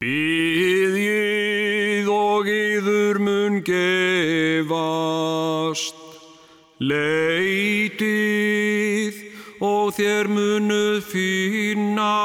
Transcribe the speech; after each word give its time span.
Byðið 0.00 0.96
og 2.08 2.46
yður 2.48 3.20
mun 3.20 3.60
gefast, 3.60 4.72
leitið 6.80 8.08
og 9.60 9.92
þér 9.98 10.24
munuð 10.32 11.04
finna, 11.04 12.16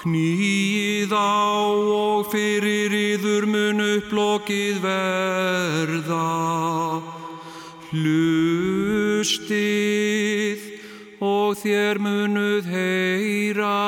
knýð 0.00 1.14
á 1.14 1.70
og 1.70 2.26
fyrir 2.32 2.90
yður 2.98 3.46
mun 3.54 3.78
upplokið 3.84 4.82
verða. 4.82 6.26
Hlustið 7.94 9.38
og 11.22 11.54
þér 11.62 12.02
munuð 12.02 12.66
heyra. 12.74 13.78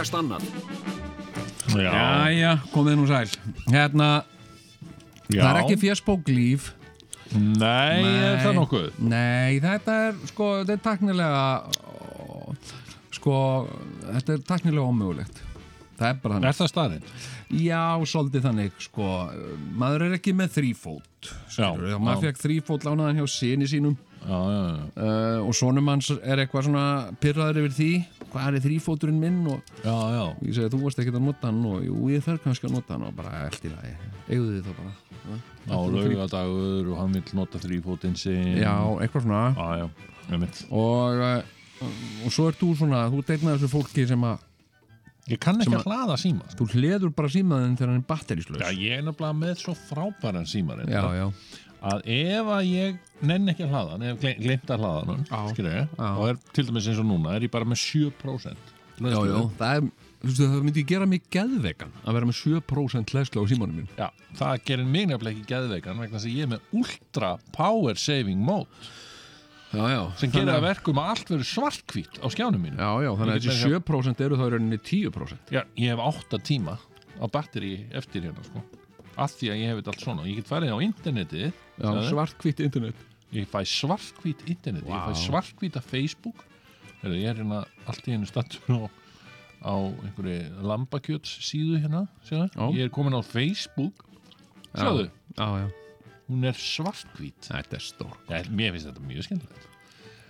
Flest 0.00 0.16
annað. 0.16 0.44
Já, 1.76 1.92
Jæja, 2.32 2.52
komið 2.72 2.94
nú 2.96 3.06
sæl. 3.08 3.28
Hérna, 3.68 4.06
já. 5.28 5.42
það 5.42 5.50
er 5.50 5.58
ekki 5.60 5.76
fjersbók 5.82 6.30
líf. 6.32 6.70
Nei, 7.36 8.00
er 8.00 8.40
það 8.40 8.56
nokkuð? 8.56 8.86
Nei, 9.06 9.60
þetta 9.62 9.98
er 10.08 10.16
sko, 10.30 10.48
þetta 10.62 10.74
er 10.74 10.80
taknilega 10.86 11.42
sko, 13.14 13.36
þetta 14.08 14.34
er 14.38 14.42
taknilega 14.48 14.88
ómögulegt. 14.88 15.42
Það 16.00 16.08
er 16.08 16.18
bara 16.22 16.38
þannig. 16.38 16.48
Er 16.48 16.58
það 16.58 16.72
staðinn? 16.72 17.04
Já, 17.60 17.84
svolítið 18.08 18.46
þannig, 18.48 18.76
sko. 18.80 19.08
Maður 19.82 20.06
er 20.06 20.16
ekki 20.16 20.32
með 20.38 20.54
þrýfót 20.56 21.28
skilur, 21.52 21.84
Já, 21.84 21.92
já, 21.92 21.98
maður 22.00 22.24
já. 22.24 22.30
fekk 22.30 22.40
þrýfót 22.46 22.88
lánaðan 22.88 23.20
hjá 23.20 23.28
sinni 23.36 23.68
sínum. 23.68 23.98
Já, 24.20 24.32
já, 24.32 24.60
já, 24.64 25.04
uh, 25.04 25.38
og 25.44 25.54
sonum 25.56 25.92
hans 25.92 26.08
er 26.20 26.40
eitthvað 26.40 26.70
svona 26.70 26.86
pyrraður 27.20 27.62
yfir 27.62 27.76
því, 27.76 27.92
hvað 28.32 28.58
er 28.58 28.64
þrýfóturinn 28.64 29.20
minn 29.20 29.38
og 29.50 29.72
já, 29.84 29.94
já. 30.14 30.24
ég 30.46 30.56
segi 30.56 30.72
þú 30.72 30.82
varst 30.84 31.00
ekki 31.02 31.14
að 31.14 31.22
nota 31.26 31.48
hann 31.50 31.62
og 31.70 31.86
jú, 31.86 31.96
ég 32.12 32.26
þarf 32.26 32.44
kannski 32.46 32.68
að 32.68 32.76
nota 32.78 32.96
hann 32.96 33.06
og 33.08 33.16
bara 33.18 33.46
í 33.50 33.72
lagi, 33.72 33.94
eigðu 34.28 34.50
þið 34.56 34.68
þá 34.68 34.74
bara. 34.80 34.92
Á 35.70 35.78
laugadagur 35.94 36.92
og 36.92 37.00
hann 37.00 37.16
vil 37.16 37.24
nota 37.38 37.62
þrýfótinn 37.62 38.18
sin 38.18 38.54
Já, 38.60 38.74
eitthvað 39.02 39.26
svona. 39.26 39.42
Já, 39.56 39.88
já, 40.30 40.38
mitt 40.40 40.62
og, 40.70 41.20
uh, 41.20 41.90
og 42.24 42.34
svo 42.34 42.48
ert 42.50 42.60
þú 42.60 42.70
svona, 42.78 43.02
þú 43.12 43.24
tegnar 43.28 43.58
þessu 43.58 43.72
fólki 43.74 44.06
sem 44.08 44.30
að 44.30 44.46
Ég 45.30 45.38
kann 45.38 45.60
ekki 45.62 45.76
að 45.76 45.84
hlaða 45.86 46.16
síma 46.18 46.48
þú 46.58 46.66
hleður 46.72 47.10
bara 47.14 47.30
símaðin 47.30 47.76
þegar 47.78 47.92
hann 47.92 48.00
er 48.00 48.06
batterislaus. 48.08 48.62
Já, 48.64 48.70
ég 48.80 48.96
er 48.96 49.04
nefnilega 49.06 49.36
með 49.38 49.52
svo 49.60 49.74
frábæran 49.78 50.48
síma 50.48 50.74
já, 50.74 50.80
reyndar, 50.80 51.18
já, 51.18 51.68
að 51.80 52.02
ef 52.12 52.50
að 52.56 52.62
ég 52.68 52.98
nenn 53.24 53.48
ekki 53.52 53.64
að 53.66 53.72
hlaða 53.74 53.94
hann, 53.94 54.04
ef 54.10 54.26
ég 54.28 54.42
glemt 54.44 54.70
að 54.74 54.84
hlaða 54.84 55.00
hann 55.06 55.24
og 56.20 56.28
er 56.28 56.38
til 56.56 56.66
dæmis 56.68 56.88
eins 56.90 57.00
og 57.00 57.08
núna 57.08 57.34
er 57.36 57.46
ég 57.46 57.52
bara 57.54 57.68
með 57.68 57.80
7% 57.86 58.72
já, 59.00 59.16
já, 59.16 59.36
það 59.56 59.76
er 59.78 59.84
þú 60.20 60.28
veist, 60.28 60.40
það 60.42 60.64
myndi 60.66 60.84
gera 60.90 61.06
mig 61.08 61.28
geðvegan 61.32 61.92
að 62.04 62.18
vera 62.18 62.28
með 62.28 62.40
7% 62.40 63.14
hlæslu 63.14 63.44
á 63.44 63.44
símanum 63.48 63.78
minn 63.80 63.92
Já, 63.96 64.08
það 64.36 64.64
gerir 64.68 64.90
mig 64.96 65.06
nefnilega 65.08 65.38
ekki 65.38 65.52
geðveikan 65.54 66.02
vegna 66.02 66.18
þess 66.18 66.28
að 66.28 66.34
ég 66.36 66.48
er 66.48 66.50
með 66.52 66.74
ultra 66.80 67.30
power 67.56 68.00
saving 68.00 68.42
mode. 68.44 68.90
Já, 69.70 69.84
já, 69.86 70.00
sem 70.18 70.32
gerir 70.34 70.50
að 70.50 70.64
verkum 70.66 70.98
að 70.98 71.12
allt 71.14 71.28
verður 71.30 71.46
svartkvít 71.46 72.20
á 72.20 72.26
skjánum 72.34 72.64
mínu 72.66 72.76
já, 72.76 72.90
já, 73.06 73.10
þannig 73.20 73.36
að 73.36 73.44
þessi 73.46 73.72
7% 73.78 74.24
eru 74.26 74.38
þá 74.40 74.44
í 74.44 74.52
rauninni 74.56 74.80
10% 74.90 75.54
Já, 75.54 75.62
ég 75.78 75.94
hef 75.94 76.04
8 76.26 76.40
tíma 76.50 76.74
á 77.22 77.24
batteri 77.30 77.72
eftir 77.94 78.26
hérna 78.26 78.42
sko 78.48 78.64
af 79.20 79.34
því 79.36 79.50
að 79.52 79.60
ég 79.60 79.70
hef 79.70 79.80
þetta 79.80 79.92
allt 79.94 80.04
svona. 80.06 80.26
Ég 80.28 80.38
get 80.40 80.50
farið 80.50 80.74
á 80.74 80.78
sagði, 81.80 82.08
svartkvitt 82.10 82.62
internet. 82.66 83.06
Ég 83.30 83.46
fæ 83.50 83.60
svartkvít 83.68 84.40
internet. 84.50 84.86
Ég 84.88 84.96
Vá. 84.96 85.06
fæ 85.10 85.20
svartkvíta 85.24 85.82
Facebook. 85.84 86.44
Heru, 87.00 87.14
ég 87.16 87.30
er 87.30 87.38
hérna 87.40 87.62
allt 87.88 88.08
í 88.08 88.12
einu 88.16 88.26
stattur 88.28 88.74
á, 88.76 88.80
á 89.64 89.74
einhverju 89.88 90.64
lambakjöts 90.66 91.36
síðu 91.46 91.78
hérna 91.80 92.06
ég 92.76 92.84
er 92.84 92.92
komin 92.92 93.16
á 93.16 93.22
Facebook. 93.24 94.04
Sjáðu, 94.74 95.06
já, 95.34 95.46
já, 95.62 95.68
hún 96.30 96.44
er 96.46 96.54
svartkvít 96.54 97.48
þetta 97.48 97.78
er 97.78 97.82
stór 97.82 98.12
ja, 98.28 98.42
mér 98.54 98.74
finnst 98.76 98.86
þetta 98.90 99.06
mjög 99.08 99.26
skemmtilegt. 99.26 99.64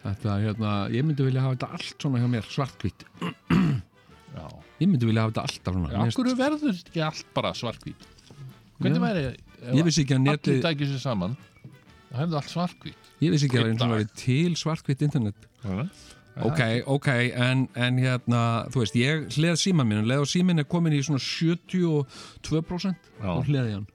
Þetta, 0.00 0.36
hérna, 0.40 0.70
ég 0.94 1.04
myndi 1.04 1.26
vilja 1.26 1.42
hafa 1.44 1.58
þetta 1.58 1.68
allt 1.76 2.06
svona 2.06 2.22
hjá 2.22 2.30
mér 2.32 2.46
svartkvitt 2.48 3.04
já, 3.20 4.46
ég 4.80 4.86
myndi 4.88 5.10
vilja 5.10 5.26
hafa 5.26 5.34
þetta 5.34 5.44
alltaf 5.50 5.76
svona. 5.76 5.90
Finnst- 5.98 6.20
hverju 6.22 6.38
verður 6.38 6.64
þetta 6.78 6.94
ekki 6.94 7.04
allt 7.10 7.34
bara 7.36 7.52
svartkvít 7.58 8.08
hvernig 8.80 9.02
væri 9.04 9.26
ég 9.76 9.86
vissi 9.86 10.04
ekki 10.04 10.16
að 10.16 10.22
allir 10.22 10.38
netið 10.40 10.62
tækir 10.66 10.92
sér 10.94 11.02
saman 11.04 11.36
það 12.10 12.22
hefðu 12.22 12.40
allt 12.40 12.54
svartkvít 12.54 13.12
ég 13.20 13.34
vissi 13.34 13.50
ekki 13.50 13.60
að 13.60 13.74
það 13.82 13.98
er 13.98 14.08
til 14.24 14.56
svartkvitt 14.58 15.06
internet 15.08 15.50
Ok, 16.40 16.60
ok, 16.86 17.08
en, 17.36 17.66
en 17.76 17.98
hérna, 18.00 18.40
þú 18.72 18.80
veist, 18.84 18.94
ég 18.96 19.26
hleð 19.34 19.56
síman 19.60 19.88
minn, 19.88 20.06
leð 20.08 20.22
og 20.22 20.28
símin 20.30 20.62
er 20.62 20.66
komin 20.70 20.94
í 20.96 21.00
svona 21.04 21.20
72% 21.20 23.10
Já. 23.20 23.32
og 23.34 23.42
hleði 23.48 23.74
hann. 23.74 23.86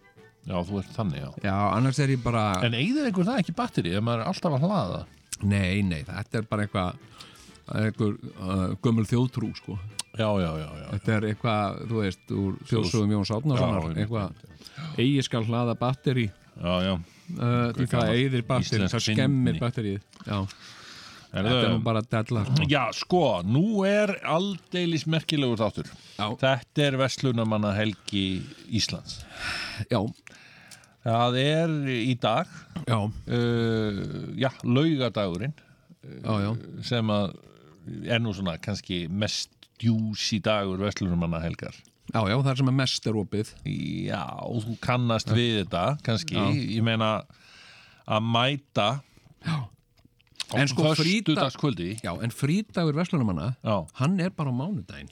Já, 0.46 0.58
þú 0.68 0.82
ert 0.82 0.92
þannig, 0.94 1.24
já. 1.24 1.30
Já, 1.48 1.56
annars 1.74 2.02
er 2.04 2.14
ég 2.14 2.22
bara, 2.22 2.44
En 2.68 2.76
eigður 2.78 3.08
einhver 3.10 3.26
það 3.32 3.42
ekki 3.42 3.56
batteri 3.58 3.96
ef 3.98 4.06
maður 4.06 4.26
er 4.26 4.30
alltaf 4.30 4.58
að 4.60 4.66
hlaða? 4.68 5.02
nei, 5.42 5.82
nei, 5.88 6.02
þetta 6.06 6.42
er 6.42 6.46
bara 6.52 6.68
eitthvað, 6.68 7.24
það 7.66 7.88
einhver 7.90 8.14
uh, 8.36 8.68
gömul 8.84 9.08
þjóðtrú, 9.10 9.50
sko. 9.58 9.80
Já, 10.16 10.30
já, 10.42 10.52
já, 10.62 10.68
já. 10.80 10.86
Þetta 10.94 11.16
er 11.18 11.28
eitthvað, 11.32 11.82
þú 11.90 12.00
veist, 12.04 12.32
úr 12.32 12.56
þjóðsögum 12.70 13.14
Jóns 13.16 13.32
Átnarssonar, 13.36 13.98
eitthvað, 14.00 14.46
eigi 15.02 15.26
skal 15.28 15.44
hlaða 15.50 15.76
batteri, 15.80 16.30
Já, 16.56 16.74
já. 16.86 16.94
uh, 16.96 17.68
því 17.76 17.88
það 17.92 18.14
eigðir 18.16 18.46
batteri, 18.48 18.90
það 18.94 19.06
skemmir 19.10 19.60
batterið. 19.60 20.02
Er 21.36 21.44
þetta 21.44 21.64
er 21.66 21.74
nú 21.74 21.80
bara 21.84 22.00
della. 22.08 22.46
sko. 22.48 22.66
Já, 22.72 22.84
sko, 22.96 23.24
nú 23.44 23.64
er 23.84 24.14
aldeilis 24.24 25.04
merkilegur 25.12 25.60
þáttur. 25.60 25.90
Já. 26.16 26.30
Þetta 26.40 26.86
er 26.86 26.96
Vestlunamanna 27.02 27.74
helgi 27.76 28.28
Íslands. 28.72 29.26
Já, 29.92 30.00
Það 31.06 31.36
er 31.38 31.74
í 31.94 32.16
dag, 32.18 32.50
já, 32.90 32.96
uh, 32.98 34.00
já, 34.42 34.48
laugadagurinn, 34.66 35.52
já, 36.02 36.32
já, 36.42 36.50
sem 36.82 37.12
að 37.14 37.36
er 38.10 38.24
nú 38.24 38.34
svona 38.34 38.56
kannski 38.58 39.04
mest 39.14 39.52
djúsi 39.82 40.40
dagur 40.44 40.78
Vestlunamanna 40.84 41.40
helgar. 41.44 41.76
já, 42.14 42.20
já, 42.30 42.36
það 42.38 42.52
er 42.52 42.58
sem 42.62 42.68
er 42.72 42.78
mest 42.80 43.08
er 43.08 43.14
opið. 43.20 43.54
Já, 44.08 44.24
þú 44.66 44.78
kannast 44.82 45.28
við 45.34 45.64
þetta, 45.64 45.86
kannski. 46.06 46.36
Já. 46.36 46.46
Ég 46.78 46.84
meina 46.86 47.24
að 48.08 48.22
mæta 48.22 49.02
Já. 49.46 49.68
En 50.56 50.68
sko, 50.70 50.84
frídag- 50.94 51.36
föstudagskvöldi. 51.36 51.88
Já, 52.06 52.12
en 52.22 52.30
frídagur 52.32 52.94
Vestlunumanna, 52.94 53.56
Já, 53.66 53.88
hann 53.96 54.20
er 54.22 54.30
bara 54.30 54.52
á 54.52 54.54
mánudaginn. 54.54 55.10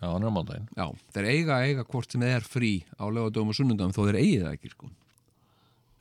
já, 0.00 0.12
hann 0.12 0.22
er 0.22 0.28
á 0.28 0.34
mándaginn. 0.36 0.68
Já, 0.76 0.92
þeir 1.14 1.24
eiga 1.32 1.56
eiga 1.64 1.84
hvort 1.84 2.12
sem 2.12 2.22
er 2.22 2.40
frí 2.44 2.84
á 3.00 3.08
lögadöfum 3.08 3.48
og 3.48 3.54
sunnundagum 3.56 3.92
þó 3.96 4.04
þeir 4.06 4.18
eigi 4.20 4.42
það 4.44 4.52
ekki, 4.52 4.70
sko. 4.70 4.90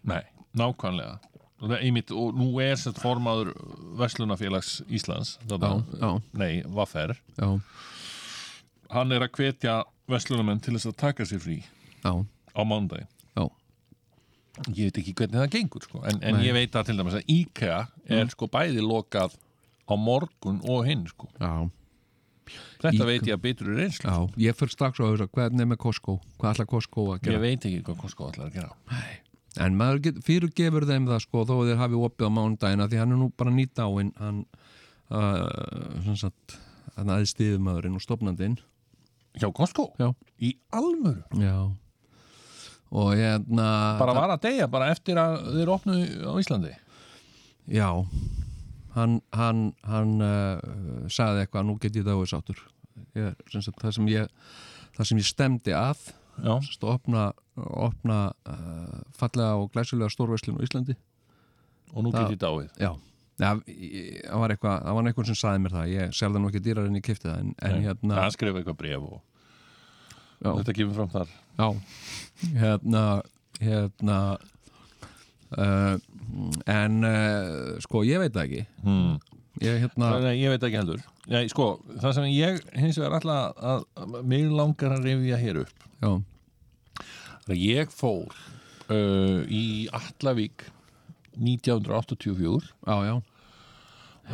Nei, 0.03 0.21
nákvæmlega. 0.55 1.19
Einmitt, 1.63 2.11
og 2.11 2.33
nú 2.35 2.49
er 2.59 2.75
sett 2.75 2.97
formaður 2.99 3.53
Vestlunafélags 3.99 4.81
Íslands 4.91 5.37
Já, 5.39 5.53
þetta, 5.55 5.69
já, 6.01 6.09
nei, 6.35 6.49
Vaffer 6.67 7.13
já, 7.39 7.47
hann 8.91 9.15
er 9.15 9.23
að 9.25 9.31
hvetja 9.39 9.75
Vestlunamenn 10.11 10.59
til 10.61 10.75
þess 10.75 10.89
að 10.91 10.97
taka 10.99 11.25
sér 11.25 11.39
frí 11.41 11.55
já, 12.03 12.11
á 12.11 12.61
mándaginn 12.67 13.07
já, 13.39 13.45
ég 14.75 14.89
veit 14.91 14.99
ekki 15.01 15.15
hvernig 15.21 15.39
það 15.41 15.49
gengur 15.55 15.87
sko. 15.87 16.03
en, 16.03 16.19
en 16.21 16.37
Nei. 16.37 16.43
ég 16.49 16.57
veit 16.59 16.75
að 16.75 16.91
til 16.91 16.99
dæmis 16.99 17.17
að 17.21 17.31
IKEA 17.39 17.79
er 18.19 18.29
sko 18.35 18.51
bæði 18.51 18.83
lokað 18.85 19.39
á 19.87 19.93
morgun 19.95 20.59
og 20.67 20.83
hinn 20.89 21.07
sko. 21.09 21.31
já, 21.39 21.53
þetta 22.83 22.93
IKEA. 22.99 23.07
veit 23.13 23.29
ég 23.31 23.35
að 23.39 23.43
betur 23.47 23.71
er 23.73 23.85
einslu 23.87 24.11
já. 24.11 24.19
Ég 24.49 24.59
fyrir 24.59 24.75
strax 24.75 24.99
á 25.01 25.07
að 25.07 25.23
hvernig 25.31 25.63
er 25.65 25.71
með 25.71 25.81
Costco, 25.87 26.19
hvað 26.37 26.51
ætla 26.57 26.67
Costco 26.75 27.07
að 27.13 27.21
ég 27.23 27.29
gera? 27.31 27.43
veit 27.47 27.63
ekki 27.71 27.81
hvað 27.87 28.01
Costco 28.03 28.27
ætlar 28.29 28.51
að 28.51 28.59
gera 28.59 28.99
En 29.63 29.77
maður 29.79 30.19
fyrirgefur 30.25 30.85
þeim 30.89 31.07
það, 31.09 31.21
sko, 31.23 31.45
þó 31.47 31.55
að 31.61 31.71
þeir 31.71 31.81
hafi 31.81 31.99
opið 32.07 32.27
á 32.27 32.35
mánudagina 32.35 32.87
því 32.91 33.01
hann 33.01 33.15
er 33.15 33.19
nú 33.21 33.29
bara 33.37 33.53
nýtt 33.55 33.81
hann, 34.19 34.43
uh, 35.13 36.01
sem 36.07 36.19
sagt, 36.19 36.57
hann 36.97 37.11
aðeins 37.13 37.35
stiðumöðurinn 37.35 37.97
og 37.99 38.03
stopnandinn. 38.03 38.59
hjá 39.39 39.49
Costco? 39.55 39.89
Já. 39.99 40.13
í 40.39 40.55
alvöru? 40.71 41.23
Já. 41.39 41.71
Og 42.95 43.15
hérna... 43.15 43.97
bara 43.99 44.13
var 44.15 44.35
að 44.35 44.45
deyja 44.47 44.67
bara 44.71 44.91
eftir 44.93 45.19
að 45.19 45.39
þeir 45.57 45.71
opnu 45.73 45.95
á 46.23 46.33
Íslandi 46.39 46.75
Já, 47.65 47.89
hann, 48.93 49.17
hann, 49.33 49.73
hann 49.83 50.21
uh, 50.21 51.09
sagði 51.09 51.43
eitthvað, 51.43 51.65
nú 51.65 51.79
get 51.81 51.97
ég 51.97 52.05
það 52.05 52.21
auðvitað 52.21 52.61
sagt, 53.65 53.81
það 53.81 53.95
sem 53.97 54.11
ég 54.13 54.29
það 54.95 55.09
sem 55.09 55.19
ég 55.19 55.27
stemdi 55.27 55.75
að 55.75 56.05
að 56.45 56.87
opna, 56.91 57.25
opna 57.57 58.19
uh, 58.51 59.01
fallega 59.15 59.55
og 59.61 59.69
glæsulega 59.75 60.09
stórverslun 60.11 60.57
á 60.59 60.65
Íslandi. 60.65 60.95
Og 61.95 62.03
nú 62.03 62.11
Það- 62.11 62.25
get 62.29 62.35
ég 62.35 62.41
dáið. 62.43 62.69
Já, 62.81 62.91
það 63.39 64.39
var 64.41 64.53
eitthvað 64.55 64.75
það 64.85 64.97
var 64.97 65.07
eitthvað 65.11 65.29
sem 65.31 65.39
saði 65.39 65.61
mér 65.63 65.75
það, 65.77 65.93
ég 65.93 66.13
selði 66.15 66.41
nú 66.41 66.49
ekki 66.51 66.63
dýrar 66.65 66.89
en 66.89 66.95
ég 66.99 67.03
kipti 67.05 67.27
það, 67.29 67.39
en, 67.39 67.53
en 67.61 67.71
Nei, 67.77 67.85
hérna 67.87 68.19
hann 68.21 68.31
skrifa 68.35 68.59
eitthvað 68.61 68.77
bref 68.79 69.07
og 69.07 69.21
já, 70.43 70.49
þetta 70.59 70.75
kemur 70.79 70.97
fram 70.99 71.13
þar. 71.15 71.31
Já, 71.55 71.67
hérna 72.59 73.03
hérna 73.61 74.19
uh, 75.57 75.95
en 76.67 77.03
uh, 77.07 77.79
sko, 77.85 78.03
ég 78.07 78.19
veit 78.23 78.33
það 78.35 78.45
ekki. 78.49 78.63
Hmm. 78.83 79.17
ég 79.63 79.79
hérna 79.85 80.11
Nei, 80.19 80.35
ég 80.41 80.51
veit 80.55 80.63
ekki 80.67 80.79
heldur. 80.81 81.03
Nei, 81.31 81.45
sko, 81.51 81.69
það 82.03 82.15
sem 82.19 82.27
ég 82.35 82.59
hins 82.77 82.99
vegar 82.99 83.15
alltaf 83.19 83.55
að, 83.63 83.85
að 84.03 84.17
mig 84.27 84.47
langar 84.51 84.97
að 84.97 85.07
rifja 85.07 85.39
hér 85.41 85.61
upp 85.63 85.85
já, 86.03 86.11
ég 87.53 87.91
fór 87.93 88.33
uh, 88.89 89.45
í 89.45 89.85
Allavík 89.93 90.65
1984 91.35 92.71
já, 92.87 92.95
já, 93.05 93.15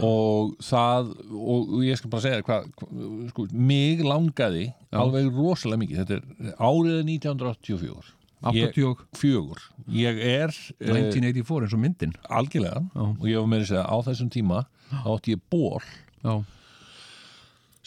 og 0.05 0.53
það 0.63 1.11
og 1.35 1.75
ég 1.83 1.99
skal 1.99 2.11
bara 2.13 2.23
segja 2.23 2.45
hvað 2.47 2.69
hva, 2.79 2.89
sko, 3.33 3.47
mig 3.51 4.03
langaði 4.05 4.69
alveg 4.95 5.31
rosalega 5.35 5.81
mikið. 5.81 6.01
Þetta 6.03 6.19
er 6.19 6.55
árið 6.61 7.01
1984 7.17 8.13
ég, 8.55 8.71
80 8.71 9.03
fjögur. 9.17 9.65
Ég 9.91 10.21
er 10.21 10.53
uh, 10.53 10.93
1984 10.93 11.67
eins 11.67 11.75
og 11.75 11.83
myndin. 11.83 12.15
Algjörlega. 12.29 12.85
Já. 12.95 13.03
og 13.09 13.27
ég 13.27 13.41
var 13.41 13.51
með 13.51 13.65
að 13.65 13.69
segja 13.73 13.85
á 13.89 13.97
þessum 14.07 14.31
tíma 14.31 14.63
átti 14.91 15.35
ég 15.35 15.43
ból 15.51 15.81
já, 16.21 16.33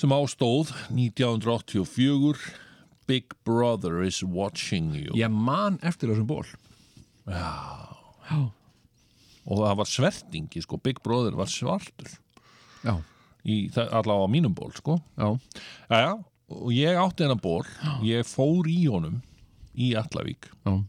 sem 0.01 0.13
ástóð 0.15 0.73
1984 0.91 2.39
Big 3.07 3.35
Brother 3.45 4.03
is 4.03 4.23
watching 4.25 4.93
you. 4.95 5.13
Ég 5.15 5.31
man 5.31 5.79
eftir 5.83 6.09
þessum 6.13 6.27
ból 6.27 6.47
og 9.45 9.59
það 9.61 9.75
var 9.81 9.89
svertingi 9.91 10.63
sko, 10.65 10.79
Big 10.81 11.03
Brother 11.05 11.35
var 11.37 11.51
svartur. 11.53 12.15
Já, 12.85 12.95
í, 13.45 13.69
það- 13.73 13.93
allavega 14.01 14.25
á 14.25 14.29
mínum 14.33 14.55
ból 14.57 14.73
sko. 14.73 14.99
já, 15.19 15.29
Jæja, 15.91 16.25
og 16.49 16.71
ég 16.73 16.97
átti 17.01 17.25
hennar 17.25 17.41
ból 17.41 17.65
ég 18.05 18.25
fór 18.29 18.65
í 18.69 18.87
honum 18.89 19.23
í 19.77 19.93
Allavík 19.97 20.49
já, 20.65 20.85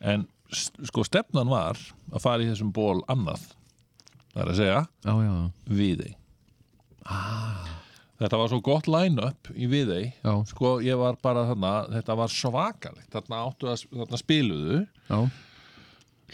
en 0.00 0.26
sko 0.52 1.04
stefnan 1.04 1.48
var 1.48 1.76
að 2.12 2.20
fara 2.20 2.42
í 2.44 2.48
þessum 2.50 2.72
ból 2.72 3.02
annað. 3.08 3.40
Það 4.32 4.42
er 4.42 4.48
að 4.52 4.56
segja 4.56 4.86
já, 5.04 5.14
já, 5.24 5.52
Viðey 5.68 6.14
þetta 8.22 8.38
var 8.38 8.50
svo 8.52 8.60
gott 8.64 8.88
line-up 8.90 9.50
í 9.54 9.68
Viðey. 9.70 10.10
Já, 10.22 10.34
sko 10.50 10.76
ég 10.84 10.98
var 11.00 11.18
bara 11.22 11.46
þarna 11.50 11.72
þetta 11.96 12.16
var 12.20 12.32
svakalegt, 12.32 13.08
þarna 13.14 13.40
áttu 13.48 13.70
að 13.70 13.86
þarna 13.90 14.20
spiluðu. 14.20 14.78
Já, 15.08 15.18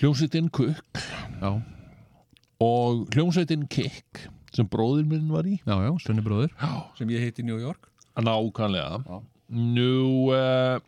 hljómsveitin 0.03 0.51
Kukk. 0.55 1.01
Já, 1.41 1.51
og 2.65 3.07
hljómsveitin 3.15 3.67
Kikk 3.73 4.27
sem 4.55 4.69
bróðir 4.69 5.09
minn 5.09 5.31
var 5.33 5.49
í. 5.49 5.59
Já, 5.65 5.77
já, 5.85 5.91
Svenni 6.05 6.25
bróðir. 6.25 6.55
Sem 6.99 7.11
ég 7.15 7.25
heiti 7.25 7.45
í 7.45 7.49
New 7.49 7.61
York. 7.63 7.91
Nákvæmlega. 8.19 9.03
Já. 9.07 9.19
nú 9.49 10.29
uh, 10.35 10.81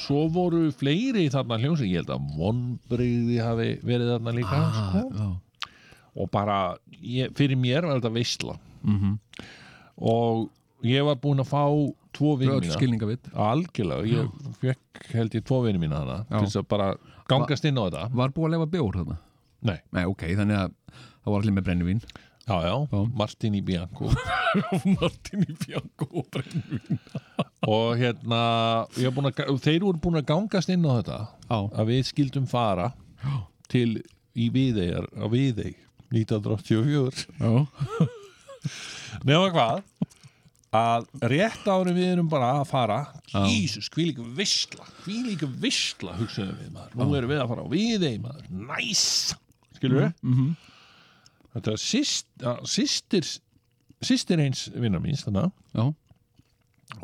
svo 0.00 0.24
voru 0.32 0.64
fleiri 0.74 1.28
þarna 1.30 1.60
hljómsveit 1.62 1.92
ég 1.92 2.00
held 2.00 2.14
að 2.16 2.30
vonbrigði 2.34 3.36
hafi 3.38 3.68
verið 3.86 4.08
þarna 4.16 4.32
líka 4.34 4.62
sko. 4.74 5.02
já, 5.14 5.28
og 6.16 6.30
bara 6.32 6.56
ég, 6.98 7.30
fyrir 7.38 7.60
mér 7.60 7.86
var 7.86 8.00
þetta 8.00 8.14
veistla 8.16 8.56
mhm 8.82 9.20
og 9.96 10.50
ég 10.86 11.04
var 11.06 11.18
búinn 11.20 11.40
að 11.42 11.50
fá 11.50 11.62
tvo 12.16 12.36
vinni 12.40 12.54
öll 12.54 12.64
mína. 12.64 12.76
algjörlega, 13.32 14.06
ég 14.08 14.52
fekk 14.60 15.10
held 15.14 15.36
ég 15.36 15.44
tvo 15.46 15.62
vinni 15.64 15.80
mína 15.82 16.02
hana 16.02 16.18
Já. 16.30 16.38
til 16.38 16.46
þess 16.48 16.60
að 16.62 16.68
bara 16.72 16.88
gangast 17.28 17.64
inn 17.68 17.80
á 17.80 17.84
þetta. 17.88 18.06
var 18.16 18.32
búið 18.34 18.48
að 18.48 18.54
lefa 18.56 18.70
bjór 18.76 19.00
þarna? 19.00 19.18
Nei, 19.66 19.78
nei, 19.92 20.04
ok, 20.06 20.22
þannig 20.38 20.60
að 20.60 20.72
það 20.94 21.32
var 21.32 21.40
allir 21.40 21.56
með 21.56 21.66
brennivín. 21.68 22.02
Já 22.46 22.56
já, 22.62 22.74
Já. 22.92 23.00
Martin 23.18 23.54
í 23.58 23.62
Bianco. 23.66 24.10
Martin 25.00 25.42
í 25.42 25.56
Bjanko 25.64 26.06
og 26.12 26.28
brennivín. 26.30 27.00
Og 27.66 27.96
hérna 27.98 28.42
að, 28.86 29.56
þeir 29.64 29.82
voru 29.82 29.98
búin 30.04 30.20
að 30.20 30.28
gangast 30.28 30.70
inn 30.70 30.86
á 30.86 30.92
þetta 31.00 31.18
já, 31.50 31.58
að 31.58 31.90
við 31.90 32.04
skildum 32.12 32.46
fara 32.46 32.92
til 33.72 33.98
í 34.36 34.46
Viðeyjar 34.54 35.08
á 35.18 35.26
Viðey 35.32 35.74
1984 36.14 37.26
nema 39.26 39.50
hvað 39.54 39.82
að 40.76 41.06
rétt 41.32 41.64
árum 41.70 41.96
við 41.96 42.10
erum 42.16 42.28
bara 42.28 42.52
að 42.58 42.66
fara. 42.68 42.98
Jísus, 43.46 43.88
hví 43.94 44.10
líka 44.10 44.26
vissla 44.36 44.84
hví 45.06 45.22
líka 45.30 45.48
vissla 45.62 46.16
hugsaðum 46.18 46.58
við 46.60 46.70
maður. 46.74 46.96
Nú 47.00 47.16
erum 47.16 47.32
við 47.32 47.42
að 47.42 47.50
fara 47.52 47.64
á 47.64 47.68
Viðey 47.72 48.20
maður. 48.20 48.48
Næs, 48.72 49.06
skilur 49.78 50.02
við 50.02 50.14
mhm. 50.26 50.54
Þetta 51.56 51.72
er 51.72 51.80
systir 52.68 53.28
systir 54.04 54.42
eins 54.42 54.66
vinnar 54.74 55.02
míns 55.02 55.24
þannig 55.24 55.48
já, 55.72 55.86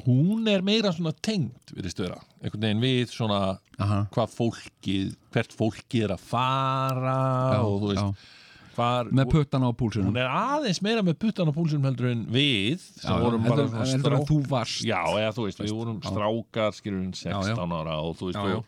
hún 0.06 0.48
er 0.50 0.64
meira 0.64 0.92
svona 0.94 1.14
tengd 1.24 1.72
við 1.74 1.88
vera, 2.02 2.20
einhvern 2.42 2.66
veginn 2.66 2.84
við 2.84 3.14
svona 3.14 3.40
aha. 3.78 4.02
hvað 4.12 4.36
fólkið, 4.36 5.16
hvert 5.34 5.56
fólkið 5.56 6.06
er 6.06 6.14
að 6.16 6.28
fara 6.32 7.16
já, 7.56 7.60
og 7.64 7.78
þú 7.82 7.92
veist 7.92 8.04
já. 8.04 8.28
Hvar, 8.76 9.10
með 9.14 9.30
puttan 9.32 9.64
á 9.66 9.70
púlsunum 9.76 10.10
hún 10.12 10.18
er 10.22 10.28
aðeins 10.32 10.80
meira 10.84 11.02
með 11.06 11.18
puttan 11.24 11.50
á 11.50 11.52
púlsum 11.56 11.84
heldur 11.88 12.10
en 12.12 12.22
við 12.32 12.80
Já, 13.02 13.12
heldur- 13.12 13.38
bara 13.46 13.66
svona 13.68 13.86
heldur 13.92 14.16
en 14.18 14.26
þú 14.30 14.38
varst. 14.50 14.84
já, 14.88 15.00
eða 15.20 15.32
þú 15.36 15.46
veist, 15.48 15.62
við 15.64 15.74
vorum 15.78 16.00
strákar 16.04 16.76
skilur 16.78 17.02
við 17.04 17.14
16 17.22 17.32
Já, 17.32 17.54
já. 17.56 17.66
ára 17.80 17.96
og 18.02 18.16
þú 18.20 18.30
veist, 18.30 18.38
Já, 18.38 18.48
já. 18.48 18.56
og, 18.56 18.64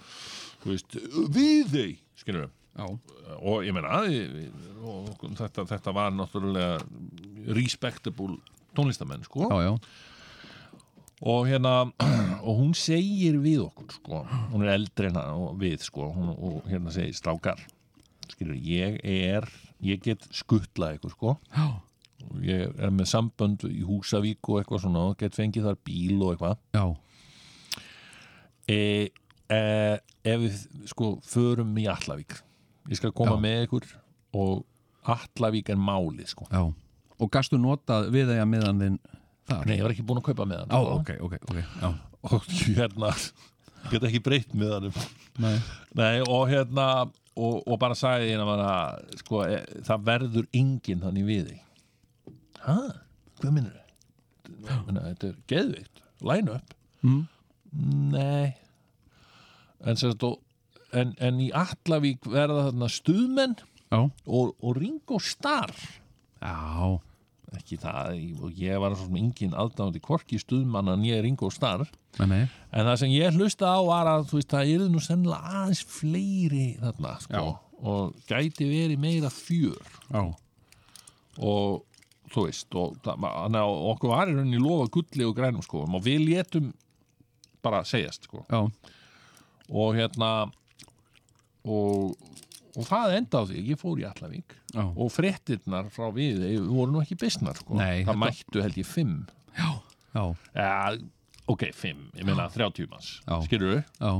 þú 0.65 0.73
veist 0.75 0.99
við 1.39 1.75
þau, 1.75 1.87
skilur 2.25 2.47
við 2.47 2.53
já, 2.75 2.87
og 3.41 3.65
ég 3.65 3.77
meina 3.77 4.01
og 4.85 5.29
þetta, 5.39 5.65
þetta 5.71 5.93
var 5.97 6.11
náttúrulega 6.13 6.81
respectable 7.55 8.37
tónlistamenn 8.75 9.23
sko. 9.25 9.47
Já, 9.49 9.71
já, 9.71 9.79
og 11.25 11.47
hérna 11.49 11.75
og 12.47 12.59
hún 12.59 12.75
segir 12.77 13.39
við 13.41 13.63
okkur 13.69 13.93
sko, 13.97 14.25
hún 14.53 14.65
er 14.67 14.75
eldri 14.75 15.09
en 15.13 15.19
við 15.61 15.85
sko, 15.87 16.11
hún, 16.13 16.33
og 16.35 16.67
hérna 16.69 16.93
segir 16.93 17.15
strákar 17.17 17.63
skilur, 18.33 18.57
ég 18.59 18.99
er 19.05 19.47
ég 19.85 20.03
get 20.05 20.25
skuttlað 20.35 20.99
ykkur 20.99 21.15
sko. 21.15 21.35
Já, 21.55 21.67
ég 22.45 22.79
er 22.81 22.95
með 22.95 23.11
sambönd 23.11 23.67
í 23.69 23.83
Húsavík 23.87 24.51
og 24.51 24.61
eitthvað 24.61 24.87
svona, 24.87 25.09
og 25.11 25.19
get 25.21 25.37
fengið 25.37 25.69
þar 25.69 25.81
bíl 25.87 26.17
og 26.21 26.35
eitthvað. 26.35 26.95
E, 28.65 28.81
e, 29.53 29.61
ef 30.25 30.45
við 30.47 30.61
sko 30.89 31.11
förum 31.29 31.75
í 31.77 31.85
Allavík 31.93 32.39
ég 32.89 32.97
skal 33.01 33.13
koma 33.17 33.37
Já. 33.37 33.43
með 33.45 33.67
ykkur 33.67 33.91
og 34.41 34.65
Allavík 35.05 35.69
er 35.73 35.81
málið 35.81 36.31
sko. 36.33 36.47
Já. 36.49 36.65
Og 37.21 37.31
gastu 37.33 37.61
notað 37.61 38.09
við 38.13 38.33
þegar 38.33 38.49
meðan 38.51 38.81
þinn 38.83 38.97
þar? 39.49 39.67
Nei, 39.69 39.77
ég 39.79 39.85
var 39.85 39.95
ekki 39.95 40.07
búin 40.07 40.21
að 40.21 40.29
kaupa 40.31 40.47
með 40.49 40.63
hann 40.63 40.73
já, 40.73 40.79
sko. 40.81 40.95
ok, 41.01 41.11
ok, 41.27 41.35
ok 41.51 41.59
já, 41.61 41.91
og 42.31 42.49
hérna 42.79 43.11
get 43.93 44.07
ekki 44.09 44.23
breytt 44.25 44.57
með 44.57 44.75
hann 44.79 44.89
nei, 45.45 45.55
Nei, 45.99 46.15
og 46.25 46.49
hérna 46.49 46.87
og, 47.35 47.63
og 47.67 47.79
bara 47.83 47.97
sagði 47.99 48.33
hérna 48.33 48.47
bara, 48.49 48.73
sko, 49.21 49.43
e, 49.47 49.61
það 49.87 50.05
verður 50.09 50.51
enginn 50.55 51.03
þannig 51.03 51.29
við 51.29 51.49
þig. 51.51 51.63
Hæ? 52.65 52.77
Hvað 53.41 53.57
minnur 53.57 53.79
þau? 53.79 53.81
Þetta 54.65 55.29
er 55.29 55.39
geðvikt, 55.51 56.03
line 56.25 56.55
up. 56.55 56.75
Mm. 57.05 57.23
Nei. 58.15 58.55
En, 59.85 59.99
sérst, 60.01 60.23
og, 60.25 60.39
en, 60.97 61.13
en 61.21 61.41
í 61.43 61.51
Allavík 61.57 62.29
verða 62.31 62.69
þarna 62.69 62.91
stuðmenn 62.93 63.57
já, 63.59 63.99
og, 63.99 64.55
og 64.61 64.79
Ringo 64.79 65.19
Starr. 65.23 65.75
Já, 66.41 67.01
ekki 67.59 67.79
það, 67.83 68.19
og 68.43 68.61
ég 68.61 68.81
var 68.83 68.95
svo 68.95 69.09
sem 69.09 69.19
engin 69.21 69.57
aðdáðandi 69.59 70.03
hvorki 70.05 70.39
stuðmanna 70.43 70.97
nýja 71.01 71.21
Ringo 71.25 71.51
Starr 71.53 71.85
nei, 72.19 72.27
nei. 72.31 72.43
En 72.75 72.89
það 72.89 73.01
sem 73.03 73.15
ég 73.15 73.39
hlusta 73.39 73.71
á 73.71 73.79
var 73.87 74.11
að 74.11 74.29
veist, 74.35 74.51
það 74.53 74.73
eru 74.75 74.89
nú 74.93 75.03
sennilega 75.03 75.55
aðeins 75.63 75.83
fleiri 75.95 76.69
þarna, 76.83 77.15
sko, 77.25 77.45
og 77.85 78.15
gæti 78.31 78.69
verið 78.71 79.03
meira 79.03 79.31
fjör. 79.33 79.93
Já, 80.09 80.23
og 81.43 81.85
þú 82.35 82.47
veist, 82.49 82.79
og 82.79 82.99
það, 83.05 83.29
okkur 83.93 84.15
var 84.15 84.31
í 84.31 84.37
rauninni 84.37 84.63
lofa 84.63 84.91
gulli 84.95 85.27
og 85.27 85.37
grænum, 85.39 85.65
sko, 85.67 85.85
og 85.87 86.05
við 86.05 86.27
létum 86.29 86.73
bara 87.65 87.85
segjast, 87.89 88.29
sko, 88.29 88.45
já, 88.51 88.61
og 89.71 89.95
hérna 89.97 90.31
og, 91.65 92.15
og 92.77 92.87
það 92.89 93.17
enda 93.21 93.41
á 93.41 93.43
því, 93.49 93.63
ég 93.71 93.81
fór 93.81 94.01
í 94.03 94.07
Allavík 94.09 94.55
já, 94.75 94.83
og 94.85 95.11
fréttirnar 95.15 95.91
frá 95.95 96.09
við, 96.15 96.45
voru 96.69 96.93
nú 96.95 97.03
ekki 97.05 97.17
bisnar, 97.21 97.57
sko, 97.61 97.77
Nei, 97.79 98.03
það 98.05 98.13
þetta- 98.13 98.21
mættu 98.25 98.63
held 98.65 98.79
ég 98.83 98.87
fimm, 98.91 99.17
já, 99.59 99.71
ja, 100.15 100.97
ok, 101.49 101.67
fimm, 101.75 102.11
ég 102.17 102.25
meina 102.27 102.49
30 102.51 102.87
manns, 102.91 103.21
Já. 103.27 103.41
skilur 103.47 103.77
við, 103.77 103.85
já. 104.01 104.15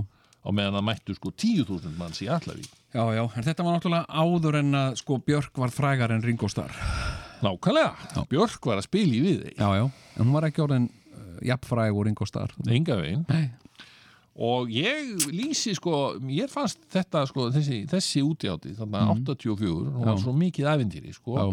Og 0.45 0.53
meðan 0.53 0.75
það 0.77 0.85
mættu 0.91 1.15
sko 1.17 1.31
10.000 1.33 1.95
manns 1.97 2.19
í 2.21 2.27
Allavík 2.29 2.69
Já, 2.95 3.03
já, 3.17 3.23
en 3.25 3.43
þetta 3.43 3.65
var 3.65 3.79
náttúrulega 3.79 4.07
áður 4.23 4.59
en 4.61 4.73
að 4.79 4.97
sko 5.01 5.17
Björk 5.25 5.57
var 5.59 5.73
frægar 5.75 6.13
en 6.15 6.21
Ringo 6.23 6.47
Starr. 6.53 6.71
Nákvæmlega, 7.43 8.25
Björk 8.31 8.67
var 8.69 8.79
að 8.79 8.85
spila 8.87 9.17
í 9.17 9.23
við 9.25 9.41
Já, 9.57 9.67
já, 9.81 9.87
en 9.89 10.23
hún 10.29 10.33
var 10.37 10.47
ekki 10.47 10.63
orðin 10.63 10.87
uh, 10.93 11.39
jafnfræg 11.43 11.97
og 11.97 12.05
Ringo 12.07 12.29
Starr. 12.29 12.53
Enga 12.69 12.99
veginn. 13.01 13.25
Nei, 13.33 13.51
og 14.35 14.71
ég 14.75 15.29
lýsi 15.31 15.75
sko 15.79 16.17
ég 16.33 16.51
fannst 16.51 16.81
þetta 16.91 17.23
sko 17.31 17.51
þessi, 17.55 17.85
þessi 17.91 18.23
útjáti 18.27 18.75
þannig 18.79 19.31
84 19.31 19.69
hún 19.95 20.09
var 20.09 20.19
svo 20.19 20.35
mikið 20.35 20.71
ævintýri 20.73 21.15
sko 21.15 21.37
já, 21.39 21.45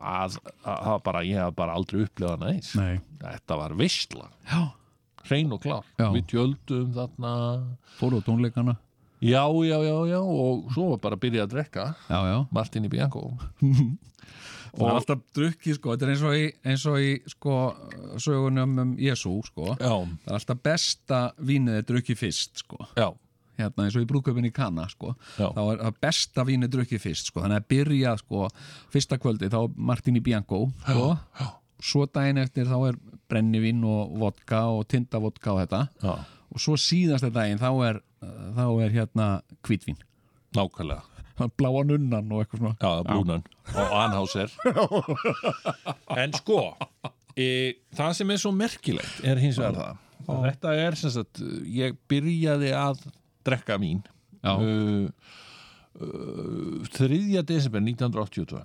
að, 0.00 0.36
að, 0.64 0.76
að 0.94 1.00
bara, 1.06 1.22
ég 1.28 1.38
hef 1.38 1.54
bara 1.58 1.76
aldrei 1.78 2.02
upplifað 2.06 2.44
næs 2.46 2.74
nei. 2.78 2.98
Þetta 3.20 3.58
var 3.60 3.74
veistla, 3.78 4.30
Já, 4.48 4.60
hrein 5.28 5.52
og 5.52 5.60
klár. 5.62 5.84
Já. 6.00 6.06
við 6.14 6.24
tjöldum 6.32 6.94
þarna. 6.96 7.32
Fóru 7.98 8.18
á 8.18 8.22
tónleikana 8.24 8.76
já, 9.20 9.42
já, 9.68 9.78
já, 9.84 9.96
já 10.10 10.20
og 10.20 10.70
svo 10.74 10.90
var 10.94 11.00
bara 11.04 11.16
að 11.18 11.24
byrja 11.26 11.46
að 11.46 11.54
drekka. 11.56 11.86
Já, 12.08 12.18
já. 12.30 12.38
Martin 12.50 12.88
í 12.88 12.92
Bianco. 12.92 13.24
Það 14.70 14.84
er 14.86 14.96
alltaf 15.00 15.22
drukki, 15.34 15.72
sko, 15.74 15.96
þetta 15.96 16.06
er 16.06 16.10
eins 16.12 16.20
og 16.22 16.34
í, 16.38 16.42
eins 16.70 16.82
og 16.86 16.98
í 17.02 17.08
sko, 17.26 17.54
sögunum 18.22 18.76
um 18.78 18.92
Jésu, 19.02 19.32
sko. 19.48 19.72
Já, 19.80 19.96
Það 20.22 20.30
er 20.30 20.36
alltaf 20.36 20.60
besta 20.62 21.18
vínið 21.42 21.80
er 21.80 21.88
drukki 21.88 22.14
fyrst, 22.14 22.62
sko. 22.62 22.78
Já, 22.94 23.08
hérna 23.60 23.86
eins 23.88 23.96
og 23.98 24.04
í 24.04 24.08
brúköpinni 24.08 24.50
í 24.52 24.54
Kana 24.56 24.86
sko. 24.90 25.14
Þá 25.36 25.60
er 25.74 25.96
besta 26.00 26.44
vínu 26.48 26.68
drukkið 26.70 27.02
fyrst 27.02 27.30
sko. 27.30 27.42
þannig 27.44 27.60
að 27.60 27.68
byrja 27.74 28.14
sko, 28.22 28.46
fyrsta 28.94 29.18
kvöldi 29.20 29.50
þá 29.52 29.58
er 29.64 29.74
Martini 29.90 30.22
Bianco 30.24 30.68
sko. 30.84 31.08
svo 31.80 32.06
daginn 32.12 32.38
eftir 32.40 32.68
þá 32.68 32.76
er 32.90 32.98
brennivín 33.30 33.82
og 33.88 34.14
vodka 34.20 34.66
og 34.68 34.86
tindavodka 34.88 35.54
og 35.54 35.60
þetta. 35.64 35.82
Já, 36.02 36.14
og 36.50 36.60
svo 36.62 36.74
síðasta 36.80 37.30
daginn 37.32 37.60
þá 37.60 37.70
er, 37.88 38.00
þá 38.20 38.64
er 38.84 38.94
hérna 38.94 39.28
hvítvín. 39.66 40.00
Nákvæmlega. 40.56 41.06
Bláa 41.58 41.84
nunnan 41.88 42.32
og 42.34 42.42
eitthvað 42.42 42.60
svona. 42.60 42.74
Já, 42.80 43.04
brúnan. 43.06 43.46
Og 43.72 43.94
Anhauser. 44.02 44.52
En 46.20 46.34
sko 46.36 46.60
e, 47.38 47.46
það 47.96 48.16
sem 48.18 48.32
er 48.34 48.40
svo 48.42 48.52
merkilegt 48.54 49.22
er 49.24 49.40
hins 49.40 49.58
vegar 49.60 49.78
það? 49.78 50.00
og 50.30 50.42
þetta 50.46 50.72
er 50.84 50.98
sem 50.98 51.12
sagt 51.14 51.40
ég 51.70 51.96
byrjaði 52.10 52.72
að 52.76 53.04
drekka 53.46 53.78
mín 53.80 54.02
Já. 54.44 54.52
uh, 54.56 55.08
uh, 56.00 56.90
3. 56.96 57.40
desember 57.46 57.82
1982 57.84 58.60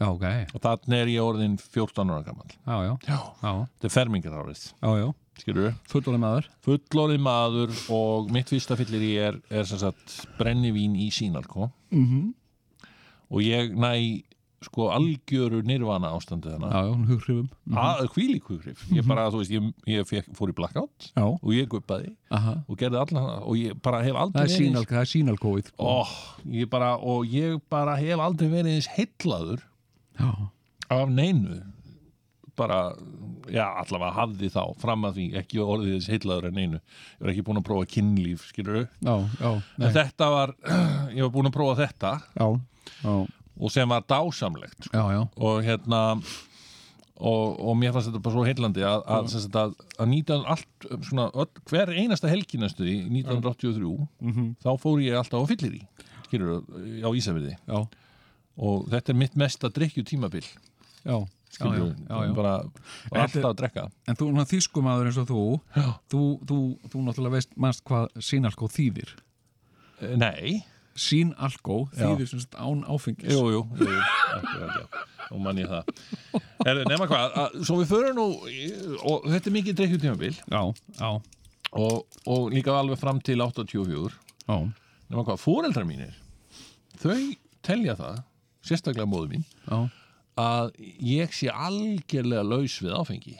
já, 0.00 0.06
ok, 0.08 0.26
og 0.54 0.64
þannig 0.64 0.98
er 0.98 1.12
ég 1.12 1.24
orðin 1.24 1.58
14 1.60 2.14
ára 2.14 2.24
gammal 2.26 2.48
þetta 3.76 3.90
er 3.90 3.96
skilur 5.40 5.68
við 5.68 5.76
fullorðið 5.92 6.24
maður. 6.24 6.48
Fullorðið 6.66 7.22
maður 7.24 7.76
og 7.96 8.32
mitt 8.34 8.50
fyrsta 8.52 8.76
fyllir 8.80 9.06
ég 9.06 9.28
er, 9.30 9.38
er 9.52 9.68
sagt 9.70 10.18
brennivín 10.40 10.96
í 10.98 11.10
sínalko 11.14 11.70
mm 11.92 12.04
-hmm. 12.06 12.26
og 13.30 13.40
ég 13.46 13.72
næ 13.76 14.24
sko 14.60 14.90
algjöru 14.92 15.62
nirvana 15.64 16.10
ástandið 16.12 16.58
hana 16.58 16.68
já, 16.68 16.80
já, 16.84 17.06
hughrifum 17.08 17.48
mm 17.64 17.78
að 17.80 18.08
hvílík 18.14 18.44
hughrif 18.50 18.82
ég 18.92 19.06
bara, 19.08 19.30
þú 19.32 19.40
veist, 19.40 19.50
ég, 19.50 19.70
ég 19.86 20.08
fekk, 20.08 20.28
fór 20.36 20.52
í 20.52 20.56
blackout 20.56 21.12
já, 21.16 21.24
og 21.24 21.50
ég 21.54 21.68
guppaði 21.68 22.12
aha. 22.28 22.58
og 22.68 22.76
gerði 22.76 23.00
allan 23.00 23.30
og 23.40 23.56
ég 23.56 23.80
bara 23.80 24.02
hef 24.04 24.14
aldrei 24.14 24.44
það 24.44 25.00
er 25.00 25.10
sínalkóið 25.14 25.70
sko. 25.70 25.86
og 27.00 27.24
ég 27.24 27.60
bara 27.72 27.96
hef 27.96 28.20
aldrei 28.20 28.48
verið 28.52 28.74
eins 28.74 28.90
heillaður 28.98 29.64
já, 30.20 30.48
af 31.00 31.08
neinu. 31.16 31.60
Bara, 32.60 32.80
já, 33.48 33.64
allavega 33.80 34.12
hafði 34.18 34.48
þá 34.52 34.62
fram 34.82 35.06
að 35.08 35.14
því, 35.16 35.26
ekki 35.40 35.60
orðið 35.64 35.94
þess 35.94 36.10
heillaður 36.12 36.48
en 36.50 36.56
neinu, 36.58 36.80
ég 36.82 37.22
var 37.24 37.30
ekki 37.32 37.44
búin 37.46 37.60
að 37.60 37.66
prófa 37.70 37.86
kynlíf 37.94 38.42
skilur 38.50 38.82
já, 38.82 39.14
já, 39.40 39.52
nei, 39.78 39.86
en 39.86 39.94
þetta 39.94 40.28
var, 40.34 40.52
ég 41.16 41.22
var 41.24 41.32
búin 41.38 41.48
að 41.48 41.54
prófa 41.56 41.76
þetta. 41.86 42.10
Já, 42.36 42.48
já, 43.06 43.14
og 43.60 43.72
sem 43.72 43.88
var 43.94 44.04
dásamlegt 44.08 44.88
sko. 44.90 44.92
já, 44.92 45.04
já, 45.16 45.22
og 45.40 45.62
hérna 45.64 46.02
og, 47.20 47.56
og 47.60 47.74
mér 47.80 47.92
fannst 47.94 48.08
þetta 48.10 48.22
bara 48.24 48.34
svo 48.36 48.44
heillandi 48.48 48.84
að, 48.88 49.02
að, 49.12 49.34
að, 49.62 49.74
að 50.00 50.08
nýta 50.12 50.38
allt 50.48 50.86
svona, 51.08 51.26
öll, 51.36 51.64
hver 51.68 51.92
einasta 51.96 52.30
helginastu 52.32 52.84
í 52.88 52.98
1983 53.22 54.06
Mhm. 54.20 54.54
þá 54.64 54.70
fór 54.80 55.00
ég 55.04 55.16
alltaf 55.20 55.44
á 55.44 55.50
fyllir 55.50 55.80
í 55.80 55.82
skilur, 56.28 56.60
á 57.04 57.08
Ísafirði. 57.16 57.56
Já, 57.68 57.80
og 58.58 58.88
þetta 58.90 59.12
er 59.12 59.20
mitt 59.20 59.36
mesta 59.38 59.70
drikkju 59.72 60.04
tímabil 60.10 60.44
já, 60.44 61.16
skilur, 61.54 61.94
já, 61.94 62.08
já, 62.08 62.24
já. 62.26 62.34
bara 62.34 62.54
alltaf 63.22 63.46
að 63.52 63.56
drekka. 63.62 63.86
En 64.08 64.18
þú, 64.18 64.30
svona 64.32 64.48
þýskumadur 64.50 65.10
eins 65.10 65.20
og 65.22 65.30
þú, 65.30 65.44
þú, 66.10 66.24
þú, 66.50 66.58
þú 66.92 67.04
náttúrulega 67.06 67.36
veist 67.38 67.56
mannst 67.56 67.84
hvað 67.88 68.10
sínalkó 68.22 68.68
þýðir. 68.70 69.14
Eh, 70.00 70.16
nei, 70.20 70.60
Sínalkó 71.00 71.84
þýðir 71.94 72.28
sem 72.28 72.42
án 72.60 72.82
áfengis. 72.90 73.30
jú, 73.32 73.44
jú, 73.54 73.60
og 75.30 75.38
mann 75.40 75.60
ég 75.62 75.70
það. 75.70 75.92
Er, 76.66 76.80
nema 76.90 77.06
hvað, 77.08 77.36
að, 77.40 77.54
svo 77.64 77.78
við 77.80 77.92
förum 77.94 78.18
nú 78.18 78.24
og 79.08 79.28
þetta 79.30 79.48
er 79.48 79.54
mikið 79.54 79.76
drikkju 79.78 80.00
tímabil 80.02 80.34
Já, 80.50 80.60
já, 80.98 81.10
og, 81.78 82.18
og 82.26 82.50
líka 82.52 82.74
alveg 82.76 82.98
fram 83.00 83.20
til 83.24 83.40
84 83.40 84.10
já, 84.50 84.56
nema 85.08 85.24
hvað, 85.24 85.38
fóreldrar 85.40 85.86
mínir 85.88 86.18
þau 87.00 87.16
telja 87.64 87.94
það 87.96 88.18
sérstaklega 88.66 89.08
móðu 89.08 89.30
mín 89.36 89.44
já, 89.66 89.78
að 90.40 90.72
ég 91.04 91.32
sé 91.36 91.48
algjörlega 91.52 92.44
laus 92.46 92.76
við 92.82 92.94
áfengi. 92.96 93.36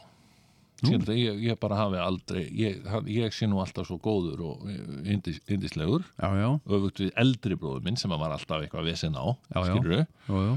Skilur, 0.81 1.11
ég, 1.13 1.43
ég 1.45 1.59
bara 1.61 1.77
hafi 1.77 1.99
aldrei 2.01 2.47
ég, 2.57 2.79
ég 3.13 3.35
sé 3.37 3.45
nú 3.49 3.59
alltaf 3.61 3.85
svo 3.85 3.99
góður 4.01 4.41
og 4.49 4.63
já, 4.65 6.29
já, 6.41 6.49
öfugt 6.73 7.03
við 7.05 7.11
eldri 7.21 7.57
bróður 7.61 7.85
minn 7.85 7.99
sem 8.01 8.13
var 8.17 8.33
alltaf 8.33 8.63
eitthvað 8.65 8.89
vesen 8.89 9.13
á 9.17 9.29
Já, 9.53 9.61
já. 9.61 9.75
skilur, 9.75 9.97
já, 10.01 10.07
já, 10.41 10.55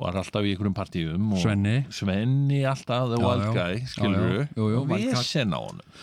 var 0.00 0.16
alltaf 0.22 0.44
í 0.48 0.54
einhverjum 0.54 0.76
partíum 0.76 1.28
Svenni. 1.40 1.76
Svenni 1.92 2.62
alltaf, 2.68 3.10
the 3.12 3.20
Já, 3.20 3.26
wild 3.28 3.44
já. 3.44 3.52
guy 3.58 3.84
skilur, 3.92 4.16
Já, 4.16 4.40
já. 4.40 4.48
Jú, 4.56 4.70
jú, 4.72 4.80
og 4.80 4.88
vesen 4.94 5.52
á 5.52 5.60
honum. 5.60 5.94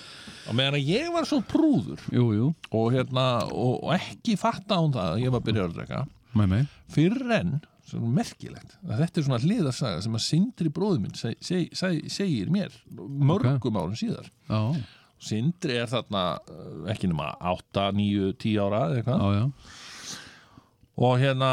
Og 0.44 0.56
meðan 0.60 0.76
að 0.78 0.88
ég 0.92 1.06
var 1.14 1.26
svo 1.30 1.38
prúður. 1.48 2.02
Jú, 2.12 2.24
jú, 2.36 2.48
og, 2.76 2.88
hérna, 2.94 3.26
og, 3.50 3.78
og 3.88 3.94
ekki 3.96 4.34
fatta 4.38 4.76
án 4.82 4.92
það 4.94 5.14
að 5.16 5.22
ég 5.24 5.32
var 5.34 5.40
að 5.42 5.46
byrja 5.50 5.66
að 5.70 5.78
drekka. 5.78 6.02
Með 6.38 6.50
mig, 6.54 6.66
fyrr 6.94 7.32
en, 7.40 7.54
svona 7.94 8.12
merkilegt. 8.18 8.76
Að 8.88 9.04
þetta 9.04 9.20
er 9.20 9.28
svona 9.28 9.42
hliðarsaga 9.44 10.02
sem 10.06 10.18
að 10.18 10.26
Sindri 10.26 10.74
bróður 10.74 11.04
minn 11.06 11.16
seg, 11.18 11.38
seg, 11.44 11.72
seg, 11.78 12.02
segir 12.14 12.52
mér 12.54 12.76
mörgum 12.92 13.80
árum 13.80 13.96
síðar. 14.00 14.30
Já, 14.50 14.62
Sindri 15.24 15.78
er 15.80 15.88
þarna 15.88 16.24
uh, 16.42 16.84
ekki 16.92 17.08
nema 17.08 17.30
8, 17.54 17.90
9, 17.96 18.34
10 18.44 18.60
ára 18.66 18.82
eða 18.90 19.00
eitthvað. 19.00 19.24
Já, 19.24 19.40
já, 19.40 20.04
og 21.04 21.16
hérna 21.22 21.52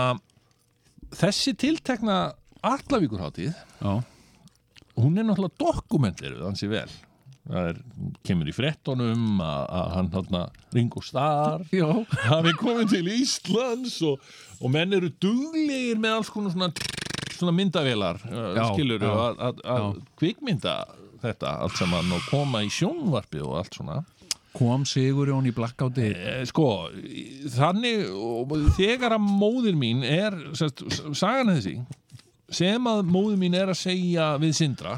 þessi 1.17 1.55
tiltekna 1.59 2.17
Allavíkurhátíð 2.61 3.55
já, 3.55 3.93
hún 5.01 5.17
er 5.17 5.25
náttúrulega 5.25 5.63
dokumenteruð 5.63 6.45
hansi 6.45 6.69
vel 6.71 6.91
það 7.49 7.69
er, 7.71 7.81
kemur 8.27 8.51
í 8.51 8.55
frettunum 8.55 9.41
að, 9.45 9.65
að 9.81 9.91
hann 9.97 10.11
þarna 10.13 10.43
Ringo 10.77 11.03
Starr 11.05 11.65
já, 11.75 11.89
hafi 12.29 12.55
komið 12.61 12.95
til 12.95 13.05
Íslands 13.17 13.99
og, 14.07 14.31
og 14.61 14.73
menn 14.75 14.93
eru 14.99 15.11
duglegir 15.23 16.01
með 16.03 16.19
alls 16.19 16.31
konar 16.33 16.55
svona, 16.55 16.71
svona 17.33 17.55
myndavélar 17.57 18.21
uh, 18.29 18.41
Já, 18.59 18.65
skilur 18.75 19.07
að, 19.09 19.45
að, 19.49 19.63
að 19.77 19.91
kvikmynda 20.21 20.77
þetta 21.21 21.57
allt 21.65 21.77
saman 21.81 22.13
og 22.17 22.25
koma 22.31 22.63
í 22.65 22.71
sjónvarpi 22.73 23.43
og 23.45 23.59
allt 23.61 23.77
svona. 23.77 23.99
Kom 24.57 24.87
Sigurjón 24.89 25.47
í 25.47 25.53
blackouti, 25.55 26.09
Eh, 26.17 26.41
sko, 26.49 26.89
þannig 27.55 28.09
þegar 28.75 29.15
að 29.15 29.27
móðir 29.29 29.77
mín 29.79 30.01
er 30.03 30.35
sest, 30.59 30.81
sagan 31.15 31.53
er 31.53 31.61
þessi 31.61 31.77
sem 32.51 32.89
að 32.91 33.05
móðir 33.07 33.39
mín 33.39 33.55
er 33.55 33.71
að 33.71 33.79
segja 33.79 34.33
við 34.43 34.57
Sindra 34.59 34.97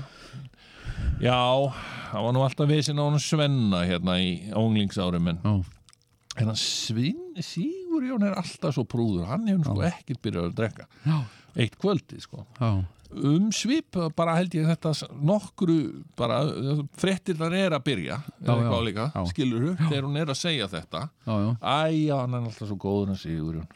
já, 1.21 1.37
það 2.13 2.27
var 2.27 2.35
nú 2.37 2.45
alltaf 2.45 2.69
vissin 2.71 3.01
á 3.01 3.05
hann 3.09 3.21
Svenna 3.23 3.83
hérna 3.89 4.17
í 4.21 4.33
ónglingsárum 4.55 5.31
en, 5.33 5.43
já, 5.43 5.53
en 6.39 6.51
hann 6.53 6.59
Svin, 6.61 7.21
Sigurjón 7.41 8.27
er 8.29 8.37
alltaf 8.39 8.77
svo 8.77 8.85
prúður. 8.89 9.27
Hann 9.31 9.49
hefur 9.51 9.71
sko 9.73 9.87
ekkert 9.89 10.23
byrjað 10.25 10.51
að 10.51 10.59
drekka. 10.61 10.89
Já, 11.09 11.17
eitt 11.65 11.79
kvöldi 11.81 12.21
sko. 12.23 12.47
Um 13.13 13.51
svip 13.53 13.99
bara 14.17 14.39
held 14.39 14.55
ég 14.57 14.65
þetta 14.71 14.95
nokkru 15.21 15.75
bara 16.17 16.39
frettir 16.97 17.37
þar 17.37 17.57
er 17.59 17.75
að 17.77 17.83
byrja 17.91 18.17
líka, 18.87 19.11
skilur 19.29 19.75
þegar 19.83 20.07
hún 20.09 20.17
er 20.17 20.33
að 20.33 20.39
segja 20.41 20.69
þetta. 20.73 21.03
Æja, 21.61 22.23
hann 22.23 22.39
er 22.39 22.47
alltaf 22.49 22.71
svo 22.71 22.79
góður 22.81 23.13
að 23.13 23.21
Sigurjón 23.27 23.69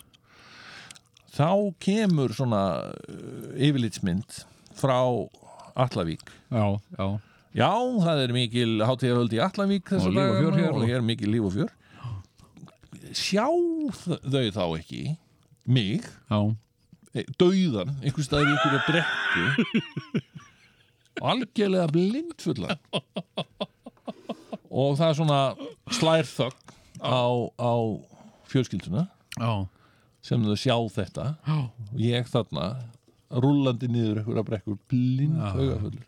Þá 1.37 1.51
kemur 1.85 2.33
svona 2.33 2.63
uh, 2.89 3.49
yfirlitsmynd 3.61 4.39
frá 4.77 4.97
Allavík 5.77 6.23
já, 6.49 6.65
já, 6.97 7.07
Já, 7.57 7.71
það 8.05 8.19
er 8.27 8.33
mikil 8.37 8.73
hátíðaröld 8.85 9.33
í 9.33 9.41
Allavík 9.41 9.89
þessa 9.89 10.11
Og 10.11 10.13
líf 10.13 10.27
og 10.29 10.35
og 10.37 10.83
og- 10.83 10.89
hér 10.91 10.99
er 11.01 11.05
mikil 11.09 11.31
líf 11.33 11.47
og 11.49 11.55
fjör. 11.57 11.71
Sjá 13.17 13.47
þau 13.97 14.51
þá 14.53 14.65
ekki? 14.77 15.03
Mig, 15.67 16.05
já, 16.31 16.41
eh, 17.15 17.25
dauðan 17.41 17.95
einhvers 18.05 18.27
staðar 18.29 18.47
í 18.47 18.55
einhverju 18.55 18.81
brekku. 18.91 20.23
Algjörlega 21.23 21.89
blindfulla 21.91 22.77
og 24.71 24.99
það 24.99 25.09
er 25.09 25.17
svona 25.17 25.39
slærþögg 25.97 26.75
á, 27.01 27.25
á 27.57 27.73
fjölskylduna 28.53 29.07
já, 29.41 29.53
sem 30.21 30.45
þau 30.45 30.57
sjá 30.61 30.77
þetta. 30.93 31.25
Já, 31.47 31.57
og 31.73 31.97
ég 32.05 32.29
þarna 32.29 32.67
rúllandi 33.33 33.89
niður 33.89 34.21
einhverja 34.21 34.45
brekkur 34.51 34.77
blind 34.93 35.41
augafullur 35.41 36.05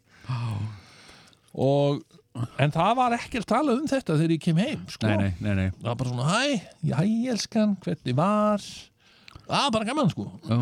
og 1.55 2.03
en 2.63 2.71
það 2.75 2.93
var 3.01 3.17
ekkert 3.17 3.49
talað 3.51 3.81
um 3.83 3.89
þetta 3.91 4.17
þegar 4.19 4.35
ég 4.37 4.43
kem 4.45 4.61
heim 4.63 4.83
sko. 4.93 5.07
nei, 5.09 5.17
nei, 5.17 5.33
nei, 5.41 5.55
nei. 5.59 5.71
það 5.81 5.89
var 5.89 5.97
bara 6.03 6.13
svona, 6.13 6.29
hæ, 6.29 6.61
hæ, 6.93 7.05
elskan 7.33 7.77
hvernig 7.85 8.17
var 8.19 8.67
það 9.49 9.63
var 9.65 9.71
bara 9.79 9.89
gaman 9.89 10.11
sko 10.13 10.27
Já. 10.49 10.59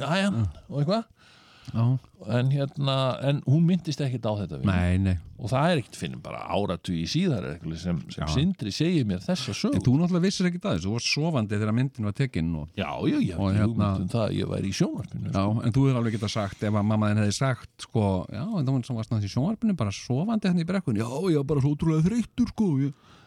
já, 0.00 0.10
já, 0.22 0.28
og 0.70 0.78
eitthvað. 0.80 1.04
En 2.30 2.50
hérna, 2.52 2.94
en 3.24 3.38
hún 3.46 3.62
myndist 3.64 4.00
ekkert 4.04 4.26
á 4.28 4.32
þetta 4.42 4.58
nei, 4.68 4.98
nei. 5.00 5.14
Og 5.40 5.48
það 5.48 5.70
er 5.72 5.80
ekkert 5.80 5.96
finnum 5.96 6.20
bara 6.20 6.42
áratu 6.52 6.92
í 6.92 7.06
síðar 7.08 7.46
sem, 7.80 8.00
sem 8.12 8.26
Já. 8.26 8.26
Sindri 8.34 8.72
segir 8.76 9.06
mér 9.08 9.22
þessa 9.24 9.54
sög 9.56 9.78
En 9.78 9.84
þú 9.86 9.94
náttúrulega 9.96 10.26
vissir 10.26 10.50
ekki 10.50 10.60
það, 10.60 10.82
þú 10.84 10.92
varst 10.98 11.12
sofandi 11.14 11.56
þegar 11.56 11.76
myndin 11.78 12.08
var 12.10 12.16
tekinn 12.18 12.50
og 12.60 12.68
já, 12.76 12.90
já, 13.08 13.18
já, 13.24 13.36
Og 13.38 13.48
ég 13.54 13.60
hérna- 13.62 13.90
um 14.02 14.10
það 14.12 14.26
að 14.26 14.36
ég 14.36 14.52
væri 14.52 14.68
í 14.68 14.76
sjónvarpinu 14.76 15.32
Já, 15.32 15.44
en 15.64 15.72
þú 15.72 15.86
hefur 15.86 16.00
alveg 16.02 16.18
getað 16.18 16.34
sagt 16.36 16.62
ef 16.68 16.74
að 16.74 16.88
mamma 16.92 17.10
þinn 17.10 17.22
hefði 17.24 17.38
sagt 17.40 17.88
sko, 17.88 18.04
já, 18.28 18.44
en 18.44 18.68
það 18.68 18.84
sem 18.90 19.00
varst 19.00 19.10
náttúrulega 19.14 19.30
í 19.30 19.34
sjónvarpinu 19.36 19.76
bara 19.80 19.96
sofandi 19.96 20.52
hann 20.52 20.60
í 20.60 20.68
brekkun, 20.68 21.00
já, 21.00 21.08
ég 21.08 21.40
var 21.40 21.48
bara 21.54 21.64
svo 21.64 21.72
útrúlega 21.74 22.04
þreyttur 22.10 22.52
sko, 22.52 22.70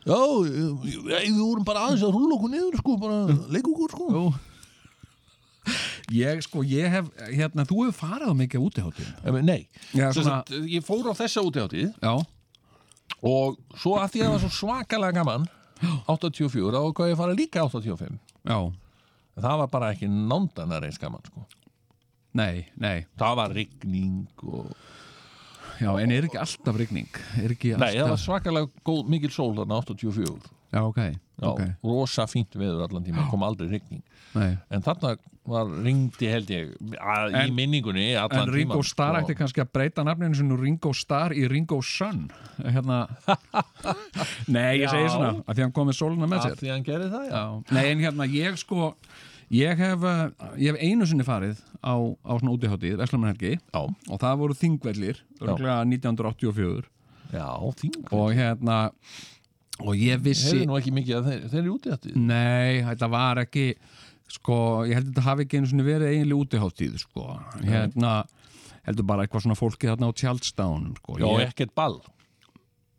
já, 0.05 0.19
ég, 0.53 0.89
ég, 0.93 1.29
við 1.33 1.41
vorum 1.41 1.65
bara 1.65 1.87
aðeins 1.87 2.05
að 2.05 2.13
rúla 2.13 2.37
okkur 2.37 2.53
niður 2.53 2.81
sko, 2.83 2.97
bara 3.01 3.19
leik 3.49 3.69
okkur 3.73 3.95
sko. 3.95 4.09
Jú. 4.13 4.25
Ég 6.13 6.43
sko, 6.45 6.63
ég 6.67 6.89
hef 6.93 7.09
hérna, 7.31 7.65
þú 7.69 7.87
hefur 7.87 7.97
farið 8.03 8.31
á 8.31 8.35
mikið 8.43 8.61
Em, 9.25 9.39
nei, 9.45 9.67
Já, 9.93 10.11
svona- 10.13 10.43
sagt, 10.43 10.51
ég 10.69 10.83
fór 10.85 11.09
á 11.09 11.13
þessa 11.17 11.43
útiháttíð 11.43 11.93
Já, 12.01 12.13
og 13.23 13.57
svo 13.79 13.97
að 13.99 14.11
því 14.13 14.21
að 14.21 14.25
það 14.27 14.33
var 14.35 14.43
svo 14.43 14.53
svakalega 14.59 15.17
gaman 15.19 15.47
84 16.07 16.79
og 16.79 16.93
hvað 16.95 17.11
ég 17.13 17.19
fara 17.19 17.35
líka 17.37 17.65
85 17.67 18.19
já, 18.47 18.57
En 19.35 19.41
það 19.43 19.57
var 19.63 19.69
bara 19.73 19.91
ekki 19.93 20.07
nándanar 20.07 20.83
eins 20.85 20.99
gaman 21.01 21.23
sko. 21.25 21.45
nei, 22.33 22.65
nei. 22.77 23.05
Það 23.17 23.35
var 23.35 23.53
rigning 23.53 24.27
og... 24.43 24.73
Já, 25.81 25.89
en 25.99 26.11
er 26.13 26.27
ekki 26.27 26.37
alltaf 26.37 26.77
rigning? 26.77 27.09
Er 27.41 27.49
ekki 27.55 27.73
nei, 27.73 27.95
það 27.95 28.03
var 28.03 28.11
alltaf 28.13 28.23
svakalega 28.27 28.69
góð, 28.85 29.07
mikil 29.09 29.31
sól 29.33 29.55
þarna 29.57 29.79
84 29.81 30.51
Já, 30.73 30.81
ok, 30.85 30.99
Já, 31.41 31.47
ok, 31.49 31.61
rosa 31.85 32.25
fínt 32.29 32.55
veður 32.57 32.85
allan 32.87 33.03
tíma, 33.05 33.27
kom 33.29 33.43
aldrei 33.45 33.67
rigning. 33.69 34.01
Nei. 34.33 34.55
En 34.73 34.81
þarna 34.85 35.15
var 35.49 35.67
ringdi 35.83 36.27
held 36.31 36.51
ég 36.53 36.69
að, 36.95 37.33
í 37.33 37.39
En- 37.41 37.55
minningunni 37.57 38.05
allan 38.15 38.47
En 38.47 38.53
Ringo 38.53 38.77
tímann, 38.77 38.87
Starr 38.87 39.17
sko. 39.17 39.23
ætti 39.25 39.35
kannski 39.41 39.63
að 39.65 39.71
breyta 39.75 40.05
nafninu 40.07 40.37
sinu 40.39 40.55
Ringo 40.61 40.93
Starr 40.95 41.35
í 41.35 41.43
Ringo 41.51 41.81
Sun 41.83 42.29
hérna. 42.63 43.01
Nei, 44.53 44.79
ég 44.83 44.89
segi 44.91 45.09
svona, 45.11 45.33
að 45.43 45.57
því 45.57 45.65
hann 45.65 45.73
kom 45.75 45.89
með 45.91 45.97
sóluna 45.99 46.29
með 46.31 46.45
sér. 46.47 46.57
því 46.61 46.71
hann 46.73 46.85
gerði 46.87 47.09
það, 47.13 47.25
já, 47.27 47.35
Já. 47.35 47.75
Nei, 47.75 47.83
en 47.91 48.03
hérna, 48.05 48.27
ég 48.31 48.57
sko 48.61 48.89
ég 49.53 49.83
hef, 49.83 50.05
uh, 50.07 50.53
ég 50.57 50.73
hef 50.73 50.79
einu 50.87 51.07
sinni 51.09 51.25
farið 51.27 51.59
á, 51.83 51.93
á 51.99 52.31
svona 52.39 52.53
útiháttíð, 52.55 52.95
Veslamannhelgi 53.03 53.53
já, 53.59 53.81
og 53.83 54.21
það 54.23 54.39
voru 54.41 54.57
þingvellir 54.57 55.19
örgulega 55.43 55.81
1984 55.91 56.87
já 57.33 57.47
þín 57.81 57.99
og 58.13 58.31
hérna 58.37 58.77
og 59.83 59.95
ég 59.97 60.21
vissi 60.23 60.51
hefði 60.53 60.67
nú 60.69 60.77
ekki 60.79 60.93
mikið 60.93 61.15
að 61.19 61.27
þeir, 61.31 61.45
þeir 61.51 61.61
eru 61.63 61.75
úti 61.75 61.91
þetta 61.93 62.15
Nei, 62.31 62.81
þetta 62.87 63.09
var 63.13 63.41
ekki 63.43 63.67
sko, 64.33 64.57
ég 64.89 64.97
held 64.97 65.07
að 65.07 65.13
þetta 65.13 65.25
hafi 65.27 65.45
ekki 65.45 65.59
einu 65.61 65.69
sinni 65.71 65.85
verið 65.87 66.09
eiginlega 66.13 66.41
útiháttíð 66.45 66.97
sko. 67.03 67.27
hérna, 67.61 68.13
heldur 68.87 69.05
bara 69.07 69.23
eitthvað 69.27 69.45
svona 69.45 69.59
fólki 69.59 69.87
þarna 69.91 70.09
á 70.09 70.17
tjaldstánum 70.19 70.95
sko. 70.99 71.17
já, 71.21 71.27
ég, 71.39 71.47
ekkert 71.53 71.75
ball 71.77 71.99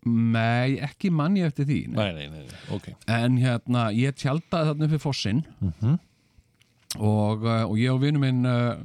Nei, 0.04 0.74
ekki 0.84 1.08
manni 1.08 1.40
eftir 1.46 1.64
því 1.64 1.78
nei. 1.88 1.96
nei, 1.96 2.12
nei, 2.12 2.26
nei, 2.28 2.42
nei, 2.44 2.64
ok 2.76 2.90
en 3.08 3.38
hérna, 3.40 3.86
ég 3.96 4.12
tjaldaði 4.20 4.68
þarna 4.72 4.88
uppi 4.90 4.98
fossin 5.00 5.40
Mhm. 5.64 5.94
og, 7.00 7.42
uh, 7.48 7.64
og 7.66 7.78
ég 7.80 7.90
og 7.90 8.02
vinnu 8.04 8.20
minn 8.20 8.44
uh, 8.46 8.76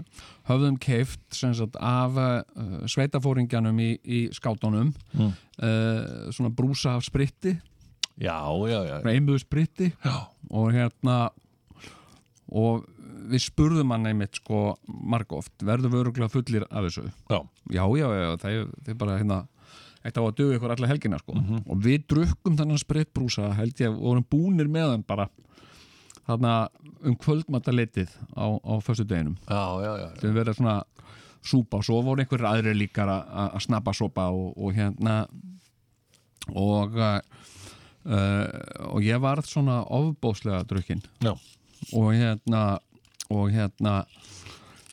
höfðum 0.50 0.79
keift 0.82 1.20
sagt, 1.36 1.75
af 1.75 2.15
uh, 2.18 2.39
sveitafóringjanum 2.89 3.77
í, 3.84 3.89
í 4.06 4.22
skátunum 4.34 4.94
Mm. 5.13 5.34
uh, 5.62 6.32
svona 6.32 6.50
brúsa 6.56 6.96
af 6.96 7.03
spritti 7.03 7.58
já, 8.18 8.39
já, 8.72 8.79
já, 8.88 9.01
reymuðu 9.03 9.39
spritti 9.44 9.91
já. 10.06 10.15
og 10.50 10.72
hérna 10.74 11.29
og 12.51 12.85
við 13.29 13.44
spurðum 13.46 13.92
hann 13.94 14.07
einmitt 14.09 14.35
sko 14.40 14.77
margóft, 14.88 15.53
verður 15.62 15.92
við 15.94 16.00
öruglega 16.03 16.29
fullir 16.33 16.64
af 16.72 16.88
þessu 16.88 17.03
já. 17.29 17.40
já, 17.70 17.83
já, 18.00 18.07
já, 18.09 18.29
það 18.42 18.55
er, 18.88 18.94
bara 18.98 19.18
hérna 19.20 19.48
eitt 20.05 20.18
á 20.18 20.22
að 20.24 20.35
dögu 20.40 20.55
ykkur 20.57 20.72
alla 20.74 20.88
helgina 20.88 21.20
sko 21.20 21.33
Mhm. 21.35 21.64
og 21.70 21.77
við 21.83 22.05
drukkum 22.07 22.55
þennan 22.57 22.79
spritbrúsa 22.81 23.53
held 23.53 23.75
ég, 23.83 23.94
vorum 24.00 24.25
búnir 24.31 24.68
með 24.72 24.92
hann 24.96 25.03
bara 25.05 25.27
þarna 26.27 26.70
um 27.03 27.16
kvöldmataleitið 27.16 28.09
á, 28.38 28.46
á 28.62 28.74
föstu 28.81 29.05
deginum 29.05 29.38
já, 29.50 29.62
já, 29.83 29.92
já, 29.98 30.07
já. 30.16 30.22
sem 30.22 30.33
verið 30.33 30.55
svona 30.57 30.83
súpa 31.44 31.77
og 31.77 31.83
svo 31.85 32.01
voru 32.03 32.22
einhverjir 32.24 32.48
aðrir 32.50 32.75
líkar 32.75 33.07
að- 33.09 33.59
snappa 33.64 33.94
sopa 33.94 34.29
og, 34.31 34.57
og 34.57 34.74
hérna 34.75 35.27
og 36.55 36.96
uh, 36.98 37.20
og 38.90 39.01
ég 39.05 39.20
varð 39.22 39.46
svona 39.48 39.81
ofbóðslega 39.85 40.64
drukkin 40.68 41.01
já. 41.22 41.35
Og 41.94 42.13
hérna 42.13 42.79
og 43.29 43.51
hérna 43.53 44.05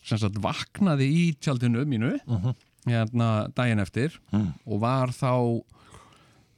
sem 0.06 0.18
sagt 0.18 0.36
vaknaði 0.42 1.06
í 1.10 1.24
tjaldinu 1.40 1.84
mínu 1.88 2.18
Mhm. 2.26 2.54
hérna 2.86 3.48
daginn 3.54 3.80
eftir 3.80 4.12
Mm. 4.32 4.52
og 4.66 4.80
var 4.80 5.08
þá 5.08 5.62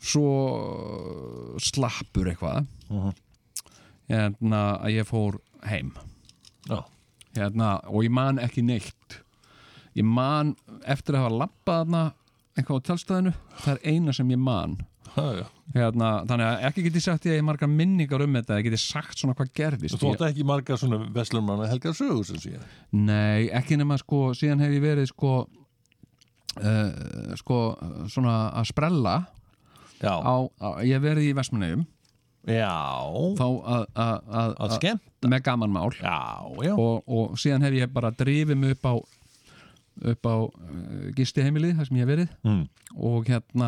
svo 0.00 1.56
slappur 1.58 2.28
eitthvað 2.30 2.66
Mhm. 2.90 3.14
hérna 4.08 4.80
að 4.82 4.92
ég 4.98 5.06
fór 5.06 5.38
heim 5.64 5.92
já. 6.68 6.84
hérna, 7.34 7.80
og 7.86 8.02
ég 8.04 8.10
man 8.10 8.38
ekki 8.38 8.62
neitt 8.62 9.20
ég 9.96 10.04
man 10.04 10.56
eftir 10.86 11.14
að 11.14 11.22
hafa 11.24 11.38
lappað 11.46 11.84
þarna 11.86 12.12
eitthvað 12.56 12.80
á 12.80 12.86
tjálstæðinu 12.86 13.34
það 13.60 13.72
er 13.72 13.78
eina 13.92 14.12
sem 14.14 14.28
ég 14.28 14.38
man. 14.38 14.76
Hérna, 15.16 16.10
þannig 16.28 16.46
að 16.46 16.66
ekki 16.68 16.84
get 16.86 16.98
ég 16.98 17.04
sagt 17.04 17.28
ég 17.28 17.34
að 17.34 17.40
ég 17.40 17.46
margar 17.48 17.70
minningar 17.72 18.24
um 18.24 18.38
þetta, 18.38 18.58
ég 18.60 18.68
get 18.68 18.76
ég 18.78 18.82
sagt 18.82 19.20
svona 19.20 19.36
hvað 19.38 19.52
gerðist. 19.58 19.98
Þú 19.98 20.10
ég, 20.10 20.16
átti 20.16 20.28
ekki 20.28 20.46
margar 20.48 20.80
svona 20.80 21.00
veslummanna 21.14 21.68
helgar 21.70 21.96
sögur 21.98 22.26
sem 22.28 22.40
sé 22.42 22.60
nei, 22.94 23.48
ekki 23.54 23.78
nema 23.80 23.98
sko 24.00 24.28
síðan 24.38 24.64
hef 24.64 24.76
ég 24.76 24.84
verið 24.84 25.10
sko 25.12 25.34
uh, 26.62 27.36
sko 27.40 27.60
svona 28.12 28.38
að 28.58 28.72
sprella 28.72 29.18
Já, 29.98 30.14
á, 30.14 30.36
á 30.62 30.68
ég 30.86 31.00
verið 31.02 31.32
í 31.32 31.34
Vestmannegjum 31.34 31.86
já, 32.48 32.72
þá 33.36 33.46
að, 33.98 34.74
skemmt 34.78 35.26
með 35.28 35.42
gamanmál. 35.44 35.90
Já, 35.98 36.46
já, 36.64 36.72
og, 36.78 37.02
og 37.04 37.34
síðan 37.40 37.66
hef 37.66 37.76
ég 37.80 37.90
bara 37.92 38.12
drifið 38.14 38.60
mig 38.60 38.76
upp 38.76 38.86
á 38.86 38.94
upp 40.12 40.28
á 40.28 40.36
uh, 40.46 41.06
gistiheimilið 41.16 41.78
þar 41.78 41.88
sem 41.88 41.98
ég 41.98 42.06
hef 42.06 42.12
verið. 42.14 42.34
Mm. 42.46 42.66
og 42.96 43.28
hérna 43.28 43.66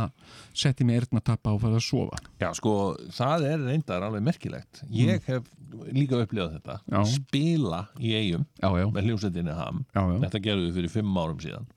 setti 0.56 0.84
mig 0.86 0.96
eyrnatappa 0.96 1.52
og 1.52 1.60
farið 1.62 1.78
að 1.78 1.84
sofa. 1.84 2.20
Já 2.40 2.48
sko, 2.56 2.74
það 3.14 3.46
er 3.50 3.64
reyndar 3.66 4.06
alveg 4.06 4.24
merkilegt. 4.24 4.82
Ég 4.96 5.22
hef 5.28 5.48
líka 5.92 6.18
upplifað 6.18 6.56
þetta. 6.56 6.78
Já. 6.88 7.00
Spila 7.12 7.82
í 8.00 8.14
eigum 8.16 8.46
já, 8.56 8.68
já, 8.80 8.86
með 8.96 9.08
hljómsveitinni 9.10 9.56
ham. 9.58 9.84
Þetta 9.94 10.42
gerðu 10.46 10.68
við 10.68 10.78
fyrir 10.80 10.94
fimm 10.96 11.20
árum 11.20 11.42
síðan. 11.42 11.68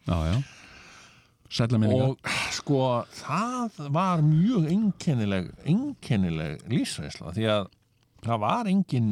Og 1.93 2.31
sko, 2.55 2.79
það 3.19 3.81
var 3.93 4.23
mjög 4.25 4.71
einkennileg 4.73 5.51
einkennileg 5.67 6.63
lífsreisla 6.71 7.33
því 7.35 7.49
að 7.53 7.67
það 8.23 8.39
var 8.41 8.69
engin 8.71 9.11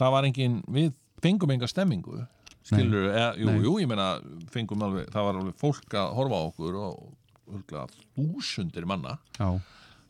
það 0.00 0.14
var 0.14 0.28
engin 0.30 0.60
við 0.70 0.94
fengum 1.20 1.52
enga 1.52 1.68
stemmingu 1.68 2.22
skilur, 2.70 3.08
eða, 3.10 3.30
jú, 3.40 3.54
jú, 3.66 3.74
ég 3.82 3.90
meina 3.90 4.08
fengum 4.54 4.84
alveg, 4.86 5.08
það 5.12 5.26
var 5.28 5.40
alveg 5.40 5.56
fólk 5.60 5.96
að 6.00 6.12
horfa 6.18 6.40
á 6.40 6.42
okkur 6.48 6.78
og 6.80 7.00
örgulega 7.50 7.86
þúsundir 8.14 8.86
manna 8.86 9.16
já, 9.38 9.48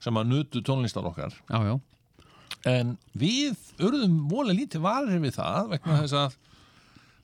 sem 0.04 0.20
að 0.20 0.32
nutu 0.34 0.62
tónlistar 0.64 1.08
okkar. 1.08 1.36
Já, 1.48 1.78
en 2.68 2.96
við 3.16 3.56
urðum 3.80 4.18
vola 4.30 4.56
lítið 4.56 4.84
varir 4.84 5.22
við 5.22 5.38
það 5.38 5.72
vegna 5.74 6.00
þess 6.02 6.18
að 6.20 6.36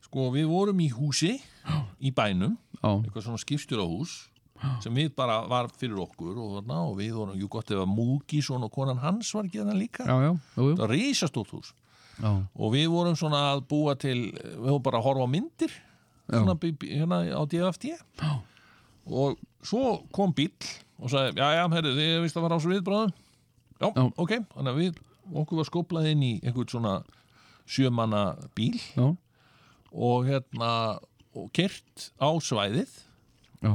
sko 0.07 0.31
við 0.33 0.49
vorum 0.49 0.81
í 0.81 0.88
húsi 0.94 1.35
í 2.01 2.12
bænum, 2.14 2.57
eitthvað 2.81 3.27
svona 3.27 3.42
skipstjórahús 3.42 4.16
sem 4.81 4.94
við 4.96 5.11
bara 5.16 5.42
var 5.51 5.68
fyrir 5.77 5.99
okkur 6.01 6.37
og, 6.40 6.53
þarna, 6.61 6.79
og 6.88 6.94
við 6.96 7.16
vorum, 7.18 7.35
jú 7.37 7.49
gott 7.53 7.70
ef 7.75 7.83
að 7.83 7.90
Múkísson 7.92 8.64
og 8.64 8.72
konan 8.72 9.03
hans 9.03 9.29
var 9.37 9.44
ekki 9.44 9.61
þarna 9.61 9.75
líka. 9.77 10.07
Já, 10.09 10.14
já, 10.22 10.31
jú, 10.31 10.62
jú. 10.62 10.77
það 10.79 10.81
var 10.81 10.94
reisastótt 10.94 11.53
hús 11.53 11.75
já, 12.20 12.31
og 12.33 12.72
við 12.74 12.87
vorum 12.92 13.16
svona 13.18 13.42
að 13.55 13.64
búa 13.70 13.96
til 14.00 14.16
við 14.33 14.66
vorum 14.66 14.85
bara 14.87 15.00
að 15.02 15.09
horfa 15.09 15.26
á 15.29 15.35
myndir 15.35 15.76
svona 16.26 16.57
hérna 16.83 17.20
á 17.37 17.42
Já. 17.46 18.33
og 19.07 19.37
svo 19.62 20.02
kom 20.14 20.33
bíll 20.35 20.70
og 20.98 21.11
sagði, 21.12 21.37
já, 21.38 21.48
já, 21.61 21.64
herri, 21.74 21.92
þið 21.94 22.22
vist 22.24 22.38
að 22.38 22.46
fara 22.46 22.57
á 22.59 22.62
svo 22.62 22.72
við 22.72 22.87
bráðum 22.87 23.12
já, 23.12 23.88
Já. 23.92 24.07
ok, 24.16 24.33
þannig 24.55 24.72
að 24.72 24.81
við 24.81 25.02
okkur 25.35 25.61
var 25.61 25.68
skoplað 25.68 26.09
inn 26.12 26.22
í 26.24 26.33
einhvern 26.44 26.70
svona 26.70 26.94
sjömanna 27.66 28.22
bíl. 28.57 28.79
Já, 28.94 29.11
og 29.96 30.26
hérna 30.29 30.70
og 31.37 31.50
kert 31.57 32.09
á 32.16 32.31
svæðið. 32.40 32.92
Já, 33.64 33.72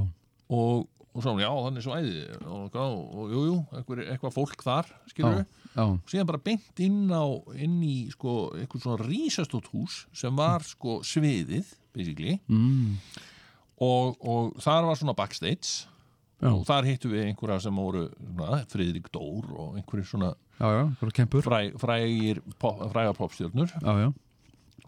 og, 0.51 0.87
og 1.11 1.23
svo, 1.23 1.35
já, 1.41 1.49
þannig 1.49 1.85
svæðið 1.85 2.45
og, 2.47 2.77
og, 2.79 2.95
og 3.21 3.33
jú, 3.35 3.41
jú, 3.49 3.57
eitthvað, 3.77 4.33
fólk 4.35 4.63
þar 4.65 4.89
skilur 5.11 5.41
já, 5.75 5.83
já, 5.83 5.99
síðan 6.11 6.29
bara 6.31 6.41
beint 6.45 6.81
inn 6.83 7.05
á 7.11 7.25
inn 7.55 7.77
í 7.85 7.95
sko 8.13 8.51
eitthvað 8.57 8.85
svona 8.85 9.07
rísastótt 9.07 9.69
hús 9.73 10.05
sem 10.15 10.35
var 10.37 10.65
sko 10.67 10.99
sviðið 11.05 11.69
basically. 11.95 12.39
Mm, 12.51 12.97
og, 13.81 14.19
og 14.19 14.59
þar 14.63 14.89
var 14.89 14.99
svona 14.99 15.17
backstage. 15.17 15.87
Já. 16.41 16.49
og 16.49 16.63
þar 16.65 16.87
hittum 16.89 17.11
við 17.13 17.27
einhverja 17.27 17.59
sem 17.67 17.75
voru 17.77 18.07
svona, 18.17 18.63
Friðrik 18.71 19.11
Dór 19.13 19.51
og 19.53 19.75
einhverjir 19.77 20.07
svona 20.09 20.31
já, 20.57 20.69
fræ, 21.45 21.59
frægir 21.77 22.41
pop, 22.57 22.81
frægar 22.89 23.13
já, 24.01 24.07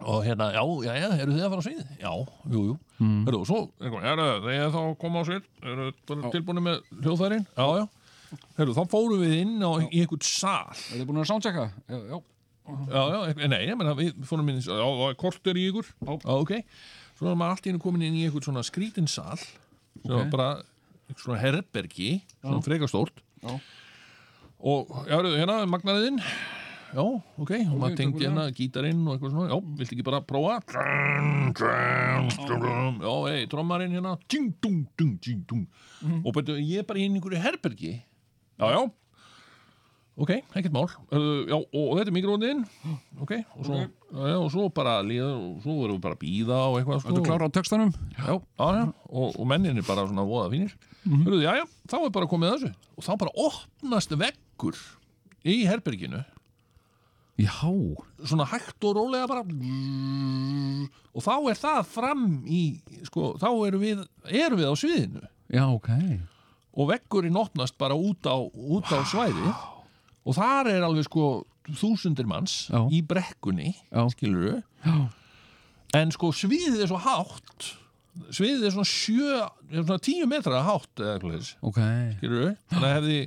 og 0.02 0.24
hérna, 0.26 0.50
já, 0.56 0.64
já, 0.88 0.94
já, 0.98 1.10
eru 1.22 1.36
þið 1.36 1.44
að 1.46 1.54
fara 1.54 1.62
á 1.62 1.66
svið? 1.68 1.84
Já, 2.02 2.14
jú, 2.56 2.64
jú. 2.72 2.78
Mm. 2.98 3.20
Heru, 3.28 3.42
og 3.44 3.48
svo, 3.48 3.60
einhvern, 3.78 4.08
eru 4.10 4.26
þið 4.48 4.64
þá 4.74 4.80
að 4.82 4.96
koma 5.04 5.22
á 5.22 5.24
svið? 5.30 5.52
Eru 5.62 5.86
þið 5.94 6.26
tilbúinu 6.34 6.64
með 6.66 6.82
hljóðfærin? 7.04 7.46
Já, 7.54 7.68
já 7.84 7.86
Heru, 8.58 8.74
þá 8.78 8.84
fórum 8.92 9.22
við 9.24 9.34
inn 9.42 9.56
á, 9.64 9.72
í 9.90 10.02
einhvern 10.04 10.24
sal. 10.28 10.72
Er 10.94 11.02
þið 11.02 11.08
búin 11.10 11.22
að 11.24 11.30
soundchecka? 11.32 11.66
já, 11.90 12.00
já, 12.14 12.22
Já, 12.64 13.02
já, 13.12 13.48
nei, 13.52 13.60
ég 13.68 13.76
menna, 13.76 13.92
við 13.98 14.14
fórum 14.24 14.48
inn 14.54 14.62
í- 14.62 14.64
já, 14.64 14.86
það 14.88 15.18
kort 15.20 15.48
er 15.52 15.58
í 15.60 15.66
ykkur. 15.68 15.90
Já, 16.08 16.14
ok. 16.32 16.54
Svo 17.20 17.28
er 17.30 17.36
maður 17.36 17.58
allt 17.58 17.66
í 17.68 17.74
einu 17.74 17.82
komin 17.84 18.06
inn 18.08 18.16
í 18.16 18.24
einhvern 18.28 18.46
svona 18.48 18.64
skrítin 18.64 19.10
sal 19.12 19.36
sem 19.38 20.14
var 20.16 20.30
bara 20.32 20.48
svona 21.20 21.42
herbergi, 21.44 22.22
svona 22.42 22.64
frekar 22.64 22.88
stórt. 22.90 23.20
Já. 23.44 23.58
og, 24.64 24.88
já, 25.12 25.18
hérna, 25.36 25.58
magnaðinn 25.68 26.22
Já, 26.94 27.02
ok, 27.04 27.52
og 27.74 27.78
maður 27.82 27.96
tengdi 27.98 28.20
tökum 28.22 28.38
hérna 28.38 28.44
gítarinn 28.54 29.00
og 29.10 29.16
eitthvað 29.18 29.32
svona, 29.34 29.50
já, 29.50 29.58
viltu 29.82 29.96
ekki 29.98 30.04
bara 30.06 30.20
prófa? 30.30 30.60
Já, 33.04 33.14
ei, 33.34 33.46
trommarinn 33.50 33.96
hérna. 33.98 34.16
Dung 34.30 35.68
og 36.24 36.34
betur, 36.36 36.60
ég 36.62 36.86
bara 36.88 37.00
inn 37.02 37.16
í 37.16 37.20
einhverju 37.20 37.42
herbergi 37.44 37.94
Já, 38.60 38.68
já. 38.72 38.82
Ok, 40.14 40.30
ekkert 40.54 40.74
mál. 40.74 40.86
Uh, 41.10 41.42
já, 41.50 41.56
og, 41.58 41.72
og 41.74 41.96
þetta 41.98 42.12
er 42.12 42.14
mikróðin 42.14 42.60
Ok, 43.24 43.32
og 43.58 43.66
svo, 43.66 43.80
já, 43.82 44.36
og 44.38 44.50
svo 44.54 44.68
bara 44.70 45.00
líða 45.02 45.32
og 45.34 45.64
svo 45.64 45.78
verðum 45.80 45.96
við 45.98 46.04
bara 46.04 46.18
að 46.20 46.22
býða 46.22 46.60
og 46.68 46.76
eitthvað 46.78 47.00
sko. 47.02 47.16
Þú 47.18 47.24
klára 47.26 47.48
á 47.50 47.56
textanum? 47.56 47.94
Já, 48.14 48.28
Já, 48.38 48.68
já, 48.78 48.84
og, 49.10 49.32
og 49.32 49.48
mennin 49.50 49.82
er 49.82 49.88
bara 49.88 50.04
svona 50.06 50.26
voða 50.30 50.52
fínir. 50.54 50.76
Mm 51.02 51.24
-hmm. 51.24 51.42
Já, 51.42 51.56
já, 51.58 51.66
þá 51.90 51.98
er 52.06 52.12
bara 52.12 52.28
komið 52.30 52.54
þessu. 52.54 52.74
Og 52.98 53.04
þá 53.04 53.18
bara 53.18 53.32
opnast 53.36 54.12
veggur 54.12 54.78
í 55.44 55.66
herberginu. 55.66 56.24
Já, 57.38 57.66
svona 58.24 58.46
hægt 58.46 58.84
og 58.84 58.96
rólega 58.96 59.28
bara 59.28 59.42
og 61.14 61.22
þá 61.24 61.50
er 61.50 61.58
það 61.58 61.86
fram 61.86 62.44
í 62.46 62.82
sko, 63.04 63.34
þá 63.42 63.50
erum 63.68 63.82
við 63.82 64.06
erum 64.30 64.60
við 64.60 64.70
á 64.70 64.74
sviðinu. 64.78 65.22
Já, 65.50 65.66
ok 65.74 65.90
og 66.74 66.90
veggurinn 66.90 67.38
opnast 67.38 67.78
bara 67.78 67.98
út 67.98 68.26
á, 68.26 68.38
út 68.38 68.90
á 68.90 69.00
svæði. 69.06 69.54
Og 70.24 70.38
þar 70.38 70.72
er 70.72 70.86
alveg 70.88 71.06
sko 71.06 71.44
þúsundir 71.72 72.28
manns 72.28 72.68
Já. 72.72 72.84
í 72.92 73.00
brekkunni 73.06 73.72
Já. 73.72 74.04
skilur 74.12 74.60
Já, 74.84 74.98
en 76.00 76.12
sko 76.16 76.34
sviðið 76.36 76.84
er 76.84 76.92
svo 76.92 77.00
hátt 77.04 77.70
sviðið 78.34 78.68
er 78.68 78.76
svona 78.76 78.90
sjö 78.90 79.40
er 79.40 79.86
svona 79.86 80.04
tíu 80.04 80.28
metra 80.30 80.62
hátt 80.68 81.02
eða 81.02 81.16
eitthvað 81.16 81.38
þess 81.38 81.56
ok. 81.64 81.82
skilur 82.20 82.54
þannig 82.74 82.88
að 82.90 82.96
hefði 82.98 83.18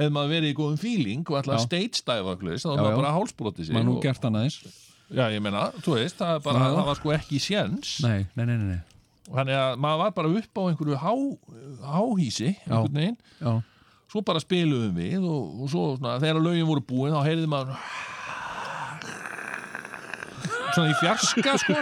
hefði 0.00 0.14
maður 0.16 0.34
verið 0.34 0.50
í 0.50 0.58
góðum 0.58 0.80
feeling 0.80 1.30
og 1.30 1.50
stage-dæfa 1.66 2.34
eitthvað 2.34 2.54
þess, 2.56 2.66
þá 2.66 2.70
var 2.72 2.82
maður 2.82 3.02
bara 3.02 3.16
hálsbrotið 3.16 3.68
sig 3.68 3.76
Maður 3.76 3.88
nú 3.90 3.98
gert 4.02 4.26
hann 4.26 4.40
aðeins 4.40 4.60
já 5.10 5.24
ég 5.34 5.42
meina, 5.42 5.68
þú 5.82 5.96
veist, 5.98 6.18
það, 6.20 6.36
bara, 6.44 6.66
það 6.70 6.84
var 6.86 6.98
sko 7.00 7.12
ekki 7.16 7.40
séns. 7.42 7.96
Nei, 8.04 8.28
nei, 8.38 8.44
nei, 8.46 8.56
nei. 8.62 8.76
Þannig 9.36 9.56
að 9.60 9.80
maður 9.84 10.00
var 10.04 10.14
bara 10.18 10.32
upp 10.40 10.60
á 10.60 10.62
einhverju 10.70 11.00
há, 11.02 11.12
háhísi 11.94 12.50
einhvern 12.66 12.98
veginn. 13.00 13.18
Já, 13.40 13.52
svo 14.10 14.22
bara 14.26 14.42
spiluðum 14.42 14.96
við 14.98 15.22
og, 15.22 15.42
og 15.62 15.70
svo 15.70 15.84
svona, 15.98 16.16
þegar 16.22 16.42
lögin 16.42 16.66
voru 16.70 16.82
búin 16.88 17.14
þá 17.14 17.20
heyrði 17.28 17.50
maður 17.50 17.76
svona 20.74 20.90
í 20.90 20.98
fjarska 21.00 21.56
sko. 21.58 21.74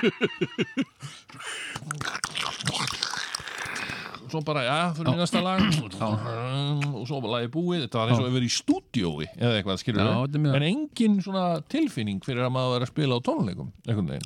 Og 4.28 4.32
svo 4.34 4.40
bara, 4.44 4.60
já, 4.66 4.76
fyrir 4.92 5.16
næsta 5.16 5.40
lag. 5.40 5.62
Og 5.88 7.06
svo 7.08 7.20
bara 7.24 7.38
lagið 7.38 7.52
búið. 7.54 7.84
Þetta 7.86 8.00
var 8.02 8.10
eins 8.12 8.20
og 8.20 8.26
að 8.28 8.34
vera 8.36 8.48
í 8.48 8.52
stúdiói 8.52 9.28
eða 9.38 9.54
eitthvað, 9.56 9.78
skilur 9.80 10.02
Já, 10.04 10.10
mjög- 10.36 10.56
en 10.58 10.66
engin 10.68 11.14
svona 11.24 11.44
tilfinning 11.72 12.20
fyrir 12.26 12.44
að 12.44 12.52
maður 12.52 12.74
vera 12.74 12.88
að 12.88 12.92
spila 12.92 13.16
á 13.16 13.20
tónleikum 13.24 13.70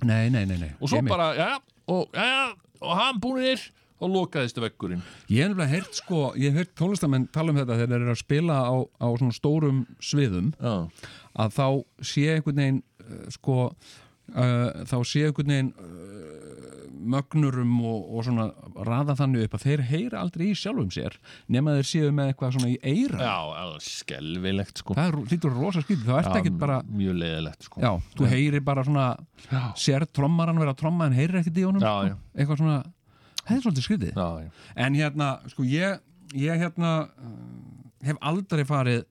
nei, 0.02 0.28
nei, 0.34 0.44
nei, 0.44 0.56
nei. 0.58 0.72
og 0.80 0.88
svo 0.90 0.98
Ég 0.98 1.06
bara, 1.08 1.28
já, 1.38 1.50
og, 1.86 2.08
já, 2.18 2.50
og 2.82 2.98
hann 2.98 3.22
búinir 3.22 3.62
þá 4.02 4.06
lokaðist 4.10 4.58
veggurinn. 4.58 5.02
Ég 5.30 5.44
hef 5.44 5.52
nefnilega 5.52 5.70
heyrt 5.70 5.98
sko, 6.00 6.22
ég 6.34 6.50
hef 6.50 6.62
heyrt 6.62 6.74
tónlistamenn 6.78 7.28
tala 7.34 7.52
um 7.52 7.60
þetta 7.60 7.78
þegar 7.78 7.92
þeir 7.92 8.00
eru 8.00 8.14
að 8.14 8.22
spila 8.22 8.56
á, 8.66 8.74
á 8.98 9.06
svona 9.20 9.36
stórum 9.36 9.82
sviðum 10.02 10.52
já, 10.58 10.74
að 11.44 11.58
þá 11.58 11.66
sé 12.12 12.24
einhvern 12.34 12.62
veginn 12.62 12.80
uh, 12.82 13.26
sko 13.36 13.58
uh, 13.70 14.70
þá 14.90 14.96
sé 15.06 15.26
einhvern 15.28 15.54
veginn 15.54 15.72
uh, 15.78 16.41
mögnurum 17.14 17.74
og, 17.88 18.06
og 18.12 18.24
svona 18.26 18.46
raða 18.86 19.16
þannig 19.18 19.46
upp 19.46 19.56
að 19.58 19.64
þeir 19.66 19.82
heyra 19.90 20.22
aldrei 20.22 20.46
í 20.50 20.56
sjálfum 20.58 20.90
sér 20.94 21.16
nema 21.52 21.76
þeir 21.78 21.88
séu 21.90 22.14
með 22.14 22.32
eitthvað 22.32 22.56
svona 22.56 22.70
í 22.72 22.78
eira 22.82 23.20
já, 23.20 23.36
já 23.58 23.84
skelvilegt 23.86 24.82
sko 24.82 24.96
það 24.98 25.18
hlýtur 25.26 25.56
rosa 25.56 25.84
skýt, 25.84 26.04
þá 26.06 26.14
ert 26.20 26.40
ekki 26.40 26.54
bara 26.62 26.80
mjög 26.88 27.18
leiðilegt 27.22 27.68
sko 27.68 27.84
já, 27.84 27.90
þú 28.18 28.30
heyrir 28.32 28.64
bara 28.66 28.86
svona 28.86 29.06
já, 29.48 29.62
sér 29.84 30.06
trommaran 30.10 30.60
vera 30.62 30.74
að 30.76 30.82
tromma 30.84 31.08
en 31.10 31.16
heyrir 31.16 31.42
ekkert 31.42 31.62
í 31.62 31.66
honum 31.68 31.82
Já, 31.82 31.94
sko. 32.12 32.18
eitthvað 32.36 32.62
svona, 32.62 32.80
það 33.42 33.54
er 33.56 33.64
svolítið 33.66 34.12
já. 34.16 34.50
En 34.86 34.98
hérna, 34.98 35.30
sko, 35.50 35.66
ég, 35.66 36.02
ég 36.38 36.62
hérna 36.62 36.92
uh, 37.06 37.38
hef 38.06 38.20
aldrei 38.20 38.64
farið 38.68 39.02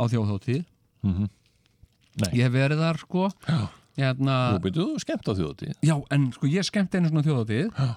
á 0.00 0.02
þjóðhóttíð. 0.10 0.64
Nei. 1.04 2.30
Ég 2.34 2.46
hef 2.46 2.54
verið 2.54 2.82
þar, 2.82 3.00
sko. 3.00 3.28
Já. 3.46 3.60
Hérna, 4.00 4.36
Nú 4.54 4.62
byrjuðu 4.64 4.94
þú 4.94 5.02
skemmt 5.04 5.28
á 5.28 5.32
þjóðatíð 5.36 5.74
já, 5.84 5.94
en 6.16 6.30
sko, 6.36 6.48
ég 6.50 6.66
skemmti 6.66 7.00
einu 7.00 7.10
svona 7.10 7.24
þjóðhóttíð 7.26 7.68
Já. 7.76 7.90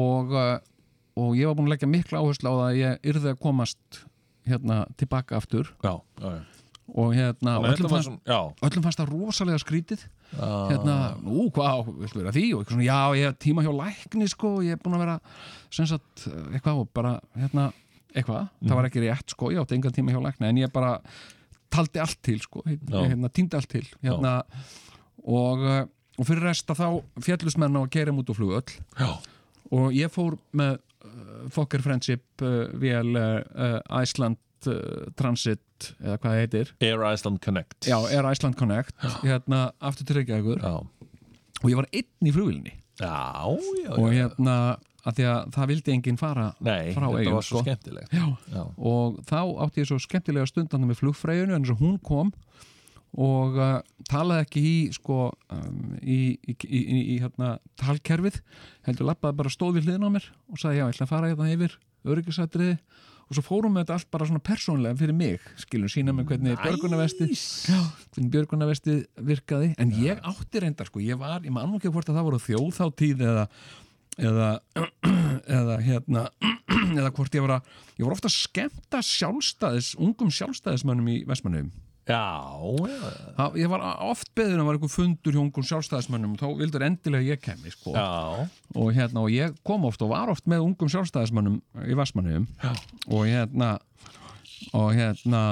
og, 0.00 0.34
uh, 0.36 0.54
og 1.20 1.34
ég 1.38 1.50
var 1.50 1.58
búin 1.58 1.68
að 1.70 1.74
leggja 1.74 1.90
mikla 1.90 2.22
áherslu 2.22 2.52
á 2.52 2.54
það 2.54 2.64
að 2.68 2.78
ég 2.80 3.10
yrði 3.12 3.32
að 3.32 3.42
komast 3.42 4.00
hérna 4.50 4.80
tilbaka 4.98 5.36
aftur. 5.38 5.68
Já, 5.84 5.92
já, 6.22 6.30
já. 6.36 6.40
og 6.90 7.12
hérna, 7.14 7.56
öllum 7.60 7.90
fannst, 7.92 8.08
svona, 8.08 8.22
já, 8.26 8.38
öllum 8.66 8.86
fannst 8.86 9.02
það 9.02 9.12
rosalega 9.12 9.60
skrítið 9.62 10.06
já, 10.06 10.48
hérna, 10.72 10.96
nú, 11.22 11.48
hvað, 11.54 11.90
viltu 12.00 12.22
vera 12.22 12.32
því? 12.34 12.46
Og 12.54 12.62
eitthvað 12.62 12.76
svona, 12.76 12.88
já, 12.88 13.00
ég 13.20 13.28
hef 13.28 13.42
tíma 13.44 13.66
hjá 13.66 13.74
lækni 13.82 14.30
sko, 14.32 14.54
ég 14.66 14.74
hef 14.74 14.82
búin 14.86 14.96
að 14.98 15.04
vera 15.04 15.18
sem 15.70 15.90
sagt, 15.90 16.26
eitthvað 16.50 16.82
og 16.84 16.90
bara, 16.96 17.18
hérna 17.38 17.68
eitthvað, 18.14 18.48
það 18.64 18.78
var 18.80 18.88
ekki 18.88 19.04
rétt 19.04 19.36
sko, 19.36 19.52
ég 19.54 19.62
átti 19.62 19.76
engan 19.78 19.94
tíma 19.94 20.14
hjá 20.14 20.22
lækni 20.24 20.50
en 20.50 20.62
ég 20.64 20.72
bara 20.74 20.96
taldi 21.70 22.00
allt 22.02 22.18
til 22.26 22.40
sko, 22.42 22.64
Já. 22.66 23.04
hérna, 23.06 23.30
týndi 23.30 23.54
allt 23.58 23.70
til. 23.70 23.84
Hérna, 24.02 24.40
og, 25.24 25.64
uh, 25.64 25.82
og 26.18 26.28
fyrir 26.28 26.46
resta 26.50 26.76
þá 26.76 27.00
fjallusmenn 27.24 27.78
á 27.78 27.80
að 27.82 27.90
gera 27.96 28.14
út 28.14 28.30
á 28.30 28.34
flugöll 28.36 28.76
já, 28.98 29.10
og 29.70 29.96
ég 29.96 30.12
fór 30.12 30.38
með 30.56 30.78
uh, 30.78 31.48
Fokker 31.54 31.84
Friendship 31.84 32.44
uh, 32.44 32.68
VL 32.80 33.16
uh, 33.16 33.80
Iceland 34.02 34.40
Transit 35.16 35.86
eða 36.04 36.18
hvað 36.20 36.26
það 36.26 36.40
heitir. 36.42 36.72
Air 36.84 37.04
Iceland 37.08 37.38
Connect. 37.40 37.86
Já, 37.88 37.96
Air 38.12 38.26
Iceland 38.28 38.58
Connect 38.60 39.06
hérna 39.22 39.60
aftur 39.80 40.04
til 40.04 40.18
Reykjavíkur. 40.18 40.60
Og 40.60 41.64
ég 41.72 41.78
var 41.78 41.88
einn 41.88 42.28
í 42.28 42.34
flugvilni 42.34 42.74
já, 43.00 43.56
já, 43.80 43.90
og 43.96 44.12
hérna 44.12 44.56
að 45.00 45.16
því 45.16 45.26
að 45.30 45.52
það 45.54 45.70
vildi 45.72 45.94
enginn 45.94 46.20
fara 46.20 46.46
Nei, 46.64 46.92
frá 46.96 47.06
svo 47.08 47.40
sko. 47.44 47.62
skemmtilegt. 47.64 48.12
Já. 48.12 48.26
Já, 48.52 48.62
og 48.76 49.20
þá 49.28 49.38
átti 49.64 49.82
ég 49.82 49.88
svo 49.88 49.98
skemmtilega 50.02 50.48
stundandi 50.50 50.90
með 50.90 51.00
flugfreyjunu 51.00 51.56
en 51.56 51.64
þess 51.64 51.76
að 51.76 51.84
hún 51.86 51.96
kom 52.04 52.32
og 53.18 53.58
uh, 53.58 53.76
talaði 54.10 54.46
ekki 54.46 54.62
í 54.62 54.74
sko 54.94 55.30
um, 55.50 55.94
í, 55.98 56.38
í, 56.46 56.54
í, 56.54 56.80
í, 57.00 57.16
hérna 57.18 57.56
talkerfið 57.80 58.40
heldur 58.86 59.08
lappaði 59.10 59.40
bara 59.40 59.52
stóð 59.52 59.78
við 59.78 59.88
hliðin 59.88 60.06
á 60.06 60.10
mér 60.14 60.28
og 60.50 60.60
sagði 60.62 60.78
já, 60.78 60.84
ég 60.84 60.94
ætla 60.94 61.06
að 61.08 61.14
fara 61.14 61.30
hérna 61.32 61.54
yfir 61.54 61.78
öryggisatriði. 62.10 62.78
Og 63.30 63.36
svo 63.36 63.44
fórum 63.46 63.76
við 63.76 63.84
þetta 63.84 63.94
allt 63.94 64.08
bara 64.10 64.26
svona 64.26 64.42
persónlega 64.42 64.98
fyrir 64.98 65.14
mig, 65.14 65.44
skilur 65.62 65.90
sína 65.92 66.10
mig 66.10 66.26
hvernig 66.26 66.56
nice. 66.56 66.64
björgunarvesti 66.64 67.28
já, 67.70 67.76
hvernig 68.16 68.32
björgunarvesti 68.32 68.96
virkaði. 69.28 69.68
En 69.78 69.92
ég 70.02 70.18
átti 70.26 70.62
reyndar 70.64 70.90
sko, 70.90 71.02
ég 71.04 71.20
var, 71.20 71.38
ég 71.46 71.54
nú 71.54 71.78
ekki 71.78 71.92
hvort 71.94 72.10
að 72.10 72.18
það 72.18 72.26
voru 72.26 72.40
þjóðþáttíð 72.48 73.22
eða 73.28 73.44
eða, 74.18 74.48
eða 75.60 75.76
hérna 75.84 76.24
eða 76.98 77.12
hvort 77.14 77.36
ég 77.38 77.46
var 77.46 77.60
að 77.60 77.70
ég 78.00 78.06
var 78.06 78.16
ofta 78.16 78.30
að 78.30 78.36
skemmta 78.36 79.04
sjálfstæðis 79.06 79.92
ungum 80.00 80.32
sjálfstæðismönnum 80.34 81.12
í 81.12 81.20
Vestmannum 81.28 81.70
já, 82.10 82.26
já, 83.38 83.44
ég 83.62 83.70
var 83.72 83.84
oft 84.10 84.30
beður 84.36 84.62
að 84.62 84.68
var 84.68 84.78
einhver 84.78 84.92
fundur 84.92 85.36
hjá 85.36 85.42
ungum 85.42 85.66
sjálfstæðismönnum 85.70 86.34
og 86.34 86.42
þá 86.42 86.60
vildur 86.60 86.84
endilega 86.86 87.34
ég 87.36 87.42
kemni 87.44 87.72
sko. 87.74 87.94
já, 87.94 88.46
og 88.74 88.92
hérna 88.96 89.24
og 89.24 89.32
ég 89.34 89.56
kom 89.66 89.86
oft 89.88 90.02
og 90.04 90.12
var 90.12 90.32
oft 90.32 90.48
með 90.50 90.66
ungum 90.68 90.90
sjálfstæðismönnum 90.92 91.60
í 91.86 91.98
Vestmannum 91.98 92.48
og 93.08 93.26
hérna 93.28 93.76
og 94.76 94.92
hérna 94.98 95.42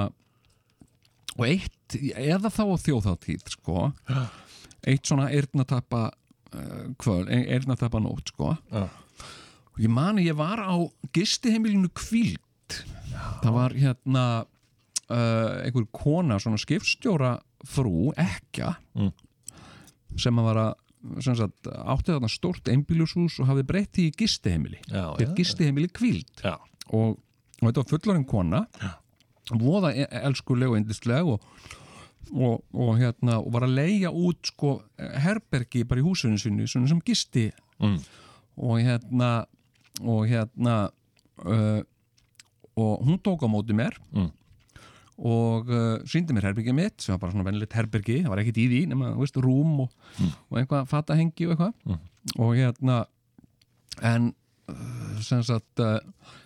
og 1.39 1.45
eitt, 1.47 1.99
eða 2.19 2.51
þá 2.51 2.63
á 2.67 2.77
þjóðháttíð 2.83 3.53
sko. 3.55 3.89
Eitt 4.89 5.07
svona 5.07 5.29
eyrnatappa 5.31 6.09
uh, 6.11 6.89
kvöl, 6.99 7.29
eyrnatappa 7.31 8.01
nótt 8.03 8.33
sko. 8.35 8.57
Já. 8.75 8.89
og 9.79 9.81
ég 9.85 9.93
mani 9.93 10.27
ég 10.27 10.37
var 10.39 10.59
á 10.59 10.75
gistiheimilinu 11.15 11.91
kvíld 11.95 12.43
það 13.43 13.53
var 13.55 13.75
hérna 13.79 14.25
uh, 15.11 15.63
einhver 15.65 15.87
kona, 15.93 16.39
svona 16.39 16.59
skipstjóra 16.61 17.39
frú, 17.67 18.13
ekja 18.17 18.77
Mm. 18.95 19.13
sem 20.19 20.39
að 20.39 20.45
var 20.45 20.57
að 20.57 20.75
sagt, 21.39 21.67
átti 21.69 22.13
þarna 22.13 22.29
stórt 22.31 22.69
einbýlushús 22.73 23.39
og 23.41 23.47
hafði 23.47 23.65
breytt 23.69 23.99
í 24.03 24.11
Já, 24.91 25.15
já. 25.19 25.21
er 25.29 25.35
gistiheimili 25.37 25.89
kvíld 25.89 26.43
já. 26.45 26.57
og 26.91 27.19
og 27.61 27.67
þetta 27.73 27.83
var 27.83 27.91
fullorinn 27.91 28.25
kona 28.27 28.61
voða 29.51 29.91
e- 29.97 30.09
elskuleg 30.23 30.69
og 30.71 30.77
endisleg 30.77 31.27
og, 31.27 31.41
og, 32.33 32.63
og 32.75 32.99
hérna 33.01 33.39
og 33.41 33.53
var 33.53 33.63
að 33.67 33.75
leigja 33.79 34.11
út 34.15 34.47
sko 34.53 34.83
herbergi 34.99 35.85
bara 35.89 36.01
í 36.01 36.05
húsinu 36.07 36.39
sinni 36.39 36.67
svona 36.69 36.89
sem 36.89 37.01
gisti 37.01 37.51
Mm. 37.81 37.99
og 38.59 38.81
hérna 38.83 39.47
og 40.03 40.27
hérna 40.27 40.91
uh, 41.47 41.81
og 42.77 43.03
hún 43.07 43.19
tók 43.23 43.43
á 43.43 43.49
móti 43.51 43.71
mér 43.75 43.95
Mm. 44.13 44.31
Og 45.19 45.71
uh, 45.73 45.99
síndi 46.07 46.35
mér 46.35 46.51
herbergið 46.51 46.77
mitt 46.79 47.03
sem 47.03 47.15
var 47.15 47.23
bara 47.25 47.35
svona 47.35 47.47
venlilegt 47.49 47.75
herbergi, 47.75 48.21
það 48.23 48.33
var 48.33 48.43
ekkit 48.45 48.61
í 48.63 48.67
því 48.71 48.83
nema, 48.93 49.15
þú 49.17 49.25
veist, 49.25 49.41
rúm 49.43 49.81
og, 49.85 49.95
og 50.49 50.61
eitthvað 50.61 50.91
fatahengi 50.93 51.49
og 51.49 51.55
eitthvað. 51.55 51.73
Mm. 51.89 52.05
og 52.39 52.53
hérna 52.55 52.99
en 54.07 54.31
uh, 54.71 55.19
sem 55.25 55.43
sagt 55.47 55.83
uh, 55.83 55.99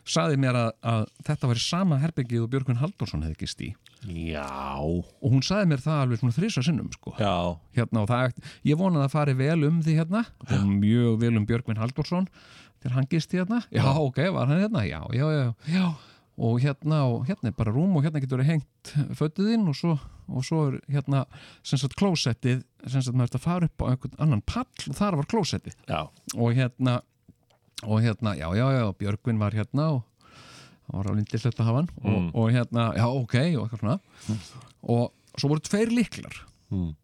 saði 0.09 0.39
mér 0.41 0.57
að, 0.57 0.71
að 0.89 1.05
þetta 1.29 1.51
var 1.53 1.63
sama 1.63 2.01
herbergið 2.01 2.47
og 2.47 2.53
Björgvin 2.55 2.81
Halldórsson 2.81 3.27
hefði 3.27 3.43
gist 3.45 3.65
í. 3.65 3.73
Já, 4.09 4.49
og 4.83 5.29
hún 5.31 5.45
saði 5.47 5.69
mér 5.71 5.83
það 5.85 6.01
alveg 6.07 6.23
svona 6.23 6.35
þrisa 6.35 6.65
sinnum 6.67 6.89
sko. 6.95 7.13
Já, 7.21 7.61
hérna 7.77 8.03
og 8.03 8.09
það, 8.11 8.41
ég 8.67 8.81
vonaði 8.81 9.05
að 9.07 9.15
fari 9.15 9.37
vel 9.39 9.61
um 9.69 9.83
því 9.85 9.99
hérna, 10.01 10.25
og 10.49 10.65
mjög 10.73 11.21
vel 11.23 11.37
um 11.37 11.47
Björgvin 11.47 11.79
Halldórsson 11.79 12.27
þegar 12.83 12.97
hann 12.97 13.11
gisti 13.13 13.39
hérna. 13.39 13.61
Já, 13.71 13.85
ok, 13.93 14.25
var 14.35 14.51
hann 14.51 14.65
hérna, 14.65 14.83
já, 14.89 15.03
já, 15.15 15.29
já, 15.37 15.45
já. 15.71 15.85
Og 16.39 16.61
hérna, 16.63 17.03
og 17.13 17.27
hérna 17.29 17.51
er 17.51 17.57
bara 17.57 17.73
rúm 17.75 17.97
og 17.99 18.05
hérna 18.07 18.21
getur 18.23 18.39
verið 18.41 18.53
hengt 18.55 18.93
fötuðinn 19.19 19.69
og 19.69 19.77
svo, 19.77 19.99
og 20.33 20.45
svo 20.47 20.61
er 20.71 20.79
hérna 20.89 21.25
sem 21.63 21.79
sagt 21.79 21.97
klósettið, 22.01 22.63
sem 22.87 23.03
sagt 23.05 23.15
maður 23.17 23.29
ert 23.33 23.37
að 23.41 23.45
fara 23.45 23.69
upp 23.69 23.85
á 23.85 23.91
einhvern 23.93 24.17
annan 24.19 24.43
pall 24.49 24.89
og 24.89 24.97
þar 24.97 25.19
var 25.21 25.29
klósettið 25.29 25.77
og 26.37 26.55
hérna 26.57 27.01
og 27.83 27.99
hérna, 28.01 28.37
já, 28.39 28.47
já, 28.55 28.67
já, 28.79 28.85
Björgvin 28.95 29.39
var 29.43 29.51
hérna 29.59 29.89
og 29.99 30.03
það 30.87 30.97
var 30.99 31.11
á 31.11 31.17
lindislegt 31.19 31.61
að 31.61 31.67
hafa 31.69 31.81
hann 31.83 31.91
og, 32.01 32.11
Mm. 32.13 32.31
og 32.35 32.51
hérna, 32.55 32.83
já, 32.97 33.07
ok, 33.11 33.35
og 33.59 33.65
eitthvað 33.69 33.81
svona 33.81 34.01
og 34.83 35.13
svo 35.39 35.49
voru 35.53 35.61
tveir 35.69 35.91
líklar 35.93 36.41
Mm. 36.73 36.95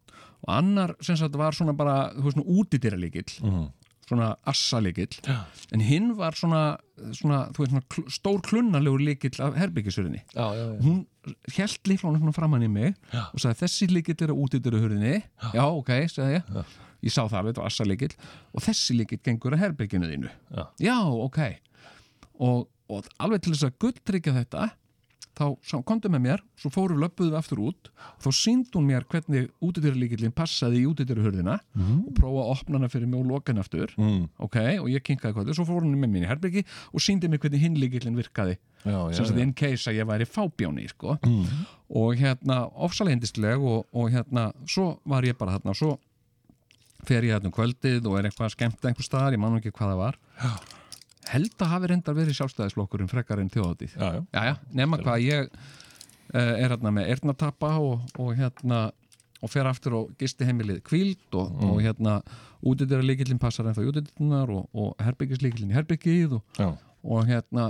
og 0.47 0.49
annar 0.55 0.95
sem 1.01 1.15
sagt 1.19 1.35
var 1.35 1.51
svona 1.53 1.73
bara, 1.77 2.09
þú 2.15 2.23
veist, 2.25 2.37
svona 2.37 2.49
útidýra 2.49 2.97
líkill 2.97 3.29
mm. 3.43 3.67
Svona 4.09 4.33
assa 4.49 4.81
líkill 4.83 5.19
Já. 5.25 5.37
en 5.75 5.83
hinn 5.85 6.11
var 6.17 6.37
svona, 6.37 6.63
svona 7.13 7.43
veist, 7.55 7.71
svona 7.71 7.85
kl 7.93 8.05
stór 8.11 8.41
klunnalegur 8.45 9.03
líkill 9.05 9.39
af 9.45 9.57
já. 10.57 10.67
hún 10.83 10.99
held 11.55 11.79
svona 12.01 12.35
framann 12.35 12.65
í 12.65 12.69
mig 12.71 12.95
og 13.13 13.39
sagði 13.39 13.61
þessi 13.63 13.89
líkill 13.93 14.19
er 14.25 14.33
á 14.33 14.41
útidýra 14.41 14.81
hurinni 14.81 15.15
já, 15.53 15.63
ok, 15.65 15.95
sagði 16.11 16.39
ég. 16.39 16.77
Ég 16.99 17.13
sá 17.15 17.21
það, 17.31 17.51
þetta 17.51 17.61
var 17.61 17.69
assa 17.71 17.85
líkill 17.87 18.11
og 18.51 18.63
þessi 18.65 18.97
líkill 18.97 19.21
gengur 19.23 19.55
að 19.55 19.61
herbygginu 19.63 20.09
þínu. 20.09 20.31
Já. 20.51 20.63
já, 20.83 20.97
ok. 21.07 21.39
Og, 22.43 22.65
og 22.91 23.07
alveg 23.23 23.45
til 23.45 23.53
þess 23.53 23.67
að 23.69 23.77
gulltryggja 23.85 24.35
þetta 24.35 24.65
þá 25.39 25.75
komdu 25.87 26.09
með 26.11 26.21
mér 26.25 26.41
svo 26.59 26.69
fóru 26.73 26.97
löpuðu 26.99 27.31
við 27.31 27.37
aftur 27.39 27.61
út 27.69 27.89
þá 28.19 28.27
sínd 28.35 28.73
hún 28.75 28.87
mér 28.89 29.05
hvernig 29.09 29.47
útidýralíkillin 29.63 30.33
passaði 30.35 30.81
í 30.83 30.87
útidýrahurðina 30.89 31.55
og 31.79 32.09
prófa 32.17 32.43
að 32.43 32.51
opna 32.55 32.79
hana 32.79 32.89
fyrir 32.91 33.07
mig 33.11 33.21
og 33.21 33.29
loka 33.31 33.53
hana 33.53 33.63
aftur 33.65 33.93
Mm. 33.99 34.27
ok, 34.39 34.57
og 34.81 34.89
ég 34.91 35.03
kinkaði 35.03 35.33
kvöldu, 35.35 35.53
svo 35.55 35.65
fór 35.67 35.83
hún 35.83 35.95
með 35.99 36.11
mér 36.13 36.25
í 36.25 36.29
herbyggi 36.29 36.63
og 36.93 37.01
síndi 37.03 37.29
mér 37.31 37.39
hvernig 37.43 37.63
hinlíkillin 37.63 38.15
virkaði 38.19 38.57
sem 38.83 39.25
já. 39.25 39.41
in 39.41 39.53
case 39.53 39.89
að 39.91 39.99
ég 39.99 40.07
væri 40.07 40.25
fábjáni 40.29 40.87
sko. 40.89 41.17
Mm. 41.25 41.65
og 41.89 42.15
hérna 42.15 42.61
ofsalega 42.75 43.17
hindisleg 43.17 43.59
og, 43.59 43.87
og 43.93 44.11
hérna 44.11 44.51
svo 44.67 44.99
var 45.05 45.23
ég 45.23 45.37
bara 45.37 45.59
og 45.63 45.75
svo 45.75 45.97
fer 47.07 47.23
ég 47.23 47.33
hérna 47.35 47.47
um 47.49 47.55
kvöldið 47.55 48.05
og 48.07 48.19
er 48.19 48.29
eitthvað 48.29 48.53
skemmt 48.55 48.83
einhver 48.85 49.05
staðar, 49.07 49.33
ég 49.33 49.39
man 49.39 49.57
ekki 49.59 49.71
hvað 49.71 49.93
það 49.93 50.03
var 50.03 50.19
Já. 50.39 50.78
Held 51.33 51.55
að 51.61 51.71
hafi 51.73 51.89
reyndar 51.91 52.15
verið 52.17 52.37
sjálfstæðisflokkurinn 52.39 53.09
frekar 53.11 53.41
en. 53.43 53.95
Jæja, 54.33 54.55
nema 54.73 54.97
hvað 55.01 55.23
ég 55.25 55.49
uh, 55.49 56.39
er 56.39 56.69
hérna 56.73 56.91
með 56.95 57.09
eirnatappa 57.13 57.73
og, 57.81 58.05
og 58.19 58.33
hérna 58.37 58.89
og 59.39 59.47
fer 59.53 59.67
aftur 59.69 59.93
og 59.95 60.09
gisti 60.19 60.43
heimilið 60.47 60.81
kvíld 60.83 61.35
og, 61.39 61.51
Mm. 61.55 61.69
og 61.71 61.77
hérna 61.85 62.17
útidýra 62.59 62.99
líkillin 63.05 63.39
passar 63.39 63.69
ennþá 63.69 63.85
útidýrnar 63.87 64.49
og, 64.51 64.65
og 64.75 64.95
herbyggislíkillin 64.99 65.71
í 65.71 65.77
herbyggið 65.77 66.33
og, 66.35 66.43
og 67.03 67.25
hérna 67.29 67.69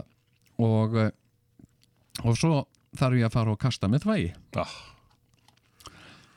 og, 0.57 0.95
eh, 0.97 1.11
og 2.25 2.33
svo 2.39 2.63
þarf 2.97 3.19
ég 3.19 3.27
að 3.29 3.35
fara 3.35 3.53
og 3.53 3.59
kasta 3.61 3.85
með 3.87 4.07
þvægi. 4.07 4.31
Ah, 4.57 4.73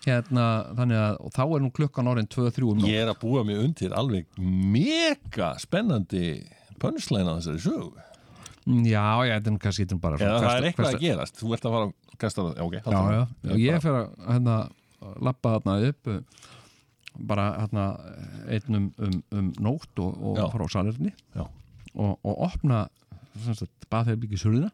hérna, 0.05 0.47
þannig 0.77 0.99
að 1.01 1.17
og 1.23 1.33
þá 1.37 1.43
er 1.47 1.63
nú 1.65 1.71
klukkan 1.79 2.11
orðin 2.13 2.29
2-3 2.29 2.69
um 2.69 2.81
nótt. 2.83 2.91
Ég 2.91 3.01
er 3.07 3.11
að 3.13 3.21
búa 3.23 3.45
mig 3.47 3.61
undir 3.63 3.95
alveg 3.97 4.27
mega 4.43 5.53
spennandi 5.63 6.25
pönslæn 6.83 7.31
á 7.31 7.35
þessari 7.39 7.63
sögu? 7.67 8.07
Mm, 8.63 8.85
já, 8.87 9.05
er 9.27 9.43
nú 9.51 9.59
kannski 9.63 9.87
er 9.89 9.99
bara 9.99 10.19
Eða 10.21 10.39
það 10.43 10.57
er 10.57 10.67
eitthvað 10.69 10.89
að 10.93 11.03
gerast. 11.03 11.39
Þú 11.41 11.55
ert 11.57 11.65
að 11.67 11.77
fara 11.77 11.87
að 11.89 12.19
kasta 12.23 12.45
það 12.45 12.53
Já, 12.55 12.63
ok, 12.67 12.75
já, 12.79 12.83
já, 12.93 13.23
já, 13.43 13.55
ég 13.63 13.83
fer 13.83 13.99
að 13.99 14.11
hérna, 14.29 14.57
lappa 15.29 15.55
þarna 15.57 15.75
upp 15.89 16.11
uh, 16.13 16.21
bara 17.33 17.47
hérna 17.59 17.87
einn 18.55 18.79
um, 18.79 18.91
um, 19.03 19.17
um 19.39 19.49
nótt 19.67 20.03
og, 20.03 20.15
og 20.23 20.39
fara 20.55 20.69
á 20.69 20.71
salerni 20.73 21.11
Já. 21.35 21.43
og, 21.43 22.15
og 22.23 22.45
opna 22.47 22.85
baðherbyggisurðina 23.93 24.71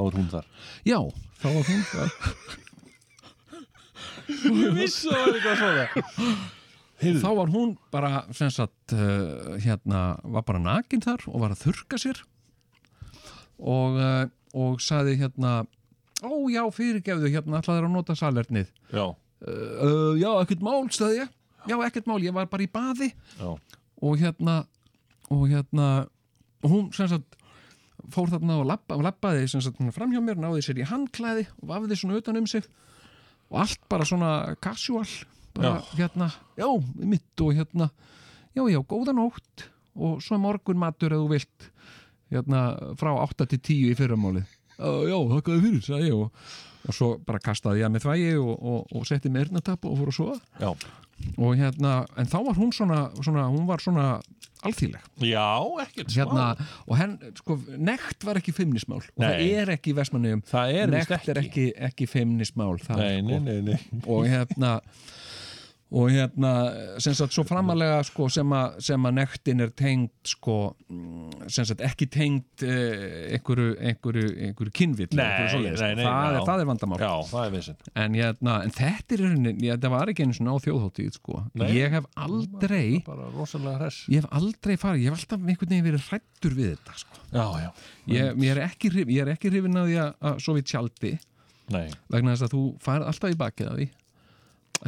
Þá 0.00 0.04
er 0.06 0.14
hún 0.16 0.28
þar. 0.32 0.46
Já, 0.88 0.96
þá 1.42 1.48
var 1.52 1.66
hún 1.68 1.82
þar. 1.90 2.12
Ég 4.30 4.72
vissi 4.78 5.10
að 5.10 5.18
það 5.18 5.26
var 5.26 5.34
eitthvað 5.34 5.58
svona 5.60 6.59
Heyrðu, 7.00 7.22
þá 7.22 7.30
var 7.38 7.52
hún 7.54 7.74
bara 7.94 8.10
sem 8.36 8.50
sagt, 8.52 8.92
uh, 8.92 9.56
hérna, 9.62 10.20
var 10.36 10.44
bara 10.48 10.60
nakin 10.60 11.02
þar 11.04 11.24
og 11.30 11.44
var 11.44 11.54
að 11.54 11.64
þurka 11.64 12.00
sér. 12.00 12.20
Og, 13.60 13.96
uh, 13.96 14.26
og 14.56 14.80
saði 14.84 15.16
hérna 15.20 15.62
ó 16.20 16.32
já, 16.52 16.62
fyrirgefðu 16.76 17.32
hérna, 17.32 17.62
ætlaði 17.62 17.86
að 17.86 17.94
nota 17.94 18.16
salernið. 18.18 18.68
Já, 18.92 19.06
uh, 19.08 20.12
já, 20.20 20.30
ekkert 20.42 20.64
mál, 20.66 20.84
staði 20.92 21.22
ég. 21.22 21.34
Já, 21.68 21.76
ekkert 21.86 22.08
mál, 22.08 22.20
ég 22.24 22.36
var 22.36 22.48
bara 22.52 22.66
í 22.66 22.70
baði. 22.72 23.12
Já, 23.40 23.50
og 24.00 24.20
hérna 24.20 24.62
og 25.30 25.44
hérna 25.48 25.88
og 26.64 26.72
hún 26.72 26.88
sem 26.96 27.08
sagt 27.08 27.36
fór 28.10 28.30
þarna 28.32 28.60
og 28.60 28.68
labba, 28.68 28.96
labbaði 29.00 29.48
sem 29.50 29.62
sagt 29.64 29.80
fram 29.94 30.12
hjá 30.12 30.20
mér, 30.24 30.40
náði 30.40 30.64
sér 30.64 30.80
í 30.80 30.88
handklæði 30.88 31.46
og 31.60 31.68
vafði 31.72 31.98
svona 32.00 32.20
utan 32.20 32.40
um 32.40 32.48
sig. 32.48 32.66
Og 33.50 33.62
allt 33.64 33.82
bara 33.90 34.06
svona 34.08 34.56
casual 34.62 35.08
bara 35.56 35.74
hérna, 35.96 36.30
já, 36.58 36.68
mitt 36.96 37.44
og 37.44 37.52
hérna 37.56 37.90
já, 38.56 38.62
já, 38.70 38.80
góða 38.86 39.14
nótt 39.16 39.66
og 40.00 40.22
svo 40.24 40.38
morgun 40.40 40.80
matur 40.80 41.12
eða 41.14 41.26
þú 41.26 41.30
vilt 41.34 41.68
hérna, 42.30 42.64
frá 42.98 43.12
8 43.18 43.46
til 43.50 43.60
10 43.60 43.92
í 43.92 43.94
fyrramálið. 43.98 44.56
Já, 44.80 44.90
já, 45.10 45.16
þakkaði 45.34 45.62
fyrir, 45.66 45.84
sagði 45.84 46.10
ég 46.10 46.18
og, 46.24 46.50
og 46.86 46.96
svo 46.96 47.08
bara 47.26 47.42
kastaði 47.42 47.82
ég 47.82 47.92
með 47.92 48.06
þvægi 48.06 48.34
og, 48.40 48.52
og, 48.54 48.94
og 48.96 49.08
setti 49.08 49.32
með 49.32 49.48
eyrnatapp 49.48 49.88
og 49.90 49.98
fór 49.98 50.12
að 50.12 50.18
sofa. 50.20 50.38
Já. 50.62 50.70
Og 51.36 51.58
hérna, 51.58 51.96
en 52.16 52.30
þá 52.30 52.38
var 52.46 52.56
hún 52.56 52.70
svona, 52.72 53.00
svona 53.20 53.42
hún 53.52 53.66
var 53.68 53.82
svona 53.84 54.06
alþýleg 54.64 55.26
Já, 55.28 55.44
ekkert 55.84 56.12
smá. 56.14 56.22
Hérna, 56.22 56.46
og 56.86 56.96
henn, 56.96 57.16
sko, 57.36 57.56
nekt 57.76 58.24
var 58.24 58.40
ekki 58.40 58.54
feimnismál 58.56 59.02
og 59.02 59.20
það 59.20 59.44
er 59.44 59.72
ekki 59.76 59.92
er 59.92 60.94
víst 60.94 61.12
nekt 61.12 61.28
er 61.32 61.40
ekki, 61.42 61.66
ekki 61.90 62.08
feimnismál 62.08 62.80
Nei, 62.88 63.20
nei, 63.20 63.36
sko. 63.36 63.44
nei, 63.46 63.58
nei. 63.68 63.78
Og 64.06 64.24
hérna 64.28 64.78
og 65.90 66.10
hérna, 66.14 66.50
sem 67.02 67.14
sagt, 67.18 67.34
svo 67.34 67.42
framalega 67.46 67.98
sko, 68.06 68.28
sem, 68.30 68.52
að, 68.54 68.76
sem 68.86 69.06
að 69.08 69.16
nektin 69.16 69.64
er 69.64 69.72
tengd 69.74 70.30
sko, 70.30 70.56
mm, 70.86 71.48
sem 71.50 71.66
sagt, 71.66 71.82
ekki 71.82 72.06
tengd 72.14 72.62
eh, 72.62 73.32
einhverju, 73.34 73.72
einhverju, 73.90 74.28
einhverju 74.46 74.74
kynvill 74.78 75.08
sko. 75.10 75.24
það, 75.98 76.38
það 76.46 76.62
er 76.62 76.68
vandamál. 76.70 77.00
Já, 77.02 77.12
það 77.32 77.58
er 77.58 77.70
en, 78.04 78.18
hérna, 78.20 78.56
en 78.62 78.74
þetta 78.78 79.18
er 79.18 79.24
ég, 79.50 79.80
það 79.82 79.94
var 79.96 80.12
ekki 80.14 80.26
einu 80.28 80.38
svona 80.38 80.54
á 80.54 80.58
þjóðhóttíð 80.66 81.12
sko. 81.18 81.42
Ég 81.66 81.96
hef 81.96 82.10
aldrei 82.26 82.86
ég 84.14 84.22
hef 84.22 84.30
aldrei 84.30 84.76
farið, 84.78 85.06
ég 85.06 85.10
hef 85.10 85.18
alltaf 85.18 85.40
einhvern 85.42 85.74
veginn 85.74 85.88
verið 85.90 86.06
hrættur 86.06 86.58
við 86.58 86.74
þetta 86.76 87.00
sko. 87.02 87.24
Já, 87.34 87.46
já. 87.64 87.70
Ég, 88.10 88.30
ég 88.46 88.54
er 88.54 88.62
ekki, 88.68 88.94
ég 89.02 89.24
er 89.24 89.34
ekki 89.34 89.50
hrifin 89.50 89.82
að 89.82 89.90
því 89.90 90.02
að, 90.06 90.46
við 90.60 90.70
tjaldi. 90.70 91.16
Vegna 92.10 92.34
þess 92.34 92.46
að 92.46 92.54
þú 92.54 92.62
farið 92.82 93.10
alltaf 93.10 93.34
í 93.34 93.38
bakið 93.38 93.68
af 93.70 93.76
því 93.78 93.90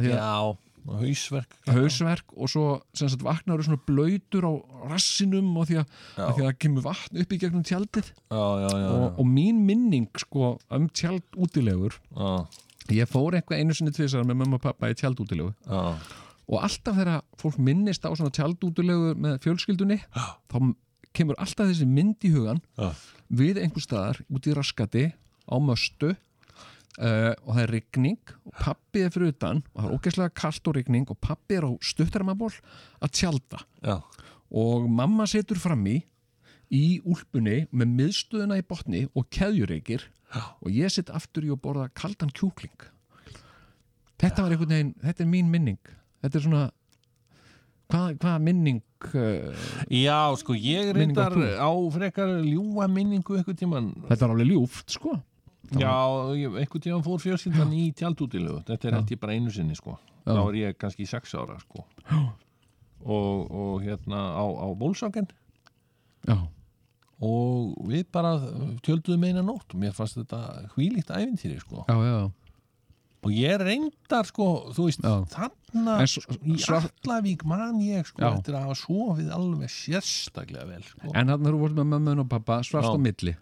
Já, 0.01 0.41
og 0.41 0.57
hausverk. 0.87 1.55
Hausverk 1.69 2.33
og 2.35 2.51
svo 2.51 2.65
sagt 2.97 3.23
vaknar 3.23 3.63
svona 3.63 3.79
blöytur 3.87 4.47
á 4.47 4.53
rassinum 4.91 5.53
og 5.57 5.69
því 5.69 5.79
að, 5.81 5.95
að 6.17 6.33
því 6.33 6.43
að 6.43 6.49
það 6.49 6.59
kemur 6.65 6.85
vatn 6.87 7.21
upp 7.23 7.33
í 7.33 7.39
gegnum 7.43 7.63
tjaldið. 7.67 8.11
Já, 8.33 8.43
já, 8.63 8.69
já, 8.83 8.89
og, 8.91 9.07
og 9.21 9.29
mín 9.29 9.63
minning 9.67 10.09
sko 10.19 10.53
um 10.73 10.89
tjald 10.91 11.39
útilegur 11.39 11.95
já, 11.95 12.29
ég 12.93 13.09
fór 13.09 13.37
eitthvað 13.37 13.63
einu 13.63 13.77
sinni 13.77 13.93
tvisar 13.95 14.25
með 14.27 14.41
mamma 14.43 14.59
og 14.59 14.65
pappa 14.65 14.91
í 14.91 14.97
tjald 14.99 15.19
útilegu 15.23 15.53
já, 15.53 15.81
og 16.43 16.57
alltaf 16.59 16.97
þegar 16.99 17.21
fólk 17.39 17.59
minnist 17.63 18.03
á 18.03 18.11
svona 18.11 18.33
tjald 18.35 18.63
útilegu 18.67 19.13
með 19.15 19.39
fjölskyldunni 19.45 20.01
þá 20.11 20.57
kemur 21.15 21.37
alltaf 21.39 21.69
þessi 21.69 21.87
mynd 21.87 22.25
í 22.27 22.33
hugan 22.33 22.59
við 23.33 23.61
einhver 23.63 23.85
staðar 23.85 24.19
út 24.27 24.49
í 24.49 24.55
raskati 24.57 25.05
á 25.47 25.55
möstu 25.63 26.13
uh, 26.99 27.33
og 27.43 27.51
það 27.51 27.61
er 27.63 27.73
rigning. 27.77 28.33
Og 28.47 28.57
pappi 28.59 29.03
er 29.03 29.13
fyrir 29.13 29.33
utan. 29.33 29.61
Og 29.73 29.81
það 29.81 29.89
er 29.89 29.97
ógeðslega 29.97 30.35
kalt 30.41 30.69
og 30.69 30.77
rigning 30.77 31.07
og 31.13 31.19
pappi 31.23 31.59
er 31.59 31.67
á 31.67 31.71
stuttarmaból 31.83 32.51
að 33.03 33.13
tjalda. 33.19 33.63
Já, 33.83 33.97
og 34.53 34.89
mamma 34.89 35.25
setur 35.29 35.61
fram 35.61 35.85
í 35.89 36.83
úlpunni 37.05 37.63
með 37.71 37.97
miðstöðuna 37.99 38.59
í 38.61 38.65
botni 38.65 39.03
og 39.13 39.27
keðjureikir 39.33 40.07
og 40.33 40.69
ég 40.73 40.89
sitt 40.89 41.11
aftur 41.13 41.45
í 41.45 41.51
að 41.53 41.61
borða 41.61 41.89
kaldan 41.93 42.31
kjúkling. 42.33 42.87
Þetta 44.21 44.45
var 44.45 44.53
einhvern 44.55 44.71
veginn, 44.73 44.95
þetta 45.03 45.23
er 45.25 45.29
mín 45.29 45.51
minning. 45.51 45.81
Þetta 46.23 46.39
er 46.39 46.45
svona 46.45 46.63
hvað, 47.93 48.15
hvað 48.21 48.39
minning 48.47 48.81
uh, 49.13 49.67
Já, 49.91 50.33
sko, 50.39 50.55
ég 50.57 50.93
reyndar 50.95 51.35
á 51.35 51.71
frekar 51.93 52.39
ljúa 52.41 52.87
minningu 52.91 53.37
eitthvað 53.37 53.59
tíman 53.61 53.91
þetta 54.09 54.27
er 54.27 54.35
alveg 54.35 54.51
ljúft 54.51 54.97
sko 54.97 55.17
Já, 55.79 55.93
einhvern 56.33 56.81
tíman 56.83 57.03
fór 57.05 57.19
fjölskyldan 57.23 57.71
í 57.73 57.87
tjaldútilegu 57.97 58.63
Þetta 58.67 58.87
er 58.91 58.97
ég 59.13 59.19
bara 59.19 59.33
einu 59.33 59.51
sinni, 59.51 59.75
sko. 59.75 59.97
Já. 60.25 60.33
Þá 60.35 60.41
er 60.49 60.57
ég 60.59 60.77
kannski 60.79 61.07
sex 61.09 61.33
ára, 61.35 61.57
sko. 61.63 61.85
Og, 63.03 63.51
og 63.51 63.81
hérna 63.83 64.19
á, 64.39 64.43
á 64.47 64.67
bólsáken 64.79 65.27
já, 66.23 66.37
og 67.23 67.73
við 67.89 68.05
bara 68.15 68.37
tjölduðum 68.85 69.25
eina 69.27 69.41
nótt. 69.43 69.73
Og 69.75 69.81
mér 69.81 69.91
fannst 69.95 70.15
þetta 70.21 70.39
hvílíkt 70.75 71.11
æfintýri, 71.11 71.59
sko. 71.59 71.83
Já, 71.89 71.97
já, 71.99 72.31
og 73.23 73.31
ég 73.31 73.59
reyndar, 73.63 74.25
sko, 74.27 74.47
þú 74.75 74.87
veist 74.89 75.03
Já. 75.03 75.13
þarna 75.31 75.93
En 76.03 76.07
s- 76.07 76.19
í 76.43 76.57
Allavík 76.67 77.43
man 77.47 77.79
ég, 77.79 78.03
sko, 78.07 78.19
Já. 78.23 78.33
eftir 78.37 78.55
að 78.55 78.65
hafa 78.67 78.75
sofið 78.81 79.29
alveg 79.35 79.71
sérstaklega 79.71 80.65
vel, 80.67 80.83
sko. 80.83 81.11
En 81.13 81.27
þannig 81.27 81.47
að 81.47 81.53
þú 81.55 81.59
voru 81.61 81.73
með 81.79 81.87
mömmun 81.93 82.19
og 82.25 82.29
pappa 82.29 82.59
svart 82.63 82.87
Já. 82.87 82.91
á 82.95 82.99
milli 82.99 83.35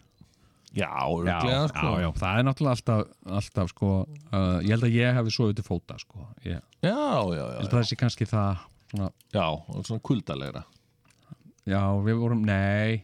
Já, 0.72 0.88
örglega, 1.04 1.68
sko. 1.68 1.86
já, 1.92 2.00
já, 2.00 2.08
það 2.16 2.38
er 2.38 2.46
náttúrulega 2.48 2.76
alltaf, 2.78 3.14
alltaf 3.38 3.72
sko, 3.74 3.92
uh, 4.32 4.58
ég 4.64 4.72
held 4.72 4.86
að 4.88 4.94
ég 4.96 5.16
hefði 5.18 5.34
sofið 5.36 5.58
til 5.58 5.66
fóta 5.66 5.98
sko, 6.00 6.26
ég 6.48 6.60
Já, 6.82 6.94
já, 7.28 7.42
já, 7.42 7.58
held 7.60 7.76
að 7.76 7.88
sé 7.90 7.98
kannski 8.00 8.28
það 8.30 8.62
svona, 8.88 9.10
já, 9.36 9.46
og 9.52 9.88
svona 9.88 10.04
kuldalegra. 10.08 10.64
Já, 11.68 11.82
við 12.02 12.22
vorum, 12.22 12.46
nei 12.48 13.02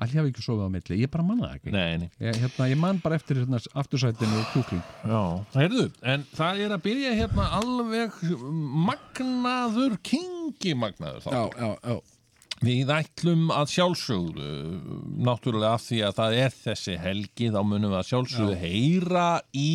allir 0.00 0.20
hafi 0.20 0.30
ekki 0.32 0.44
sofið 0.44 0.64
á 0.64 0.70
milli, 0.72 0.98
ég 1.02 1.10
bara 1.12 1.24
manna 1.26 1.48
það 1.50 1.56
ekki. 1.58 1.72
Nei, 1.74 1.98
nei. 2.00 2.08
Ég, 2.24 2.38
hérna, 2.40 2.68
ég 2.70 2.78
man 2.80 3.00
bara 3.04 3.18
eftir 3.20 3.40
hérna, 3.42 3.60
aftursætinu 3.82 4.38
og 4.40 4.46
kjúkling. 4.54 4.86
Já, 5.10 5.20
heyrðu, 5.58 5.84
en 6.14 6.24
það 6.36 6.62
er 6.64 6.74
að 6.76 6.84
byrja 6.86 7.10
hérna 7.18 7.48
alveg 7.58 8.16
magnaður, 8.88 9.98
kingi 10.06 10.72
magnaður 10.78 11.26
þá. 11.26 11.30
já, 11.36 11.68
já, 11.84 12.00
Við 12.60 12.90
ætlum 12.92 13.46
að 13.56 13.70
sjálfsögðu, 13.72 14.48
náttúrulega 15.24 15.78
af 15.78 15.84
því 15.86 16.00
að 16.04 16.16
það 16.18 16.34
er 16.42 16.56
þessi 16.58 16.96
helgi, 17.00 17.46
þá 17.54 17.60
munum 17.64 17.94
við 17.94 18.00
að 18.02 18.10
sjálfsögðu 18.10 18.56
heyra 18.60 19.28
í 19.56 19.70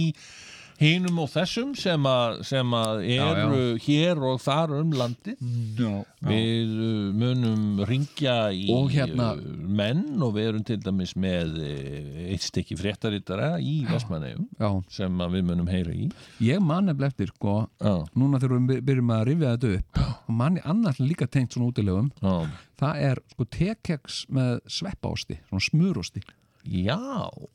hinum 0.79 1.19
og 1.23 1.29
þessum 1.31 1.71
sem 1.79 2.03
að, 2.09 2.41
sem 2.47 2.73
að 2.75 3.03
eru 3.15 3.59
hér 3.85 4.19
og 4.27 4.41
þar 4.43 4.73
um 4.81 4.91
landið. 4.95 5.37
já, 5.79 5.91
Við 6.25 6.71
uh, 6.73 7.13
munum 7.15 7.83
ringja 7.87 8.35
í 8.51 8.65
Og 8.73 8.89
hérna- 8.91 9.29
uh, 9.37 9.43
menn 9.79 10.21
og 10.25 10.33
við 10.35 10.47
erum 10.49 10.63
til 10.67 10.77
dæmis 10.83 11.13
með 11.15 11.55
uh, 11.61 12.21
eitt 12.33 12.43
stykki 12.47 12.77
fréttarittara 12.79 13.53
í 13.61 13.85
Vestmanneum 13.87 14.47
já, 14.59 14.69
sem 14.91 15.23
við 15.35 15.45
munum 15.51 15.69
heyra 15.71 15.93
í. 15.95 16.09
ég 16.43 16.59
man 16.65 16.89
nefnilega 16.89 17.13
eftir 17.13 17.31
sko, 17.35 17.55
Já, 17.79 17.95
núna 18.17 18.39
þegar 18.41 18.63
við 18.71 18.81
byrjum 18.89 19.13
að 19.15 19.25
rifja 19.31 19.55
þetta 19.55 19.73
upp 19.79 20.01
og 20.27 20.33
manni 20.41 20.63
annars 20.65 20.99
líka 20.99 21.27
tengt 21.29 21.53
svona 21.53 21.69
útilegum. 21.71 22.09
Já. 22.21 22.49
það 22.81 23.03
er 23.11 23.21
sko 23.31 23.45
tekeks 23.45 24.23
með 24.33 24.57
sveppaosti, 24.67 25.37
svona 25.49 25.63
smurosti 25.69 26.25
Já, 26.65 26.97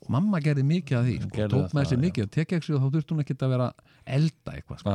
mamma 0.09 0.38
gerði 0.44 0.62
mikið 0.68 0.96
af 1.01 1.07
því, 1.09 1.14
sko, 1.25 1.31
gerði 1.35 1.55
tók 1.57 1.73
með 1.75 1.90
já. 1.90 1.99
mikið 2.05 2.27
af 2.27 2.31
tekeksi 2.37 2.75
og 2.77 2.83
þá 2.85 2.90
þurfti 2.94 3.14
hún 3.16 3.23
ekki 3.25 3.35
að 3.40 3.51
vera 3.57 3.68
elda 4.07 4.53
eitthvað, 4.55 4.79
sko. 4.85 4.94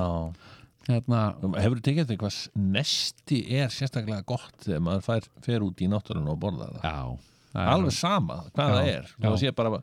hérna, 0.88 1.22
Hefur 1.60 1.80
þú 1.82 1.86
tekið 1.90 2.04
eftir 2.06 2.20
hvað 2.22 2.40
nesti 2.76 3.40
er 3.60 3.70
sérstaklega 3.74 4.26
gott 4.30 4.58
þegar 4.64 4.84
maður 4.88 5.06
fær, 5.10 5.28
fer 5.46 5.66
út 5.66 5.82
í 5.84 5.88
náttúrun 5.92 6.30
og 6.32 6.40
borða 6.40 6.70
það? 6.76 6.84
já 6.86 7.18
það 7.56 7.62
er- 7.66 7.74
Alveg 7.76 7.96
sama 7.98 8.38
hvað 8.56 8.70
Já, 8.70 8.76
það 8.76 9.48
er. 9.48 9.52
bara 9.56 9.82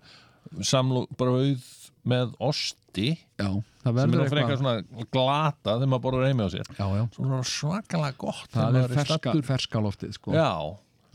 samlú 0.62 1.07
brauð 1.16 1.68
með 2.05 2.33
osti 2.42 3.09
já, 3.38 3.49
það 3.85 4.01
sem 4.01 4.14
er 4.14 4.29
frekar 4.29 4.40
eitthvað 4.42 4.62
svona 4.62 5.07
glata 5.14 5.77
þegar 5.79 5.90
maður 5.92 6.03
borður 6.07 6.27
heimi 6.29 6.42
á 6.45 6.49
sér. 6.53 6.66
já, 6.79 6.87
já, 6.99 7.05
Svona 7.14 7.42
svakalega 7.47 8.16
gott 8.18 8.49
það 8.53 8.64
er 8.66 8.73
maður 8.79 8.97
ferska, 8.99 9.18
staddur- 9.21 9.47
ferska 9.47 9.83
loftið 9.87 10.12
sko. 10.18 10.33
Já, 10.35 10.51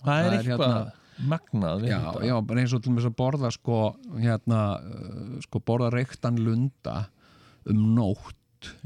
það 0.03 0.07
er 0.07 0.07
Það 0.07 0.27
er 0.27 0.37
eitthvað 0.37 0.67
hérna- 0.67 0.91
magnað 1.25 1.87
já, 1.89 2.01
já, 2.25 2.35
bara 2.45 2.63
eins 2.63 2.75
og 2.75 2.83
til 2.85 2.95
þess 2.97 3.09
að 3.09 3.17
borða 3.19 3.53
sko, 3.55 3.77
hérna, 4.17 4.63
uh, 4.81 5.37
sko 5.45 5.61
borða 5.65 5.91
reyktan 5.95 6.37
lunda 6.41 7.07
um 7.67 7.87
nótt 7.97 8.35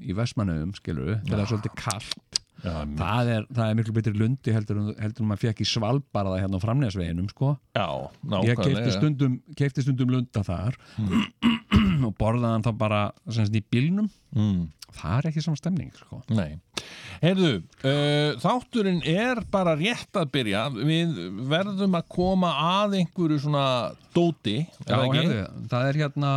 í 0.03 0.13
Vestmannaugum, 0.15 0.75
skilur 0.75 1.17
þegar 1.21 1.35
það 1.35 1.43
er 1.43 1.51
svolítið 1.53 1.77
kallt 1.79 2.41
Já, 2.61 2.83
það 2.93 3.29
er, 3.33 3.45
það 3.49 3.71
er 3.71 3.77
miklu 3.79 3.93
betri 3.95 4.11
lundi 4.13 4.53
heldur 4.53 4.81
en 4.83 5.13
maður 5.25 5.47
fekk 5.47 5.63
í 5.63 5.65
svalbarða 5.65 6.41
hérna 6.43 6.59
á 6.61 6.63
framnesveginum 6.65 7.29
sko. 7.31 7.55
já 7.73 7.87
ég 8.45 8.51
keipti 8.53 8.75
nákvæmlega. 8.75 8.91
stundum, 8.99 9.37
keipti 9.57 9.85
stundum 9.85 10.13
lunda 10.13 10.43
þar. 10.45 10.77
Og 11.01 11.80
borðaði 12.09 12.51
hann 12.55 12.63
þá 12.65 12.71
bara 12.77 13.01
sem 13.29 13.45
sagt 13.45 13.55
í 13.55 13.63
bílnum 13.71 14.09
Mm. 14.35 14.69
það 14.95 15.17
er 15.17 15.25
ekki 15.29 15.41
saman 15.43 15.57
stemning 15.59 15.91
sko. 15.93 16.21
Nei. 16.31 16.57
Heyrðu, 17.21 17.63
uh, 17.83 18.39
þátturinn 18.41 19.01
er 19.05 19.41
bara 19.51 19.75
rétt 19.75 20.11
að 20.15 20.31
byrja. 20.31 20.61
Við 20.73 21.11
verðum 21.51 21.95
að 21.99 22.07
koma 22.09 22.49
að 22.81 22.95
einhverju 23.01 23.39
svona 23.43 23.65
dóti, 24.15 24.65
Já, 24.87 24.97
herðu, 24.97 25.67
það 25.69 25.87
er 25.91 25.99
hérna 26.01 26.31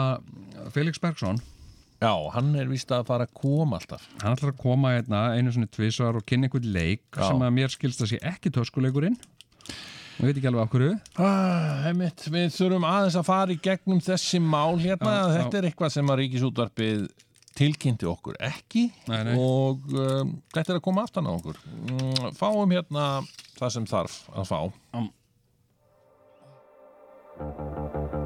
Felix 0.74 0.98
Bergson 0.98 1.38
Já, 2.02 2.12
hann 2.34 2.54
er 2.58 2.66
vist 2.68 2.90
að 2.92 3.06
fara 3.06 3.24
að 3.24 3.32
koma 3.38 3.78
alltaf. 3.78 4.02
hann 4.20 4.34
ætlar 4.36 4.52
að 4.52 4.58
koma 4.60 4.90
hérna 4.98 5.22
einu 5.38 5.50
svona 5.54 5.70
tvisar 5.70 6.16
og 6.18 6.26
kynna 6.26 6.48
einhvern 6.50 6.72
leik 6.74 7.02
Já. 7.16 7.28
sem 7.30 7.38
að 7.46 7.54
mér 7.54 7.70
skilst 7.72 8.02
að 8.02 8.10
sé 8.12 8.18
ekki 8.20 8.50
töskuleikurinn 8.52 9.16
ég 10.18 10.24
veit 10.28 10.36
ekki 10.38 10.48
alveg 10.50 10.70
hverju 10.74 10.92
Ah, 11.18 11.84
einmitt, 11.90 12.24
við 12.30 12.52
þurfum 12.54 12.86
aðeins 12.88 13.16
að 13.20 13.26
fara 13.28 13.54
í 13.54 13.58
gegnum 13.64 14.00
þessi 14.04 14.40
mál 14.42 14.76
hérna. 14.82 15.14
Já, 15.18 15.34
Þetta 15.38 15.58
er 15.60 15.68
eitthvað 15.70 15.94
sem 15.96 16.12
að 16.14 16.20
Ríkisútvarpið 16.22 17.04
tilkynnti 17.54 18.06
okkur 18.10 18.34
ekki 18.42 18.88
Nei, 19.06 19.20
nei. 19.28 19.34
og 19.38 19.84
um, 19.94 20.32
þetta 20.54 20.72
er 20.74 20.78
að 20.80 20.84
koma 20.88 21.04
aftan 21.06 21.28
á 21.30 21.32
okkur. 21.36 21.60
Mm, 21.86 22.32
fáum 22.38 22.72
hérna 22.74 23.04
það 23.58 23.74
sem 23.76 23.86
þarf 23.90 24.16
að 24.34 24.48
fá. 24.50 24.58
Ert 27.34 28.23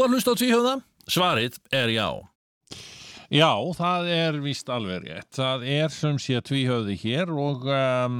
þú 0.00 0.06
að 0.06 0.16
hlusta 0.16 0.32
á 0.32 0.40
tvíhjóða? 0.40 0.74
Svarið 1.10 1.56
er 1.76 1.92
já. 1.92 2.08
Já, 3.30 3.52
það 3.78 4.08
er 4.10 4.36
víst 4.42 4.70
alveg 4.72 5.04
rétt. 5.04 5.28
Það 5.36 5.64
er 5.70 5.92
sem 5.94 6.16
sé 6.18 6.40
tvíhöfði 6.42 6.96
hér 7.04 7.30
og, 7.30 7.68
um, 7.70 8.16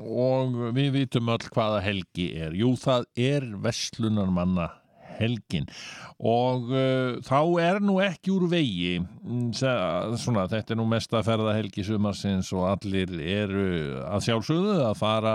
og 0.00 0.56
við 0.76 0.94
vitum 0.94 1.28
öll 1.34 1.50
hvaða 1.50 1.82
helgi 1.84 2.30
er. 2.40 2.56
Jú, 2.56 2.72
það 2.80 3.04
er 3.20 3.50
vestlunarmanna 3.66 4.70
helgin 5.16 5.64
og 6.20 6.70
uh, 6.72 7.16
þá 7.24 7.40
er 7.62 7.78
nú 7.84 7.98
ekki 8.04 8.34
úr 8.34 8.46
vegi 8.52 8.98
mm, 9.00 9.46
svona, 9.56 10.44
þetta 10.50 10.74
er 10.74 10.80
nú 10.80 10.84
mesta 10.90 11.22
ferðahelgi 11.24 11.86
sumarsins 11.86 12.50
og 12.52 12.66
allir 12.68 13.14
eru 13.24 13.68
að 14.04 14.26
sjálfsögðu 14.26 14.76
að 14.84 14.98
fara 15.00 15.34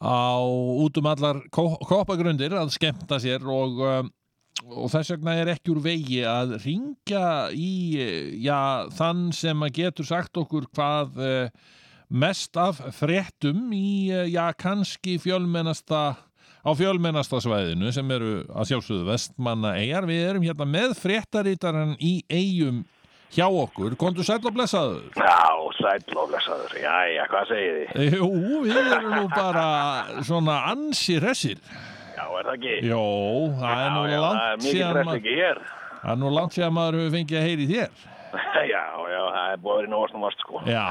á 0.00 0.40
út 0.80 0.96
um 0.96 1.10
allar 1.12 1.42
koppagrundir 1.52 2.56
að 2.56 2.72
skemmta 2.72 3.20
sér 3.20 3.44
og 3.44 3.84
um, 3.84 4.08
og 4.62 4.90
þess 4.92 5.14
vegna 5.14 5.36
er 5.40 5.50
ekki 5.54 5.72
úr 5.74 5.80
vegi 5.84 6.20
að 6.28 6.56
ringja 6.64 7.50
í 7.52 7.72
eh, 8.00 8.28
já, 8.44 8.86
þann 8.94 9.28
sem 9.34 9.64
að 9.66 9.80
getur 9.80 10.08
sagt 10.08 10.38
okkur 10.40 10.68
hvað 10.74 11.18
uh, 11.18 11.72
mest 12.14 12.56
af 12.60 12.78
fréttum 12.96 13.72
í, 13.74 14.12
uh, 14.14 14.24
já, 14.30 14.46
kannski 14.56 15.18
fjölmennasta 15.22 16.04
á 16.64 16.70
fjölmennasta 16.72 17.42
svæðinu 17.44 17.92
sem 17.92 18.10
eru 18.14 18.34
að 18.48 18.70
sjálfsögðu 18.70 19.08
vestmanna 19.10 19.74
eigar. 19.76 20.08
Við 20.08 20.28
erum 20.30 20.46
hérna 20.46 20.66
með 20.68 20.94
fréttarítaran 20.96 21.96
í 22.00 22.16
eigum 22.32 22.84
hjá 23.34 23.44
okkur. 23.48 23.96
Kondu 24.00 24.24
sæll 24.24 24.40
og 24.40 24.54
blessaður. 24.56 25.10
Já, 25.18 25.44
sæll 25.76 26.16
og 26.16 26.30
blessaður. 26.32 26.76
Jæja, 26.80 27.26
hvað 27.32 27.50
segið 27.50 27.80
þið? 27.90 28.16
Jú, 28.16 28.30
við 28.64 28.80
erum 28.84 29.10
nú 29.12 29.26
bara 29.34 29.66
svona 30.24 30.62
ansi 30.72 31.18
hressir. 31.20 31.60
Já, 32.24 32.28
er 32.40 32.48
það 32.48 32.54
ekki? 32.56 32.74
Jó, 32.88 33.02
það 33.60 33.82
er 33.84 33.90
nú 33.94 34.02
já, 34.08 34.20
langt 34.24 34.64
síðan 34.64 34.90
stress 34.94 35.06
ma- 35.10 35.16
ekki 35.20 35.34
hér. 35.38 35.58
það 36.00 36.10
er 36.14 36.18
nú 36.24 36.30
langt 36.38 36.56
síðan 36.56 36.74
maður 36.78 36.98
hefur 37.02 37.14
fengið 37.18 37.38
að 37.40 37.46
heyri 37.48 37.66
þér. 37.74 37.90
já, 38.74 38.82
já, 39.14 39.20
það 39.34 39.52
er 39.52 39.60
vera 39.68 39.84
í 39.84 39.90
nógast 39.92 40.14
og 40.18 40.22
mast, 40.24 40.40
sko. 40.42 40.62
Já, 40.66 40.86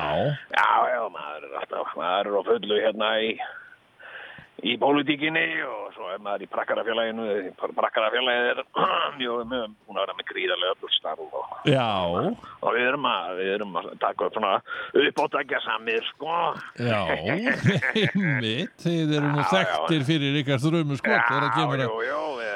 Já, 0.53 0.69
já, 0.93 1.01
maður 1.17 1.47
er 1.49 1.57
alltaf, 1.63 1.95
maður 1.99 2.29
er 2.29 2.38
á 2.38 2.41
fullu 2.51 2.77
hérna 2.86 3.09
í, 3.25 3.31
í 4.64 4.74
pólitíkinni 4.80 5.43
og 5.68 5.89
svo 5.95 6.07
er 6.14 6.22
maður 6.24 6.45
í 6.45 6.49
brakkarafélaginu. 6.53 7.26
Brakkarafélagið 7.76 8.49
er 8.53 8.61
mjög, 9.20 9.41
mjög, 9.51 9.74
hún 9.88 9.97
er 9.97 10.03
að 10.03 10.05
vera 10.05 10.18
með 10.20 10.28
gríðarlega 10.32 10.76
öll 10.78 10.93
starf 10.95 11.24
og, 11.26 11.57
já, 11.68 11.88
og 12.64 12.70
við 12.78 12.88
erum 12.88 13.07
að, 13.09 13.34
við 13.39 13.51
erum 13.57 13.76
að 13.82 13.89
taka 14.03 14.30
upp 14.30 14.38
svona 14.38 14.53
uppátækja 15.03 15.59
samir, 15.66 16.07
sko. 16.14 16.38
já, 16.80 16.99
einmitt, 18.03 18.74
þið 18.84 19.16
eru 19.20 19.34
nú 19.36 19.45
þekktir 19.51 20.07
fyrir 20.07 20.39
ykkar 20.43 20.64
þrömu 20.64 20.99
skot 21.01 21.28
þegar 21.28 21.47
það 21.49 21.59
kemur 21.59 21.86
að 21.88 21.91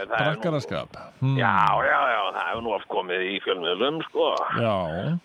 brakkaraskap. 0.08 0.97
Hmm, 1.20 1.36
Já, 1.38 1.53
já, 1.84 1.99
já, 2.14 2.22
það 2.38 2.43
hefur 2.47 2.64
nú 2.64 2.74
oft 2.78 2.88
komið 2.91 3.24
í 3.28 3.38
fjölmiðlum, 3.43 3.99
sko. 4.08 4.28
Já, 4.62 4.74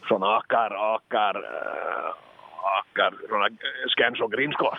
svona 0.08 0.36
okkar, 0.40 0.74
okkar, 0.96 1.38
uh, 1.44 2.12
okkar, 2.62 3.16
uh, 3.28 3.46
skens 3.92 4.20
og 4.24 4.32
grín, 4.32 4.52
sko. 4.56 4.70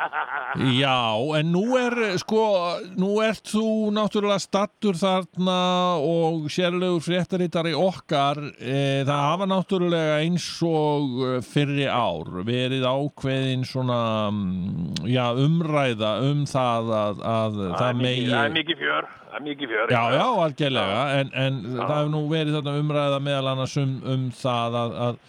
já, 0.82 0.98
en 1.38 1.52
nú 1.52 1.64
er, 1.78 1.96
sko, 2.20 2.44
nú 3.00 3.18
ert 3.24 3.50
þú 3.50 3.90
náttúrulega 3.94 4.40
stattur 4.42 4.98
þarna 4.98 5.58
og 6.04 6.48
sérlegur 6.52 7.02
fréttaritari 7.04 7.74
okkar, 7.76 8.40
e, 8.58 9.02
það 9.08 9.24
hafa 9.26 9.48
náttúrulega 9.50 10.18
eins 10.24 10.46
og 10.66 11.20
eh, 11.26 11.36
fyrri 11.44 11.86
ár 11.90 12.28
verið 12.46 12.86
ákveðin 12.88 13.64
svona, 13.68 14.00
mm, 14.32 15.06
já, 15.10 15.24
umræða 15.44 16.12
um 16.30 16.44
það 16.48 16.92
að, 17.00 17.24
að 17.34 17.60
það, 17.76 18.02
megi... 18.02 18.28
það 18.30 18.44
er 18.44 18.56
mikið 18.58 18.84
fjör, 18.84 19.10
það 19.30 19.36
er 19.38 19.44
mikið 19.46 19.70
fjör. 19.72 19.92
Já, 19.94 20.00
já, 20.16 20.24
algjörlega, 20.44 21.02
en, 21.20 21.30
en 21.42 21.60
það 21.76 21.92
hefur 21.94 22.10
nú 22.14 22.22
verið 22.30 22.56
þarna 22.58 22.74
umræða 22.80 23.20
meðal 23.26 23.52
annars 23.52 23.76
um, 23.80 23.94
um 24.14 24.24
það 24.40 24.78
að, 24.80 24.96
að, 25.06 25.20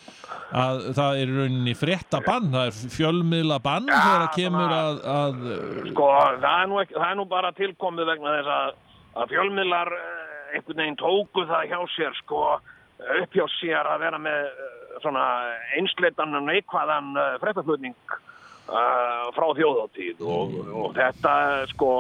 að 0.62 0.82
það 0.97 1.22
er 1.22 1.34
rauninni 1.38 1.76
fréttabann, 1.78 2.49
það 2.56 2.72
er 2.72 2.95
fjölmiðla 2.97 3.60
bann 3.68 3.91
Já, 3.91 3.95
þegar 3.99 4.26
það 4.26 4.34
kemur 4.39 4.76
að, 4.78 4.99
að 5.16 5.45
Sko, 5.91 6.10
það 6.41 6.56
er 6.56 6.72
nú, 6.72 6.82
ekki, 6.84 6.97
það 6.97 7.08
er 7.12 7.20
nú 7.22 7.28
bara 7.36 7.54
tilkomið 7.62 8.12
vegna 8.12 8.36
þess 8.39 8.54
að, 8.58 8.74
að 9.22 9.34
fjölmiðlar 9.36 9.93
uh, 9.99 10.10
einhvern 10.56 10.84
veginn 10.84 10.99
tóku 10.99 11.45
það 11.49 11.70
hjá 11.72 11.80
sér, 11.95 12.18
sko, 12.24 12.41
upp 13.22 13.38
hjá 13.38 13.45
sér 13.60 13.93
að 13.93 14.04
vera 14.08 14.20
með 14.22 14.49
uh, 14.49 14.97
svona 15.04 15.28
einsleitan 15.78 16.36
og 16.38 16.49
neikvæðan 16.49 17.14
uh, 17.16 17.38
fréttaflutning 17.43 17.95
uh, 18.18 19.30
frá 19.36 19.47
þjóðáttíð 19.58 20.26
og, 20.26 20.60
og 20.84 20.91
þetta, 20.97 21.34
sko, 21.72 21.93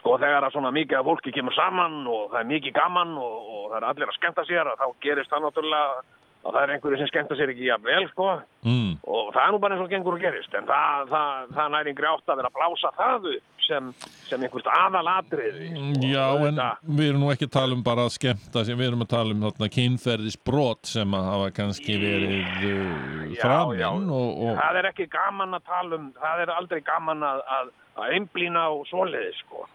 sko 0.00 0.16
þegar 0.20 0.46
að 0.46 0.56
svona 0.56 0.72
mikið 0.74 1.00
af 1.00 1.10
fólki 1.10 1.34
kemur 1.36 1.56
saman 1.56 2.00
og 2.08 2.30
það 2.32 2.40
er 2.40 2.48
mikið 2.54 2.78
gaman 2.78 3.12
og, 3.20 3.36
og 3.52 3.68
það 3.68 3.76
er 3.80 3.90
allir 3.90 4.10
að 4.12 4.18
skemmta 4.18 4.46
sér 4.48 4.72
að 4.72 4.80
þá 4.80 4.88
gerist 5.04 5.32
það 5.32 5.46
náttúrulega 5.46 6.00
að 6.40 6.54
það 6.54 6.62
er 6.62 6.72
einhverju 6.74 6.98
sem 7.00 7.08
skemmta 7.10 7.36
sér 7.36 7.52
ekki 7.52 7.66
jafn 7.68 7.84
vel 7.84 8.04
sko. 8.10 8.26
Mm, 8.64 8.92
og 9.04 9.30
það 9.34 9.42
er 9.42 9.50
nú 9.52 9.58
bara 9.60 9.76
eins 9.76 9.84
og 9.84 9.90
gengur 9.92 10.16
og 10.16 10.22
gerist 10.24 10.54
en 10.56 10.68
það, 10.68 11.10
það, 11.10 11.48
það 11.56 11.72
næri 11.74 11.92
yngri 11.92 12.08
átt 12.10 12.32
að 12.32 12.38
vera 12.40 12.50
að 12.50 12.56
blása 12.56 12.92
það 12.96 13.26
upp 13.30 13.64
sem, 13.66 13.90
sem 14.26 14.46
einhvert 14.46 14.70
aðalatriði. 14.72 15.66
Sko. 15.68 16.08
Já, 16.08 16.24
en 16.48 16.62
við 16.96 17.10
erum 17.10 17.24
nú 17.24 17.32
ekki 17.34 17.48
að 17.50 17.56
tala 17.58 17.76
um 17.76 17.82
bara 17.86 18.06
að 18.08 18.14
skemmta 18.16 18.64
sem 18.66 18.80
við 18.80 18.88
erum 18.88 19.04
að 19.04 19.10
tala 19.12 19.36
um 19.36 19.44
þarna 19.46 19.68
kynferðisbrot 19.76 20.92
sem 20.94 21.18
að 21.18 21.28
hafa 21.34 21.50
kannski 21.60 21.98
verið 22.00 22.64
uh, 22.70 23.36
framinn 23.42 24.08
og, 24.16 24.30
og 24.46 24.56
það 24.62 24.80
er 24.80 24.90
ekki 24.94 25.10
gaman 25.12 25.60
að 25.60 25.68
tala 25.68 26.00
um 26.00 26.08
það 26.16 26.46
er 26.46 26.54
aldrei 26.56 26.80
gaman 26.88 27.28
að, 27.28 27.44
að, 27.58 27.70
að 28.00 28.16
einblína 28.16 28.64
á 28.64 28.72
svoleiði 28.88 29.36
sko 29.42 29.68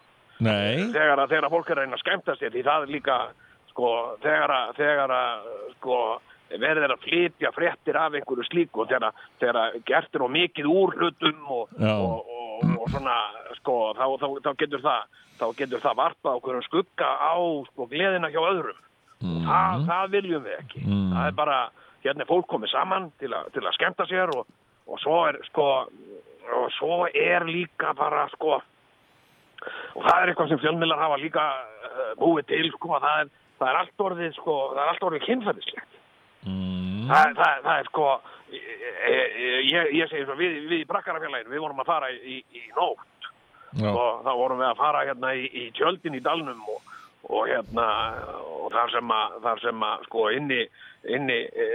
nei, 0.44 0.86
þegar 0.94 1.22
að 1.22 1.34
þegar 1.34 1.48
að 1.48 1.54
fólk 1.56 1.70
er 1.70 1.78
að 1.78 1.84
reyna 1.84 1.98
að 1.98 2.04
skemmta 2.04 2.36
sér 2.36 2.54
því 2.54 2.64
það 2.66 2.86
er 2.86 2.94
líka 2.96 3.18
sko 3.72 3.92
þegar 4.24 4.54
að, 4.56 4.72
þegar 4.80 5.14
að 5.16 5.52
sko 5.76 6.00
verður 6.46 6.94
að 6.94 7.04
flytja 7.04 7.52
fréttir 7.54 7.98
af 7.98 8.14
einhverju 8.14 8.46
slíku 8.46 8.84
og 8.84 8.90
þegar, 8.90 9.22
þegar 9.40 9.60
að 9.64 9.78
gert 9.88 10.14
er 10.14 10.24
á 10.24 10.28
mikið 10.36 10.68
úr 10.70 10.94
hlutum 10.94 11.40
og, 11.50 11.72
og, 11.82 12.28
og, 12.36 12.74
og 12.76 12.90
svona 12.92 13.16
sko 13.58 13.78
þá, 13.98 14.04
þá, 14.22 14.28
þá 14.44 14.50
getur 14.62 14.84
það 14.84 15.22
þá 15.36 15.46
getur 15.58 15.82
það 15.84 15.98
varpað 16.00 16.38
okkur 16.38 16.58
um 16.58 16.66
skugga 16.66 17.08
á 17.20 17.36
sko 17.70 17.88
gleðina 17.90 18.30
hjá 18.32 18.40
öðrum. 18.40 18.78
Mm, 19.24 19.42
það, 19.48 19.82
það 19.90 20.14
viljum 20.14 20.46
við 20.46 20.54
ekki. 20.60 20.84
Mm. 20.84 21.10
það 21.12 21.26
er 21.26 21.36
bara, 21.36 21.58
hérna 22.04 22.24
er 22.24 22.30
fólk 22.30 22.48
komið 22.52 22.72
saman 22.72 23.10
til, 23.20 23.32
a, 23.32 23.42
til 23.52 23.64
að 23.64 23.76
skemmta 23.76 24.06
sér 24.08 24.32
og, 24.36 24.48
og 24.86 25.02
svo 25.02 25.18
er 25.28 25.40
sko 25.50 25.68
og 26.46 26.66
svo 26.76 26.98
er 27.10 27.46
líka 27.48 27.90
bara 27.98 28.26
sko 28.36 28.60
og 29.64 30.06
það 30.06 30.20
er 30.20 30.32
eitthvað 30.32 30.52
sem 30.52 30.62
fjölmiðlar 30.62 31.02
hafa 31.02 31.18
líka 31.22 31.44
uh, 31.90 32.12
búið 32.20 32.48
til 32.52 32.70
sko 32.74 33.00
það 33.02 33.20
er, 33.24 33.34
það 33.60 33.72
er 33.72 33.80
allt 33.82 34.06
orðið 34.08 34.32
sko 34.38 34.56
það 34.72 34.82
er 34.84 34.92
allt 34.92 35.06
orðið 35.10 35.26
kynferðislegt. 35.26 36.00
Mm, 36.46 37.06
það, 37.10 37.36
það, 37.40 37.62
það 37.66 37.78
er 37.80 37.90
sko 37.90 38.08
ég, 38.54 39.36
ég, 39.66 39.92
ég 40.00 40.10
segi 40.10 40.24
svo 40.26 40.36
við, 40.38 40.58
við 40.70 40.82
í 40.84 40.88
Brakkarafélaginu 40.88 41.54
við 41.54 41.64
vorum 41.64 41.82
að 41.82 41.90
fara 41.90 42.10
í, 42.14 42.40
í 42.54 42.66
nótt. 42.76 43.30
Já, 43.76 43.90
og 43.90 44.22
þá 44.24 44.30
vorum 44.38 44.60
við 44.62 44.70
að 44.70 44.78
fara 44.78 45.04
hérna 45.04 45.32
í, 45.36 45.48
í 45.52 45.64
tjöldin 45.76 46.16
í 46.16 46.22
dalnum 46.24 46.62
og, 46.72 46.94
og 47.28 47.50
hérna 47.50 47.86
og 48.40 48.70
þar 48.72 48.92
sem 48.94 49.12
að, 49.12 49.34
þar 49.44 49.62
sem 49.64 49.84
að 49.88 50.06
sko 50.06 50.22
inni, 50.32 50.60
inni 51.12 51.38
e, 51.44 51.66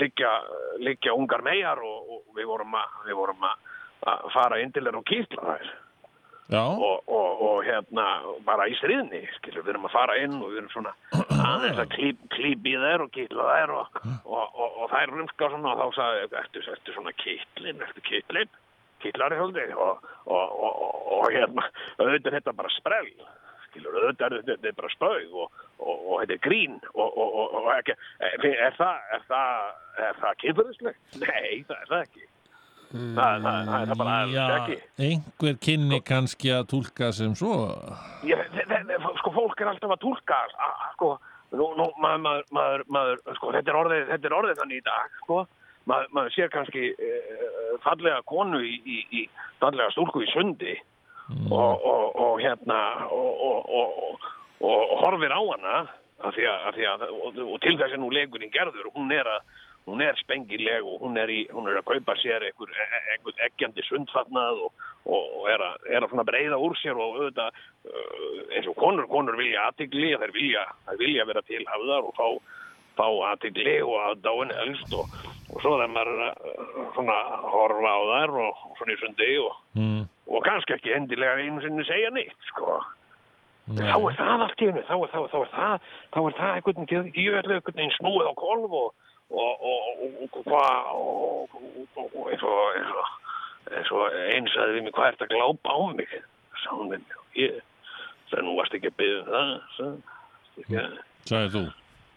liggja, 0.00 0.30
liggja 0.80 1.16
ungar 1.18 1.44
megar 1.44 1.82
og, 1.84 2.14
og 2.16 2.38
við 2.38 2.48
vorum 2.48 2.78
að, 2.78 2.96
við 3.08 3.18
vorum 3.20 3.48
að, 3.50 3.72
að 4.08 4.28
fara 4.32 4.60
inn 4.62 4.72
til 4.72 4.86
þeirra 4.86 5.02
og 5.02 5.08
kýtla 5.10 5.48
þær 5.50 5.72
og, 6.50 7.04
og, 7.08 7.42
og 7.46 7.60
hérna 7.64 8.06
bara 8.46 8.66
í 8.68 8.74
stríðni, 8.80 9.22
skilur, 9.38 9.62
við 9.64 9.74
erum 9.74 9.86
að 9.88 9.94
fara 9.94 10.16
inn 10.20 10.34
og 10.40 10.50
við 10.50 10.62
erum 10.62 10.72
svona 10.72 10.94
aðeins 11.42 11.80
að 11.80 11.94
klíp 12.34 12.66
í 12.68 12.74
þær 12.82 13.06
og 13.06 13.12
kýtla 13.14 13.46
þær 13.48 13.74
og, 13.78 14.00
og, 14.24 14.42
og, 14.42 14.80
og 14.82 14.90
þær 14.92 15.14
rumska 15.14 15.52
svona 15.52 15.72
og 15.72 15.80
þá 15.80 16.00
sagði, 16.00 16.26
ertu, 16.42 16.64
ertu 16.74 16.96
svona 16.96 17.14
kýtlin, 17.22 17.86
ertu 17.86 18.04
kýtlin 18.08 18.58
kýtlari 19.02 19.38
svolítið 19.38 19.76
og, 19.76 20.02
og, 20.26 20.58
og, 20.66 20.82
og, 20.86 20.98
og 21.18 21.30
hérna, 21.34 21.68
auðvitað 21.98 22.32
er 22.32 22.36
þetta 22.38 22.56
bara 22.58 22.74
sprell 22.76 23.10
skilur, 23.68 23.96
auðvitað 23.96 24.36
er 24.38 24.44
þetta, 24.50 24.68
er 24.68 24.76
bara 24.78 24.92
spauð 24.92 25.38
og, 25.44 25.64
og, 25.78 25.94
og 25.94 26.20
þetta 26.22 26.36
er 26.36 26.44
grín 26.44 26.76
og, 26.92 27.08
og, 27.08 27.38
og, 27.40 27.56
og 27.62 27.70
ekki, 27.78 27.96
er 28.28 28.76
það 28.76 29.16
er 29.16 29.24
það, 29.30 29.72
er 30.08 30.20
það 30.20 30.38
kynfyrirslegt? 30.44 31.02
Nei, 31.22 31.64
það 31.70 31.78
er 31.78 31.90
það 31.94 32.04
ekki 32.06 32.28
það, 32.92 33.46
það, 33.46 33.72
er 33.78 33.90
það 33.90 34.00
bara 34.02 34.16
já 34.30 34.42
ekki. 34.56 34.76
einhver 35.08 35.58
kynni 35.66 36.00
kannski 36.04 36.52
að 36.54 36.68
túlka 36.72 37.10
sem 37.16 37.34
svo. 37.38 37.54
Sko 39.22 39.32
fólk 39.34 39.62
er 39.62 39.72
alltaf 39.72 39.96
að 39.96 40.02
túlka 40.04 40.38
að, 40.44 40.54
sko, 40.96 41.10
nú, 41.56 41.70
nú, 41.78 41.88
maður, 42.02 42.22
maður, 42.26 42.46
maður, 42.58 42.86
maður 42.96 43.38
sko, 43.38 43.52
þetta 43.56 43.72
er 43.72 43.80
orðið, 43.82 44.06
þetta 44.12 44.30
er 44.30 44.38
orðið 44.38 44.62
þannig 44.62 44.82
í 44.82 44.86
dag, 44.88 45.16
sko, 45.24 45.40
maður, 45.90 46.12
maður 46.18 46.36
sér 46.36 46.52
kannski 46.52 46.92
uh, 46.92 47.72
fallega 47.86 48.20
konu 48.28 48.62
í, 48.66 48.76
í, 48.84 49.00
í 49.22 49.24
fallega 49.62 49.90
stúlku 49.94 50.24
í 50.24 50.30
sundi 50.32 50.76
og, 51.48 51.80
og, 51.80 52.06
og 52.20 52.38
hérna 52.42 52.78
og, 53.08 53.32
og, 53.48 53.74
og, 53.80 53.98
og, 54.06 54.30
og 54.68 54.94
horfir 55.02 55.32
á 55.32 55.40
hana 55.40 55.76
af 56.22 56.36
því 56.36 56.46
að, 56.46 56.64
af 56.68 56.76
því 56.76 56.88
að 56.90 57.04
og, 57.10 57.58
til 57.62 57.74
þess 57.78 57.96
að 57.96 58.02
nú 58.02 58.10
leikurinn 58.14 58.52
gerður, 58.54 58.90
hún 58.94 59.12
er 59.14 59.28
að 59.30 59.60
hún 59.86 60.00
er 60.00 60.16
spengileg 60.20 60.86
og 60.86 61.02
hún 61.02 61.18
er, 61.18 61.30
í, 61.30 61.42
hún 61.50 61.66
er 61.70 61.80
að 61.80 61.88
kaupa 61.90 62.14
sér 62.20 62.44
einhver, 62.46 62.70
einhver 63.14 63.44
eggjandi 63.48 63.82
sundfatnað 63.88 64.62
og, 64.66 64.86
og 65.10 65.48
er 65.50 65.64
að, 65.66 65.88
er 65.90 66.06
að 66.06 66.24
breyða 66.28 66.60
úr 66.62 66.78
sér 66.78 66.98
og 66.98 67.18
auðvitað 67.18 67.50
uh, 67.50 68.38
eins 68.54 68.70
og 68.70 68.78
konur, 68.78 69.08
konur 69.10 69.38
vilja 69.40 69.66
aðtigli, 69.70 70.14
þær 70.22 70.34
vilja, 70.36 70.64
þær 70.86 71.02
vilja 71.02 71.28
vera 71.32 71.44
tilhafðar 71.50 72.08
og 72.08 72.16
fá, 72.18 72.26
fá 73.00 73.06
aðtigli 73.32 73.76
og 73.82 73.98
aðdáin 74.06 74.56
helst 74.60 74.94
og, 74.94 75.20
og 75.50 75.58
svo 75.58 75.76
þegar 75.76 75.94
maður 75.96 76.14
er 76.14 76.24
að 76.30 76.90
svona 76.94 77.20
horfa 77.56 77.98
á 77.98 78.00
þær 78.14 78.40
og, 78.46 78.64
svona 78.78 78.94
í 78.94 79.00
sundi 79.02 79.30
og, 79.42 79.60
mm. 79.82 80.02
og 80.30 80.46
kannski 80.46 80.78
ekki 80.78 80.94
endilega 80.94 81.42
einu 81.42 81.62
sinni 81.64 81.86
segja 81.90 82.14
neitt, 82.14 82.50
sko. 82.52 82.78
Nei. 83.72 83.86
Þá 83.86 83.94
er 83.94 84.16
það 84.18 84.40
allt 84.44 84.62
í 84.62 84.66
hennu, 84.68 84.82
þá, 84.86 84.94
er- 84.98 85.10
það, 85.50 85.90
þá 86.12 86.18
er 86.22 86.34
það 86.38 86.56
einhvern 86.56 86.86
veginn, 86.90 87.52
einhvern 87.56 87.92
snúið 87.98 88.30
á 88.30 88.34
kolf 88.38 88.74
og, 88.74 89.01
og, 89.32 89.66
hvað, 90.46 90.88
eins 92.30 92.44
og, 92.44 92.62
eins 92.76 92.92
og, 92.92 93.12
eins 93.72 93.92
og 93.96 94.16
eins 94.28 94.56
að 94.60 94.74
við 94.76 94.86
mig, 94.86 94.94
hvað 94.96 95.12
ert 95.12 95.24
að 95.26 95.32
glápa 95.32 95.76
á 95.76 95.80
mig? 95.96 96.16
Sá 96.62 96.70
hún 96.74 96.92
við 96.92 97.04
mig, 97.04 97.20
ég, 97.40 97.60
það 98.32 98.44
nú 98.46 98.56
varst 98.58 98.76
ekki 98.76 98.92
að 98.92 98.98
byggja 99.00 99.22
um 99.22 99.30
það, 99.30 99.54
sagði, 99.76 100.18
ekki 100.62 100.80
að, 100.82 100.98
Sagði 101.30 101.52
þú? 101.54 101.64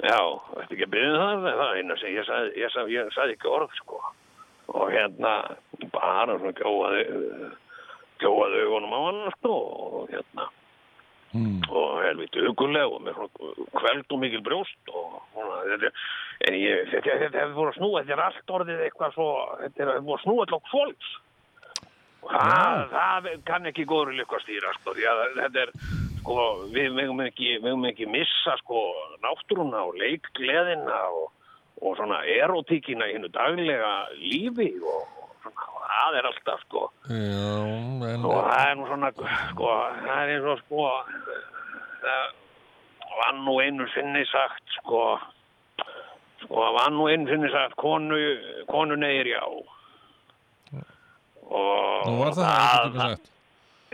Já, 0.05 0.20
varst 0.55 0.76
ekki 0.76 0.88
að 0.88 0.93
byggja 0.95 1.13
um 1.13 1.22
það, 1.22 1.47
það 1.61 1.66
er 1.66 1.80
eina 1.80 1.99
sem 2.01 2.16
ég 2.16 2.30
sagði, 2.30 2.51
ég 2.61 2.76
sagði, 2.76 2.97
ég 2.97 3.16
sagði 3.16 3.38
ekki 3.38 3.53
orð, 3.55 3.80
sko, 3.80 4.01
og 4.76 4.86
hérna, 4.91 5.34
bara 5.93 6.36
svona 6.36 6.53
gjóaði, 6.59 7.03
gjóaði 8.24 8.63
augunum 8.66 8.95
á 8.95 8.99
hann, 9.05 9.24
sko, 9.38 9.55
og 9.55 10.13
hérna, 10.13 10.49
mm. 11.36 11.60
og 11.70 11.92
helviti 12.06 12.46
huguleg 12.46 12.96
og 12.96 13.04
með 13.06 13.20
kveld 13.76 14.16
og 14.16 14.22
mikil 14.24 14.42
brjóst 14.46 14.94
og 14.94 15.20
þetta, 15.36 15.92
en 16.48 16.58
ég, 16.60 16.88
þetta, 16.94 17.20
þetta 17.26 17.44
hefur 17.44 17.60
voru 17.60 17.74
að 17.74 17.78
snúa, 17.80 18.02
þetta 18.02 18.18
er 18.18 18.26
allt 18.26 18.58
orðið 18.58 18.84
eitthvað 18.88 19.16
svo, 19.18 19.30
þetta 19.62 19.88
hefur 19.92 20.10
voru 20.10 20.18
að 20.18 20.26
snúa 20.26 20.48
til 20.50 20.58
okkur 20.60 20.74
fólks 20.74 21.14
og 22.26 22.34
það, 22.34 22.80
það 22.96 23.30
kann 23.46 23.70
ekki 23.70 23.88
góður 23.90 24.24
að 24.26 24.44
stýra, 24.46 24.74
sko, 24.80 24.96
því 24.98 25.08
að 25.12 25.24
þetta 25.40 25.64
er, 25.66 25.74
sko, 26.22 26.38
við 26.74 26.96
megum 26.98 27.22
ekki, 27.26 27.52
ekki 27.92 28.08
missa, 28.10 28.56
sko, 28.64 28.86
náttúruna 29.26 29.84
og 29.86 30.00
leikgleðina 30.02 31.02
og, 31.20 31.28
og 31.84 32.00
svona 32.00 32.24
erotíkina 32.26 33.12
í 33.12 33.18
hennu 33.18 33.30
daglega 33.36 33.92
lífi 34.18 34.72
og 34.82 35.24
það 35.54 36.18
er 36.20 36.26
alltaf, 36.32 36.60
sko, 36.66 36.82
Já, 37.10 37.60
en 38.14 38.26
og 38.26 38.41
það 38.50 38.66
er 38.70 38.76
nú 38.80 38.88
svona, 38.89 39.12
sko, 39.52 39.70
það 40.06 40.34
er 40.36 40.48
og, 40.54 40.60
sko, 40.66 40.88
það 42.02 42.26
var 43.20 43.34
nú 43.46 43.56
einu 43.64 43.88
sinni 43.93 44.26
sagt, 44.32 44.64
sko, 44.80 45.04
sko, 46.43 46.56
það 46.56 46.74
var 46.80 46.91
nú 46.96 47.08
einu 47.12 47.30
sinni 47.30 47.52
sagt, 47.54 47.76
konu, 47.80 48.20
konu 48.72 48.96
neyir 49.00 49.30
já. 49.36 49.43
Og 51.46 52.08
Nú 52.10 52.18
var 52.24 52.34
það 52.34 52.52
ekki 52.58 52.89
tíma 52.89 53.08
sagt 53.10 53.32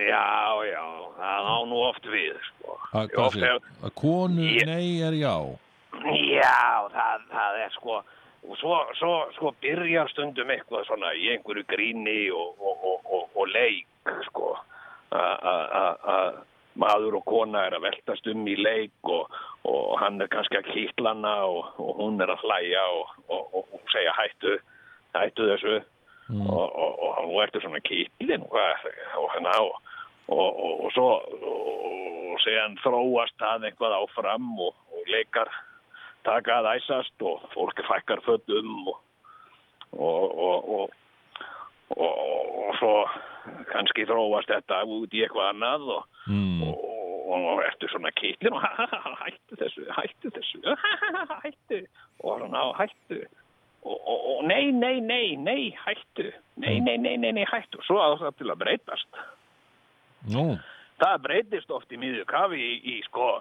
Já, 0.01 0.23
já, 0.65 0.83
það 1.19 1.49
á 1.51 1.57
nú 1.67 1.81
oft 1.85 2.05
við, 2.09 2.37
sko. 2.47 2.77
hvað 2.93 3.17
oft 3.25 3.37
hef- 3.43 3.93
konu 3.99 4.47
er 4.47 5.13
já 5.19 5.35
Já, 6.31 6.87
það, 6.95 7.25
það 7.35 7.59
er 7.65 7.73
sko, 7.75 7.99
og 8.47 8.57
svo, 8.57 8.77
svo 8.97 9.11
sko 9.35 9.51
byrjar 9.61 10.09
stundum 10.09 10.49
eitthvað 10.49 10.87
svona 10.87 11.11
í 11.13 11.27
einhverju 11.35 11.65
gríni 11.69 12.31
og, 12.33 12.55
og, 12.59 12.85
og, 12.91 13.11
og, 13.17 13.27
og 13.37 13.51
leik, 13.53 13.87
sko, 14.29 14.55
að- 15.11 15.43
að 15.51 15.75
að- 15.81 16.07
að 16.15 16.39
maður 16.81 17.17
og 17.19 17.25
kona 17.27 17.65
er 17.67 17.73
að 17.75 17.83
veltast 17.83 18.27
um 18.31 18.45
í 18.47 18.55
leik 18.55 19.09
og, 19.11 19.27
og 19.67 19.99
hann 19.99 20.21
er 20.23 20.29
kannski 20.31 20.55
að 20.57 20.69
kýtla 20.71 21.11
hana 21.13 21.33
og, 21.45 21.65
og 21.83 21.97
hún 21.99 22.21
er 22.23 22.31
að 22.31 22.45
hlæja 22.45 22.83
og, 22.95 23.09
og, 23.27 23.41
og, 23.59 23.65
og 23.75 23.81
segja 23.91 24.13
hættu, 24.15 24.53
hættu 25.17 25.49
þessu. 25.51 25.81
Og, 26.31 26.63
og, 26.79 26.93
og 27.03 27.25
nú 27.27 27.41
ertu 27.43 27.59
svona 27.59 27.81
kýtlin 27.83 28.45
og, 28.47 28.55
og, 29.19 29.25
hérna, 29.33 29.51
og, 29.59 29.73
og, 30.31 30.61
og, 30.63 30.85
og 30.85 30.91
svo 30.95 31.07
og 32.31 32.37
segjan 32.39 32.77
þróast 32.79 33.35
það 33.41 33.65
eitthvað 33.67 33.97
áfram 33.97 34.45
og, 34.63 34.71
og 34.95 35.09
leikar 35.11 35.51
taka 36.27 36.59
að 36.61 36.71
æsast 36.75 37.25
og 37.25 37.43
fólk 37.55 37.81
fækkar 37.87 38.21
fötum 38.25 38.87
og, 38.87 38.97
og, 39.91 40.25
og, 40.37 40.69
og, 40.77 40.89
og, 41.97 42.15
og 42.67 42.79
svo 42.79 42.93
kannski 43.71 44.05
þróast 44.09 44.51
þetta 44.51 44.83
út 44.85 45.13
í 45.13 45.23
eitthvað 45.25 45.51
annað 45.53 45.87
og, 45.97 46.07
mm. 46.29 46.63
og, 46.67 46.87
og 47.35 47.61
ertu 47.65 47.89
svona 47.91 48.11
kýtlin 48.17 48.57
og 48.57 48.65
hættu 49.23 49.59
þessu, 49.59 49.85
hættu 49.97 50.33
þessu 50.37 50.75
hættu 51.45 51.79
og 52.23 52.43
svona 52.43 52.65
hættu. 52.79 53.21
Og, 53.81 53.97
og, 53.97 54.25
og 54.31 54.43
nei, 54.45 54.67
nei, 54.77 54.99
nei, 55.01 55.35
nei, 55.41 55.71
hættu 55.85 56.27
nei, 56.61 56.77
nei, 56.85 56.97
nei, 57.01 57.15
nei, 57.17 57.31
nei, 57.39 57.47
hættu. 57.49 57.81
Svo 57.87 57.97
að 57.97 58.19
það 58.21 58.35
til 58.37 58.51
að 58.53 58.61
breytast. 58.61 59.23
Nú, 60.29 60.45
það 61.01 61.23
breytist 61.23 61.73
oft 61.73 61.89
í 61.89 61.97
miðju 61.97 62.27
kafi 62.29 62.61
í, 62.61 62.75
í 62.93 62.99
sko 63.07 63.39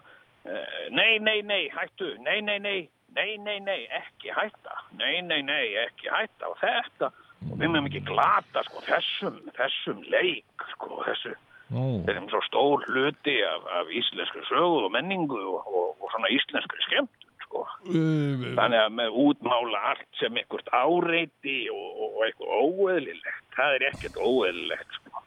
nei, 0.90 1.18
nei, 1.18 1.42
nei, 1.42 1.68
hættu. 1.74 2.14
Nei, 2.24 2.40
nei, 2.40 2.58
nei, 2.58 2.88
nei, 3.16 3.36
nei, 3.38 3.58
nei, 3.60 3.84
ekki 4.00 4.32
hætta. 4.34 4.78
Nei, 4.98 5.20
nei, 5.26 5.42
nei, 5.42 5.74
ekki 5.84 6.10
hætta. 6.12 6.50
Og 6.50 6.58
þetta, 6.62 7.10
og 7.50 7.54
við 7.56 7.68
meðum 7.68 7.88
ekki 7.90 8.04
glata 8.08 8.64
sko 8.68 8.82
þessum, 8.88 9.38
þessum 9.58 10.02
leik 10.12 10.66
sko 10.74 11.00
þessu, 11.06 11.34
þetta 11.70 12.16
er 12.16 12.28
svo 12.32 12.42
stór 12.48 12.86
hluti 12.88 13.36
af, 13.46 13.66
af 13.80 13.90
íslenskri 13.94 14.44
sögu 14.48 14.84
og 14.86 14.92
menningu 14.94 15.38
og, 15.38 15.66
og, 15.68 15.90
og 16.00 16.14
svona 16.14 16.32
íslenskri 16.34 16.86
skemmt 16.88 17.28
sko. 17.46 17.64
Uh, 17.88 18.52
Þannig 18.58 18.80
að 18.84 18.92
með 18.98 19.18
útmála 19.24 19.82
allt 19.92 20.20
sem 20.20 20.36
einhvert 20.38 20.70
áreiti 20.74 21.58
og, 21.72 21.88
og, 21.90 22.06
og 22.12 22.26
eitthvað 22.26 22.54
óeðlilegt, 22.60 23.48
það 23.56 23.76
er 23.76 23.88
ekkert 23.90 24.20
óeðlilegt, 24.20 25.00
sko. 25.00 25.24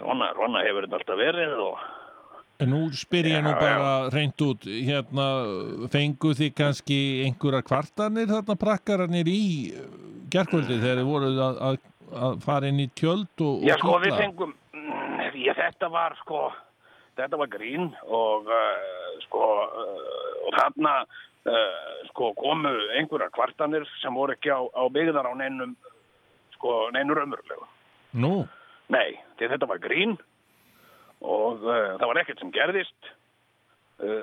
Svona, 0.00 0.30
svona 0.36 0.62
hefur 0.64 0.86
þetta 0.86 1.00
alltaf 1.00 1.18
verið 1.20 1.56
og 1.60 1.80
En 2.60 2.68
nú 2.68 2.80
spyr 2.92 3.30
ég 3.30 3.40
nú 3.44 3.52
bara 3.56 4.10
reynd 4.12 4.42
út, 4.44 4.66
hérna, 4.68 5.26
fengu 5.92 6.34
þið 6.36 6.50
kannski 6.58 6.98
einhverjar 7.24 7.64
kvartanir 7.64 8.28
þarna 8.28 8.56
prakkararnir 8.60 9.30
í 9.32 9.44
gerkvöldi 10.32 10.76
þegar 10.82 11.00
þið 11.00 11.08
voruð 11.08 11.40
að, 11.46 11.60
að, 11.68 11.78
að 12.26 12.36
fara 12.44 12.68
inn 12.68 12.82
í 12.84 12.88
tjöld 13.00 13.44
og, 13.46 13.64
Já, 13.64 13.78
sko, 13.80 13.96
við 14.04 14.18
fengum, 14.20 14.52
mm, 14.76 15.24
já, 15.40 15.54
þetta 15.56 15.88
var, 15.94 16.18
sko, 16.20 16.44
þetta 17.16 17.40
var 17.40 17.52
grín 17.56 17.88
og, 18.04 18.52
uh, 18.52 19.08
sko, 19.24 19.50
uh, 19.64 20.30
og 20.44 20.60
þarna, 20.60 20.94
uh, 21.48 22.06
sko, 22.12 22.32
komu 22.44 22.76
einhverjar 22.98 23.32
kvartanir 23.40 23.88
sem 24.02 24.20
voru 24.20 24.36
ekki 24.36 24.52
á, 24.52 24.60
á 24.60 24.84
byggðar 24.92 25.32
á 25.32 25.34
neinum, 25.40 25.76
sko, 26.58 26.82
neinur 26.92 27.24
ömurlegu. 27.24 27.64
Nú, 28.20 28.34
Nei, 28.90 29.14
þetta 29.38 29.68
var 29.70 29.78
grín 29.78 30.16
og 31.20 31.64
uh, 31.64 31.96
það 32.00 32.06
var 32.10 32.20
ekkert 32.22 32.38
sem 32.44 32.52
gerðist. 32.54 33.10
Uh, 34.00 34.22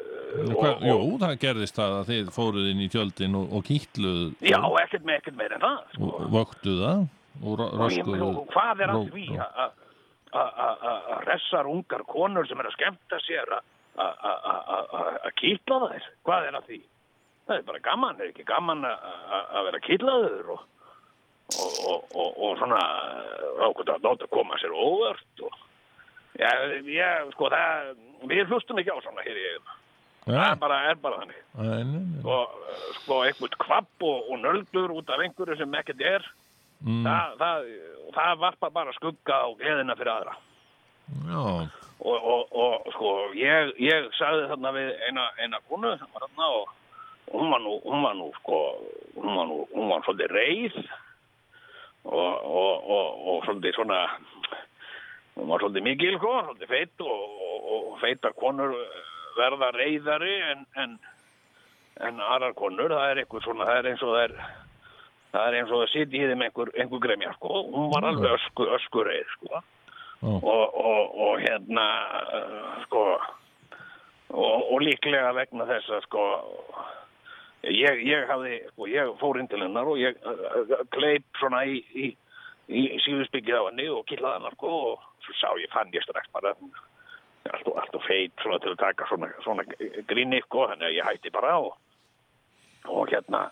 hva, 0.57 0.71
jú, 0.81 0.95
það 1.21 1.35
gerðist 1.43 1.75
það 1.77 1.91
að 1.99 2.07
þið 2.09 2.29
fóruð 2.33 2.69
inn 2.71 2.79
í 2.81 2.87
tjöldin 2.89 3.35
og, 3.37 3.51
og 3.53 3.65
kýtluð 3.67 4.23
Já, 4.41 4.57
ekkert 4.81 5.05
með 5.05 5.19
ekkert 5.19 5.37
meira 5.37 5.59
en 5.59 5.65
það. 5.67 5.77
og 5.77 6.15
Sko. 6.15 6.29
vöktuð 6.33 6.79
það 6.81 7.03
og 7.43 7.59
ro- 7.59 7.67
Og 7.77 8.37
og 8.41 8.47
hvað 8.55 8.81
er 8.81 8.93
að 8.95 9.11
því 9.13 9.25
að- 9.37 9.75
ressar 11.29 11.69
ungar 11.69 12.01
konur 12.09 12.47
sem 12.49 12.59
er 12.59 12.67
að 12.71 12.73
skemmta 12.79 13.19
sér 13.27 13.53
að- 13.59 15.31
kýtla 15.37 15.77
þær? 15.85 16.07
Hvað 16.25 16.47
er 16.49 16.57
að 16.59 16.65
því? 16.71 16.79
Það 17.47 17.57
er 17.61 17.67
bara 17.69 17.79
gaman, 17.85 18.19
er 18.21 18.31
ekki 18.33 18.45
gaman 18.49 18.81
að- 18.83 19.63
vera 19.69 19.79
kýtlaður 19.85 20.49
og, 20.57 20.65
og, 21.61 21.71
og, 21.87 22.03
og, 22.17 22.33
og 22.43 22.57
svona 22.59 22.81
ákveða 23.69 23.95
að 23.95 24.03
láta 24.09 24.27
koma 24.33 24.57
sér 24.59 24.73
óvart 24.73 25.45
og 25.45 25.53
Já, 26.38 26.49
ég, 26.85 27.29
sko, 27.33 27.49
það, 27.53 27.93
við 28.29 28.49
hlustum 28.51 28.81
ekki 28.81 28.93
á 28.93 28.99
svona 29.01 29.25
hér 29.25 29.38
í 29.38 29.45
eigum. 29.51 29.75
Það 30.27 30.43
er 30.43 30.57
bara, 30.59 30.81
er 30.91 30.97
bara 31.01 31.21
þannig. 31.21 31.39
nei, 31.55 31.83
nei, 31.88 32.01
nei. 32.03 32.23
Og, 32.27 32.57
sko, 32.99 33.21
einhvern 33.23 33.55
kvapp 33.63 34.05
og, 34.09 34.27
og 34.31 34.41
nöldur 34.43 34.93
út 34.97 35.09
af 35.09 35.23
einhverju 35.23 35.57
sem 35.61 35.79
ekkert 35.81 36.03
er, 36.15 36.27
Mm, 36.85 37.01
það, 37.01 37.31
það, 37.41 37.69
það 38.13 38.41
varpa 38.43 38.67
bara 38.69 38.91
skugga 38.93 39.33
á 39.33 39.49
gleðina 39.57 39.95
fyrir 39.97 40.11
aðra 40.13 40.35
já, 41.25 41.39
og, 42.05 42.17
og, 42.21 42.51
og 42.53 42.91
sko 42.93 43.13
ég, 43.33 43.71
ég 43.81 44.05
sagði 44.13 44.43
þarna 44.51 44.73
við 44.75 44.91
eina, 45.07 45.23
eina 45.41 45.61
konu 45.71 45.95
sem 45.97 46.11
var 46.13 46.27
þarna 46.27 46.51
og 46.59 46.75
og 47.31 47.41
hún 47.41 47.49
var 47.49 47.63
nú, 47.65 47.73
hún 47.81 48.05
var 48.05 48.13
nú 48.19 48.27
sko 48.38 48.59
hún 49.15 49.33
var 49.39 49.49
nú, 49.49 49.57
hún 49.73 49.89
var 49.89 50.05
svolítið 50.05 50.35
reið 50.38 50.77
og, 52.05 52.45
og, 52.45 52.85
og, 52.93 53.07
og 53.33 53.41
svolítið 53.47 53.73
svona 53.79 54.03
hún 55.38 55.51
var 55.51 55.63
svolítið 55.63 55.88
mikil 55.88 56.17
sko, 56.17 56.33
svolítið 56.47 56.73
feitt 56.73 57.05
og, 57.05 57.41
og, 57.47 57.67
og 57.73 57.99
feita 58.03 58.33
konur 58.38 58.73
verða 59.38 59.71
reiðari 59.75 60.35
en, 60.51 60.63
en, 60.81 60.95
en 62.07 62.23
aðrar 62.25 62.57
konur, 62.57 62.93
það 62.93 63.11
er 63.11 63.21
eitthvað 63.23 63.45
svona, 63.45 63.69
það 63.69 63.81
er 63.81 63.91
eins 63.91 64.05
og 64.05 64.15
það 64.15 64.23
er 64.25 64.38
það 65.31 65.47
er 65.47 65.57
eins 65.59 65.71
og 65.71 65.81
það 65.81 65.89
sitja 65.93 66.19
í 66.19 66.29
þeim 66.31 66.45
einhver, 66.47 66.71
einhver 66.81 67.03
gremja 67.03 67.33
sko, 67.38 67.63
hún 67.73 67.89
var 67.93 68.07
alveg 68.09 68.38
ösku, 68.38 68.67
ösku 68.77 69.03
reið 69.05 69.33
sko. 69.35 69.51
Já, 69.51 69.59
og, 70.33 70.77
og, 70.81 71.17
og 71.27 71.41
hérna 71.43 71.88
uh, 72.33 72.69
sko 72.88 73.01
og, 74.33 74.61
og 74.73 74.79
líklega 74.81 75.29
vegna 75.38 75.67
þess 75.69 75.91
að 75.93 76.07
sko 76.07 76.23
ég, 77.69 78.01
ég 78.01 78.25
hafði 78.31 78.55
sko, 78.71 78.88
ég 78.89 79.11
fór 79.21 79.38
inn 79.38 79.49
til 79.51 79.61
hennar 79.61 79.89
og 79.91 80.01
ég 80.01 80.17
uh, 80.25 80.73
kleip 80.95 81.27
svona 81.38 81.61
í, 81.69 81.83
í, 81.93 82.09
í, 82.65 82.88
síðusbyggið 83.05 83.61
á 83.61 83.67
henni 83.69 83.88
og 83.93 84.07
killaði 84.09 84.39
hennar 84.39 84.57
sko 84.57 84.73
og 84.88 85.05
sá 85.36 85.49
ég, 85.59 85.69
fann 85.73 85.91
ég 85.93 86.03
strax 86.05 86.30
bara 86.34 86.53
allt 86.53 87.67
og, 87.67 87.78
allt 87.80 87.95
og 87.95 88.03
feit 88.07 88.34
svona 88.43 88.59
til 88.63 88.73
að 88.73 88.82
taka 88.82 89.07
svona, 89.09 89.30
svona 89.43 89.63
gríni 90.09 90.41
sko, 90.45 90.67
þannig 90.71 90.89
að 90.89 90.97
ég 90.97 91.07
hætti 91.07 91.32
bara 91.36 91.57
og, 91.63 91.78
og 92.88 93.11
hérna 93.11 93.47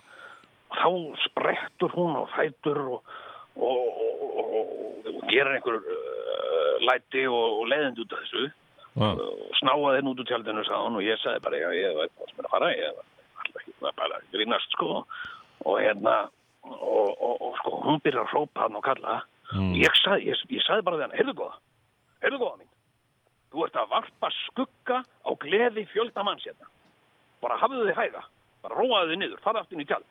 þá 0.75 0.89
sprettur 1.23 1.93
hún 1.95 2.17
á 2.19 2.23
fætur 2.35 2.81
og, 2.97 3.15
og, 3.55 3.85
og, 4.05 4.23
og, 4.59 4.71
og 5.11 5.19
gerir 5.29 5.53
einhver 5.55 5.79
uh, 5.79 6.75
læti 6.83 7.25
og, 7.27 7.61
og 7.61 7.67
leiðindi 7.71 8.03
út 8.03 8.15
af 8.15 8.23
þessu 8.25 8.47
Já. 8.95 9.09
og 9.11 9.55
snáði 9.59 9.97
henn 9.97 10.07
út 10.07 10.21
úr 10.23 10.27
tjaldinu 10.29 10.63
hann 10.69 10.95
og 10.95 11.03
ég 11.03 11.19
sagði 11.19 11.43
bara 11.43 11.59
já, 11.59 11.69
ég 11.75 11.95
veit 11.99 12.13
hvað 12.15 12.29
sem 12.31 12.39
er 12.39 12.47
að 12.47 12.53
fara 12.53 12.69
ég 12.71 12.99
var 13.83 13.95
bara 13.99 14.19
að 14.19 14.27
grínast 14.31 14.71
sko 14.75 15.01
og 15.65 15.79
hérna 15.81 16.13
og, 16.63 17.09
og, 17.11 17.33
og 17.43 17.57
sko 17.59 17.79
hún 17.83 17.99
byrjar 18.03 18.23
að 18.23 18.31
hrópa 18.31 18.65
hann 18.65 18.79
og 18.79 18.85
kalla 18.87 19.21
Mm. 19.53 19.75
ég, 19.77 19.93
sagði, 20.01 20.31
ég, 20.31 20.39
ég 20.57 20.63
sagði 20.65 20.85
bara 20.87 20.97
við 20.97 21.05
hann 21.05 21.17
heyrðu 21.19 21.33
góða, 21.37 21.57
heyrðu 22.25 22.41
góða 22.43 22.57
mín 22.61 22.71
þú 23.55 23.63
ert 23.69 23.77
að 23.79 23.91
varpa 23.93 24.29
skugga 24.43 24.97
á 25.05 25.31
gleði 25.39 25.85
fjölda 25.93 26.23
manns 26.27 26.43
hérna. 26.43 26.67
Bara 27.39 27.55
hafðu 27.61 27.85
þið 27.87 27.95
hæga, 28.01 28.23
bara 28.65 28.75
róaðu 28.81 29.13
þið 29.13 29.19
niður. 29.21 29.41
Fara 29.45 29.61
aftur 29.61 29.77
inn 29.77 29.85
í 29.85 29.87
tjald. 29.87 30.07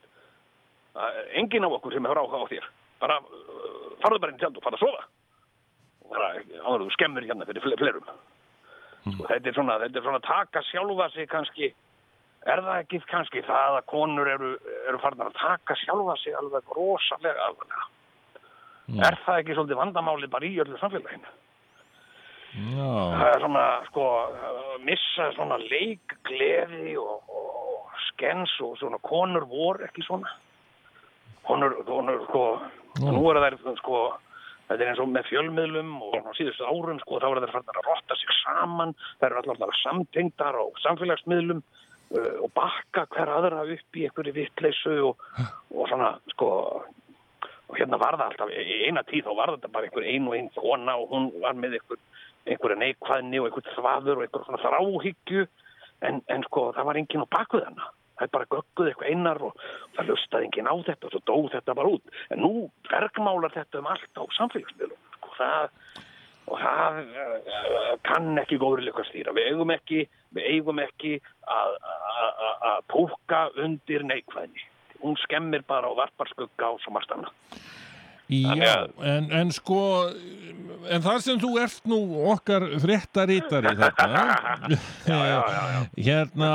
Enginn 1.36 1.66
af 1.66 1.74
okkur 1.76 1.92
sem 1.96 2.06
hefur 2.08 2.20
áhuga 2.22 2.40
á 2.40 2.52
þér. 2.52 2.68
Bara 3.02 3.18
uh, 3.20 3.90
farðu 4.00 4.20
bara 4.22 4.32
inn 4.32 4.38
í 4.38 4.42
tjald 4.44 4.56
og 4.60 4.64
fara 4.64 4.78
að 4.78 4.84
sofa. 4.86 5.04
Og 6.04 6.14
bara 6.14 6.30
áður 6.62 6.86
þú 6.86 6.90
skemmur 6.96 7.26
hérna 7.28 7.48
fyrir 7.50 7.66
fle- 7.66 7.78
fleirum. 7.82 8.08
Sko, 9.04 9.28
þetta 9.28 9.50
er 9.50 9.58
svona 9.58 9.78
þetta 9.82 10.00
er 10.00 10.06
svona 10.06 10.20
að 10.22 10.28
taka 10.30 10.64
sjálfa 10.70 11.10
sig 11.12 11.28
kannski. 11.34 11.72
Er 12.48 12.60
það 12.64 12.80
ekki 12.84 13.02
kannski 13.12 13.44
það 13.44 13.78
að 13.82 13.86
konur 13.92 14.28
eru, 14.28 14.54
eru 14.88 15.04
farnar 15.04 15.32
að 15.32 15.38
taka 15.42 15.76
sjálfa 15.84 16.16
sig 16.22 16.36
alveg 16.40 16.72
rosalega 16.76 17.50
alvarlega? 17.50 17.88
Er 19.04 19.16
það 19.24 19.42
ekki 19.42 19.56
svolítið 19.56 19.80
vandamáli 19.80 20.28
bara 20.32 20.48
í 20.48 20.56
öllu 20.64 20.80
samfélaginu 20.80 21.28
það 22.54 23.28
er 23.32 23.40
svona 23.42 23.64
sko 23.88 24.04
missa 24.86 25.30
svona 25.34 25.58
leikgleði 25.58 26.94
og, 27.00 27.32
og 27.34 28.02
skens 28.10 28.52
og 28.62 28.76
svona 28.78 29.00
konur 29.02 29.46
voru 29.50 29.86
ekki 29.88 30.04
svona. 30.06 30.30
Konur, 31.44 31.76
konur 31.88 32.22
sko 32.28 32.44
nú. 33.02 33.24
eru 33.30 33.42
þær 33.42 33.58
sko 33.80 34.02
þetta 34.68 34.80
er 34.80 34.92
eins 34.92 35.02
og 35.02 35.10
með 35.12 35.28
fjölmiðlum 35.32 35.94
og 36.06 36.30
síðustu 36.38 36.64
árum 36.64 37.00
sko 37.02 37.20
þá 37.20 37.30
eru 37.32 37.44
þær 37.44 37.56
farnar 37.58 37.80
að 37.80 37.88
rotta 37.90 38.18
sig 38.20 38.36
saman. 38.42 38.94
Þær 39.20 39.30
eru 39.32 39.56
allar 39.56 39.80
samtengdar 39.82 40.60
á 40.62 40.64
samfélagsmiðlum 40.86 41.60
uh, 41.60 42.34
og 42.46 42.50
bakka 42.56 43.08
hver 43.16 43.34
aðra 43.34 43.66
upp 43.66 43.98
í 43.98 44.06
einhverju 44.06 44.36
vittleysu 44.38 44.98
og, 45.10 45.26
og 45.74 45.90
svona 45.90 46.14
sko 46.32 46.50
og 47.64 47.78
hérna 47.78 47.98
var 47.98 48.16
það 48.18 48.30
alltaf, 48.30 48.50
í 48.52 48.84
eina 48.86 49.02
tíð 49.08 49.26
þá 49.26 49.36
var 49.38 49.52
þetta 49.54 49.70
bara 49.72 49.88
einhver 49.88 50.08
ein 50.08 50.28
og 50.28 50.34
ein 50.36 50.50
kona 50.54 50.96
og 51.00 51.12
hún 51.14 51.30
var 51.42 51.56
með 51.58 51.78
einhver, 51.78 52.00
einhverja 52.44 52.80
neikvæðni 52.80 53.40
og 53.40 53.50
einhver 53.50 53.68
þvaður 53.74 54.20
og 54.20 54.24
einhver 54.26 54.46
svona 54.46 54.62
þráhyggju 54.64 55.44
en, 56.04 56.22
en 56.28 56.48
sko 56.48 56.70
það 56.76 56.90
var 56.90 57.00
enginn 57.00 57.26
á 57.26 57.34
bakvið 57.36 57.68
hana 57.68 57.90
það 58.14 58.26
er 58.26 58.32
bara 58.36 58.50
gögguð 58.54 58.90
eitthvað 58.90 59.10
einar 59.10 59.42
og 59.42 59.62
það 59.96 60.10
lustaði 60.12 60.48
enginn 60.48 60.70
á 60.70 60.74
þetta 60.88 61.08
og 61.08 61.14
svo 61.14 61.22
dó 61.26 61.36
þetta 61.54 61.78
bara 61.80 61.94
út 61.96 62.18
en 62.30 62.44
nú 62.44 62.52
bergmálar 62.90 63.54
þetta 63.54 63.80
um 63.80 63.92
allt 63.94 64.20
á 64.20 64.22
samfélagsmiðlum 64.38 65.08
sko 65.18 65.38
það 65.38 65.70
og 66.50 66.60
það 66.60 66.98
uh, 67.16 67.92
kann 68.04 68.40
ekki 68.40 68.58
góður 68.60 68.84
líka 68.84 69.04
stýra. 69.08 69.34
Við 69.36 69.50
eigum 69.52 69.72
ekki, 69.74 70.04
við 70.36 70.48
eigum 70.52 70.80
ekki 70.82 71.14
að, 71.48 71.78
að, 71.80 72.42
að, 72.48 72.66
að 72.70 72.82
tóka 72.92 73.40
undir 73.64 74.04
neikvæðni. 74.10 74.66
Hún 75.04 75.16
skemmir 75.24 75.64
bara 75.68 75.90
og 75.90 75.98
varpar 76.00 76.30
skugga 76.32 76.72
á 76.72 76.72
svo 76.82 76.94
margt 76.94 77.12
annað. 77.14 77.32
Já, 78.32 78.86
en, 79.04 79.26
en 79.36 79.50
sko 79.52 79.80
en 80.88 81.04
þar 81.04 81.20
sem 81.24 81.40
þú 81.40 81.50
ert 81.60 81.84
nú 81.88 81.98
okkar 82.32 82.64
fréttarítari 82.80 83.74
hérna 86.06 86.52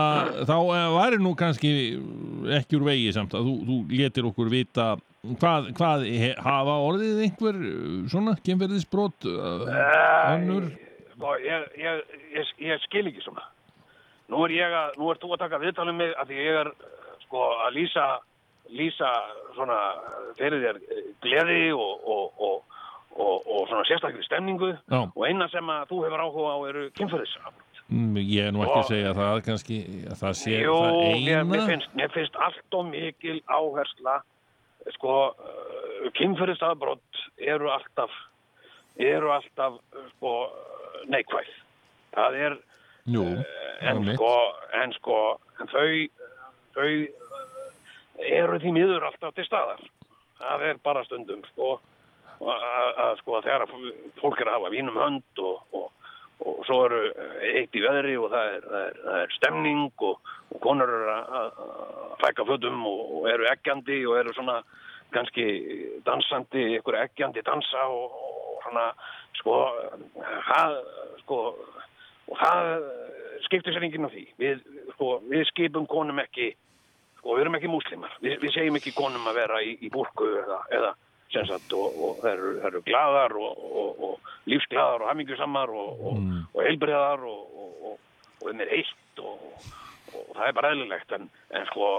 þá 0.50 0.58
eh, 0.58 0.88
væri 0.96 1.22
nú 1.22 1.36
kannski 1.38 1.72
ekki 2.58 2.80
úr 2.80 2.90
vegi 2.90 3.14
samt 3.14 3.38
að 3.38 3.50
þú, 3.50 3.56
þú 3.70 4.02
letir 4.02 4.30
okkur 4.30 4.52
vita 4.54 4.92
hvað, 5.38 5.72
hvað 5.78 6.06
he, 6.10 6.34
hafa 6.42 6.78
orðið 6.90 7.24
einhver 7.28 7.62
eh, 7.62 7.74
svona 8.10 8.38
kemverðisbrot 8.46 9.30
önnur 9.30 10.72
Sko, 11.20 11.34
ég, 11.44 11.64
ég, 11.76 12.04
ég, 12.32 12.52
ég 12.64 12.84
skil 12.86 13.10
ekki 13.10 13.20
svona. 13.26 13.42
Nú 14.32 14.46
er 14.46 14.54
ég 14.56 14.72
að, 14.72 14.94
nú 15.02 15.10
ert 15.12 15.20
þú 15.20 15.34
að 15.36 15.42
taka 15.42 15.58
viðtalum 15.60 15.98
mig 16.00 16.14
að 16.16 16.32
því 16.32 16.46
ég 16.46 16.60
er 16.62 16.70
sko 17.26 17.42
að 17.66 17.74
lýsa, 17.76 18.06
lýsa 18.76 19.10
svona 19.56 19.78
fyrir 20.38 20.62
þér 20.66 20.78
eh, 20.82 21.08
gleði 21.24 21.62
og, 21.74 22.04
og, 22.06 22.44
og, 22.50 22.78
og, 23.16 23.48
og 23.50 23.66
svona 23.72 23.86
sérstaklega 23.90 24.28
stemningu 24.28 24.70
Já. 24.76 25.02
og 25.16 25.26
eina 25.28 25.48
sem 25.50 25.70
að 25.74 25.88
þú 25.92 26.04
hefur 26.06 26.24
áhuga 26.26 26.54
á 26.54 26.60
eru 26.70 26.84
kynferðisafbrot. 27.00 27.66
Mm, 27.90 28.18
ég 28.22 28.46
er 28.46 28.54
nú 28.54 28.62
ekki 28.62 28.76
að 28.78 28.84
Og- 28.84 28.92
segja 28.92 29.14
það 29.18 29.40
kannski 29.48 29.78
að 30.12 30.20
það 30.22 30.36
sé 30.44 30.58
Jú, 30.62 30.76
það 30.78 31.00
eina 31.10 31.44
mér, 31.50 31.64
finnst, 31.72 31.96
finnst 32.14 32.36
allt 32.46 32.78
og 32.78 32.86
mikil 32.92 33.40
áhersla 33.50 34.20
sko, 34.94 35.16
uh, 35.34 36.10
kynferðisafbrot 36.20 37.24
eru 37.42 37.72
alltaf 37.74 38.14
eru 39.00 39.32
alltaf 39.34 39.80
uh, 39.96 40.06
sko, 40.16 40.34
neikvæð. 41.10 41.50
Það 42.14 42.38
er 42.46 42.58
Jú, 43.10 43.24
en 43.26 43.90
einmitt. 43.96 44.16
sko, 44.20 44.32
en 44.84 44.94
sko 45.00 45.18
en 45.60 45.68
þau, 45.72 45.90
þau 46.78 46.90
eru 48.28 48.60
því 48.60 48.74
miður 48.76 49.08
alltaf 49.08 49.36
til 49.36 49.46
staðar. 49.48 49.82
Það 50.40 50.66
er 50.70 50.82
bara 50.84 51.04
stundum 51.08 51.42
sko 51.52 51.78
að, 52.40 53.18
sko 53.20 53.42
þegar 53.44 53.66
fólk 54.22 54.42
er 54.42 54.52
að 54.52 54.60
hafa 54.60 54.74
vínum 54.74 55.00
hönd 55.00 55.42
og, 55.44 55.64
og, 55.76 55.90
og 56.40 56.62
svo 56.68 56.84
eru 56.88 57.02
eitt 57.50 57.76
í 57.76 57.84
veðri 57.84 58.16
og 58.20 58.30
það 58.32 58.54
er, 58.54 58.68
það 58.68 58.86
er, 58.86 59.00
það 59.06 59.24
er 59.24 59.36
stemning 59.36 60.06
og, 60.08 60.32
og 60.54 60.62
konur 60.64 60.94
eru 60.96 61.16
að, 61.16 61.60
fækka 62.24 62.48
fötum 62.48 62.86
og, 62.88 63.28
eru 63.32 63.50
eggjandi 63.52 64.00
og 64.08 64.18
eru 64.22 64.36
svona 64.38 64.62
kannski 65.16 65.46
dansandi, 66.06 66.66
ykkur 66.78 67.00
eggjandi 67.00 67.44
dansa 67.48 67.86
og 67.90 68.16
svona 68.64 68.90
sko, 69.40 69.60
það, 70.48 70.76
sko 71.24 71.38
og 72.30 72.38
það 72.38 72.68
skiptir 73.48 73.74
sér 73.74 73.86
enginn 73.88 74.06
á 74.06 74.14
því. 74.14 74.26
Við, 74.40 74.66
sko, 74.94 75.16
við 75.32 75.48
skipum 75.50 75.88
konum 75.90 76.22
ekki 76.22 76.52
sko, 77.20 77.36
við 77.36 77.46
erum 77.46 77.60
ekki 77.60 77.72
múslimar. 77.72 78.16
Við, 78.24 78.40
við 78.44 78.56
segjum 78.56 78.80
ekki 78.80 78.96
konum 78.98 79.30
að 79.30 79.40
vera 79.44 79.62
í, 79.66 79.76
í 79.86 79.92
búrku 79.94 80.28
eða, 80.42 80.60
eða 80.76 80.94
sagt 81.30 81.74
og, 81.78 82.00
og 82.02 82.22
það 82.24 82.32
eru, 82.32 82.54
eru 82.70 82.82
gladar 82.88 83.36
og, 83.38 83.66
og, 83.84 84.06
og 84.08 84.32
lífsgladar 84.50 85.04
og 85.04 85.12
hamingjusamar 85.12 85.74
og, 85.74 86.08
og, 86.10 86.24
og 86.56 86.64
heilbriðar 86.66 87.28
og, 87.30 87.44
og, 87.64 87.76
og, 87.92 88.00
og 88.40 88.48
þeim 88.48 88.64
er 88.66 88.74
eitt 88.80 89.22
og, 89.22 89.68
og 90.10 90.32
það 90.34 90.48
er 90.48 90.58
bara 90.58 90.72
eðlilegt. 90.74 91.14
En, 91.20 91.30
en 91.54 91.70
sko 91.70 91.92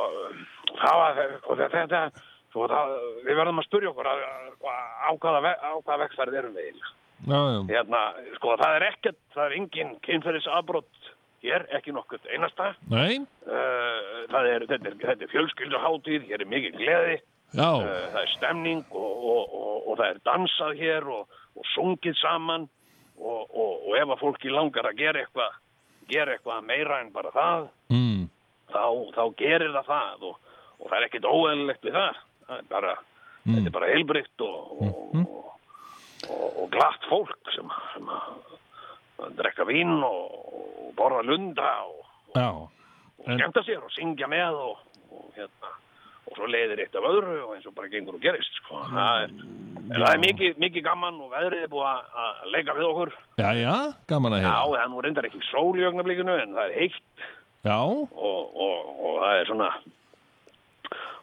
það 0.81 1.03
var 1.03 1.21
þetta 1.67 2.03
sko, 2.51 2.67
það, 2.67 2.97
við 3.27 3.39
verðum 3.39 3.63
að 3.63 3.69
spurja 3.69 3.93
okkur 3.93 4.11
að, 4.11 4.25
á 4.67 5.11
hvaða, 5.23 5.55
hvaða 5.87 6.41
erum 6.41 6.59
við 6.59 6.73
Já, 7.21 7.37
já, 7.37 7.59
hérna, 7.69 7.99
sko, 8.39 8.55
það 8.57 8.75
er 8.79 8.85
ekkert, 8.87 9.19
það 9.35 9.43
er 9.45 9.55
engin 9.59 9.91
kynferðisafbrott 10.07 11.00
hér, 11.45 11.67
ekki 11.77 11.95
nokkurt 11.97 12.27
einasta. 12.31 12.75
nei, 12.91 13.21
Uh, 13.51 14.45
er, 14.47 14.63
þetta 14.69 14.91
er, 14.91 14.97
þetta 15.01 15.25
er 15.25 15.31
fjölskylduháttíð, 15.33 16.27
hér 16.29 16.43
er 16.45 16.49
mikið 16.49 16.77
gleði, 16.79 17.17
já. 17.57 17.67
Uh, 17.67 17.89
það 18.13 18.21
er 18.21 18.33
stemning 18.37 18.83
og, 18.91 19.25
og, 19.33 19.55
og, 19.57 19.79
og 19.89 19.97
það 19.99 20.05
er 20.07 20.21
dansað 20.29 20.77
hér 20.79 21.09
og, 21.11 21.41
og 21.57 21.67
sungið 21.75 22.15
saman. 22.21 22.69
Og, 23.21 23.41
og, 23.53 23.73
og 23.85 23.97
ef 23.99 24.13
að 24.15 24.21
fólki 24.23 24.53
langar 24.53 24.87
að 24.89 25.01
gera 25.03 25.21
eitthvað, 25.21 25.57
gera 26.09 26.33
eitthvað 26.33 26.63
meira 26.65 27.03
en 27.03 27.11
bara 27.13 27.33
það, 27.35 27.67
mm, 27.93 28.23
þá, 28.73 28.85
þá 29.13 29.25
gerir 29.37 29.75
það 29.75 29.91
það. 29.91 30.23
Og, 30.31 30.55
og 30.79 30.87
það 30.87 30.97
er 30.97 31.09
ekkert 31.09 31.29
óeðlilegt 31.29 31.85
við 31.85 31.99
það. 31.99 32.23
Það 32.47 32.63
er 32.63 32.71
bara, 32.71 32.95
þetta 33.45 33.67
er 33.67 33.75
bara 33.77 33.91
heilbritt 33.91 34.47
og, 34.47 34.71
og, 34.87 35.19
og, 36.31 36.47
og, 36.47 36.65
glatt 36.73 37.11
fólk 37.11 37.53
sem, 37.57 37.77
sem 37.93 38.09
að 38.15 38.60
drekka 39.39 39.65
vín 39.69 39.97
og, 40.07 40.93
borða 40.99 41.23
lunda 41.27 41.71
og, 41.87 42.01
já 42.37 42.49
og 42.51 43.29
skemmta 43.37 43.63
sér 43.67 43.83
og 43.85 43.93
syngja 43.93 44.27
með 44.31 44.57
og, 44.65 44.79
og 45.13 45.27
hérna 45.37 45.75
og 46.31 46.37
svo 46.37 46.47
leiðir 46.47 46.79
eitt 46.85 46.95
af 46.95 47.07
öðru 47.09 47.37
og 47.47 47.55
eins 47.57 47.67
og 47.67 47.75
bara 47.75 47.89
gengur 47.91 48.15
og 48.15 48.23
gerist 48.23 48.55
sko. 48.61 48.79
það 48.93 49.23
er, 49.25 49.33
það 49.91 50.11
er 50.13 50.21
mikið, 50.23 50.59
mikið 50.63 50.85
gaman 50.87 51.17
og 51.25 51.31
veðrið 51.33 51.65
er 51.65 51.73
búið 51.73 51.89
að- 51.91 52.51
leika 52.55 52.75
við 52.77 52.87
okkur. 52.91 53.11
Já, 53.41 53.49
já, 53.59 53.75
gaman 54.07 54.33
að 54.37 54.43
já, 54.43 54.47
heyra 54.51 54.67
það 54.71 54.83
er 54.85 54.91
nú 54.93 55.03
reyndar 55.05 55.27
ekki 55.31 55.41
sól 55.51 55.79
í 55.81 55.85
augnablikinu 55.89 56.37
en 56.43 56.55
það 56.55 56.69
er 56.69 56.77
heitt. 56.79 57.25
Já, 57.67 57.79
og, 57.81 58.55
og, 58.55 58.93
og 59.01 59.17
það 59.25 59.41
er 59.41 59.51
svona 59.51 59.71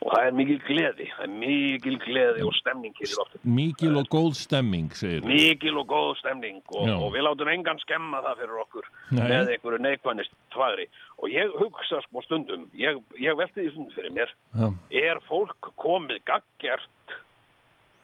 og 0.01 0.11
það 0.13 0.27
er 0.27 0.35
mikil 0.37 0.57
gleði 0.67 1.07
það 1.13 1.23
er 1.25 1.33
mikil 1.41 1.95
gleði 2.03 2.45
og 2.47 2.55
stemning 2.57 2.95
mikil 3.43 3.97
og 4.01 4.09
góð 4.13 4.37
stemming, 4.39 4.91
mikil 5.25 5.81
og 5.81 5.89
góð 5.91 6.13
stemning 6.21 6.61
og, 6.75 6.91
og 6.95 7.09
við 7.15 7.25
látum 7.27 7.51
engan 7.53 7.81
skemma 7.83 8.21
það 8.25 8.43
fyrir 8.43 8.61
okkur 8.63 8.89
Nei. 9.11 9.23
með 9.23 9.53
einhverju 9.55 9.81
neikvæðnist 9.87 10.37
tvagri 10.55 10.87
og 11.17 11.33
ég 11.33 11.57
hugsa 11.59 12.01
sko 12.05 12.23
stundum 12.25 12.67
ég, 12.77 13.01
ég 13.21 13.37
velti 13.39 13.63
því 13.63 13.73
stundum 13.73 13.95
fyrir 13.97 14.15
mér 14.15 14.33
Já, 14.53 14.69
er 15.11 15.23
fólk 15.27 15.71
komið 15.81 16.23
gaggjart 16.29 17.17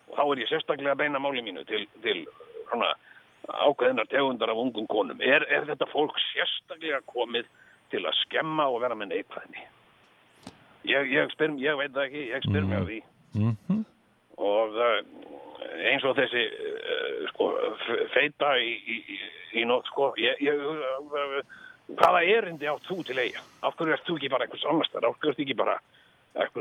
og 0.10 0.18
þá 0.18 0.24
er 0.26 0.44
ég 0.44 0.52
sérstaklega 0.52 1.00
beina 1.00 1.22
máli 1.22 1.46
mínu 1.46 1.66
til, 1.70 1.86
til 2.04 2.26
svona 2.70 2.94
ákveðinar 3.44 4.08
tegundar 4.08 4.50
af 4.50 4.58
ungum 4.58 4.88
konum. 4.88 5.20
Er, 5.22 5.44
er 5.52 5.68
þetta 5.68 5.88
fólk 5.92 6.20
sérstaklega 6.32 7.02
komið 7.12 7.48
til 7.92 8.04
að 8.08 8.20
skemma 8.24 8.70
og 8.72 8.82
vera 8.84 8.96
með 8.98 9.14
neikvæðni? 9.14 9.66
Ég, 10.84 11.12
ég, 11.16 11.30
spyr, 11.32 11.54
ég 11.64 11.78
veit 11.80 11.94
það 11.96 12.06
ekki, 12.10 12.24
ég 12.34 12.44
spyr 12.48 12.66
mig 12.68 12.80
á 12.80 12.84
því. 12.88 13.00
Mhm. 13.40 13.82
Og 14.44 14.76
uh, 14.76 14.98
eins 15.90 16.04
og 16.10 16.16
þessi 16.18 16.44
uh, 16.44 17.20
sko, 17.32 17.48
feita 18.16 18.54
í, 18.60 18.72
í, 18.84 18.98
í- 19.62 19.66
nótt, 19.70 19.88
sko, 19.92 20.12
ég, 20.20 20.42
uh, 20.52 21.42
hvaða 22.00 22.24
erindi 22.36 22.68
átt 22.72 22.88
þú 22.90 23.00
til 23.08 23.20
eiga? 23.22 23.44
Af 23.64 23.76
hverju 23.80 23.96
ert 23.96 24.08
þú 24.08 24.18
ekki 24.20 24.32
bara 24.34 24.48
einhvers 24.48 24.66
annars 24.70 24.92
þar? 24.94 25.08
Af 25.12 25.20
hverju 25.22 25.34
ert 25.36 25.44
ekki 25.46 25.56
bara, 25.60 25.78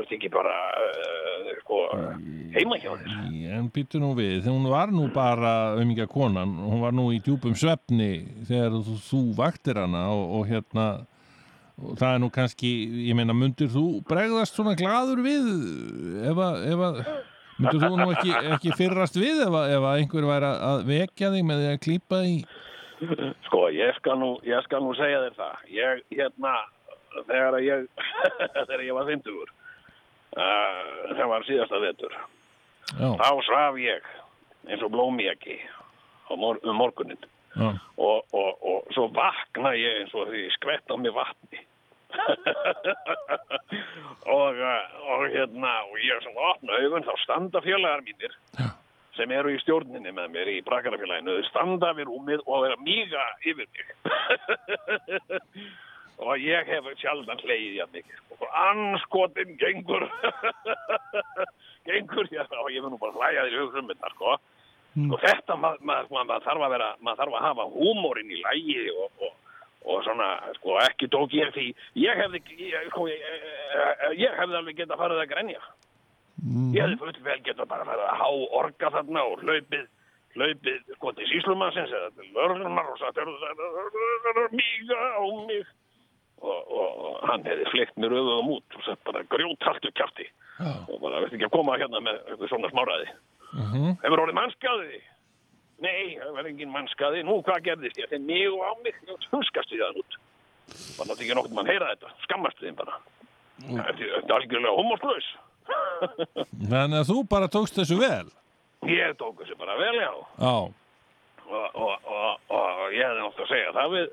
ekki 0.03 0.29
bara, 0.33 0.55
uh, 0.87 1.51
sko, 1.63 1.79
heima 2.55 2.77
hjá 2.79 2.91
þér? 3.01 3.15
En 3.57 3.69
býttu 3.73 3.99
nú 4.01 4.13
við, 4.17 4.45
hún 4.47 4.69
var 4.71 4.93
nú 4.93 5.07
bara 5.13 5.73
umingja 5.79 6.07
konan, 6.11 6.55
hún 6.63 6.81
var 6.85 6.93
nú 6.95 7.09
í 7.15 7.19
djúpum 7.25 7.55
svefni 7.57 8.11
þegar 8.47 8.77
þú, 8.85 8.99
þú 9.09 9.23
vaktir 9.39 9.81
hana 9.81 10.07
og, 10.13 10.23
og 10.39 10.47
hérna 10.51 10.87
og 11.83 11.97
það 11.99 12.15
er 12.15 12.21
nú 12.23 12.29
kannski, 12.33 12.71
ég 13.09 13.15
meina, 13.19 13.35
myndir 13.37 13.69
þú 13.73 13.85
bregðast 14.09 14.57
svona 14.57 14.75
gladur 14.79 15.21
við 15.25 15.47
ef 16.31 16.41
að, 16.47 16.59
ef 16.73 16.83
að 16.87 16.99
myndir 17.59 17.83
þú 17.83 17.91
nú 17.99 18.07
ekki, 18.15 18.35
ekki 18.55 18.75
fyrrast 18.79 19.17
við 19.19 19.41
ef 19.47 19.57
að, 19.61 19.73
ef 19.77 19.87
að 19.89 19.97
einhver 20.01 20.29
væri 20.31 20.51
að- 20.69 20.85
vekja 20.89 21.31
þig 21.35 21.47
með 21.49 21.63
því 21.63 21.71
að 21.73 21.81
klípa 21.87 22.21
í 22.29 22.37
Sko, 23.49 23.65
ég 23.75 23.91
skal 23.97 24.15
nú, 24.15 24.29
ég 24.47 24.63
skal 24.63 24.79
nú 24.79 24.93
segja 24.95 25.17
þér 25.25 25.33
það. 25.35 25.55
Ég, 25.75 26.03
hérna, 26.15 26.51
þegar 27.27 27.57
ég, 27.59 27.81
þegar 28.69 28.83
ég 28.85 28.95
var 28.95 29.09
50 29.09 29.41
uh, 30.37 31.15
það 31.17 31.27
var 31.33 31.45
síðasta 31.49 31.81
vetur, 31.83 32.15
Já, 32.93 33.09
þá 33.19 33.27
svaf 33.47 33.79
ég 33.81 34.07
eins 34.69 34.83
og 34.85 34.93
blómjaki 34.93 35.57
mor 36.39 36.57
um 36.63 36.77
morgunin 36.79 37.19
já, 37.53 37.67
og, 37.99 38.23
og, 38.33 38.63
og 38.65 38.87
svo 38.95 39.09
vakna 39.13 39.73
ég 39.77 39.99
eins 40.01 40.15
og 40.17 40.31
því 40.31 40.45
ég 40.47 40.55
skvett 40.55 40.87
á 40.89 40.95
mig 40.97 41.13
vatni. 41.15 41.59
og, 44.37 44.59
uh, 44.59 44.83
og 45.13 45.21
hérna, 45.33 45.71
og 45.89 45.95
ég 46.01 46.17
sem 46.23 46.35
opna 46.49 46.71
augun, 46.79 47.07
þá 47.07 47.15
standa 47.23 47.59
félagar 47.65 48.01
mínir 48.05 48.33
Já. 48.57 48.67
sem 49.17 49.29
eru 49.35 49.49
í 49.53 49.61
stjórninni 49.63 50.11
með 50.15 50.27
mér 50.35 50.47
í 50.53 50.65
brakarafélaginu, 50.67 51.31
þau 51.39 51.49
standa 51.49 51.89
við 51.97 52.05
rúmið 52.11 52.39
og 52.45 52.57
vera 52.65 52.77
míga 52.83 53.25
yfir 53.49 53.67
mig. 53.67 53.85
og 56.23 56.33
ég 56.39 56.61
hef 56.69 56.83
sjaldan 57.01 57.43
hleyið 57.43 57.73
hjá 57.79 57.85
mikið. 57.93 58.17
Og 58.39 58.47
anskotin 58.63 59.51
gengur, 59.61 60.03
gengur 61.89 62.25
hérna 62.31 62.57
og 62.63 62.69
ég 62.73 62.81
vil 62.83 62.91
nú 62.93 62.99
bara 63.01 63.33
þér 63.33 63.53
í 63.53 63.61
hugrum 63.61 63.89
þetta, 63.91 64.07
sko. 64.15 64.29
Og 64.93 65.17
þetta, 65.17 65.55
maður 65.57 65.79
ma, 65.81 65.95
ma, 66.11 66.21
ma 66.29 66.35
þarf 66.45 66.67
að 66.67 66.73
vera, 66.75 66.89
maður 67.01 67.23
þarf 67.23 67.37
að 67.37 67.45
hafa 67.47 67.63
húmórin 67.73 68.29
í 68.29 68.41
lægi 68.43 68.83
og, 68.93 69.09
og, 69.25 69.33
og 69.83 70.03
svona, 70.05 70.27
sko, 70.59 70.77
ekki 70.83 71.09
tók 71.11 71.33
ég 71.35 71.51
því, 71.55 71.65
ég 71.99 72.19
hefði, 72.21 72.41
ég, 72.59 72.87
sko, 72.91 73.07
ég, 73.11 73.23
ég 74.19 74.37
hefði 74.39 74.59
alveg 74.59 74.77
getað 74.79 75.01
farið 75.01 75.23
að 75.23 75.31
grenja. 75.33 75.61
Ég 76.73 76.81
hefði 76.83 76.99
full 77.01 77.19
vel 77.27 77.39
getað 77.45 77.69
bara 77.71 77.85
farið 77.87 78.07
að 78.07 78.19
há 78.21 78.29
orga 78.59 78.91
þarna 78.97 79.23
og 79.29 79.43
hlaupið, 79.43 79.85
hlaupið, 80.35 80.79
sko, 80.97 81.13
til 81.19 81.29
síslumansins 81.31 81.93
eða 81.93 82.27
lörlunar 82.35 82.89
og 82.91 82.99
er 84.43 84.51
míga 84.55 84.99
á 85.19 85.23
mig. 85.47 85.65
Og, 86.43 86.71
og, 86.75 87.03
og 87.07 87.19
hann 87.29 87.45
hefði 87.47 87.69
fleikt 87.71 87.99
mér 88.03 88.17
öðum 88.19 88.49
út 88.57 88.75
og 88.75 88.81
sagt 88.83 89.03
bara 89.07 89.21
grjóthaltu 89.31 89.91
kjafti 89.95 90.25
og 90.91 90.97
bara, 90.99 91.21
veist 91.23 91.37
ekki 91.37 91.47
að 91.47 91.53
koma 91.55 91.77
hérna 91.79 92.01
með 92.03 92.17
eitthvað 92.27 92.49
svona 92.51 92.71
smáraði. 92.73 93.07
mhm, 93.53 93.93
Hefur 94.03 94.21
orðið 94.25 94.37
mannskaði? 94.39 94.99
Nei, 95.83 96.13
það 96.19 96.35
var 96.37 96.47
engin 96.51 96.71
mannskaði. 96.73 97.23
Nú, 97.27 97.39
hvað 97.45 97.63
gerðist 97.69 97.97
ég? 97.99 98.07
Þeir 98.11 98.23
mig 98.27 98.45
og 98.51 98.61
á 98.63 98.71
mig, 98.83 98.99
ég 99.09 99.25
hunskast 99.33 99.73
við 99.73 99.83
það 99.83 99.99
út. 100.03 100.17
Það 100.73 101.09
nátti 101.11 101.25
ekki 101.27 101.35
nokkuð 101.37 101.57
mann 101.57 101.69
heyra 101.71 101.89
þetta. 101.93 102.11
Skammast 102.27 102.61
við 102.63 102.69
þeim 102.71 102.77
bara. 102.79 102.99
Er- 103.63 103.97
þetta 103.99 104.23
er 104.23 104.37
algjörlega 104.37 104.77
homorslaus. 104.79 105.27
Þannig 106.71 106.97
að 107.01 107.09
þú 107.11 107.17
bara 107.31 107.47
tókst 107.51 107.77
þessu 107.79 107.99
vel 108.01 108.31
ég 108.83 109.13
tók 109.15 109.37
þessu 109.39 109.55
bara 109.55 109.77
vel, 109.79 109.93
já. 109.95 110.09
Já, 110.43 110.55
Og, 111.43 111.75
og, 111.75 111.93
og, 112.07 112.41
og 112.55 112.81
ég 112.95 113.03
hefði 113.03 113.21
nátt 113.21 113.39
að 113.43 113.47
segja 113.51 113.71
það 113.75 113.93
við, 113.93 114.05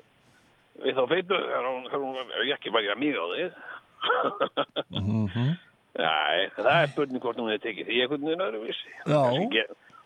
við 0.85 0.95
þá 0.95 1.01
feitu, 1.11 1.37
þegar 1.41 1.67
hún, 1.67 1.85
þegar 1.91 2.45
ég 2.47 2.53
ekki 2.55 2.71
var 2.75 2.85
ég 2.85 2.93
að 2.93 3.01
mýga 3.01 3.23
á 3.23 3.27
þig. 3.31 3.59
mhm, 4.95 5.51
Nei, 6.01 6.45
það 6.55 6.69
er 6.71 6.91
spurning 6.93 7.23
hvort 7.23 7.39
hún 7.41 7.49
hefði 7.51 7.63
tekið 7.65 7.89
því 7.89 7.99
einhvern 8.05 8.27
veginn 8.29 8.45
öðru 8.47 8.61
vissi. 8.63 8.93
Já. 9.03 9.21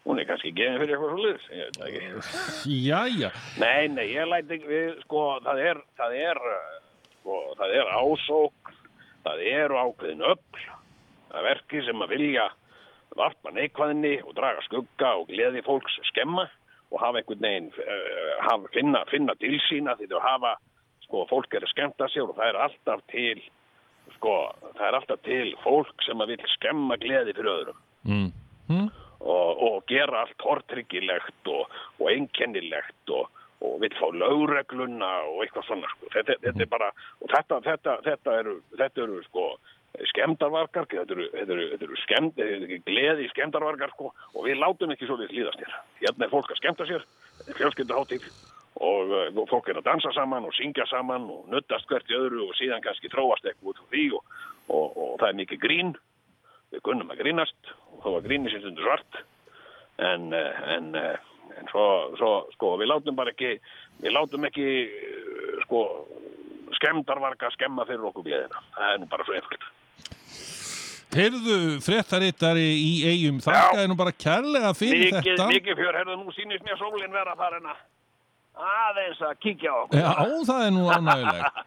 Hún 0.06 0.20
er 0.22 0.28
kannski 0.30 0.52
gefin 0.54 0.78
fyrir 0.78 0.94
eitthvað 0.94 1.14
svo 1.14 1.24
liðs, 1.24 1.46
ég 1.50 1.66
veit 1.66 1.78
það 1.80 1.88
ekki. 1.90 2.10
jæja 2.90 3.30
Nei, 3.58 3.88
nei, 3.90 4.04
ég 4.12 4.28
læti 4.30 4.54
ekki 4.60 4.70
við, 4.70 4.90
sko, 5.02 5.22
það 5.46 5.62
er, 5.64 5.80
það 5.98 6.18
er, 6.20 6.40
uh, 6.52 6.76
sko, 7.16 7.38
það 7.62 7.74
er 7.80 7.90
ásók, 7.96 8.76
það 9.26 9.42
eru 9.50 9.80
ákveðin 9.82 10.28
öll, 10.30 10.60
það 11.32 11.40
er 11.40 11.48
verki 11.48 11.82
sem 11.88 12.06
að 12.06 12.14
vilja 12.14 12.46
varpa 13.16 13.54
neikvæðinni 13.56 14.14
og 14.28 14.36
draga 14.38 14.62
skugga 14.68 15.16
og 15.22 15.26
gleði 15.32 15.64
fólks 15.66 15.98
skemma 16.12 16.46
og 16.92 17.02
hafa 17.02 17.24
einhvern 17.24 17.42
veginn, 17.48 17.72
uh, 17.82 18.36
hafa, 18.46 18.70
finna, 18.78 19.02
finna 19.10 19.34
til 19.42 19.58
sína 19.66 19.96
því 19.98 20.12
þau 20.14 20.22
hafa, 20.28 20.52
sko, 21.08 21.24
fólk 21.34 21.58
er 21.58 21.66
að 21.66 21.74
skemmta 21.74 22.12
sér 22.14 22.28
og 22.30 22.38
það 22.38 22.52
er 22.52 22.62
alltaf 22.68 23.02
til, 23.10 23.42
sko, 24.20 24.38
það 24.68 24.86
er 24.92 25.00
alltaf 25.00 25.26
til 25.26 25.50
fólk 25.66 26.06
sem 26.06 26.22
að 26.22 26.36
vil 26.36 26.54
skemma 26.54 27.00
gleði 27.02 27.34
fyrir 27.34 27.52
öðrum 27.56 27.82
mm. 28.06 28.30
Mm. 28.70 28.94
Og, 29.26 29.64
og 29.68 29.86
gera 29.90 30.24
allt 30.24 30.46
hortryggilegt 30.46 31.50
og, 31.52 31.72
og 32.00 32.12
einkennilegt 32.12 33.14
og, 33.14 33.32
og 33.66 33.80
vil 33.82 33.96
fá 33.98 34.08
lögregluna 34.14 35.12
og 35.32 35.44
eitthvað 35.44 35.70
svona 35.70 35.92
sko. 35.94 36.12
þetta, 36.14 36.38
þetta 36.44 36.66
er 36.66 36.72
bara 36.72 36.92
og 37.22 37.32
þetta, 37.34 37.62
þetta, 37.66 37.98
þetta, 38.06 38.38
eru, 38.44 38.58
þetta 38.78 39.06
eru 39.06 39.22
sko 39.30 39.48
skemdarvargar 40.12 40.90
þetta 40.92 41.16
eru, 41.16 41.30
þetta 41.34 41.56
eru, 41.56 41.68
þetta 41.74 41.88
eru 41.88 42.02
skemd, 42.04 42.42
gleði 42.88 43.30
skemdarvargar 43.32 43.94
sko, 43.96 44.12
og 44.34 44.48
við 44.48 44.60
látum 44.60 44.92
ekki 44.94 45.08
svo 45.10 45.18
við 45.22 45.38
líðast 45.40 45.64
hér 45.64 45.78
hérna 46.04 46.28
er 46.28 46.34
fólk 46.34 46.52
að 46.52 46.62
skemta 46.62 46.90
sér 46.90 47.06
fjölskylduháttíð 47.56 48.28
og 48.86 49.14
uh, 49.16 49.46
fólk 49.48 49.70
er 49.72 49.80
að 49.80 49.88
dansa 49.88 50.12
saman 50.16 50.48
og 50.48 50.56
syngja 50.58 50.84
saman 50.92 51.30
og 51.32 51.48
nuttast 51.52 51.88
hvert 51.88 52.10
í 52.12 52.18
öðru 52.18 52.50
og 52.50 52.58
síðan 52.60 52.84
kannski 52.84 53.12
þróast 53.14 53.48
eitthvað 53.48 53.72
út 53.72 53.80
frá 53.80 53.94
því 53.94 54.08
og, 54.18 54.36
og, 54.68 54.86
og 54.92 55.14
það 55.22 55.30
er 55.30 55.40
mikið 55.40 55.64
grín 55.64 55.96
við 56.74 56.84
kunnum 56.86 57.14
að 57.14 57.22
grínast 57.24 57.72
og 57.94 58.04
þó 58.04 58.10
að 58.16 58.28
gríni 58.28 58.52
sér 58.52 58.64
stundur 58.64 58.88
svart. 58.90 59.24
En, 60.06 60.28
eh, 60.34 60.62
en, 60.76 60.92
eh, 61.00 61.16
en 61.60 61.72
svo, 61.72 61.86
svo 62.20 62.32
sko 62.56 62.76
við 62.82 62.92
látum 62.92 63.16
bara 63.16 63.32
ekki 63.32 63.56
við 64.04 64.12
látum 64.12 64.46
ekki 64.50 64.68
eh, 64.90 65.64
sko 65.64 65.82
skemmdarvarga 66.76 67.52
skemma 67.56 67.86
fyrir 67.88 68.10
okkur 68.10 68.26
gleðina 68.26 68.64
það 68.76 68.94
er 68.94 69.02
nú 69.02 69.10
bara 69.12 69.28
svo 69.28 69.38
einfalt. 69.38 69.68
Heyrðu, 71.16 71.80
fréttarittari 71.80 72.66
í 72.76 72.94
eigum, 73.08 73.38
þakkaði 73.40 73.88
nú 73.88 73.96
bara 73.96 74.12
kærlega 74.12 74.74
fyrir 74.76 75.14
mikið, 75.14 75.30
þetta. 75.30 75.46
mikið 75.54 75.78
fjör, 75.80 76.00
herðu 76.02 76.18
nú 76.20 76.34
sýnist 76.36 76.66
mér 76.66 76.82
sólinn 76.82 77.14
vera 77.16 77.36
farin 77.40 77.70
að 77.72 77.84
aðeins 78.56 79.22
að 79.24 79.38
kíkja 79.46 79.76
okkur. 79.84 80.02
Já, 80.02 80.12
það 80.50 80.66
er 80.66 80.74
nú 80.76 80.90
ánægilegt. 80.92 81.64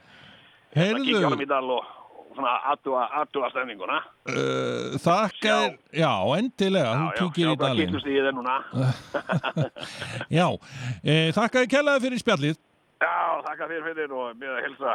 að 0.77 1.81
svona 2.39 2.55
aðtúa, 2.73 3.03
aðtúa 3.21 3.51
stefninguna 3.53 3.99
uh, 4.31 4.97
þakkaði, 5.03 5.75
já, 5.99 6.11
endilega, 6.39 6.95
þú 7.19 7.29
kíkir 7.35 7.45
í 7.45 7.53
hvað 7.53 7.63
dalinn. 7.67 7.93
kýttust 7.93 8.09
í 8.09 8.17
þeir 8.17 8.37
núna 8.39 8.57
Já, 10.39 10.47
uh, 10.49 11.29
þakkaði 11.37 11.71
kærlega 11.75 12.03
fyrir 12.07 12.23
spjallið. 12.23 12.59
já, 13.03 13.15
þakka 13.49 13.71
þér 13.75 13.87
fyrir 13.91 14.15
og 14.19 14.37
mér 14.41 14.57
að 14.57 14.65
hilsa 14.69 14.95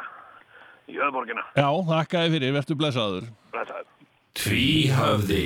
í 0.92 0.98
öðborgina 1.00 1.44
Já, 1.56 1.68
þakkaði 1.94 2.34
fyrir, 2.38 2.56
verður 2.58 2.80
blessaður. 2.82 3.28
Blessaður. 3.54 3.90
Tvíhöfði 4.34 5.44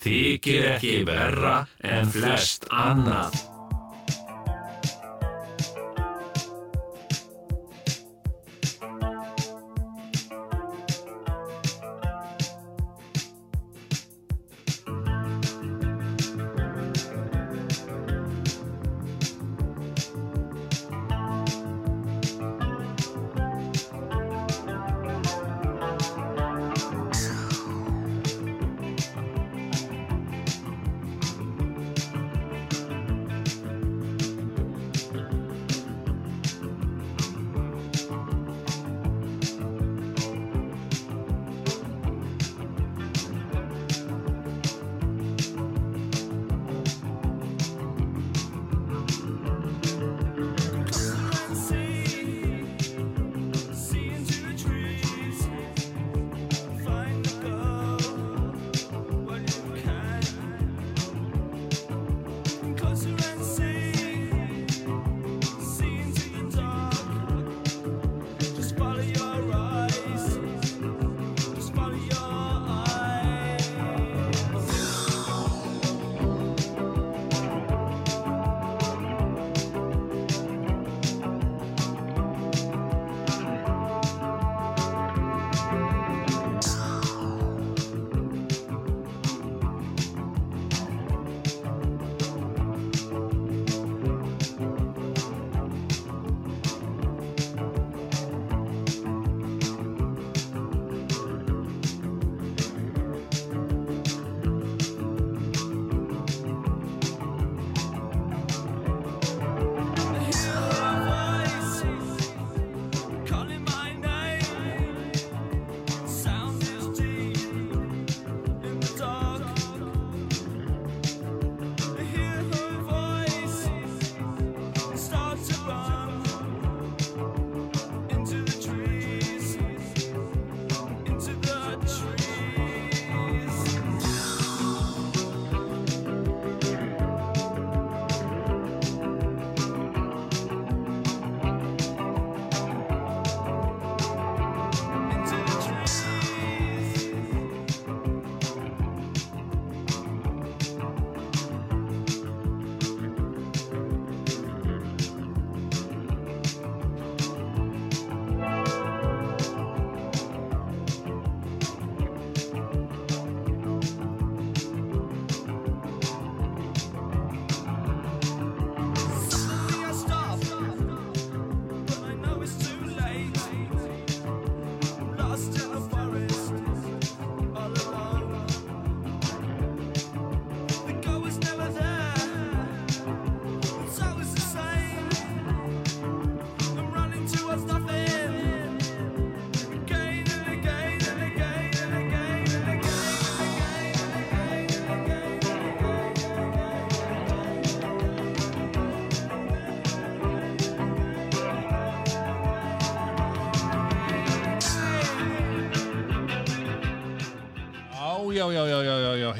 þykir 0.00 0.68
ekki 0.76 0.92
verra 1.08 1.56
en 1.84 2.08
flest 2.14 2.64
annað. 2.72 3.36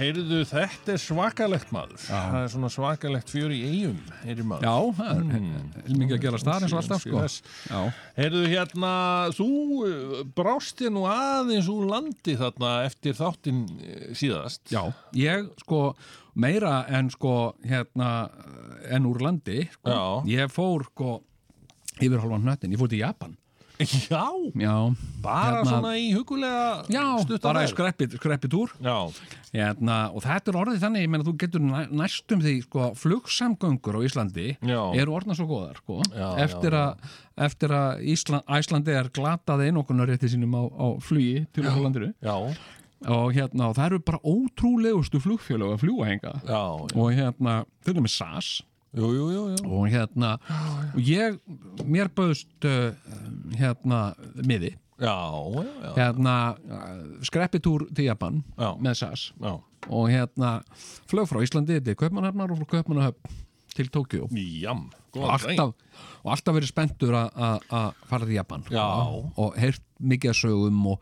Heyrðu, 0.01 0.41
þetta 0.49 0.95
er 0.95 1.01
svakalegt 1.03 1.73
maður. 1.75 2.01
Það 2.07 2.37
er 2.41 2.53
svona 2.55 2.71
svakalegt 2.73 3.33
fjör 3.33 3.55
í 3.55 3.61
eigum, 3.69 3.99
heyri 4.25 4.47
maður. 4.47 4.67
Já, 4.67 4.97
það 5.01 5.11
er 5.13 5.25
mm. 5.27 5.99
mikið 6.01 6.17
að 6.17 6.25
gera 6.25 6.41
starf 6.43 6.67
eins 6.67 6.75
og 6.75 6.81
alltaf 6.81 7.05
sko. 7.05 7.25
Já, 7.71 7.81
Heyrðu, 8.19 8.45
hérna, 8.51 8.93
þú 9.37 9.51
uh, 9.87 10.15
brást 10.39 10.81
þér 10.81 10.95
nú 10.97 11.05
aðeins 11.11 11.71
úr 11.73 11.89
landi 11.91 12.37
þarna 12.41 12.73
eftir 12.89 13.19
þáttinn 13.19 13.65
eh, 13.81 14.07
síðast. 14.19 14.65
já, 14.73 14.83
ég 15.19 15.51
sko 15.65 15.83
meira 16.41 16.85
en 16.89 17.11
sko 17.13 17.35
hérna 17.67 18.31
en 18.91 19.09
úr 19.11 19.21
landi 19.25 19.65
sko. 19.75 19.91
Já. 19.91 20.31
ég 20.31 20.53
fór 20.55 20.87
sko 20.93 21.19
yfir 22.01 22.21
hálfan 22.23 22.47
hnöttin, 22.47 22.73
ég 22.73 22.81
fór 22.81 22.91
til 22.93 23.03
Japan 23.03 23.37
Já, 23.81 24.27
Já, 24.61 24.75
bara 25.23 25.61
Hérna- 25.63 25.71
svona 25.71 25.93
í 25.97 26.11
hugulega 26.13 26.85
já. 26.93 27.05
stutta 27.23 27.49
bara 27.49 27.63
í 27.65 27.71
skreppitúr 27.71 28.69
Já, 28.85 28.97
hérna, 29.55 29.97
og 30.15 30.23
þetta 30.25 30.53
er 30.53 30.59
orðið 30.61 30.83
þannig, 30.85 31.05
ég 31.07 31.11
meina 31.15 31.25
þú 31.25 31.35
getur 31.41 31.61
næ, 31.65 31.87
næstum 31.91 32.43
því, 32.45 32.55
sko, 32.67 32.91
flugsamgöngur 33.01 33.97
á 33.97 34.01
Íslandi 34.05 34.49
Já. 34.61 34.81
eru 35.01 35.17
orðna 35.17 35.35
svo 35.39 35.47
góðar, 35.49 35.81
sko. 35.81 36.01
Já, 36.13 36.29
eftir, 36.45 36.71
já, 36.77 36.83
að, 36.85 37.15
eftir 37.49 37.69
að 37.79 38.05
Ísland, 38.15 38.45
Æslandi 38.61 38.95
er 39.01 39.09
glatað 39.17 39.65
einokunar 39.71 40.09
rétti 40.13 40.29
sínum 40.29 40.55
á, 40.57 40.63
á 40.69 40.87
flugi 41.01 41.47
til 41.53 41.65
okkur 41.65 41.83
landiru 41.89 42.13
já, 42.21 42.37
og 43.09 43.33
hérna, 43.33 43.71
og 43.71 43.77
það 43.79 43.87
eru 43.87 43.99
bara 44.05 44.21
ótrúlegustu 44.29 45.21
flugfélög 45.25 45.73
að 45.73 45.85
fljúa 45.87 46.11
henga 46.11 46.35
og 46.95 47.15
hérna, 47.17 47.63
til 47.85 47.95
dæmis 47.97 48.13
SAS 48.21 48.59
jú, 48.97 49.09
jú, 49.15 49.27
jú, 49.31 49.57
og 49.71 49.89
hérna, 49.93 50.35
og 50.95 51.01
ég 51.07 51.39
mér 51.87 52.09
bauðst 52.15 52.67
uh, 52.67 52.91
hérna, 53.59 54.15
miði, 54.45 54.73
hérna 55.97 56.35
uh, 56.59 56.89
skreppitúr 57.25 57.87
til 57.95 58.09
Japan 58.11 58.43
með 58.83 58.99
SAS. 59.05 59.29
Já. 59.41 59.55
og 59.89 60.11
hérna 60.13 60.61
flög 61.09 61.25
frá 61.31 61.41
Íslandi 61.41 61.79
til 61.83 61.97
Kaupmannhafnar 61.97 62.51
og 62.53 62.59
frá 62.61 62.67
Kaupmannahöfn 62.75 63.39
til 63.75 63.89
Tókjó 63.89 64.27
og 65.15 65.25
alltaf, 65.31 65.73
og 66.25 66.33
alltaf 66.35 66.55
verið 66.59 66.69
spenntur 66.69 67.15
að- 67.17 67.95
fara 68.11 68.27
til 68.27 68.35
Japan. 68.35 68.65
Já. 68.71 68.83
og, 68.85 69.31
og 69.39 69.55
heyrt 69.57 69.81
mikið 70.03 70.31
að 70.35 70.39
sögum 70.43 70.85
og, 70.93 71.01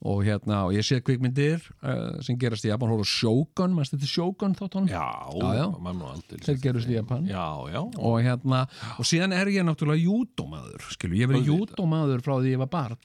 og 0.00 0.22
hérna, 0.24 0.62
og 0.64 0.72
ég 0.72 0.86
sé 0.86 1.00
kvikmyndir 1.04 1.60
uh, 1.84 2.20
sem 2.24 2.38
gerast 2.40 2.64
í 2.64 2.70
Japan, 2.70 2.88
hóru 2.94 3.04
Shogun 3.04 3.74
maður 3.76 3.94
þetta 3.98 4.08
Shogun 4.08 4.54
þáttunum? 4.56 4.88
Já, 4.88 5.02
Já, 5.36 5.50
já. 5.58 5.66
mann 5.84 6.00
og 6.00 6.14
aldrei 6.14 6.40
þeir 6.46 6.60
gerast 6.62 6.88
í 6.88 6.96
Japan. 6.96 7.26
Já, 7.28 7.44
já, 7.74 7.82
og 8.00 8.16
hérna, 8.24 8.62
og 8.96 9.08
síðan 9.10 9.34
er 9.36 9.50
ég 9.52 9.66
náttúrulega 9.68 10.00
júdómaður, 10.06 10.86
skilu, 10.94 11.18
ég 11.20 11.26
hef 11.28 11.34
verið 11.34 11.50
júdómaður 11.52 12.24
frá 12.24 12.38
því 12.40 12.54
ég 12.54 12.62
var 12.64 12.72
barn. 12.72 12.96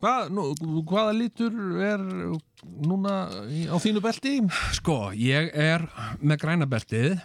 Hvað, 0.00 0.30
nú, 0.32 0.46
hvaða 0.88 1.12
litur 1.12 1.58
er 1.84 2.00
núna 2.88 3.18
á 3.68 3.76
þínu 3.84 4.00
belti? 4.00 4.38
Sko, 4.78 5.10
ég 5.12 5.50
er 5.52 5.84
með 6.24 6.40
græna 6.40 6.64
beltið 6.72 7.18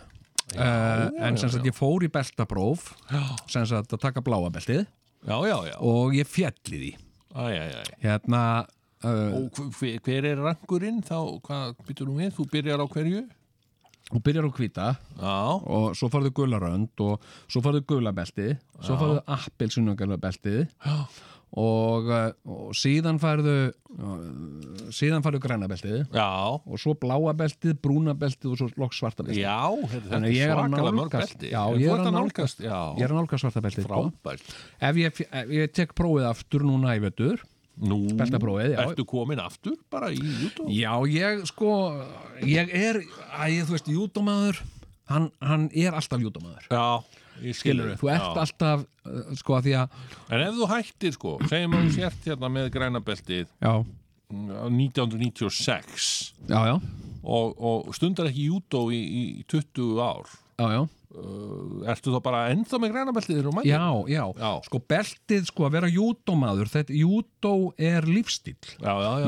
uh, 0.60 1.08
en 1.24 1.40
sem 1.40 1.54
sagt 1.56 1.64
ég 1.72 1.76
fór 1.78 2.04
í 2.04 2.12
beltapróf 2.12 2.90
sem 3.48 3.64
sagt 3.64 3.96
að 3.96 4.04
taka 4.10 4.20
bláa 4.26 4.52
beltið. 4.52 4.84
Já, 5.24 5.38
já, 5.48 5.56
já. 5.72 5.78
Og 5.88 6.20
ég 6.20 6.28
fjalli 6.28 6.82
því. 6.84 6.92
Æ, 7.32 7.46
æ, 7.48 7.64
æ. 7.80 7.84
hérna 8.04 8.42
Og 9.04 9.60
hver, 9.76 9.98
hver 10.06 10.30
er 10.32 10.40
rankurinn 10.42 11.02
þá, 11.06 11.18
hvað 11.46 11.76
byttur 11.88 12.08
þú 12.10 12.20
við? 12.22 12.32
Þú 12.38 12.46
byrjar 12.54 12.82
á 12.82 12.88
hverju? 12.88 13.26
og 14.14 14.22
byrjar 14.22 14.46
á 14.46 14.52
hvita 14.54 14.88
og 15.66 15.96
svo 15.98 16.10
farðu 16.14 16.30
gularönd 16.38 17.02
og 17.02 17.24
svo 17.50 17.62
farðu 17.66 17.82
gulabeltið 17.90 18.52
svo 18.78 18.98
farðu 19.00 19.24
appelsunugala 19.34 20.18
beltið 20.22 20.68
já, 20.68 20.98
og, 21.56 22.10
uh, 22.12 22.28
og 22.52 22.76
síðan 22.78 23.18
farðu 23.22 23.56
uh, 23.72 24.92
síðan 24.94 25.26
farðu 25.26 25.42
græna 25.48 25.70
beltið 25.72 26.04
já, 26.14 26.28
og 26.54 26.78
svo 26.82 26.94
bláa 27.02 27.34
beltið, 27.40 27.80
brúna 27.82 28.14
beltið 28.20 28.52
og 28.52 28.62
svo 28.62 28.70
loks 28.84 29.02
svarta 29.02 29.26
beltið. 29.26 29.42
Já 29.42 29.90
þetta 29.96 30.22
er 30.22 30.38
svakalega 30.52 30.94
mörg 31.00 31.00
nálgast- 31.00 31.36
belti. 31.40 31.52
Já, 31.56 31.64
ég 31.74 31.88
þú 31.90 31.96
er 31.96 32.06
að 32.06 32.16
nálgast 32.20 32.64
Já, 32.66 32.78
ég 33.00 33.08
er 33.08 33.16
að 33.16 33.22
nálga 33.22 33.42
svarta 33.42 33.66
beltið 33.66 33.88
sko. 33.88 34.06
frábært. 34.06 34.56
Ef 34.92 35.02
ég, 35.02 35.26
ég 35.56 35.74
tek 35.74 35.98
prófið 35.98 36.30
aftur 36.30 36.68
núna 36.68 36.94
í 37.00 37.02
vettur 37.08 37.42
Nú, 37.76 37.98
Beltaprófið, 38.16 38.72
já. 38.72 38.80
ertu 38.86 39.04
komin 39.08 39.42
aftur 39.44 39.76
bara 39.92 40.08
í 40.14 40.20
YouTube? 40.22 40.70
Já, 40.72 40.94
ég 41.12 41.42
sko 41.50 41.72
ég 42.48 42.72
er, 42.72 43.02
að 43.36 43.58
þú 43.68 43.76
veist, 43.76 43.90
júdómaður 43.92 44.62
hann, 45.12 45.28
hann 45.44 45.68
er 45.76 45.98
alltaf 45.98 46.24
júdómaður 46.24 46.70
Já, 46.72 47.04
ég 47.44 47.58
skilur 47.60 47.92
skilur 47.92 48.00
þú 48.00 48.12
ert 48.14 48.24
já. 48.24 48.46
alltaf 48.46 48.86
uh, 48.86 49.36
sko 49.42 49.58
að 49.58 49.68
því 49.68 49.76
að 49.82 50.00
En 50.30 50.46
ef 50.46 50.56
þú 50.56 50.70
hættir 50.72 51.18
sko, 51.18 51.36
segjum 51.52 51.76
að 51.76 51.84
þú 51.84 51.94
sért 51.98 52.30
hérna 52.32 52.52
með 52.56 52.72
græna 52.78 53.04
beltið 53.04 53.44
já, 53.52 53.74
mm, 54.32 54.56
1996 54.80 56.10
já, 56.48 56.60
já, 56.72 56.76
og, 57.24 57.60
og 57.60 57.92
stundar 57.98 58.32
ekki 58.32 58.48
júdó 58.54 58.88
í, 58.96 59.04
í 59.04 59.24
20 59.52 60.00
ár 60.00 60.32
já, 60.56 60.68
já, 60.72 60.82
uh, 61.20 61.86
ertu 61.94 62.14
þá 62.16 62.20
bara 62.26 62.44
ennþá 62.54 62.82
með 62.82 62.94
græna 62.96 63.16
beltið 63.16 63.38
þegar 63.38 63.48
þú 63.50 63.56
mætir? 63.60 63.72
já, 64.12 64.26
já. 64.42 64.52
Sko 64.68 64.82
beltið 64.96 65.48
sko 65.52 65.68
að 65.68 65.78
vera 65.78 65.94
júdómaður 65.94 66.74
þetta, 66.74 67.00
júdó 67.00 67.56
er 67.92 68.10
lífstíl 68.10 68.60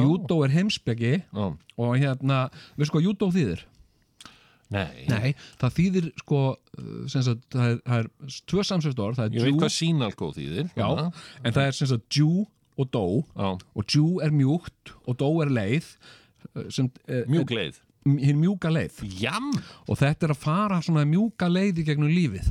júdó 0.02 0.44
er 0.48 0.54
heimsbyggi 0.56 1.16
og 1.38 1.98
hérna, 1.98 2.46
við 2.78 2.92
sko 2.92 3.04
júdó 3.04 3.32
þýðir? 3.36 3.66
Nei, 4.74 5.08
nei, 5.08 5.32
það 5.62 5.76
þýðir 5.78 6.08
sko 6.20 6.42
sem 7.08 7.24
sagt, 7.24 7.46
það 7.54 7.70
er, 7.70 7.78
það 7.86 8.02
er 8.02 8.38
tvö 8.52 8.64
samsvist 8.68 9.00
orð, 9.00 9.20
það 9.22 9.38
ég 9.38 9.48
veit 9.48 9.60
hvað 9.62 9.74
sínalgóð 9.78 10.34
þýðir. 10.42 10.70
Já, 10.74 10.84
svona. 10.84 11.26
en 11.40 11.56
það 11.56 11.68
er 11.70 11.78
sem 11.78 11.90
sagt 11.94 12.18
Jew 12.18 12.44
og 12.78 12.90
dó. 12.94 13.06
Já. 13.32 13.50
og 13.56 13.96
Jew 13.96 14.20
er 14.26 14.36
mjúkt 14.36 14.94
og 15.08 15.20
dó 15.22 15.30
er 15.46 15.54
leið 15.56 15.88
uh, 15.88 16.68
sem, 16.74 16.92
uh, 17.08 17.24
Mjög 17.32 17.56
leið 17.56 17.80
hinn 18.16 18.40
mjúka 18.42 18.72
leið. 18.72 19.02
Jam, 19.20 19.52
og 19.88 20.00
þetta 20.00 20.30
er 20.30 20.36
að 20.36 20.44
fara 20.46 20.80
svona 20.86 21.04
mjúka 21.10 21.50
leið 21.52 21.84
í 21.84 21.88
gegnum 21.90 22.14
lífið. 22.14 22.48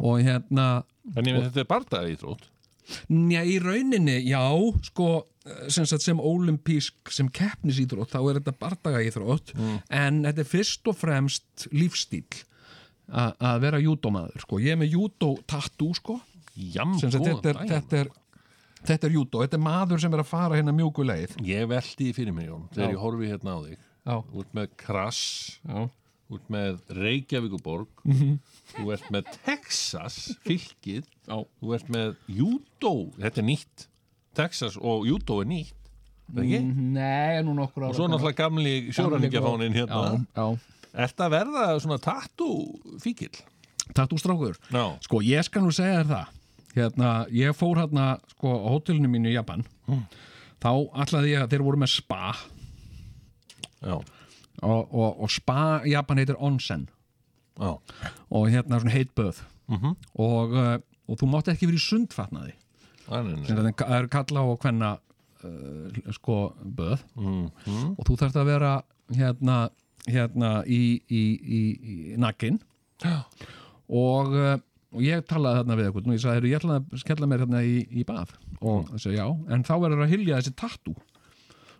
Og 0.00 0.22
hérna 0.24 0.70
en 1.16 1.28
ég 1.28 1.36
veit 1.36 1.46
þetta 1.48 1.62
er 1.64 1.70
bardaði 1.70 2.16
íþrótt 2.16 2.48
njá, 3.10 3.42
í 3.46 3.58
rauninni, 3.62 4.16
já 4.26 4.42
sko, 4.86 5.08
eh, 5.46 5.66
sem, 5.72 5.86
sem 5.86 6.20
olimpísk 6.20 7.12
sem 7.12 7.28
keppnisýþrótt, 7.30 8.12
þá 8.14 8.20
er 8.22 8.40
þetta 8.40 8.56
bardaga 8.60 9.02
íþrótt 9.06 9.52
en 9.88 10.22
þetta 10.26 10.44
er 10.44 10.48
fyrst 10.48 10.90
og 10.90 10.98
fremst 10.98 11.68
lífstíl 11.70 12.24
að 13.10 13.62
vera 13.64 13.80
júdómaður, 13.82 14.44
sko, 14.44 14.60
ég 14.62 14.76
er 14.76 14.80
með 14.80 14.96
júdó 14.96 15.34
tattoo, 15.50 15.94
sko, 15.98 16.20
Jam, 16.60 16.96
sem 16.98 17.10
sagt, 17.10 17.24
þetta 17.26 17.52
er, 17.52 17.60
þetta 17.70 18.00
er 18.04 18.10
þetta 18.86 19.06
er 19.06 19.14
júdó, 19.14 19.40
þetta 19.44 19.56
er 19.58 19.62
maður 19.64 20.02
sem 20.02 20.14
er 20.14 20.22
að 20.22 20.28
fara 20.30 20.56
hérna 20.58 20.72
mjúku 20.74 21.04
leið. 21.04 21.34
Ég 21.44 21.66
veldi 21.68 21.96
því 22.00 22.12
fyrir 22.16 22.36
mig, 22.36 22.46
Jón, 22.48 22.66
þegar 22.74 22.86
Já. 22.86 22.92
ég 22.94 23.02
horfi 23.02 23.30
hérna 23.30 23.56
á 23.56 23.58
þig 23.66 23.86
út 24.08 24.54
með 24.56 24.70
Krass 24.80 25.58
út 26.30 26.44
með 26.52 26.78
Reykjavíkuborg 26.94 28.04
þú 28.76 28.84
ert 28.94 29.08
með 29.10 29.30
Texas 29.44 30.36
fylkið, 30.46 31.08
já, 31.26 31.36
þú 31.58 31.72
ert 31.74 31.88
með 31.90 32.12
Júdó, 32.30 32.92
þetta 33.18 33.42
er 33.42 33.46
nýtt. 33.48 33.86
Texas 34.38 34.76
og 34.78 35.08
Júdó 35.08 35.40
er 35.42 35.48
nýtt 35.50 35.74
er 36.30 36.44
ekki? 36.46 36.60
nei, 36.94 37.40
nú 37.42 37.56
nokkur 37.58 37.88
og 37.88 37.96
svo 37.98 38.06
náttúrulega 38.06 38.38
gamli 38.44 38.74
sjóræningjafánin 38.94 39.74
hérna. 39.74 40.02
Já, 40.30 40.38
já, 40.38 40.76
Ert 41.06 41.20
að 41.22 41.30
verða 41.34 41.64
svona 41.82 41.98
tattoo 42.02 42.98
fíkil? 43.02 43.32
tattoo-strákur? 43.94 44.54
Já, 44.70 44.84
Sko, 45.02 45.18
ég 45.26 45.42
skal 45.46 45.62
nú 45.66 45.72
segja 45.74 46.04
þér 46.04 46.08
það. 46.12 46.36
Hérna, 46.76 47.10
ég 47.34 47.54
fór 47.58 47.80
hérna 47.82 48.04
sko, 48.30 48.52
á 48.54 48.68
hótelinu 48.70 49.10
mínu 49.10 49.32
í 49.32 49.34
Japan. 49.34 49.64
Þá 50.62 50.70
ætlaði 51.02 51.32
ég 51.34 51.42
að 51.42 51.50
þeir 51.56 51.64
voru 51.66 51.80
með 51.82 51.90
spa 51.96 52.36
og, 53.86 54.04
og, 54.62 55.20
og 55.22 55.30
spa 55.32 55.80
Japan 55.88 56.20
heitir 56.20 56.38
onsen. 56.38 56.88
Já. 57.60 57.76
Og 58.30 58.48
hérna 58.52 58.80
svona 58.80 58.94
heit 58.94 59.14
böð. 59.16 59.42
Mhm. 59.70 59.92
og, 60.18 60.52
uh, 60.52 60.78
og 61.08 61.18
þú 61.18 61.26
mátt 61.30 61.48
ekki 61.52 61.68
verið 61.68 61.84
sundfatnaði. 61.84 62.54
Þetta 63.06 63.86
er 63.96 64.08
kalla 64.10 64.42
að 64.42 64.56
hvenna 64.64 64.90
uh, 65.44 66.00
sko 66.14 66.38
böð. 66.62 67.04
Mm, 67.18 67.46
og 67.96 68.02
þú 68.06 68.16
þarft 68.18 68.38
að 68.40 68.50
vera 68.50 68.72
hérna, 69.14 69.58
hérna 70.08 70.50
í, 70.66 71.00
í, 71.10 71.22
í, 71.38 71.60
í 72.14 72.16
nakkin 72.18 72.58
og, 73.90 74.34
uh, 74.34 74.56
og 74.90 75.02
ég 75.02 75.22
talaði 75.30 75.62
þarna 75.62 75.78
við 75.78 75.88
eitthvað 75.88 76.06
og 76.10 76.14
ég 76.14 76.22
sagði, 76.24 76.34
"Heyrðu, 76.36 76.50
ég 76.50 76.60
ætla 76.60 76.76
að 76.80 76.98
skella 77.04 77.26
mér 77.30 77.44
hérna 77.44 77.62
í, 77.62 77.76
í 77.90 78.04
bað. 78.06 78.34
Og 78.60 78.90
það 78.90 79.02
segi 79.04 79.16
já, 79.18 79.26
en 79.54 79.64
þá 79.64 79.74
verður 79.80 80.04
að 80.04 80.12
hylja 80.14 80.40
þessi 80.40 80.54
tattoo. 80.56 80.94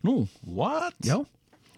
Nú, 0.06 0.28
What? 0.46 0.94
já 1.04 1.18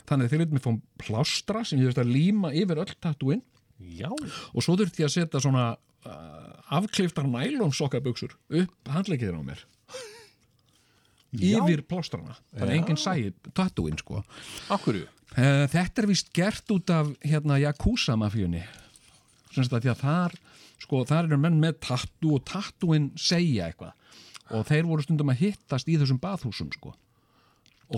þannig 0.09 0.26
að 0.26 0.32
þeir 0.32 0.42
veitum 0.42 0.59
við 0.59 0.66
fórum 0.66 0.82
plástra 1.00 1.64
sem 1.66 1.80
ég 1.80 1.88
þurfti 1.88 2.05
að 2.05 2.12
líma 2.16 2.53
yfir 2.59 2.82
öll 2.82 2.94
tattooin. 3.03 3.42
Já, 3.82 4.11
og 4.11 4.64
svo 4.64 4.76
þurfti 4.78 5.03
ég 5.03 5.11
að 5.11 5.16
setja 5.16 5.42
svona 5.42 5.64
uh, 5.74 6.76
afkliftar 6.78 7.26
nælonsokkaböksur 7.28 8.36
upp 8.62 8.92
handleikir 8.94 9.34
á 9.34 9.42
mér. 9.42 9.64
Já. 11.32 11.57
yfir 11.62 11.80
plástrana. 11.88 12.36
Þannig 12.53 12.68
að 12.68 12.76
enginn 12.76 13.00
sæi 13.00 13.53
tattooin 13.57 13.98
sko. 14.00 14.22
Akkurju 14.72 15.09
Uh, 15.32 15.64
þetta 15.64 16.03
er 16.03 16.07
vist 16.11 16.26
gert 16.36 16.72
út 16.74 16.90
af 16.92 17.07
hérna 17.24 17.57
Yakuza 17.57 18.18
mafíunni. 18.20 18.61
Sem 19.48 19.64
sagt 19.64 19.78
að 19.78 19.86
því 19.86 19.90
að 19.94 20.03
þar 20.03 20.34
sko 20.82 20.98
þar 21.09 21.28
eru 21.30 21.38
menn 21.40 21.57
með 21.62 21.78
tattoo 21.86 22.34
og 22.36 22.42
tattooin 22.44 23.07
segja 23.16 23.70
eitthvað. 23.70 23.94
Og 24.53 24.66
þeir 24.68 24.84
voru 24.90 25.07
stundum 25.07 25.32
að 25.32 25.40
hittast 25.46 25.88
í 25.88 25.96
þessum 25.96 26.20
baðhúsum 26.20 26.68
sko 26.74 26.92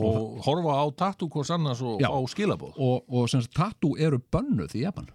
og 0.00 0.38
horfa 0.46 0.78
á 0.80 0.84
tattoo 1.04 1.28
hvers 1.32 1.52
annars 1.54 1.82
og 1.84 2.00
Já. 2.02 2.08
fá 2.10 2.32
skilabóð 2.32 2.78
og, 2.78 3.04
og 3.08 3.28
sem 3.30 3.44
sagt 3.44 3.54
tattoo 3.56 3.98
eru 3.98 4.20
bönnuð 4.32 4.74
í 4.78 4.84
Japan. 4.86 5.10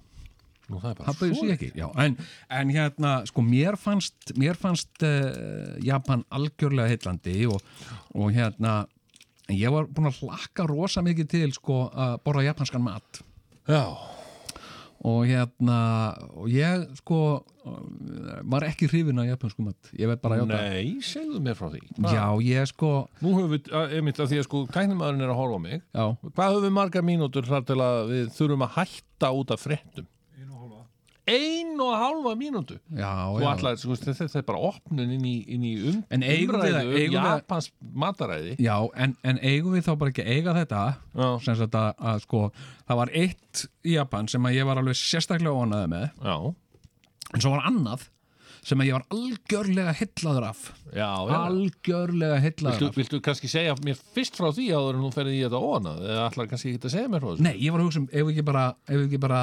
Nú, 0.70 0.78
það 0.78 0.92
er 0.92 0.98
bara 1.00 1.10
það 1.10 1.20
bauður 1.24 1.40
sér 1.40 1.54
ekki 1.56 1.70
já, 1.74 1.88
en, 2.04 2.16
en 2.60 2.72
hérna, 2.76 3.14
sko, 3.26 3.42
mér 3.42 3.78
fannst 3.82 4.36
mér 4.38 4.60
fannst 4.60 5.02
uh, 5.02 5.74
Japan 5.82 6.22
algjörlega 6.30 6.92
heillandi 6.94 7.48
og, 7.50 7.64
og 8.14 8.30
hérna 8.36 8.84
ég 9.50 9.74
var 9.74 9.90
búin 9.90 10.12
að 10.12 10.22
hlakka 10.22 10.68
rosa 10.70 11.02
mikið 11.06 11.32
til 11.32 11.50
sko 11.56 11.88
að 11.90 12.20
borða 12.26 12.46
japanskan 12.52 12.86
mat. 12.86 13.24
Já, 13.70 13.82
og 15.06 15.22
hérna 15.30 15.78
og 16.36 16.50
ég 16.52 16.86
sko 17.00 17.20
var 18.50 18.66
ekki 18.68 18.88
hrifin 18.89 19.20
af 19.22 19.28
japansku 19.30 19.64
mat. 19.64 19.91
Ég 19.95 20.10
veit 20.10 20.22
bara 20.24 20.36
að 20.39 20.41
játa. 20.43 20.60
Nei, 20.74 21.00
segðu 21.06 21.39
mér 21.45 21.56
frá 21.60 21.70
því. 21.72 21.82
Já, 22.10 22.26
ég 22.43 22.68
sko 22.72 22.91
Nú 23.22 23.34
höfum 23.38 23.52
við, 23.54 23.70
að- 23.72 23.93
einmitt 24.00 24.20
að 24.20 24.32
því 24.34 24.39
að 24.41 24.47
sko 24.50 24.62
tæknimaðurinn 24.74 25.22
er 25.28 25.34
að 25.34 25.39
horfa 25.39 25.60
á 25.60 25.62
mig. 25.66 25.82
Já, 25.93 26.06
Hvað 26.36 26.54
höfum 26.56 26.66
við 26.68 26.76
margar 26.80 27.04
mínútur 27.04 27.45
þar 27.47 27.66
til 27.70 27.80
að 27.86 28.00
við 28.14 28.32
þurfum 28.38 28.66
að 28.68 28.74
hætta 28.80 29.32
út 29.39 29.52
af 29.56 29.64
fréttum? 29.64 30.08
Einu 31.30 31.88
og 33.36 33.40
já. 33.44 33.48
ætlaði, 33.54 33.82
sko, 33.84 33.98
þetta 34.04 34.42
er 34.42 34.46
bara 34.48 34.62
opnun 34.70 35.16
inn 35.16 35.26
í, 35.28 35.36
inn 35.56 35.66
í 35.68 35.74
um, 35.92 36.02
umræðu 36.10 36.84
um 36.90 37.16
Japans 37.16 37.72
mataræði. 37.80 38.56
Já 38.64 38.76
en, 38.96 39.16
en 39.24 39.42
eigum 39.46 39.78
við 39.78 39.88
þá 39.88 39.92
bara 40.02 40.14
ekki 40.14 40.28
eiga 40.28 40.56
þetta? 40.58 40.84
Að, 41.16 41.90
að 42.12 42.24
sko 42.26 42.46
það 42.90 43.02
var 43.04 43.14
eitt 43.24 43.66
í 43.86 43.98
Japan 43.98 44.32
sem 44.32 44.48
að 44.50 44.60
ég 44.60 44.70
var 44.70 44.82
alveg 44.82 45.00
sérstaklega 45.00 45.56
óanaði 45.56 45.92
með. 45.96 46.08
Já, 46.24 46.38
en 47.34 47.44
svo 47.46 47.54
var 47.56 47.70
annað 47.70 48.10
sem 48.66 48.82
að 48.82 48.90
ég 48.90 48.98
var 48.98 49.06
algjörlega 49.16 49.94
hillaður 49.96 50.46
af. 50.50 50.64
Já, 50.92 51.08
algjörlega 51.40 52.40
hillaður 52.44 52.76
Viltu, 52.76 52.90
af. 52.90 52.98
viltu 53.00 53.20
kannski 53.24 53.50
segja 53.52 53.76
mér 53.86 54.00
fyrst 54.16 54.40
frá 54.40 54.50
því 54.56 54.68
áður 54.74 54.98
en 54.98 55.06
þú 55.06 55.12
ferði 55.16 55.38
í 55.38 55.42
þetta 55.46 55.62
óanað 55.64 56.04
eða 56.06 56.26
ætlar 56.26 56.50
kannski 56.52 56.74
ekki 56.74 56.90
að 56.90 56.96
segja 56.96 57.12
mér 57.14 57.24
frá 57.24 57.30
þessu? 57.32 57.46
Nei, 57.48 57.54
ég 57.64 57.74
var 57.74 57.84
að 57.84 57.90
hugsa 57.90 58.02
um, 58.04 58.10
ef 58.12 58.28
við 58.28 58.34
ekki 58.34 58.46
bara, 58.50 58.66
ekki 58.98 59.22
bara 59.24 59.42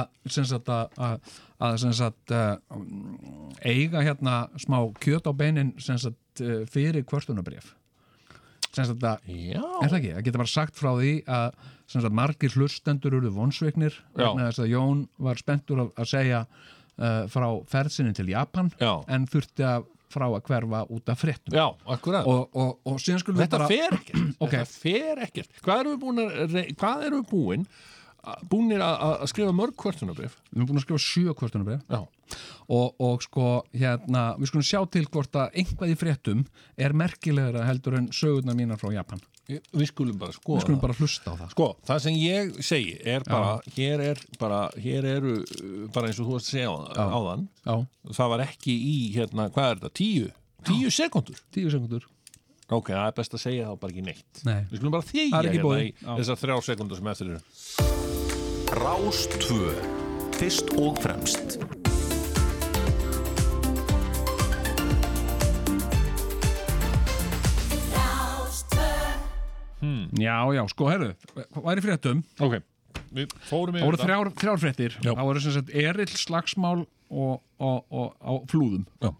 að, 1.07 1.31
að, 1.57 1.77
sagt 1.97 2.33
uh, 2.35 2.55
eiga 3.65 4.03
hérna 4.05 4.37
smá 4.61 4.79
kjöt 5.01 5.29
á 5.29 5.33
beinin 5.37 5.73
sagt 5.79 6.43
uh, 6.43 6.61
fyrir 6.69 7.05
sagt 8.77 9.03
að, 9.07 9.25
er 9.25 9.89
það 9.89 9.97
ekki, 9.97 10.13
að 10.13 10.23
geta 10.27 10.41
bara 10.43 10.51
sagt 10.53 10.77
frá 10.77 10.91
því 10.99 11.11
að 11.25 11.47
sagt 11.87 12.17
margir 12.19 12.53
hlustendur 12.57 13.15
eru 13.17 13.31
vonsveiknir 13.33 13.95
þess 14.51 14.63
að 14.63 14.73
Jón 14.73 15.05
var 15.23 15.39
spenntur 15.39 15.85
að, 15.85 15.93
að 15.97 16.09
segja 16.11 16.41
uh, 16.45 17.21
frá 17.31 17.47
ferðsinni 17.71 18.13
til 18.17 18.27
Japan 18.33 18.69
Já. 18.77 18.91
en 19.07 19.27
þurfti 19.31 19.65
að 19.65 19.87
frá 20.11 20.27
að 20.29 20.43
hverfa 20.47 20.81
út 20.95 21.09
af 21.11 21.19
fréttum. 21.19 21.55
Já, 21.57 21.65
akkurat. 21.93 22.27
Og, 22.31 22.47
og, 22.55 22.77
og 22.87 22.99
síðan 23.03 23.19
skulum 23.19 23.41
við 23.41 23.47
Þetta 23.47 23.57
bara 23.57 23.69
fer 23.71 23.97
ekkert, 23.97 24.21
Ok. 24.39 24.53
þetta 24.53 24.77
fer 24.85 25.21
ekkert. 25.25 25.57
Hvað 25.65 25.81
erum 25.81 25.93
við 25.95 26.03
búin 26.05 26.21
að, 26.23 26.57
hvað 26.79 27.03
erum 27.09 27.23
við 27.23 27.31
búin 27.33 27.65
búinir 28.51 28.81
að, 28.83 29.23
skrifa 29.31 29.53
mörg 29.55 29.75
kvörtunabrif? 29.79 30.37
við 30.49 30.59
erum 30.59 30.69
búin 30.71 30.81
að 30.81 30.85
skrifa 30.87 31.03
sjö 31.03 31.35
kvörstunabrif 31.37 31.83
Já, 31.87 32.01
og, 32.67 32.97
og 32.99 33.23
sko 33.23 33.47
hérna 33.75 34.23
við 34.39 34.51
skulum 34.51 34.67
sjá 34.67 34.81
til 34.91 35.05
hvort 35.07 35.39
að 35.39 35.57
einhvað 35.61 35.93
í 35.93 35.97
fréttum 35.99 36.43
er 36.75 36.95
merkilegra 36.97 37.65
heldur 37.67 37.99
en 38.01 38.09
sögurnar 38.15 38.57
mínar 38.57 38.81
frá 38.81 38.91
Japan. 38.95 39.21
Við, 39.47 39.85
skulum 39.87 40.17
bara 40.19 40.35
skoða 40.35 40.57
við 40.59 40.65
skulum 40.65 40.81
bara 40.81 40.97
hlusta 40.97 41.31
á 41.31 41.35
það. 41.39 41.53
Sko, 41.53 41.67
það 41.87 42.01
sem 42.03 42.17
ég 42.19 42.57
segi 42.67 42.97
er 43.07 43.23
bara, 43.29 43.53
hér 43.77 44.03
er 44.09 44.25
bara, 44.41 44.59
hér 44.75 45.07
eru 45.13 45.37
bara 45.95 46.09
eins 46.09 46.19
og 46.19 46.27
þú 46.27 46.35
varst 46.35 46.51
að 46.51 46.57
segja 46.57 46.73
á, 46.75 47.05
áðan 47.07 47.47
já, 47.63 47.77
það 48.19 48.33
var 48.33 48.45
ekki 48.49 48.75
í, 48.75 48.97
hérna, 49.15 49.47
hvað 49.55 49.71
er 49.71 49.79
þetta, 49.79 49.95
tíu? 50.01 50.35
Tíu 50.67 50.91
sekundur? 50.91 51.39
tíu 51.55 51.71
sekundur 51.71 52.09
Ok, 52.67 52.89
það 52.91 53.05
er 53.05 53.13
best 53.15 53.37
að 53.37 53.43
segja 53.45 53.69
þá 53.69 53.77
bara 53.79 53.93
ekki 53.93 54.03
neitt. 54.03 54.41
Nei. 54.43 54.57
Við 54.67 54.81
skulum 54.81 54.97
bara 54.97 55.07
þegja 55.07 55.29
hérna 55.45 55.77
í 55.79 55.87
Já. 55.93 56.09
þessar 56.17 56.41
þrjá 56.43 56.57
sekundur 56.67 56.99
sem 56.99 57.13
eftir 57.13 57.31
eru 57.31 58.06
Rástvö 58.71 59.71
Fyrst 60.35 60.69
og 60.75 60.97
fremst. 60.99 61.57
Já, 70.17 70.51
já, 70.51 70.63
sko, 70.67 70.89
herru, 70.89 71.13
hvað 71.35 71.63
var 71.63 71.79
í 71.79 71.83
fréttum? 71.85 72.23
Ok, 72.41 72.57
við 73.15 73.35
fórum 73.47 73.75
það 73.75 73.79
yfir 73.79 73.87
voru 73.87 73.99
þrjár, 74.01 74.31
þrjár 74.41 74.61
fréttir. 74.63 74.97
Já. 74.99 75.11
það 75.13 75.27
voru 75.29 75.43
sem 75.45 75.55
sagt 75.55 75.71
erill 75.71 76.11
slagsmál 76.11 76.79
og, 77.07 77.35
og, 77.61 77.83
og, 77.87 78.15
á 78.19 78.33
flúðum. 78.51 78.87
Já. 78.99 79.13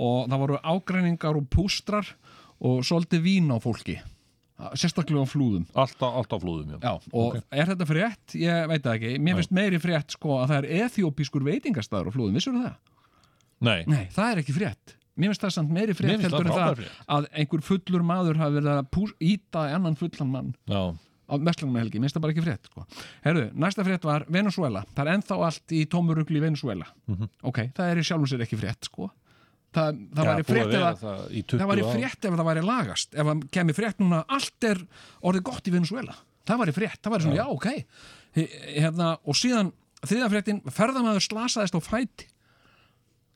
og 0.00 0.30
það 0.32 0.40
voru 0.46 0.62
ágreiningar 0.64 1.38
og 1.38 1.46
pústrar 1.52 2.16
og 2.58 2.82
svolítið 2.82 3.22
vín 3.28 3.52
á 3.54 3.62
fólki 3.62 4.00
sérstaklega 4.78 5.24
á 5.24 5.28
flúðum 5.30 5.66
Alltaf, 5.72 6.14
alltaf 6.20 6.42
flúðum, 6.44 6.76
já 6.76 6.78
Já, 6.84 7.10
og 7.16 7.36
er 7.50 7.72
þetta 7.72 7.88
frétt? 7.88 8.36
Ég 8.38 8.70
veit 8.70 8.84
það 8.84 8.96
ekki. 8.98 9.12
Mér 9.24 9.40
finnst 9.40 9.54
meiri 9.56 9.80
frétt 9.82 10.16
sko 10.16 10.38
að 10.40 10.52
það 10.52 10.56
er 10.60 10.86
ethiopískur 10.86 11.46
veitingastæður 11.46 12.10
á 12.10 12.14
flúðum, 12.16 12.38
vissur 12.38 12.56
það? 12.56 12.72
Nei, 13.60 13.78
Nei, 13.90 14.02
það 14.14 14.32
er 14.32 14.42
ekki 14.42 14.56
frétt. 14.56 14.96
Mér 15.20 15.32
finnst 15.32 15.44
það 15.44 15.54
samt 15.58 15.74
meiri 15.76 15.94
frétt 15.96 16.24
heldur 16.24 16.48
en 16.48 16.56
það 16.56 16.82
að 17.16 17.28
einhver 17.42 17.64
fullur 17.66 18.04
maður 18.06 18.40
hafi 18.40 18.58
verið 18.60 18.72
að 18.72 19.14
íta 19.30 19.66
annan 19.74 19.98
fullan 20.00 20.30
mann 20.32 20.52
já, 20.70 20.80
á 21.30 21.34
Vestlunum 21.38 21.76
helgi, 21.78 22.00
mér 22.00 22.08
finnst 22.08 22.16
það 22.16 22.24
bara 22.24 22.34
ekki 22.34 22.44
frétt 22.46 22.70
sko. 22.70 22.84
Herðu, 23.26 23.44
næsta 23.62 23.84
frétt 23.86 24.06
var 24.08 24.24
Venezuela. 24.32 24.84
Það 24.96 25.04
er 25.04 25.12
ennþá 25.18 25.40
allt 25.46 25.74
í 25.76 25.82
tómurugli 25.90 26.42
Venezuela. 26.42 26.88
Ok, 27.46 27.66
það 27.76 27.92
er 27.92 28.00
í 28.00 28.06
sjálfum 28.06 28.30
sér 28.32 28.46
ekki 28.46 28.58
frétt 28.60 28.88
sko. 28.88 29.10
Það, 29.70 29.98
það 30.16 30.26
Já, 30.26 30.30
væri 30.30 30.44
frétt 30.48 30.72
ef 30.74 30.80
það 31.00 31.10
að 31.10 31.26
í 31.30 31.40
20 31.46 31.60
það 31.60 31.68
væri 31.70 31.82
frétt 31.86 32.24
ef 32.26 32.32
það 32.40 32.48
væri 32.48 32.62
lagast. 32.66 33.12
Ef 33.14 33.28
það 33.28 33.44
kemur 33.54 33.76
frétt 33.76 34.00
núna 34.02 34.24
allt 34.26 34.66
er 34.66 34.80
orðið 35.22 35.44
gott 35.46 35.70
í 35.70 35.74
Venezuela 35.74 36.16
það 36.50 36.62
væri 36.64 36.74
frétt, 36.74 36.98
það 37.04 37.14
væri 37.14 37.26
svona 37.26 37.38
já, 37.38 37.46
ok. 37.54 37.68
He- 38.36 38.50
hérna, 38.80 39.08
og 39.26 39.38
síðan 39.38 39.72
þriða 40.06 40.28
fréttin 40.32 40.60
ferðamaður 40.70 41.26
slasaðist 41.26 41.76
á 41.76 41.80
fæti. 41.84 42.28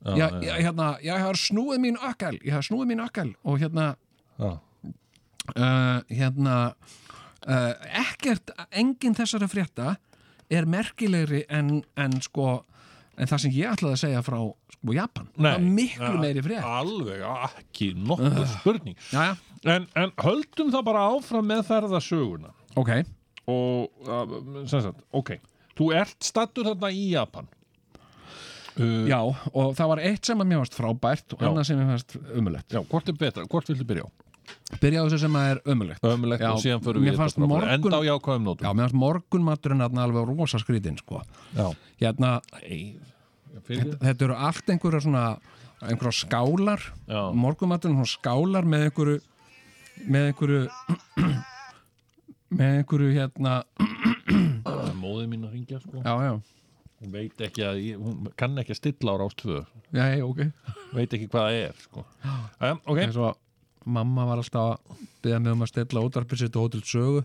Já, 0.05 0.28
já, 0.45 0.55
hérna 0.61 0.99
ég 1.01 1.22
har 1.24 1.39
snúið 1.41 1.80
mín 1.80 1.97
ökkal 1.97 2.37
ég 2.45 2.53
har 2.53 2.64
snúið 2.66 2.91
mín 2.91 3.01
ökkal 3.01 3.30
og 3.41 3.62
hérna 3.62 3.97
já. 4.37 4.51
uh, 5.57 6.01
hérna 6.11 6.57
uh, 7.49 7.72
ekkert, 8.03 8.53
engin 8.70 9.16
þessara 9.16 9.49
frétta 9.49 9.95
er 10.53 10.68
merkilegri 10.68 11.47
en, 11.49 11.80
en 11.97 12.20
sko 12.20 12.66
en 13.17 13.31
það 13.31 13.43
sem 13.45 13.57
ég 13.57 13.73
ætlaði 13.73 13.97
að 13.97 14.03
segja 14.05 14.23
frá 14.27 14.39
sko 14.75 14.95
Japan, 14.97 15.31
það 15.39 15.51
er 15.53 15.67
miklu 15.81 16.11
ja, 16.11 16.21
meiri 16.21 16.45
frétt. 16.45 16.69
Alveg, 16.69 17.25
ekki 17.49 17.91
nokkuð 17.97 18.45
spurning. 18.59 19.01
Já, 19.11 19.31
já, 19.31 19.35
en, 19.77 19.89
en 20.03 20.15
höldum 20.25 20.71
það 20.75 20.87
bara 20.91 21.09
áfram 21.15 21.51
með 21.51 21.65
ferðasöguna. 21.71 22.55
Ok. 22.81 22.95
Og 23.51 24.09
uh, 24.09 24.62
sagt, 24.71 25.05
ok 25.15 25.37
þú 25.79 25.91
ert 25.99 26.17
stattur 26.25 26.71
þarna 26.71 26.91
í 26.95 27.05
Japan. 27.12 27.49
Uh, 28.75 29.05
Já, 29.07 29.21
og 29.55 29.75
það 29.79 29.91
var 29.93 30.01
eitt 30.03 30.27
sem 30.27 30.41
að 30.43 30.49
mér 30.51 30.65
varst 30.65 30.75
frábært 30.75 31.35
og 31.37 31.43
annað 31.47 31.69
sem 31.69 31.79
mér 31.79 31.93
varst 31.93 32.17
ömulegt 32.35 32.75
já, 32.75 32.81
hvort 32.91 33.11
er 33.11 33.19
betra, 33.21 33.45
hvort 33.47 33.69
viltu 33.71 33.87
byrja 33.87 34.09
á? 34.09 34.11
Byrja 34.80 35.03
á 35.03 35.05
þessu 35.07 35.18
sem 35.24 35.36
að 35.38 35.49
er 35.55 35.61
ömulegt 35.74 36.05
Ömulegt 36.09 36.42
og 36.49 36.61
síðan 36.62 36.82
mér 36.84 36.99
við 37.05 37.18
þetta 37.18 37.47
morgun- 37.47 37.74
enda 37.76 37.99
á 38.01 38.03
jákvæðum 38.09 38.47
nótum 38.49 38.64
Já, 38.66 38.72
mér 38.74 38.84
fannst 38.88 38.99
morgunmaturinn 39.05 39.84
alveg 40.05 40.28
rosa 40.38 40.59
skrítinn 40.59 40.99
sko. 40.99 41.20
Hérna, 42.01 42.40
Nei, 42.62 42.97
fyrir. 43.68 43.95
þetta 44.03 44.24
eru 44.28 44.34
allt 44.36 44.66
einhverja 44.74 45.01
svona 45.05 45.24
einhverja 45.84 46.16
skálar. 46.24 46.80
Morgunmaturinn 47.34 47.97
svona 48.01 48.14
skálar 48.16 48.64
með 48.68 48.88
einhverju 48.88 49.20
með 50.11 50.26
einhverju 50.32 50.62
með 52.55 52.74
einhverju 52.80 53.12
hérna 53.14 53.55
Það 54.64 54.82
er 54.88 54.99
móðið 54.99 55.30
mín 55.30 55.47
að 55.47 55.55
ringja 55.55 55.78
sko. 55.82 56.01
já, 56.03 56.14
já, 56.24 56.32
hún 57.05 57.12
veit 57.14 57.40
ekki 57.47 57.64
að, 57.66 57.80
hún 58.01 58.28
kann 58.38 58.59
ekki 58.62 58.74
að 58.74 58.78
stilla 58.80 59.14
á 59.14 59.16
rástvö 59.20 59.59
já, 59.94 60.05
já, 60.16 60.24
ok. 60.24 60.40
Veit 60.97 61.14
ekki 61.19 61.28
hvað 61.28 61.48
það 61.48 61.59
er 61.60 61.74
sko. 61.85 62.05
um, 62.24 62.81
ok, 62.86 63.01
eins 63.05 63.19
og 63.20 63.36
mamma 63.86 64.24
var 64.28 64.40
alltaf 64.43 64.78
að 64.78 65.02
byggja 65.24 65.40
mig 65.44 65.52
um 65.52 65.62
að 65.66 65.70
stilla 65.73 66.02
útarpið 66.06 66.39
sitt 66.44 66.56
og 66.56 66.66
hótel 66.69 66.82
sögu. 66.89 67.24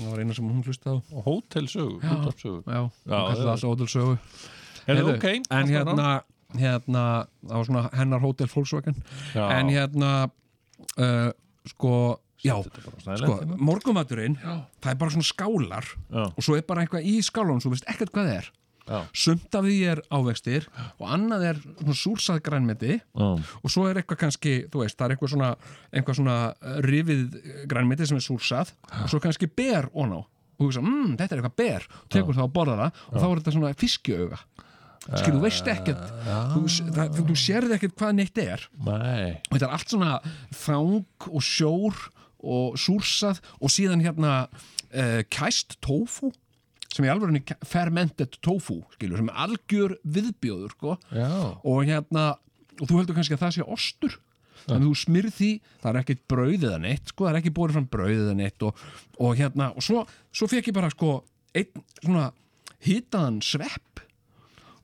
Það 0.00 0.10
var 0.10 0.22
eina 0.22 0.34
sem 0.34 0.48
hún 0.48 0.62
hlustaði 0.64 0.96
á. 0.96 1.04
Og 1.12 1.24
hótelsögu 1.26 1.96
já, 2.00 2.08
hún 2.10 2.90
Já, 3.04 3.18
kallaði 3.18 3.40
það- 3.40 3.52
alltaf 3.52 3.70
hótel 3.70 3.88
sögu. 3.92 4.18
Heyrðu, 4.86 5.04
Heyrðu, 5.04 5.16
ok, 5.16 5.26
en 5.50 5.66
hérna, 5.74 6.08
hérna 6.56 7.02
það 7.44 7.56
var 7.58 7.64
svona 7.68 7.82
hennar 7.94 8.20
hótel 8.24 8.48
Volkswagen. 8.54 8.96
Já. 9.34 9.44
en 9.58 9.68
hérna 9.68 10.12
uh, 10.96 11.30
sko, 11.68 11.92
já 12.42 12.56
sko, 12.64 13.34
morgumaturinn 13.60 14.38
það 14.40 14.90
er 14.90 14.96
bara 14.96 15.10
svona 15.12 15.28
skálar 15.28 15.84
Já. 16.10 16.24
og 16.32 16.40
svo 16.42 16.56
er 16.56 16.62
bara 16.66 16.82
eitthvað 16.86 17.04
í 17.04 17.18
skálunum 17.22 17.60
svo 17.60 17.70
veist 17.74 17.84
ekkert 17.86 18.10
hvað 18.14 18.30
það 18.30 18.38
er. 18.40 18.48
Já. 18.50 18.59
Sumt 19.12 19.54
af 19.58 19.66
því 19.66 19.76
er 19.92 20.02
ávextir 20.10 20.66
og 20.98 21.06
annað 21.14 21.46
er 21.50 21.60
súrsað 21.96 22.42
grænmeti 22.46 22.98
og 23.14 23.70
svo 23.70 23.86
er 23.88 24.00
eitthvað 24.00 24.22
kannski, 24.24 24.54
þú 24.72 24.84
veist, 24.84 24.98
það 24.98 25.06
er 25.06 25.16
eitthvað 25.16 25.34
svona 25.34 25.50
eitthvað 25.90 26.20
svona 26.20 26.38
uh, 26.50 26.80
rifið 26.86 27.38
grænmeti 27.70 28.08
sem 28.08 28.20
er 28.20 28.26
súrsað 28.26 28.74
og 29.02 29.12
svo 29.12 29.22
kannski 29.22 29.50
ber 29.50 29.90
ón 29.94 30.16
á 30.16 30.20
og 30.20 30.66
þú 30.66 30.68
veist, 30.68 30.82
mmm, 30.84 31.12
þetta 31.16 31.32
er 31.34 31.40
eitthvað 31.40 31.56
ber. 31.56 31.86
Tekur 32.12 32.36
það 32.36 32.48
og 32.48 32.56
borðar 32.56 32.82
það 32.82 32.98
og 33.06 33.14
þá 33.14 33.26
er 33.30 33.38
þetta 33.40 33.54
svona 33.54 33.76
fiskjöga 33.80 34.40
skil, 35.08 35.32
þú 35.32 35.42
veist 35.42 35.68
ekkert 35.72 36.02
þú, 36.52 36.62
það, 36.92 37.14
þú, 37.16 37.36
sérði 37.40 37.76
ekkert 37.76 37.96
hvað 37.98 38.16
neitt 38.18 38.40
er. 38.42 38.66
Nei. 38.84 39.38
og 39.48 39.54
þetta 39.54 39.66
er 39.66 39.76
allt 39.76 39.94
svona 39.94 40.18
þang 40.60 41.30
og 41.30 41.46
sjór 41.46 42.02
og 42.40 42.76
súrsað 42.80 43.40
og 43.60 43.72
síðan 43.72 44.04
hérna 44.04 44.34
uh, 44.46 45.20
kæst 45.32 45.78
tofu 45.84 46.32
sem 46.90 47.06
er 47.06 47.12
alveg 47.14 47.52
fermented 47.66 48.38
tofu 48.42 48.80
skilur, 48.96 49.20
sem 49.20 49.30
er 49.30 49.42
algjör 49.46 49.96
viðbjóður 50.04 50.74
sko. 50.74 50.96
Og 51.64 51.84
hérna 51.86 52.32
og 52.80 52.88
þú 52.88 53.00
heldur 53.00 53.16
kannski 53.18 53.36
að 53.36 53.42
það 53.44 53.56
sé 53.58 53.66
ostur 53.66 54.18
þannig 54.60 54.82
að 54.82 54.86
þú 54.90 54.96
smyrð 55.00 55.34
því, 55.38 55.50
það 55.80 55.90
er 55.90 55.98
ekkert 56.02 56.22
brauð 56.28 56.64
eða 56.68 56.80
neitt 56.82 57.12
sko, 57.12 57.24
það 57.24 57.30
er 57.32 57.38
ekki 57.40 57.52
borið 57.56 57.76
fram 57.78 57.88
brauð 57.94 58.18
eða 58.26 58.36
neitt 58.36 58.66
og, 58.66 58.82
og 59.24 59.38
hérna, 59.38 59.70
og 59.72 59.84
svo, 59.84 60.02
svo 60.36 60.48
fekk 60.50 60.68
ég 60.68 60.76
bara 60.76 60.90
sko, 60.92 61.12
einn 61.56 61.84
svona 62.02 62.26
hitaðan 62.84 63.40
svepp 63.44 64.02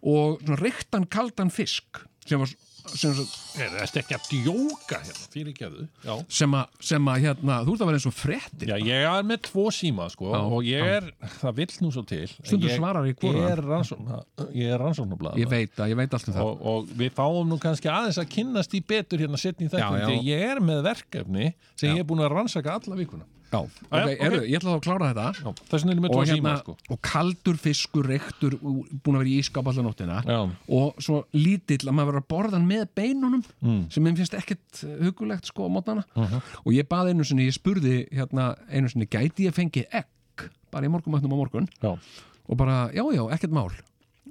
og 0.07 0.41
svona 0.43 0.59
reyktan 0.63 1.07
kaldan 1.13 1.53
fisk 1.53 2.03
sem 2.27 2.41
var 2.41 2.53
sem, 2.95 3.21
Er 3.57 3.71
þetta 3.73 4.01
ekki 4.03 4.15
að 4.17 4.27
djóka 4.31 4.99
hérna? 5.01 5.27
Fyrir 5.33 5.51
ekki 5.53 5.65
að? 5.67 5.77
Já. 6.05 6.15
sem, 6.39 6.57
að, 6.59 6.75
sem 6.91 7.09
að 7.13 7.21
hérna, 7.25 7.59
þú 7.67 7.75
ert 7.77 7.85
að 7.85 7.91
vera 7.91 8.01
eins 8.01 8.09
og 8.11 8.15
fréttir 8.17 8.73
Já, 8.73 8.77
ég 8.85 9.07
er 9.11 9.27
með 9.31 9.41
tvo 9.49 9.65
síma 9.75 10.09
sko 10.13 10.33
Já, 10.35 10.41
og 10.59 10.67
ég 10.69 10.91
er, 10.97 11.09
það 11.41 11.57
vill 11.61 11.69
nú 11.85 11.93
svo 11.95 12.05
til 12.09 12.25
Stundum 12.37 12.69
Ég- 12.71 12.77
svarar 12.81 13.09
í 13.09 13.15
hvoru. 13.17 13.43
Ég 13.43 13.53
er 13.57 13.63
rannsókn, 13.67 14.11
ég 14.57 14.75
er 14.77 15.51
veit 15.51 15.81
að, 15.81 15.93
ég 15.93 15.97
veit 16.03 16.17
allt 16.19 16.29
um 16.31 16.37
það 16.37 16.51
og, 16.51 16.67
og 16.75 16.93
við 17.01 17.15
fáum 17.17 17.49
nú 17.51 17.59
kannski 17.63 17.91
aðeins 17.93 18.21
að 18.23 18.29
kynnast 18.37 18.75
í 18.77 18.83
betur 18.87 19.23
hérna 19.25 19.41
setni 19.41 19.67
í 19.69 19.73
þetta 19.73 20.03
Já, 20.03 20.13
já. 20.13 20.21
ég 20.31 20.45
er 20.53 20.61
með 20.65 20.83
verkefni 20.91 21.49
sem 21.77 21.91
Já. 21.91 21.95
ég 21.97 22.05
er 22.05 22.09
búin 22.09 22.23
að 22.25 22.35
rannsaka 22.37 22.77
alla 22.79 22.99
vikuna 22.99 23.25
Já, 23.53 23.61
ok, 23.63 23.71
ok. 23.93 24.11
Eru, 24.27 24.39
ég 24.43 24.57
ætla 24.59 24.73
þá 24.73 24.77
að 24.77 24.85
klára 24.87 25.09
þetta. 25.13 25.27
Ég 26.03 26.19
og, 26.19 26.27
síma 26.27 26.51
hérna, 26.51 26.55
sko. 26.61 26.77
og 26.91 26.99
kaldur 27.07 27.57
fiskur, 27.63 28.09
reyktur 28.11 28.57
búin 28.61 29.15
að 29.17 29.21
vera 29.23 29.31
í 29.31 29.37
ískap 29.41 29.69
allar 29.71 29.87
nóttina. 29.87 30.19
Já. 30.27 30.41
og 30.69 30.99
svo 31.03 31.21
lítill 31.33 31.87
að 31.87 31.95
maður 31.95 32.11
vera 32.13 32.23
að 32.25 32.29
borða 32.35 32.61
með 32.67 32.85
beinunum 32.99 33.45
Mm. 33.63 33.91
sem 33.91 34.03
mér 34.05 34.17
finnst 34.17 34.35
ekkert 34.35 34.83
hugulegt 35.03 35.47
sko 35.47 35.67
á 35.67 35.71
mótnana. 35.71 36.05
Mhm. 36.17 36.43
og 36.67 36.73
ég 36.73 36.89
baði 36.89 37.11
einu 37.15 37.25
sinni, 37.25 37.47
ég 37.47 37.55
spurði 37.57 38.09
hérna 38.13 38.57
einu 38.69 38.89
sinni, 38.89 39.07
gæti 39.07 39.47
ég 39.47 39.55
fengið 39.55 39.87
egg? 39.93 40.51
Bara 40.71 40.87
í 40.87 40.91
morgumætnum 40.91 41.33
á 41.33 41.39
morgun. 41.39 41.69
Já, 41.83 41.97
og 42.49 42.57
bara, 42.57 42.91
já, 42.93 43.03
já, 43.15 43.23
ekkert 43.33 43.53
mál. 43.53 43.71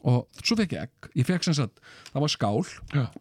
Og 0.03 0.27
svo 0.43 0.55
fekk 0.55 0.73
ég 0.75 0.81
egg, 0.83 1.09
ég 1.15 1.25
fekk 1.25 1.43
sem 1.43 1.53
sagt 1.53 1.79
það 2.13 2.21
var 2.21 2.29
skál 2.29 2.65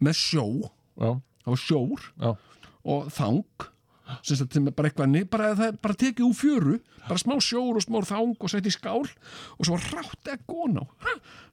með 0.02 0.12
sjó. 0.18 0.70
Já, 0.98 1.14
það 1.44 1.54
var 1.54 1.62
sjór 1.62 2.00
já, 2.20 2.36
og 2.84 3.08
þang 3.10 3.44
bara 4.04 4.90
eitthvað 4.90 5.16
bara, 5.30 5.70
bara 5.82 5.98
tekið 6.00 6.26
úr 6.28 6.36
fjöru 6.38 6.76
bara 7.04 7.20
smá 7.20 7.36
sjór 7.42 7.78
og 7.78 7.84
smá 7.84 8.00
þang 8.08 8.36
og 8.38 8.52
sett 8.52 8.68
í 8.68 8.72
skál 8.74 9.04
og 9.04 9.64
svo 9.66 9.78
rátt 9.80 10.30
egg 10.32 10.44
ón 10.52 10.80
á 10.80 10.84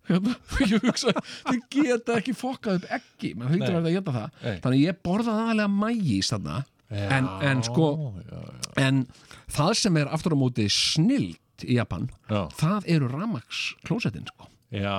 hérna, 0.09 0.35
ég 0.71 0.83
hugsa 0.83 1.13
þið 1.47 1.63
geta 1.75 2.19
ekki 2.19 2.35
fokkað 2.37 2.81
upp 2.81 2.95
eggi 2.99 3.33
maður 3.37 3.57
hugta 3.57 3.71
Nei. 3.71 3.75
verið 3.75 3.89
að 3.89 3.97
geta 3.97 4.15
það 4.17 4.29
Nei. 4.45 4.59
þannig 4.65 4.85
ég 4.85 5.01
borðaði 5.07 5.45
aðalega 5.45 5.73
mægís 5.75 6.31
þarna 6.33 6.57
en, 6.91 7.29
en 7.51 7.63
sko 7.63 7.89
já, 8.19 8.35
já. 8.35 8.71
en 8.83 9.05
það 9.51 9.73
sem 9.79 10.01
er 10.01 10.11
aftur 10.11 10.35
á 10.35 10.37
móti 10.39 10.67
snilt 10.71 11.65
í 11.67 11.77
Japan 11.77 12.09
Já. 12.27 12.47
það 12.57 12.89
eru 12.95 13.11
ramax 13.11 13.67
klósettin 13.87 14.27
sko 14.31 14.50
já, 14.71 14.97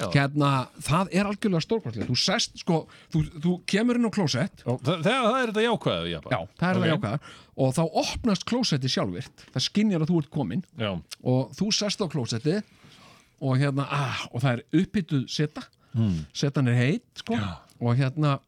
já. 0.00 0.06
hérna, 0.14 0.50
það 0.80 1.10
er 1.12 1.28
algjörlega 1.28 1.64
stórkvæmlega 1.64 2.08
þú 2.08 2.16
sest, 2.16 2.54
sko, 2.62 2.78
þú, 3.12 3.22
þú 3.44 3.54
kemur 3.68 3.98
inn 4.00 4.08
á 4.08 4.12
klósett. 4.14 4.62
Já, 4.64 4.72
það, 4.86 5.02
það, 5.04 5.26
er 5.40 5.50
þetta 5.52 5.64
jákvæðu 5.66 6.08
í 6.08 6.14
Japan. 6.14 6.32
Já, 6.32 6.40
það 6.62 6.70
er 6.70 6.78
Ok. 6.78 6.80
það 6.80 6.92
jákvæðar 6.94 7.34
og 7.60 7.74
þá 7.76 7.82
opnast 8.02 8.46
klósetti 8.48 8.92
sjálfvirt. 8.92 9.44
Það 9.52 9.66
skinjar 9.66 10.04
að 10.04 10.12
þú 10.12 10.20
ert 10.22 10.30
komin 10.32 10.64
Já, 10.80 10.92
og 11.20 11.52
þú 11.58 11.68
sest 11.76 12.00
á 12.00 12.06
klósetti 12.08 12.56
og 13.40 13.60
hérna, 13.60 13.86
ah, 13.92 14.24
og 14.32 14.44
það 14.44 14.52
er 14.54 14.80
upphituð 14.80 15.28
seta, 15.32 15.66
mm. 15.92 16.16
setan 16.32 16.72
er 16.72 16.80
heit 16.80 17.20
sko, 17.20 17.36
og 17.80 18.00
hérna 18.00 18.38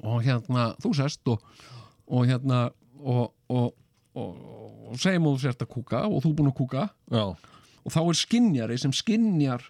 og 0.00 0.24
hérna, 0.24 0.70
þú 0.80 0.94
sest 0.96 1.28
og, 1.28 1.44
og 2.08 2.24
hérna 2.28 2.70
og, 3.00 3.30
og, 3.52 3.72
og, 4.16 4.42
og 4.92 5.00
segjum 5.00 5.28
að 5.28 5.36
þú 5.36 5.44
sért 5.44 5.64
að 5.64 5.72
kúka 5.76 6.04
og 6.08 6.20
þú 6.24 6.32
er 6.32 6.36
búin 6.40 6.52
að 6.52 6.60
kúka. 6.64 6.88
Já 7.12 7.24
og 7.84 7.94
þá 7.94 8.00
er 8.02 8.18
skinjari 8.20 8.80
sem 8.80 8.94
skinjar 8.96 9.68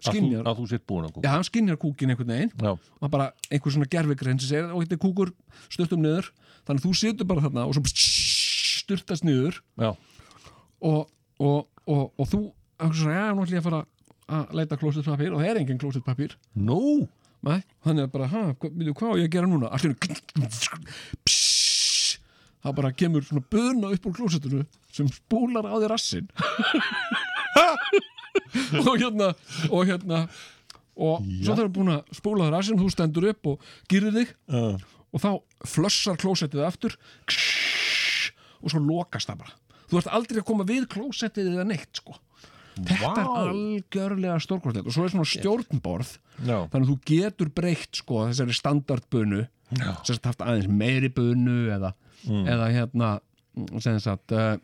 Að 0.00 0.16
þú, 0.16 0.38
þú 0.56 0.66
sétt 0.70 0.86
búin 0.88 1.04
að 1.04 1.10
já, 1.10 1.14
kúka 1.18 1.32
hann 1.34 1.44
skinjar 1.44 1.76
kúkin 1.76 2.12
einhvern 2.12 2.30
veginn. 2.32 2.52
Já, 2.56 2.70
og 2.72 3.02
það 3.02 3.04
er 3.04 3.12
bara 3.12 3.26
einhver 3.52 3.74
svona 3.74 3.88
gerfigrein 3.92 4.38
sem 4.40 4.48
segir 4.48 4.70
og 4.70 4.80
þetta 4.80 4.96
er 4.96 5.00
kúkur 5.02 5.32
stuttum 5.68 6.00
niður. 6.00 6.30
Þannig 6.64 6.80
að 6.80 6.86
þú 6.86 6.92
situr 6.96 7.28
bara 7.28 7.44
þarna 7.44 7.66
og 7.68 7.76
svo 7.76 7.82
styrtast 7.92 9.26
niður. 9.28 9.58
Já, 9.76 9.90
og, 10.88 11.12
og, 11.36 11.68
og, 11.84 12.02
og 12.16 12.30
þú 12.32 12.40
já, 12.48 13.26
nú 13.36 13.44
ætlum 13.44 13.58
ég 13.58 13.60
að 13.60 13.68
fara 13.68 13.82
að 14.30 14.54
leita 14.56 14.80
klósetpapír 14.80 15.34
og 15.34 15.42
það 15.42 15.50
er 15.50 15.60
engin 15.60 15.82
klósetpapír 15.82 16.36
nú? 16.56 16.80
Nei, 17.44 17.60
þannig 17.84 18.06
að 18.06 18.12
bara, 18.14 18.26
ha, 18.32 18.42
hvað, 18.60 18.82
ég 19.20 19.28
að 19.28 19.32
gera 19.32 19.48
núna? 19.48 19.70
Allir 19.72 19.96
það 22.60 22.76
bara 22.76 22.92
kemur 22.92 23.24
svona 23.24 23.44
buna 23.52 23.92
upp 23.94 24.06
úr 24.06 24.16
klósetinu 24.16 24.64
sem 24.92 25.08
spúlar 25.12 25.64
á 25.64 25.74
þér 25.80 25.92
rassin 25.94 26.28
og 28.86 28.94
hérna 29.00 29.32
og 29.70 29.84
hérna 29.88 30.24
og 31.00 31.22
svo 31.40 31.54
þegar 31.56 31.70
búin 31.74 31.92
að 31.94 32.16
spúla 32.16 32.46
þér 32.46 32.56
rassin 32.58 32.80
þú 32.80 32.90
stendur 32.92 33.28
upp 33.30 33.52
og 33.54 33.68
gýrir 33.90 34.16
þig 34.16 34.32
uh, 34.52 34.74
og 35.10 35.22
þá 35.22 35.30
flössar 35.68 36.18
klósettið 36.20 36.66
aftur 36.66 36.96
og 38.60 38.72
svo 38.72 38.80
lokast 38.84 39.30
það 39.30 39.40
bara. 39.44 39.54
Þú 39.90 40.00
ert 40.00 40.10
aldrei 40.14 40.42
að 40.42 40.48
koma 40.50 40.66
við 40.68 40.84
klósettið 40.92 41.54
eða 41.54 41.64
neitt 41.66 41.98
sko. 41.98 42.18
Þetta 42.80 43.08
er 43.10 43.26
Vá. 43.26 43.32
algjörlega 43.42 44.36
stórkostlegt 44.40 44.86
og 44.88 44.94
svo 44.94 45.04
er 45.04 45.12
svona 45.12 45.28
stjórnborð 45.28 46.12
Já, 46.46 46.54
þannig 46.70 46.84
að 46.84 46.90
þú 46.92 46.94
getur 47.10 47.50
breytt 47.52 47.98
sko 47.98 48.22
þessari 48.28 48.54
standardbunu 48.56 49.40
Já. 49.42 49.90
sem 50.06 50.20
haft 50.24 50.44
aðeins 50.44 50.70
meiri 50.70 51.10
bunu 51.12 51.58
eða, 51.74 51.90
eða 52.28 52.70
hérna 52.72 53.10
sem 53.82 53.98
sagt 54.00 54.32
uh, 54.32 54.54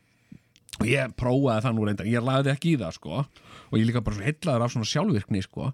og 0.76 0.86
ég 0.90 1.12
prófaði 1.16 1.64
það 1.64 1.76
nú 1.76 1.84
reynda 1.88 2.08
ég 2.08 2.24
laði 2.24 2.52
ekki 2.52 2.74
í 2.74 2.80
það 2.80 2.96
sko. 2.98 3.24
Og 3.70 3.78
ég 3.80 3.86
líka 3.88 4.02
bara 4.04 4.18
svo 4.18 4.26
heillaður 4.26 4.64
af 4.66 4.72
svona 4.74 4.90
sjálfvirkni 4.90 5.42
sko. 5.44 5.70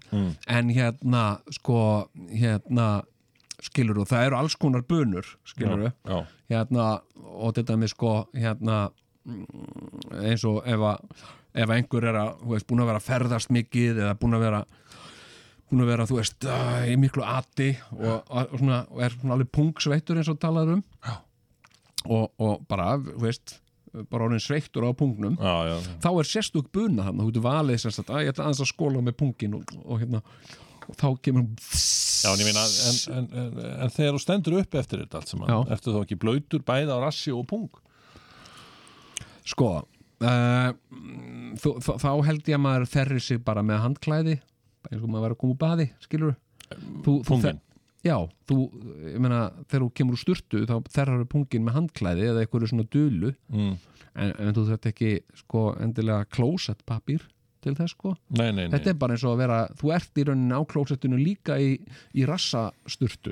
En 0.47 0.69
hérna 0.73 1.23
sko 1.53 1.79
hérna 2.31 2.87
skilur 3.63 4.01
þú, 4.01 4.07
það 4.09 4.25
eru 4.27 4.37
alls 4.39 4.55
konar 4.59 4.83
bunur 4.87 5.27
skilur 5.47 5.85
þú, 5.85 5.91
já, 6.09 6.17
hérna 6.51 6.87
og 7.23 7.53
þetta 7.55 7.77
með 7.79 7.93
sko 7.93 8.13
hérna 8.35 8.79
mm, 9.23 10.23
eins 10.25 10.43
og 10.49 10.65
ef 10.67 10.83
að 10.89 11.23
ef 11.63 11.69
einhver 11.75 12.07
er 12.09 12.17
að, 12.17 12.31
þú 12.41 12.55
veist, 12.55 12.67
búin 12.67 12.81
að 12.81 12.89
vera 12.89 12.99
að 12.99 13.07
ferðast 13.07 13.51
mikið 13.53 14.01
eða 14.01 14.15
búin 14.19 14.35
að 14.35 14.45
vera 14.47 14.61
búin 15.69 15.83
að 15.85 15.91
vera, 15.93 16.07
þú 16.09 16.17
veist, 16.19 16.47
uh, 16.49 16.79
í 16.89 16.95
miklu 17.01 17.23
ati 17.25 17.69
og, 17.95 18.25
og, 18.27 18.55
svona, 18.57 18.79
og 18.89 19.03
er 19.05 19.15
svona 19.15 19.37
alveg 19.37 19.51
pungsveittur 19.53 20.19
eins 20.19 20.31
og 20.33 20.39
talaður 20.41 20.79
um. 20.79 20.83
Og, 22.03 22.25
og 22.43 22.65
bara, 22.67 22.97
þú 22.99 23.21
veist 23.23 23.59
bara 24.09 24.27
orðin 24.27 24.41
sveittur 24.41 24.87
á 24.87 24.91
pungnum 24.97 25.37
já, 25.37 25.55
já. 25.69 25.75
þá 26.01 26.09
er 26.11 26.29
sérstök 26.29 26.69
buna 26.73 27.07
þannig, 27.07 27.21
þú 27.21 27.29
getur 27.29 27.45
valið 27.45 27.81
sem 27.83 27.93
sagt, 27.93 28.09
að 28.09 28.25
ég 28.25 28.33
ætla 28.33 28.47
aðeins 28.47 28.63
að 28.65 28.71
skóla 28.71 29.03
með 29.05 29.17
pungin 29.19 29.57
og, 29.59 29.73
og 29.83 30.01
hérna, 30.01 30.23
og 30.87 30.97
þá 30.99 31.07
kemur 31.25 31.47
Já, 32.23 32.29
en 32.31 32.45
meina, 32.47 32.61
en, 32.63 32.99
en, 33.17 33.25
en, 33.35 33.55
en 33.83 33.91
þegar 33.91 34.15
þú 34.15 34.21
stendur 34.23 34.53
upp 34.61 34.77
eftir 34.79 35.01
þetta 35.03 35.19
allt 35.19 35.33
saman, 35.33 35.55
ertu 35.75 35.91
þá 35.91 35.99
ekki 36.05 36.19
blöytur 36.21 36.63
bæði 36.63 36.95
á 36.95 36.97
rassi 37.03 37.33
og 37.35 37.43
pung? 37.49 37.67
Sko 39.43 39.73
uh, 40.23 40.71
þú, 41.59 41.75
þá, 41.83 41.91
þá 41.99 42.09
held 42.29 42.49
ég 42.49 42.57
að 42.57 42.63
maður 42.63 42.89
þerri 42.93 43.21
sig 43.23 43.43
bara 43.43 43.65
með 43.65 43.83
handklæði 43.83 44.37
eins 44.89 45.01
og 45.01 45.09
maður 45.09 45.27
verður 45.27 45.35
að 45.35 45.41
koma 45.43 45.55
úr 45.55 45.61
baði 45.63 45.89
skilur 46.03 46.35
þú, 47.03 47.17
þú? 47.27 47.39
Já, 48.03 48.17
þú, 48.49 48.57
ég 49.13 49.19
meina, 49.23 49.45
þegar 49.71 49.85
þú 49.85 49.91
kemur 49.95 50.17
úr 50.17 50.19
sturtu 50.23 50.63
þá 50.67 50.73
þerrar 50.91 51.21
pungin 51.31 51.63
með 51.63 51.77
handklæði 51.77 52.25
eða 52.33 52.41
eitthvað 52.43 52.67
svona 52.73 52.87
dulu 52.91 53.29
Mm. 53.53 53.77
en, 54.15 54.33
en 54.39 54.53
þú 54.57 54.65
þetta 54.73 54.89
ekki 54.91 55.11
sko 55.39 55.61
endilega 55.79 56.25
klósett 56.29 56.83
papír 56.85 57.23
til 57.63 57.73
þess 57.77 57.95
sko 57.95 58.11
Nei, 58.35 58.51
nei, 58.51 58.65
nei. 58.67 58.73
þetta 58.75 58.91
er 58.91 58.97
bara 58.99 59.15
eins 59.15 59.23
og 59.23 59.33
að 59.37 59.41
vera, 59.45 59.59
þú 59.79 59.93
ert 59.95 60.19
í 60.19 60.25
rauninni 60.27 60.53
á 60.53 60.61
klósettinu 60.67 61.17
líka 61.21 61.55
í, 61.63 61.77
í 62.13 62.25
rassasturtu 62.27 63.31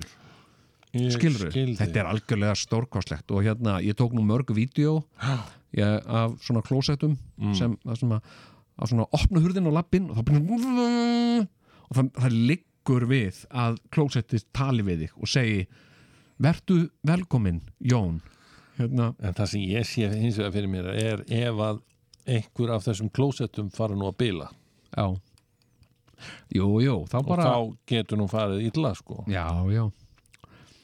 Ég 0.95 1.11
skilur 1.15 1.51
skil 1.51 1.69
þig. 1.71 1.77
þetta 1.79 1.99
er 2.01 2.07
algjörlega 2.11 2.55
stórkostlegt 2.59 3.31
og 3.31 3.43
hérna, 3.45 3.77
ég 3.83 3.95
tók 3.99 4.11
nú 4.15 4.23
mörg 4.27 4.49
vídeo 4.55 5.03
ég, 5.75 5.99
af 6.07 6.39
svona 6.43 6.63
klósettum 6.63 7.17
Mm. 7.41 7.53
sem, 7.55 7.75
það 7.83 7.99
sem 7.99 8.11
að, 8.15 8.21
að 8.79 8.89
svona 8.91 9.05
opna 9.11 9.39
hurðin 9.43 9.67
á 9.67 9.71
lappin 9.75 10.09
og 10.11 10.15
þá 10.17 10.23
byrja 10.31 11.47
og 11.91 11.95
það, 11.97 12.11
það 12.23 12.35
liggur 12.81 13.05
við 13.07 13.45
að 13.53 13.77
klósettið 13.93 14.43
tali 14.53 14.83
við 14.83 15.05
þig 15.05 15.17
og 15.21 15.29
segi 15.29 15.67
vertu 16.41 16.89
velkomin, 17.05 17.61
Jón. 17.79 18.21
Hérna, 18.77 19.13
En 19.21 19.33
það 19.33 19.47
sem 19.51 19.61
ég 19.61 19.85
sé 19.85 20.09
hins 20.09 20.37
vegar 20.37 20.51
fyrir 20.55 20.69
mér 20.71 20.87
er 20.89 21.21
ef 21.29 21.55
að 21.61 21.81
einhver 22.25 22.71
af 22.73 22.85
þessum 22.85 23.11
klósettum 23.13 23.69
fara 23.71 23.95
nú 23.95 24.07
að 24.09 24.17
bila. 24.17 24.49
Já. 24.95 25.19
Jú, 26.53 26.81
jú, 26.81 27.05
þá 27.09 27.17
bara 27.25 27.45
og 27.57 27.73
þá 27.73 27.77
getur 27.87 28.17
nú 28.17 28.27
farið 28.29 28.67
illa 28.69 28.93
sko. 28.95 29.23
já, 29.27 29.45
já, 29.73 29.89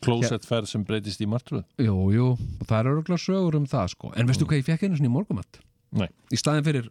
klósettferð 0.01 0.67
sem 0.67 0.83
breytist 0.83 1.21
í 1.21 1.27
martruð 1.29 1.63
jú, 1.77 1.93
jú 2.13 2.27
og 2.33 2.65
það 2.65 2.79
er 2.79 2.89
örgulega 2.91 3.21
sögur 3.21 3.55
um 3.57 3.65
það 3.69 3.91
sko. 3.93 4.11
En 4.17 4.25
veistu 4.25 4.45
hvað 4.45 4.61
ég 4.63 4.65
fekk 4.65 4.83
einu 4.87 4.97
svona 4.97 5.09
í 5.09 5.13
morgumatt 5.13 5.59
Nei, 5.91 6.09
í 6.33 6.37
staðin 6.37 6.65
fyrir 6.65 6.89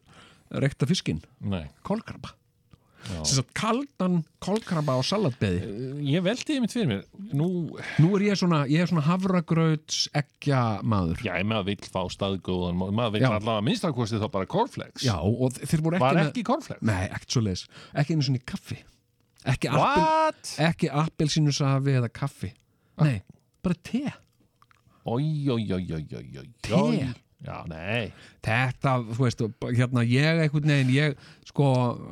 rekta 0.50 0.86
fiskin, 0.86 1.22
nei. 1.40 1.66
Sagt 1.82 2.34
kaldan 3.56 4.18
kolkrabba 4.42 4.96
á 4.98 5.00
salatbeði. 5.06 5.60
Ég 6.06 6.24
veldi 6.26 6.46
þið 6.56 6.60
mitt 6.64 6.74
fyrir 6.74 6.88
mér. 6.90 7.04
Nú, 7.36 7.46
nú 8.02 8.10
er 8.18 8.24
ég 8.28 8.38
svona, 8.40 8.64
svona 8.66 9.04
havragrauts 9.06 10.06
ekja 10.16 10.62
maður. 10.86 11.22
Já, 11.26 11.36
maður 11.46 11.68
vill 11.70 11.90
fá 11.92 12.02
staðgóðan 12.12 12.78
maður 12.80 13.16
vill 13.16 13.24
Já. 13.24 13.30
allavega 13.32 13.66
minnstakosti 13.68 14.20
þá 14.22 14.28
bara 14.38 14.50
cornflakes. 14.50 15.06
Já, 15.06 15.16
og 15.22 15.56
þeir 15.58 15.84
voru 15.86 15.98
ekki 16.00 16.06
Var 16.06 16.22
ekki 16.26 16.46
cornflakes? 16.50 16.84
nei, 16.86 17.04
ekkert 17.08 17.36
svo 17.36 17.44
leis, 17.46 17.66
ekki 17.94 18.16
einu 18.16 18.26
svona 18.28 18.44
kaffi. 18.52 18.78
Ekki, 19.46 19.70
What? 19.70 20.54
ekki 20.58 20.88
appelsínusafi 20.90 21.98
eða 22.00 22.10
kaffi. 22.10 22.50
Nei, 23.02 23.20
bara 23.62 23.76
te. 23.86 24.02
Oj, 25.06 25.22
oj, 25.54 25.68
oj, 25.76 25.92
oj, 26.00 26.06
oj, 26.18 26.38
oj. 26.42 26.48
Te? 26.66 27.25
Já, 27.46 27.60
nei. 27.70 28.10
Þetta, 28.42 28.96
þú 29.14 29.22
veist, 29.22 29.42
hérna 29.78 30.02
ég 30.06 30.40
einhvern 30.42 30.72
veginn, 30.72 30.94
ég 30.96 31.28
sko 31.46 31.68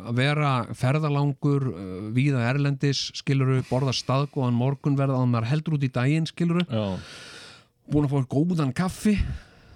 að 0.06 0.20
vera 0.20 0.52
ferðalangur 0.78 1.66
uh, 1.72 1.96
víða 2.14 2.44
erlendis, 2.52 3.08
skiluru, 3.18 3.60
borða 3.70 3.94
staðgóðan 3.96 4.54
morgunverð 4.58 5.16
að 5.16 5.26
maður 5.32 5.50
heldur 5.50 5.78
út 5.78 5.88
í 5.88 5.90
daginn 5.94 6.30
skiluru, 6.30 6.62
Já. 6.68 6.94
búin 7.90 8.06
að 8.06 8.14
fá 8.14 8.30
góðan 8.36 8.74
kaffi 8.76 9.16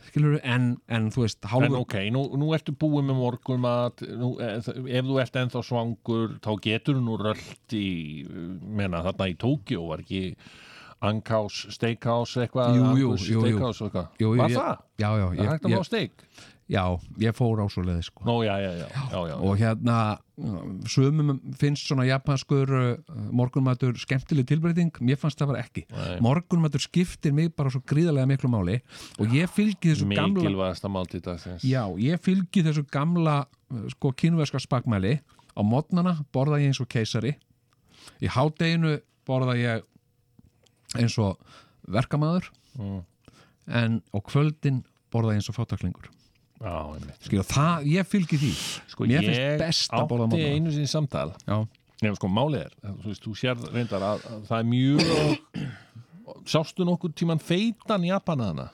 skiluru, 0.09 0.39
en, 0.47 0.70
en 0.90 1.10
þú 1.14 1.24
veist, 1.24 1.43
En 1.43 1.51
hálfur 1.52 1.82
ok, 1.82 1.98
nú, 2.14 2.24
nú 2.40 2.52
ertu 2.56 2.74
búið 2.78 3.10
með 3.10 3.20
morgunmat 3.20 4.06
nú, 4.18 4.32
eh, 4.43 4.56
ef 4.62 5.10
þú 5.10 5.18
ert 5.22 5.43
ennþá 5.43 5.64
svangur 5.66 6.39
þá 6.44 6.51
getur 6.64 7.02
nú 7.02 7.18
rölt 7.20 7.76
í 7.76 8.24
menna 8.62 9.02
þarna 9.06 9.30
í 9.32 9.36
Tókjó 9.43 9.85
var 9.90 10.06
ekki 10.06 10.22
Ankás, 11.00 11.64
Steakhouse 11.70 12.42
eitthvað. 12.42 12.78
Steakhouse 13.22 13.84
eitthvað. 13.86 14.14
Var 14.38 14.54
það? 14.54 14.78
já, 14.98 15.08
já, 15.14 15.26
Það 15.34 15.50
hægt 15.52 15.66
að 15.68 15.70
fá 15.70 15.76
ég, 15.78 15.86
steik? 15.86 16.24
já, 16.68 16.82
ég 17.22 17.36
fór 17.38 17.62
á 17.62 17.66
svo 17.70 17.84
leiði 17.86 18.02
sko. 18.08 18.24
Nó, 18.26 18.34
já, 18.44 18.56
já, 18.60 18.72
já, 18.82 19.36
og 19.38 19.54
hérna 19.60 19.98
sumum 20.90 21.38
finnst 21.58 21.86
svona 21.88 22.04
japanskur 22.08 22.72
uh, 22.76 22.90
morgunmatur 23.32 23.96
skemmtileg 23.98 24.46
tilbreyting. 24.50 24.90
Mér 25.00 25.16
fannst 25.22 25.38
það 25.40 25.52
var 25.54 25.60
ekki. 25.62 25.86
Morgunmatur 26.24 26.82
skiptir 26.82 27.32
mig 27.34 27.54
bara 27.56 27.72
svo 27.72 27.80
gríðarlega 27.88 28.28
miklu 28.34 28.50
máli. 28.52 28.80
Og 29.22 29.32
ég 29.34 29.50
fylgi 29.54 29.94
þessu 29.94 30.10
gamla 30.10 30.42
Mikilvægasta 30.42 30.90
máltíð 30.92 31.24
dagsins. 31.30 31.64
Já, 31.66 31.86
ég 32.02 32.20
fylgi 32.26 32.66
þessu 32.66 32.84
gamla 32.92 33.40
uh, 33.46 33.84
sko 33.94 34.12
kynverska 34.18 34.60
spakmæli. 34.62 35.20
Á 35.54 35.60
modnana 35.66 36.18
borða 36.34 36.60
ég 36.62 36.70
eins 36.74 36.82
og 36.82 36.90
keisari. 36.90 37.36
Í 38.22 38.28
hádeginu 38.30 38.98
borða 39.28 39.56
ég 39.58 39.88
eins 40.97 41.19
og 41.20 41.40
verkamaður. 41.89 42.52
Mm. 42.78 43.02
en 43.69 43.98
á 44.15 44.19
kvöldin 44.23 44.85
borða 45.12 45.35
ég 45.35 45.40
eins 45.40 45.48
og 45.51 45.56
fátaklingur 45.56 46.06
skilja 46.59 47.44
það, 47.47 47.85
ég 47.86 48.06
fylgi 48.09 48.39
því. 48.39 48.52
Sko, 48.90 49.06
mér 49.06 49.23
ég 49.23 49.28
finnst 49.28 49.60
best 49.62 49.93
að 49.94 50.09
borða 50.10 50.24
á 50.24 50.28
átti 50.28 50.39
morgnana 50.39 50.56
einu 50.56 50.73
sinni 50.74 50.90
samtal. 50.90 51.28
Nefnum 51.98 52.16
sko, 52.19 52.31
málið 52.31 52.65
er, 52.65 52.74
þú 52.82 53.10
veist, 53.10 53.23
þú 53.24 53.35
sér 53.39 53.62
reyndar 53.74 54.05
að, 54.06 54.24
að 54.31 54.43
það 54.48 54.59
er 54.59 54.66
mjög 54.73 56.48
sástu 56.48 56.86
nokkuð 56.86 57.15
tíman 57.19 57.40
feitan 57.43 58.05
Japanaðana 58.06 58.69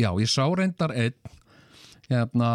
Já, 0.00 0.10
ég 0.18 0.30
sá 0.30 0.44
reyndar 0.48 0.94
einn 0.96 1.14
hérna, 2.08 2.50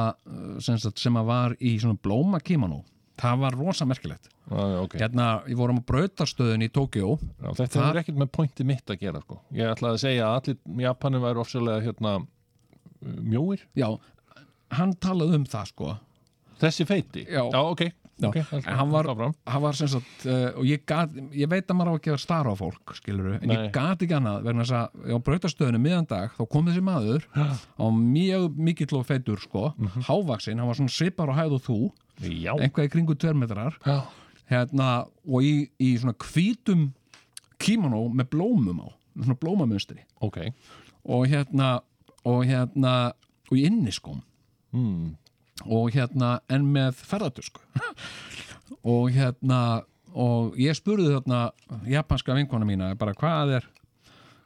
sem, 0.62 0.80
að 1.18 1.30
var 1.30 1.56
í 1.62 1.76
svona 1.82 2.00
blóma 2.02 2.42
kimono 2.44 2.84
það 3.20 3.40
var 3.44 3.58
rosa 3.60 3.86
merkilegt 3.90 4.30
Já, 4.50 4.58
já, 4.58 4.78
ok 4.82 4.96
hérna, 4.98 5.26
ég 5.52 5.58
vorum 5.60 5.80
á 5.82 5.88
brautastöðun 5.92 6.64
í 6.66 6.70
Tókjó 6.74 7.16
Já, 7.20 7.50
þetta 7.60 7.76
Það- 7.80 7.90
er 7.94 8.02
ekkert 8.04 8.20
með 8.24 8.32
pointi 8.40 8.66
mitt 8.66 8.90
að 8.90 9.00
gera 9.04 9.22
sko. 9.22 9.40
ég 9.54 9.70
ætlaði 9.76 9.94
að 10.00 10.04
segja 10.06 10.26
að 10.30 10.38
allir 10.40 10.84
Japanum 10.88 11.22
væri 11.28 11.44
ofsalega 11.44 11.84
hérna 11.86 12.18
mjóir, 13.02 13.62
já, 13.80 13.88
hann 14.76 14.94
talaði 15.00 15.40
um 15.40 15.46
það 15.50 15.70
sko 15.72 15.94
þessi 16.60 16.86
feiti 16.90 17.24
Já. 17.32 17.46
ok, 17.48 17.86
Já, 18.20 18.28
ok 18.28 18.36
en 18.52 18.76
hann 18.76 18.90
var, 18.92 19.08
hann 19.48 19.62
var 19.64 19.78
sagt 19.80 20.26
uh, 20.28 20.50
og 20.60 20.66
ég, 20.68 20.82
gat, 20.90 21.14
ég 21.32 21.48
veit 21.48 21.70
að 21.72 21.78
maður 21.80 21.94
á 21.96 21.98
ekki 22.02 22.12
að 22.12 22.20
stara 22.26 22.52
á 22.52 22.56
fólk 22.60 22.92
skiluru, 22.98 23.38
en 23.40 23.48
Nei. 23.48 23.56
ég 23.56 23.72
gat 23.72 24.04
ekki 24.04 24.18
annað 24.18 24.42
vegna 24.50 24.66
þess 24.66 24.76
að 24.76 25.16
á 25.16 25.18
brautastöðunum 25.30 25.86
miðan 25.88 26.10
dag 26.12 26.34
þá 26.36 26.44
kom 26.52 26.68
þessi 26.68 26.84
maður 26.84 27.24
Já. 27.40 27.48
á 27.80 27.86
mjög 27.96 28.60
mikill 28.60 29.00
og 29.00 29.08
feitur 29.08 29.40
sko, 29.40 29.70
Mhm. 29.80 30.04
hávaksinn, 30.10 30.60
hann 30.60 30.68
var 30.68 30.76
svona 30.82 30.92
svipar 30.98 31.32
og 31.32 31.40
hæð 31.40 31.56
og 31.56 31.64
þú, 31.70 31.80
já, 32.20 32.54
einhvað 32.56 32.88
í 32.88 32.94
kringu 32.94 33.16
tvermetrar 33.20 33.78
hérna, 34.50 34.90
og 35.28 35.46
í, 35.46 35.70
í 35.80 35.94
svona 36.02 36.18
hvítum 36.20 36.90
kimono 37.62 38.08
með 38.14 38.32
blómum 38.34 38.82
á 38.84 38.88
svona 39.20 39.40
blómamunstri 39.40 40.04
ok. 40.24 40.42
Og 41.10 41.28
hérna 41.32 41.80
og 42.28 42.44
hérna 42.48 43.14
og 43.50 43.58
í 43.58 43.66
inniskóm. 43.66 44.22
Mm. 44.70 45.16
og 45.66 45.90
hérna 45.96 46.40
en 46.48 46.68
með 46.70 47.00
ferðartusku 47.10 47.64
og 48.94 49.08
hérna 49.16 49.82
og 50.14 50.54
ég 50.62 50.78
spurði 50.78 51.16
þarna 51.16 51.40
japanska 51.90 52.36
vinkona 52.38 52.68
mína 52.70 52.92
bara 53.00 53.16
hvað 53.18 53.56
er 53.58 53.66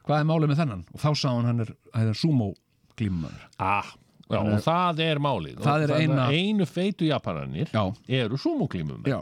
hvað 0.06 0.22
er 0.22 0.28
málið 0.30 0.50
með 0.50 0.62
þennan? 0.62 0.86
Og 0.94 1.02
þá 1.02 1.10
sá 1.12 1.28
hann 1.28 1.50
hann 1.50 1.60
er, 1.66 1.74
er 1.92 2.16
sumo 2.16 2.54
glímumöður 2.96 3.44
ah, 3.60 3.92
já, 4.30 4.38
og 4.40 4.60
það 4.64 5.00
er 5.04 5.18
málið. 5.18 5.58
Það 5.64 5.82
er 5.88 5.94
eina- 6.00 6.28
einu 6.32 6.66
feitu 6.66 7.06
Japananir 7.08 7.68
já, 7.72 7.84
eru 8.08 8.36
sumoklímum 8.40 9.02
já, 9.04 9.20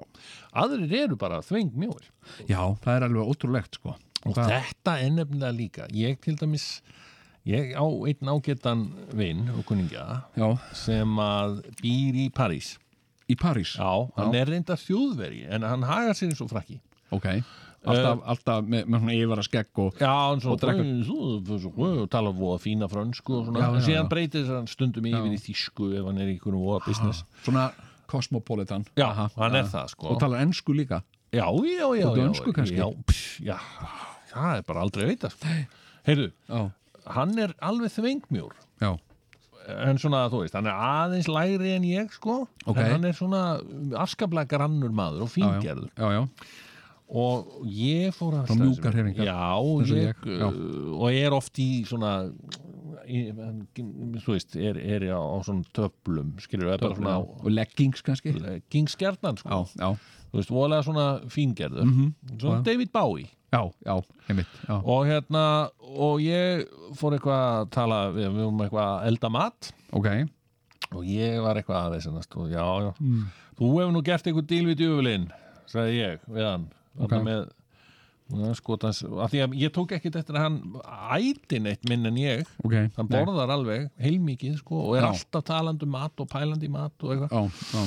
aðrir 0.55 0.93
eru 1.05 1.17
bara 1.17 1.41
þveng 1.43 1.73
mjóir 1.75 2.07
já, 2.49 2.61
það 2.85 2.97
er 2.97 3.07
alveg 3.09 3.33
ótrúlegt 3.35 3.75
sko. 3.81 3.97
Og 4.25 4.35
Hvað- 4.37 4.53
þetta 4.63 4.93
er 5.03 5.11
nefnilega 5.11 5.57
líka 5.57 5.89
ég 5.91 6.21
til 6.21 6.37
dæmis 6.37 6.81
ég 7.45 7.73
á 7.75 7.83
einn 7.83 8.29
ágættan 8.31 8.85
vinn 9.13 9.49
og 9.51 9.65
kuningja 9.67 10.23
já, 10.37 10.59
sem 10.73 11.17
að 11.19 11.63
býr 11.83 12.15
í 12.15 12.31
París. 12.31 12.77
Í 13.29 13.35
París? 13.35 13.77
Já, 13.79 14.11
hann 14.17 14.35
er 14.35 14.47
reynda 14.47 14.77
þjóðveri 14.77 15.49
en 15.51 15.63
hann 15.63 15.83
hagar 15.83 16.15
sér 16.15 16.29
eins 16.31 16.41
og 16.41 16.51
frakki. 16.51 16.79
Ok, 17.11 17.43
alltaf, 17.87 18.21
alltaf 18.35 18.67
með, 18.69 18.85
með 18.87 19.01
svona 19.03 19.15
yfara 19.19 19.45
skegg 19.47 19.81
og 19.83 19.97
Já, 20.01 20.13
Og 20.33 20.43
svo, 20.43 20.57
svo, 21.59 21.87
og 22.03 22.11
tala 22.13 22.31
voða 22.37 22.59
fína 22.63 22.89
frönsku 22.91 23.35
og 23.41 23.47
svona, 23.49 23.63
Já, 23.65 23.69
en 23.69 23.81
já, 23.81 23.87
síðan 23.89 24.07
já. 24.07 24.11
breytir 24.13 24.47
hann 24.53 24.69
stundum 24.71 25.09
yfir 25.11 25.33
í 25.35 25.41
þýsku 25.43 25.89
ef 25.99 26.07
hann 26.07 26.19
er 26.23 26.31
í 26.31 26.37
einhverjum 26.37 26.63
voða 26.67 26.83
business. 26.87 27.25
Svona 27.43 27.71
cosmopolitan. 28.13 28.85
Já, 28.99 29.09
Aha, 29.09 29.29
er 29.49 29.65
það, 29.73 29.89
sko. 29.95 30.09
og 30.13 30.21
talar 30.21 30.43
ennsku 30.45 30.75
líka. 30.77 31.03
Já, 31.33 31.47
já, 31.49 31.79
já 31.81 31.87
Og 31.89 31.97
já, 31.97 32.09
dönsku 32.23 32.53
kannski? 32.53 32.77
Já, 32.77 32.89
já, 33.41 33.57
það 34.35 34.57
er 34.59 34.67
bara 34.69 34.81
aldrei 34.85 35.05
að 35.07 35.13
veita 35.15 35.31
sko. 35.33 35.55
Heyrðu, 36.07 36.29
já, 36.51 36.61
hann 37.17 37.39
er 37.39 37.55
alveg 37.63 37.91
þvengmjór 37.95 38.53
já, 38.83 38.91
en 39.87 39.99
svona, 40.03 40.25
þú 40.29 40.43
veist, 40.43 40.55
hann 40.59 40.67
er 40.67 40.75
aðeins 40.75 41.29
lægri 41.31 41.73
en 41.77 41.85
ég, 41.87 42.13
sko, 42.13 42.43
Ok. 42.67 42.77
en 42.83 42.91
hann 42.97 43.05
er 43.09 43.13
svona 43.17 43.43
afskaplega 44.03 44.51
grannur 44.51 44.91
maður 44.93 45.23
og 45.25 45.31
já, 45.33 45.47
já, 45.47 45.49
fíngerður. 45.61 45.91
Já, 45.97 46.13
já. 46.13 46.23
Og 47.13 47.67
ég 47.69 48.15
fór 48.17 48.39
að 48.41 48.55
mjúkar 48.57 48.95
hreyfingar, 48.97 49.27
já, 49.29 49.37
ég, 49.93 50.23
já. 50.25 50.47
uh, 50.49 50.95
og 50.97 51.11
ég 51.13 51.27
er 51.29 51.37
oft 51.37 51.59
í 51.61 51.69
svona 51.89 52.13
í, 53.05 53.27
þú 54.23 54.35
veist, 54.35 54.57
er, 54.57 54.79
er 54.81 55.07
á, 55.13 55.21
á 55.21 55.37
svona 55.45 55.67
töflum 55.77 56.33
svona 56.41 57.19
og 57.21 57.47
leggings 57.53 58.05
kannski. 58.07 58.33
Já, 58.39 58.57
gingskjarnan, 58.73 59.39
sko, 59.43 59.63
já, 59.77 59.91
þú 60.33 60.41
veist, 60.41 60.53
voðalega 60.55 60.87
svona 60.89 61.07
fíngerður, 61.33 61.95
svona 62.39 62.59
Já. 62.61 62.67
David 62.71 62.93
Bowie. 62.95 63.29
Já, 63.53 63.67
já, 63.85 63.97
einmitt 64.33 64.53
já, 64.65 64.77
og 64.81 65.03
hérna, 65.11 65.45
og 65.93 66.23
ég 66.25 66.63
fór 66.97 67.19
eitthvað 67.19 67.43
að 67.61 67.67
tala 67.77 67.99
við, 68.15 68.31
við 68.39 68.47
um 68.49 68.63
eitthvað 68.65 68.87
að 68.89 69.09
elda 69.11 69.33
mat. 69.35 69.73
Ok. 69.93 70.09
Og 70.93 71.05
ég 71.09 71.37
var 71.45 71.61
eitthvað 71.61 71.91
aðeins 71.91 72.09
og 72.09 72.49
já, 72.53 72.65
já, 72.87 72.93
þú 73.59 73.75
hefur 73.77 73.93
nú 73.93 74.05
gert 74.05 74.25
eitthvað 74.29 74.49
díl 74.49 74.65
við 74.71 74.81
djöfulinn, 74.81 75.29
sagði 75.69 76.01
ég 76.01 76.25
við 76.33 76.49
hann. 76.49 76.71
Okay. 76.99 77.23
með 77.25 77.51
skotans, 78.57 79.03
af 79.05 79.33
því 79.33 79.43
að 79.45 79.55
ég 79.61 79.73
tók 79.75 79.93
ekkit 79.97 80.17
eftir 80.23 80.39
að 80.39 80.47
hann 80.47 80.59
æti 81.19 81.61
neitt 81.61 81.85
minn 81.91 82.09
en 82.09 82.19
ég. 82.21 82.49
Ok, 82.65 82.75
hann 82.97 83.09
nei. 83.09 83.15
borðar 83.19 83.53
alveg 83.53 83.89
heilmikið 84.01 84.59
sko 84.63 84.79
og 84.87 84.97
er 84.97 85.07
Já. 85.07 85.11
alltaf 85.11 85.47
talandi 85.51 85.89
um 85.89 85.93
mat 85.93 86.23
og 86.23 86.31
pælandi 86.33 86.71
mat 86.73 87.05
og 87.05 87.13
eitthvað. 87.13 87.35
Já, 87.35 87.43
já. 87.77 87.83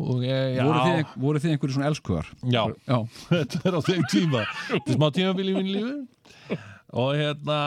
og 0.00 0.24
ég, 0.24 0.56
já, 0.56 0.64
Voru, 0.64 1.04
voru 1.26 1.42
þið 1.42 1.54
einhverju 1.54 1.76
svona 1.76 1.90
elskuðar 1.90 2.32
já, 2.46 2.62
já, 2.86 2.98
þetta 3.34 3.62
er 3.68 3.76
á 3.76 3.80
þeim 3.90 4.08
tíma. 4.14 4.44
Þetta 4.70 4.94
er 4.94 5.00
smá 5.00 5.08
tímabil 5.18 5.50
í 5.50 5.56
mínu 5.58 5.76
lífi. 5.76 6.60
Og 7.00 7.12
hérna 7.14 7.58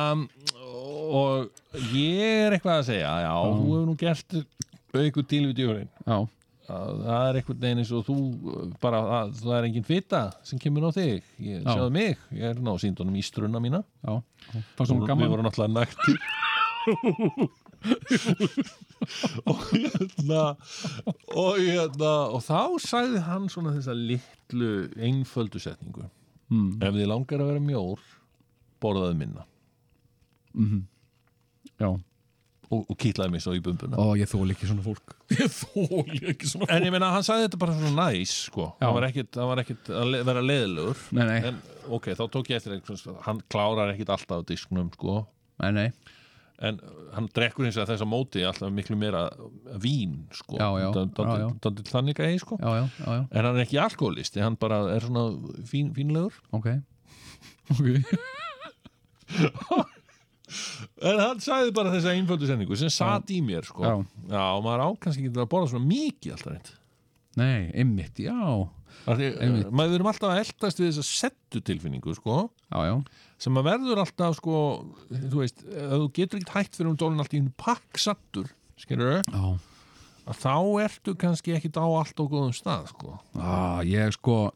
og 1.13 1.91
ég 1.93 2.47
er 2.47 2.55
eitthvað 2.55 2.79
að 2.79 2.87
segja 2.89 3.11
já, 3.23 3.33
þú 3.33 3.67
hefur 3.67 3.85
nú 3.87 3.97
gert 3.99 4.39
eitthvað 4.93 5.27
díl 5.31 5.45
við 5.49 5.55
djöfulinn 5.59 5.89
já, 5.89 6.17
það 6.67 7.27
er 7.27 7.39
einhvern 7.39 7.61
veginn 7.65 7.81
eins 7.83 7.91
og 7.95 8.05
þú 8.07 8.17
bara, 8.83 8.99
að, 9.19 9.33
það 9.41 9.55
er 9.57 9.67
engin 9.69 9.87
fita 9.87 10.21
sem 10.47 10.61
kemur 10.61 10.87
á 10.87 10.91
þig. 10.95 11.27
Ég 11.43 11.61
Já. 11.63 11.69
sjáðu 11.73 11.91
mig, 11.97 12.23
ég 12.31 12.45
er 12.53 12.63
ná 12.63 12.71
síndunum 12.81 13.19
ístruna 13.19 13.59
mína. 13.63 13.83
Já 14.03 14.13
og 14.13 14.87
við 14.87 15.29
vorum 15.31 15.45
náttúrulega 15.47 15.73
nægtir 15.79 16.17
og 19.49 19.61
hérna 19.71 20.41
og 21.31 21.59
hérna 21.59 22.11
og 22.35 22.41
þá 22.43 22.59
sagði 22.83 23.21
hann 23.23 23.47
svona 23.51 23.73
þessa 23.77 23.95
litlu 23.97 24.71
einföldu 24.99 25.61
setningu. 25.63 26.09
Mm. 26.51 26.81
ef 26.83 26.93
þið 26.93 27.07
langar 27.09 27.41
að 27.41 27.49
vera 27.53 27.63
mjór 27.63 28.01
borðaðu 28.83 29.15
minna. 29.17 29.45
Já, 31.79 31.89
og, 32.73 32.81
og 32.89 32.97
kýtlaði 33.03 33.33
mig 33.35 33.43
svo 33.45 33.53
í 33.57 33.61
bumbuna. 33.63 33.99
Ó, 34.01 34.05
ég 34.19 34.29
þóli 34.31 34.55
ekki 34.55 34.69
svona 34.69 34.85
fólk. 34.85 35.13
Ég 35.33 35.53
þóli 35.53 36.21
ekki 36.33 36.49
svona 36.51 36.69
En 36.75 36.85
ég 36.87 36.93
meina, 36.93 37.11
hann 37.15 37.25
sagði 37.25 37.47
þetta 37.47 37.59
bara 37.63 37.77
svona 37.77 38.07
næs 38.11 38.33
sko. 38.49 38.67
Hann 38.81 38.95
var 38.97 39.07
ekkit, 39.09 39.31
hann 39.39 39.49
var 39.51 39.61
ekkit 39.63 39.91
að 39.93 40.09
le- 40.13 40.23
vera 40.27 40.43
leðilegur 40.45 41.05
Nei, 41.17 41.23
nei. 41.29 41.37
En 41.51 41.61
ok, 41.97 42.05
þá 42.19 42.23
tók 42.33 42.51
ég 42.51 42.59
eftir 42.59 42.75
eitthvað 42.77 43.21
Hann 43.27 43.39
klárar 43.53 43.93
ekkit 43.95 44.11
alltaf 44.17 44.43
á 44.43 44.47
disknum 44.51 44.91
sko. 44.97 45.21
Nei, 45.63 45.71
nei, 45.77 45.87
En 46.63 46.77
hann 47.15 47.25
drekkur 47.35 47.65
hins 47.67 47.75
vegar 47.75 47.89
þess 47.91 48.03
að 48.05 48.11
móti 48.13 48.43
alltaf 48.47 48.69
miklu 48.71 48.95
meira 48.99 49.23
vín 49.83 50.13
sko. 50.37 50.59
Þannig 50.61 52.21
að 52.21 52.37
sko. 52.39 52.59
já, 52.61 52.69
já, 52.77 52.83
já, 52.85 53.09
já, 53.09 53.23
En 53.25 53.47
hann 53.49 53.57
er 53.57 53.65
ekki 53.65 53.79
alkoholisti, 53.83 54.39
hann 54.43 54.55
bara 54.61 54.77
er 54.93 55.03
svona 55.07 55.25
fín, 55.67 55.89
fínlegur 55.97 56.37
ok. 56.55 56.69
Ok, 57.73 57.89
En 61.01 61.19
hann 61.21 61.41
sagði 61.43 61.73
bara 61.75 61.91
þessa 61.95 62.13
einföldu 62.15 62.47
sendingu 62.49 62.77
sem 62.79 62.91
satt 62.93 63.33
í 63.33 63.41
mér 63.45 63.67
sko. 63.67 63.83
Já. 63.83 63.93
já, 64.35 64.43
og 64.57 64.63
maður 64.65 64.85
á 64.85 64.89
kannski 65.03 65.25
ekki 65.27 65.33
að 65.43 65.49
borða 65.51 65.71
svona 65.73 65.89
mikið 65.89 66.35
alltaf 66.37 66.53
reynd 66.53 66.71
nei, 67.39 67.71
einmitt, 67.73 68.19
já 68.21 68.37
því, 69.09 69.29
Einmitt. 69.41 69.71
maður 69.73 69.97
erum 69.97 70.09
alltaf 70.11 70.29
að 70.31 70.41
eldast 70.43 70.81
við 70.81 70.91
þessa 70.91 71.05
settu 71.09 71.61
tilfinningu 71.65 72.13
sko, 72.19 72.35
Já, 72.69 72.79
já, 72.91 72.95
sem 73.41 73.57
að 73.59 73.69
verður 73.71 74.03
alltaf 74.05 74.37
sko, 74.37 74.57
þú 75.09 75.41
veist, 75.41 75.63
að 75.73 75.95
þú 76.03 76.09
getur 76.19 76.39
ekkert 76.39 76.55
hægt 76.59 76.77
fyrir 76.77 76.91
um 76.93 76.99
dólinn 77.01 77.23
alltaf 77.23 77.39
í 77.39 77.43
pakksattur 77.57 78.51
skilur 78.79 79.21
já 79.25 79.45
að 80.23 80.39
þá 80.39 80.55
ertu 80.85 81.13
kannski 81.19 81.51
ekkit 81.57 81.75
á 81.79 81.83
allt 81.83 82.15
á 82.15 82.23
góðum 82.23 82.53
stað 82.55 82.85
sko. 82.93 83.17
ah, 83.35 83.81
Ég 83.83 84.13
sko, 84.15 84.53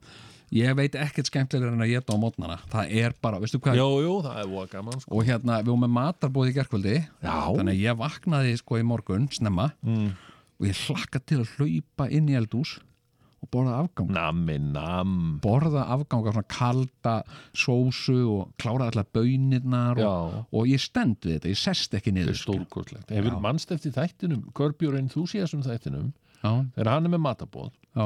ég 0.56 0.76
veit 0.78 0.95
ekkert 0.95 1.30
skemmtilega 1.30 1.74
en 1.74 1.84
að 1.84 1.94
geta 1.94 2.15
á 2.15 2.18
mótnana 2.22 2.57
Það 2.72 2.95
er 3.02 3.15
bara, 3.24 3.41
veistu 3.44 3.60
hvað? 3.64 3.80
Jú, 3.80 3.88
jú, 4.06 4.15
er 4.32 4.72
gaman 4.72 5.03
sko. 5.03 5.14
Og 5.18 5.28
hérna, 5.28 5.61
við 5.61 5.74
vorum 5.74 5.86
með 5.86 5.94
matarbóð 5.98 6.52
í 6.52 6.57
gerkvöldi 6.57 6.98
Já. 6.98 7.38
Þannig 7.52 7.74
að 7.74 7.84
ég 7.84 8.02
vaknaði 8.02 8.57
sko 8.61 8.80
í 8.80 8.86
morgun, 8.88 9.30
snemma. 9.34 9.72
Mm. 9.86 10.11
Og 10.57 10.69
ég 10.69 10.84
hlakka 10.88 11.22
til 11.22 11.41
að 11.44 11.56
hlaupa 11.57 12.11
inn 12.14 12.30
í 12.32 12.38
eldús 12.40 12.78
Og 13.38 13.52
borða 13.53 13.76
afgang. 13.84 14.07
Nammi, 14.15 14.56
nam. 14.74 15.11
Borða 15.44 15.84
afgang 15.94 16.26
af 16.26 16.34
svona 16.34 16.48
kalda 16.49 17.11
sósu 17.53 18.15
Og 18.34 18.56
klára 18.57 18.88
allar 18.90 19.06
bönirnar 19.14 20.02
og, 20.02 20.40
og 20.49 20.72
ég 20.72 20.82
stend 20.82 21.19
við 21.22 21.36
þetta, 21.38 21.52
ég 21.53 21.61
sest 21.61 21.94
ekki 21.99 22.15
niður 22.15 22.40
stórkortlegt 22.40 23.14
Hefur 23.14 23.38
mannst 23.44 23.76
eftir 23.76 23.94
þættinum, 23.94 24.48
Körbjörn 24.57 25.03
Enthusiasm 25.03 25.61
þættinum 25.65 26.15
þegar 26.41 26.91
hann 26.91 27.07
er 27.07 27.14
með 27.14 27.24
matabóð 27.24 27.69
já, 27.74 28.06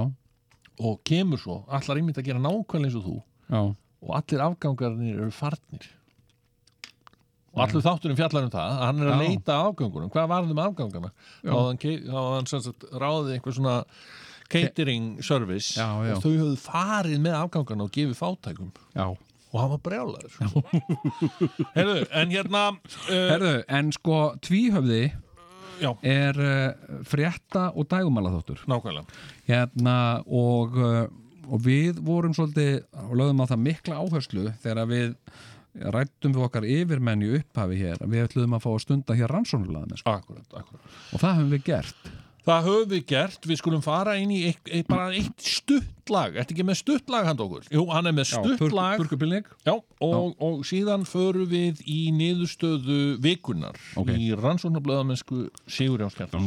og 0.80 1.02
kemur 1.08 1.42
svo, 1.42 1.62
allar 1.68 2.00
einmitt 2.00 2.20
að 2.22 2.30
gera 2.30 2.42
nákvæmlega 2.42 2.90
eins 2.90 3.00
og 3.00 3.08
þú. 3.08 3.18
Já. 3.52 3.62
Og 4.02 4.14
allir 4.18 4.46
afgangarnir 4.46 5.20
eru 5.20 5.34
farnir. 5.36 5.90
Og 7.52 7.66
allur 7.66 7.84
þátturinn 7.84 8.16
fjallar 8.16 8.46
um 8.48 8.52
það 8.54 8.74
að 8.74 8.84
hann 8.86 9.02
er 9.02 9.10
að 9.12 9.18
Já. 9.18 9.22
leita 9.28 9.56
afgangunum 9.68 10.12
hvað 10.14 10.30
var 10.32 10.46
það 10.46 10.54
með 10.56 10.68
afgangana 10.70 11.10
þá 11.12 11.50
hafði 11.52 11.66
hann, 11.68 11.80
þá 11.82 12.14
hafði 12.16 12.38
hann 12.38 12.48
sagt, 12.52 12.86
ráðið 13.04 13.34
einhver 13.36 13.56
svona 13.58 13.74
catering 14.52 15.10
service. 15.24 15.74
Já, 15.76 15.90
já. 16.08 16.14
og 16.16 16.24
þau 16.24 16.32
höfðu 16.32 16.62
farið 16.64 17.20
með 17.26 17.36
afgangana 17.42 17.88
og 17.88 17.92
gefið 17.96 18.18
fátækum. 18.20 18.72
Já, 18.96 19.06
og 19.52 19.60
hann 19.60 19.74
var 19.74 19.82
brjálaður. 19.84 20.38
Sko. 20.38 20.64
Heyrðu, 21.76 21.98
en 22.22 22.34
hérna 22.38 22.64
uh, 22.72 23.12
herðu, 23.12 23.54
en 23.68 23.92
sko 23.96 24.22
tvíhöfði 24.48 25.04
já, 25.82 25.92
er 26.06 26.42
uh, 26.42 27.00
frétta 27.08 27.70
og 27.76 27.90
dægumala 27.92 28.34
þáttur 28.38 28.64
nákvæmlega. 28.72 29.22
Hérna 29.50 29.96
og, 30.26 30.78
uh, 30.78 31.06
og 31.50 31.64
við 31.66 32.02
vorum 32.06 32.36
svolítið 32.38 32.84
og 33.08 33.16
lögðum 33.20 33.44
á 33.44 33.52
það 33.52 33.66
mikla 33.68 34.02
áherslu 34.04 34.46
þegar 34.64 34.92
við 34.92 35.16
rættum 35.96 36.34
við 36.36 36.46
okkar 36.48 36.68
yfirmenn 36.68 37.24
í 37.24 37.36
upphafi 37.38 37.78
hér 37.80 38.02
við 38.04 38.26
ætluðum 38.26 38.58
að 38.58 38.66
fá 38.66 38.72
að 38.74 38.82
stunda 38.86 39.16
hér 39.16 39.32
akkurat, 40.12 40.50
akkurat. 40.52 40.98
Og 41.16 41.22
það 41.22 41.38
höfum 41.38 41.54
við 41.56 41.64
gert 41.70 42.12
Það 42.42 42.64
höfum 42.66 42.90
við 42.90 43.04
gert, 43.12 43.44
við 43.46 43.60
skulum 43.60 43.84
fara 43.86 44.16
inn 44.18 44.32
í 44.34 44.40
eitt, 44.50 44.62
eitt, 44.66 44.88
bara 44.90 45.12
eitt 45.14 45.44
stuttlag, 45.46 46.40
ertu 46.42 46.56
ekki 46.56 46.66
með 46.66 46.80
stuttlag 46.80 47.28
hand 47.30 47.44
okkur? 47.44 47.68
Jú, 47.70 47.84
hann 47.94 48.10
er 48.10 48.16
með 48.18 48.32
stuttlag 48.32 48.98
Burkubilning 49.04 49.46
Já, 49.68 49.76
og, 49.78 50.34
og 50.42 50.64
síðan 50.66 51.06
förum 51.06 51.46
við 51.52 51.84
í 51.86 52.00
niðurstöðu 52.18 53.20
vikunar 53.22 53.78
Ok. 54.02 54.10
í 54.18 54.32
rannsóknarblöðamennsku 54.42 55.52
Sigur 55.70 56.02
Jánskjartar 56.08 56.42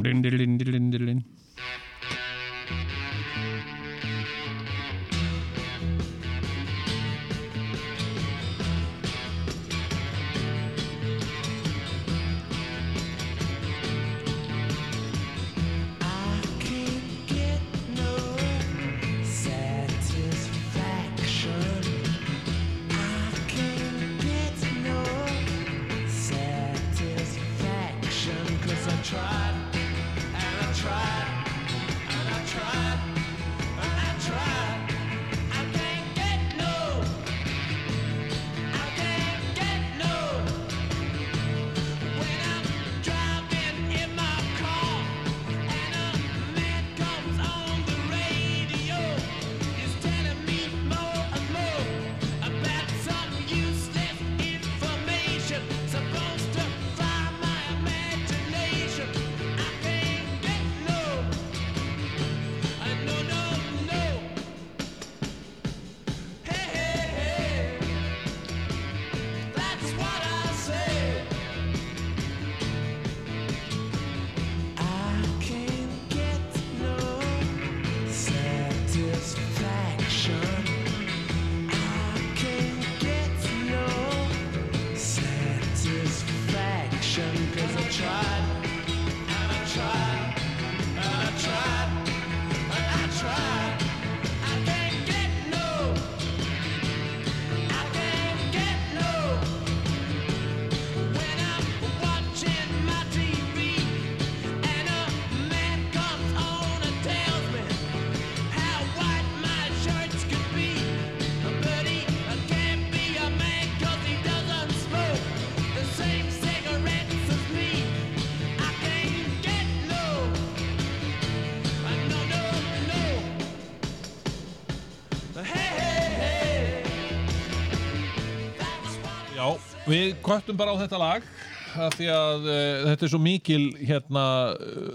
við 129.88 130.14
kvöttum 130.24 130.56
bara 130.58 130.72
á 130.72 130.80
þetta 130.84 131.00
lag 131.00 131.26
af 131.74 131.96
því 131.98 132.06
að 132.14 132.44
uh, 132.46 132.84
þetta 132.86 133.04
er 133.06 133.10
svo 133.10 133.18
mikil 133.18 133.62
hérna 133.82 134.22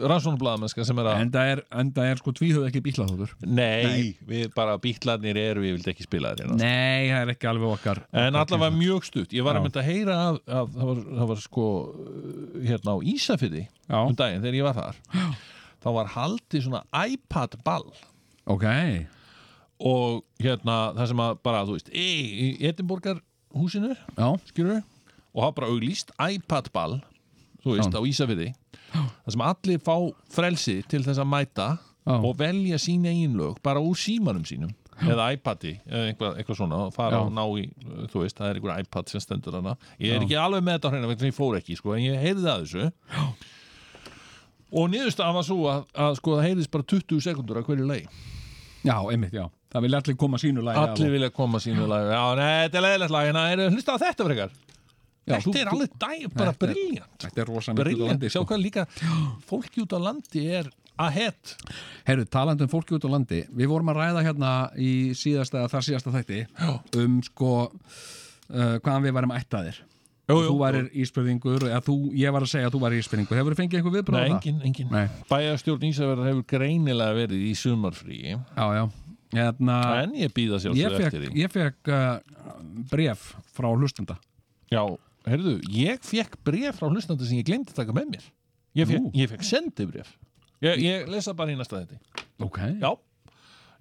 rannsóknarblæðamennska 0.07 0.85
sem 0.87 1.01
er 1.01 1.09
að 1.11 1.23
Enda 1.25 1.43
er, 1.51 1.61
enda 1.81 2.05
er 2.07 2.21
sko 2.21 2.31
tvíhöfði 2.37 2.69
ekki 2.69 2.81
bílaþáttur 2.85 3.33
Nei, 3.43 4.13
við 4.29 4.47
bara 4.55 4.77
bítlarnir 4.81 5.39
eru 5.41 5.65
við 5.65 5.75
vildi 5.75 5.91
ekki 5.91 6.07
spila 6.07 6.31
þér 6.33 6.45
hérna. 6.45 6.57
Nei, 6.61 7.09
það 7.11 7.19
er 7.25 7.33
ekki 7.35 7.51
alveg 7.51 7.75
okkar. 7.75 8.01
En 8.23 8.39
allavega 8.39 8.77
mjög 8.77 9.09
stutt. 9.09 9.35
Ég 9.35 9.45
var 9.45 9.57
Já. 9.57 9.61
að 9.61 9.67
mynda 9.67 9.83
að 9.83 9.89
heyra 9.91 10.17
að, 10.23 10.41
að 10.47 10.73
það, 10.77 10.89
var, 10.89 11.03
það 11.19 11.31
var 11.33 11.43
sko 11.43 11.67
uh, 11.67 12.59
hérna 12.71 12.95
á 12.95 12.97
Ísafirði 13.13 13.63
Já. 13.67 13.99
um 13.99 14.17
daginn 14.23 14.43
þegar 14.45 14.59
ég 14.61 14.69
var 14.69 14.79
þar. 14.79 15.01
Þá 15.79 15.89
var 15.99 16.13
haldið 16.15 16.67
svona 16.69 16.83
iPad 17.07 17.59
ball 17.67 17.89
Ok, 18.49 18.65
og 19.85 20.23
hérna 20.41 20.77
það 20.97 21.11
sem 21.11 21.21
að 21.21 21.35
bara, 21.45 21.65
þú 21.67 21.75
veist, 21.75 21.91
í, 21.93 22.07
í 22.47 22.47
Edinborgar 22.65 23.19
húsinu, 23.55 23.95
já, 24.17 24.27
skilur 24.49 24.81
og 25.33 25.43
hafa 25.43 25.55
bara 25.61 25.69
auglýst 25.71 26.11
iPad 26.17 26.71
ball 26.73 26.99
þú 27.63 27.75
veist, 27.75 27.91
Já. 27.93 27.99
á 27.99 28.01
Ísafirði 28.07 28.49
þar 28.93 29.35
sem 29.35 29.45
allir 29.45 29.81
fá 29.83 29.95
frelsi 30.33 30.77
til 30.89 31.03
þess 31.05 31.21
að 31.21 31.29
mæta 31.29 31.69
Já. 31.77 32.15
og 32.17 32.37
velja 32.39 32.79
sín 32.81 33.05
eigin 33.09 33.37
lög 33.37 33.59
bara 33.65 33.81
úr 33.83 33.97
símanum 33.99 34.45
sínum 34.47 34.71
eða 34.99 35.29
iPadi 35.35 35.75
eða 35.87 36.07
eitthvað, 36.09 36.39
eitthvað 36.39 36.59
svona 36.59 36.79
og 36.87 36.95
fara 36.95 37.19
Já. 37.19 37.25
og 37.25 37.31
ná 37.35 37.43
í, 37.61 37.67
þú 38.11 38.23
veist, 38.23 38.39
það 38.39 38.49
er 38.49 38.59
einhver 38.59 38.81
iPad 38.83 39.11
sem 39.13 39.23
stendur 39.23 39.59
hana 39.59 39.75
ég 39.99 40.15
er 40.15 40.25
ekki 40.25 40.39
alveg 40.39 40.65
með 40.65 40.79
þetta 40.79 40.93
hreina 40.93 41.13
ég 41.29 41.37
fór 41.37 41.59
ekki, 41.59 41.77
sko, 41.79 41.95
en 41.95 42.07
ég 42.07 42.19
heyrði 42.19 42.49
að 42.51 42.65
þessu 42.65 42.89
Já. 42.89 43.29
og 44.79 44.91
niðurstaðan 44.93 45.37
var 45.39 45.47
svo 45.47 45.61
að, 45.71 45.85
að 46.07 46.19
sko, 46.19 46.35
það 46.37 46.49
heyrðist 46.49 46.73
bara 46.73 46.89
20 46.95 47.23
sekundur 47.29 47.61
af 47.61 47.69
hverju 47.69 47.87
leið 47.89 48.27
Já, 48.87 48.95
einmitt, 49.11 49.35
já 49.35 49.47
Það 49.69 49.85
vilja 49.85 49.99
allir 50.01 50.17
koma 50.17 50.39
sínu 50.41 50.63
lagi 50.65 50.81
allir 50.81 51.11
vilja 51.13 51.29
koma 51.35 51.59
sínu 51.61 51.85
lag 51.89 52.07
já, 52.09 52.21
nei, 52.39 52.49
þetta 52.65 52.79
er 52.79 52.85
leiðilegt 52.87 53.13
lag, 53.13 53.29
en 53.29 53.37
það 53.39 53.51
er 53.53 53.73
hlusta 53.75 53.93
á 53.93 53.97
þetta 54.01 54.25
frekar. 54.29 54.53
Já, 55.29 55.33
þetta 55.35 55.45
þú- 55.45 55.59
er 55.61 55.69
alveg 55.69 55.91
dæ, 56.01 56.13
bara 56.33 56.53
briljant 56.57 57.25
Þetta 57.25 57.41
er 57.43 57.49
rosa 57.51 57.73
mikið 57.77 57.93
út 57.93 58.01
á 58.01 58.09
landi 58.09 58.29
sjá 58.29 58.39
sko. 58.39 58.45
hvað 58.49 58.63
líka 58.63 58.85
fólki 59.45 59.83
út 59.83 59.93
á 59.93 59.99
landi 60.01 60.45
er 60.59 60.71
ahead. 60.99 61.53
Heyrðu, 62.07 62.25
talandi 62.33 62.65
um 62.65 62.71
fólki 62.71 62.95
út 62.97 63.05
á 63.05 63.09
landi 63.13 63.43
Við 63.53 63.69
vorum 63.69 63.91
að 63.93 63.99
ræða 64.01 64.23
hérna 64.25 64.53
í 64.75 65.11
síðasta 65.13 65.67
þar 65.69 65.85
síðasta 65.85 66.15
þætti 66.17 66.39
um 66.97 67.21
sko 67.21 67.51
uh, 67.69 68.79
hvaðan 68.81 69.05
við 69.05 69.15
værum 69.19 69.35
ættaðir 69.37 69.83
Jú, 70.29 70.35
jú, 70.45 70.49
þú 70.53 71.69
eða 71.69 71.81
þú, 71.81 71.93
ég 72.13 72.33
var 72.33 72.43
að 72.45 72.51
segja 72.51 72.67
að 72.69 72.73
þú 72.75 72.81
værir 72.83 73.01
íspyrðingur 73.01 73.37
Hefur 73.39 73.53
þú 73.55 73.59
fengið 73.63 73.79
einhver 73.79 73.93
viðbröð 73.95 74.19
Nei, 74.19 74.33
engin, 74.35 74.59
engin. 74.67 74.89
Nei. 74.93 75.07
Bæjarstjórn 75.29 75.87
Ísafjörðar 75.89 76.29
hefur 76.29 76.43
greinilega 76.51 77.15
verið 77.17 77.45
í 77.49 77.53
sumarfríi. 77.57 78.35
Já, 78.37 78.65
já 78.77 78.83
hérna, 79.35 79.77
en 80.03 80.15
ég 80.17 80.31
býða 80.35 80.59
sjálfsög 80.63 80.95
eftir 81.05 81.25
því. 81.27 81.33
ég 81.43 81.51
fekk 81.53 81.91
uh, 81.93 82.07
bref 82.91 83.27
frá 83.55 83.69
hlustenda 83.73 84.17
Já, 84.73 84.83
heyrðu, 85.29 85.57
ég 85.73 86.01
fekk 86.05 86.37
bref 86.45 86.79
frá 86.81 86.89
hlustandi 86.89 87.25
sem 87.29 87.39
ég 87.41 87.47
glemdi 87.49 87.73
að 87.73 87.79
taka 87.83 87.95
með 87.97 88.11
mér. 88.15 88.25
Ég 88.77 88.89
fekk, 88.89 89.11
ég 89.17 89.31
fekk 89.35 89.45
sendi 89.49 89.85
bref 89.89 90.15
ég, 90.65 90.81
ég 90.85 91.07
lesa 91.09 91.33
bara 91.37 91.53
í 91.53 91.57
næsta 91.59 91.81
þetta 91.83 92.25
Ok, 92.45 92.59
Já, 92.79 92.91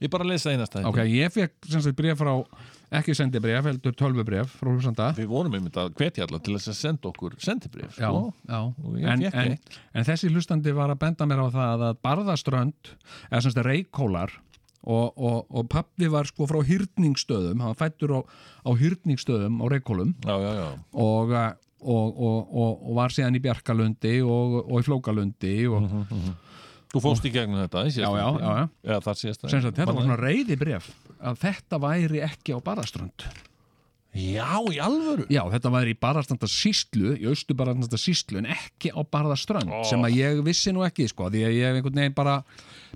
ég 0.03 0.11
bara 0.13 0.27
lesa 0.29 0.53
í 0.55 0.59
næsta 0.61 0.81
þetta 0.81 0.93
ok, 0.93 1.01
ég 1.13 1.33
fekk 1.35 1.69
sem 1.73 1.85
sagt 1.85 1.97
bref 1.99 2.19
frá 2.23 2.33
ekki 2.99 3.13
sendi 3.19 3.41
bref, 3.45 3.67
heldur 3.69 3.93
tölvu 3.99 4.25
bref 4.25 4.53
frá 4.61 4.71
hlustenda 4.73 5.11
Við 5.19 5.29
vorum 5.29 5.57
einmitt 5.59 5.77
að 5.77 5.91
hvetja 6.01 6.25
alla 6.25 6.41
til 6.41 6.55
þess 6.57 6.71
að 6.73 6.79
senda 6.81 7.11
okkur 7.11 7.35
sendibrif 7.45 7.99
Já, 8.01 8.09
sko. 8.09 8.33
já. 8.49 8.61
En, 9.13 9.25
en, 9.29 9.57
en 9.93 10.07
þessi 10.09 10.31
hlustandi 10.33 10.73
var 10.77 10.95
að 10.95 11.03
benda 11.05 11.29
mér 11.29 11.43
á 11.45 11.49
það 11.53 11.85
að 11.91 11.99
barðaströnd 12.09 12.93
eða 13.29 13.43
semst 13.45 13.61
reykólar 13.69 14.33
og, 14.87 15.15
og, 15.17 15.47
og 15.51 15.69
pappi 15.73 16.11
var 16.13 16.29
sko 16.31 16.47
frá 16.51 16.61
hyrningsstöðum, 16.67 17.65
hann 17.65 17.79
fættur 17.79 18.19
á, 18.19 18.21
á 18.67 18.71
hyrningsstöðum 18.79 19.59
á 19.63 19.67
Já, 19.67 20.37
já, 20.39 20.53
já. 20.59 20.69
Og, 20.93 21.33
eh, 21.33 21.51
og, 21.83 22.21
og, 22.21 22.95
var 22.99 23.15
síðan 23.15 23.39
í 23.39 23.43
Bjarkalundi 23.43 24.21
og, 24.23 24.61
og 24.65 24.79
í 24.81 24.87
Flókalundi 24.87 25.57
og 25.71 25.91
Þú 26.89 27.03
fóst 27.05 27.27
í 27.29 27.33
gegnum 27.35 27.61
þetta 27.61 27.85
í 27.85 27.91
Já, 27.93 28.09
já, 28.09 28.25
já, 28.41 28.49
já. 28.49 28.65
Eða 28.87 29.03
þar 29.05 29.21
síðasta 29.21 29.51
sem 29.53 29.61
sagt, 29.61 29.77
þetta 29.77 29.93
var 29.93 30.07
svona 30.07 30.23
reyði 30.23 30.57
bref 30.57 30.89
að 31.19 31.43
þetta 31.43 31.81
væri 31.83 32.23
ekki 32.25 32.55
á 32.57 32.59
barðaströnd. 32.65 33.27
Já, 34.19 34.57
í 34.73 34.79
alvöru? 34.81 35.27
Já, 35.31 35.43
þetta 35.53 35.73
væri 35.75 35.93
í 35.93 35.99
barðastranda 36.01 36.49
síslu 36.51 37.13
í 37.19 37.27
austu 37.29 37.55
barðastranda 37.59 38.01
síslu 38.01 38.41
en 38.41 38.49
ekki 38.55 38.91
á 38.91 39.01
barðaströnd 39.05 39.69
Ó. 39.69 39.85
sem 39.87 40.01
að 40.03 40.17
ég 40.17 40.41
vissi 40.47 40.73
nú 40.73 40.83
ekki 40.87 41.11
sko, 41.13 41.29
því 41.31 41.45
að 41.45 41.57
ég 41.59 41.69
hef 41.69 41.79
einhvern 41.79 42.01
veginn 42.01 42.17
bara 42.17 42.39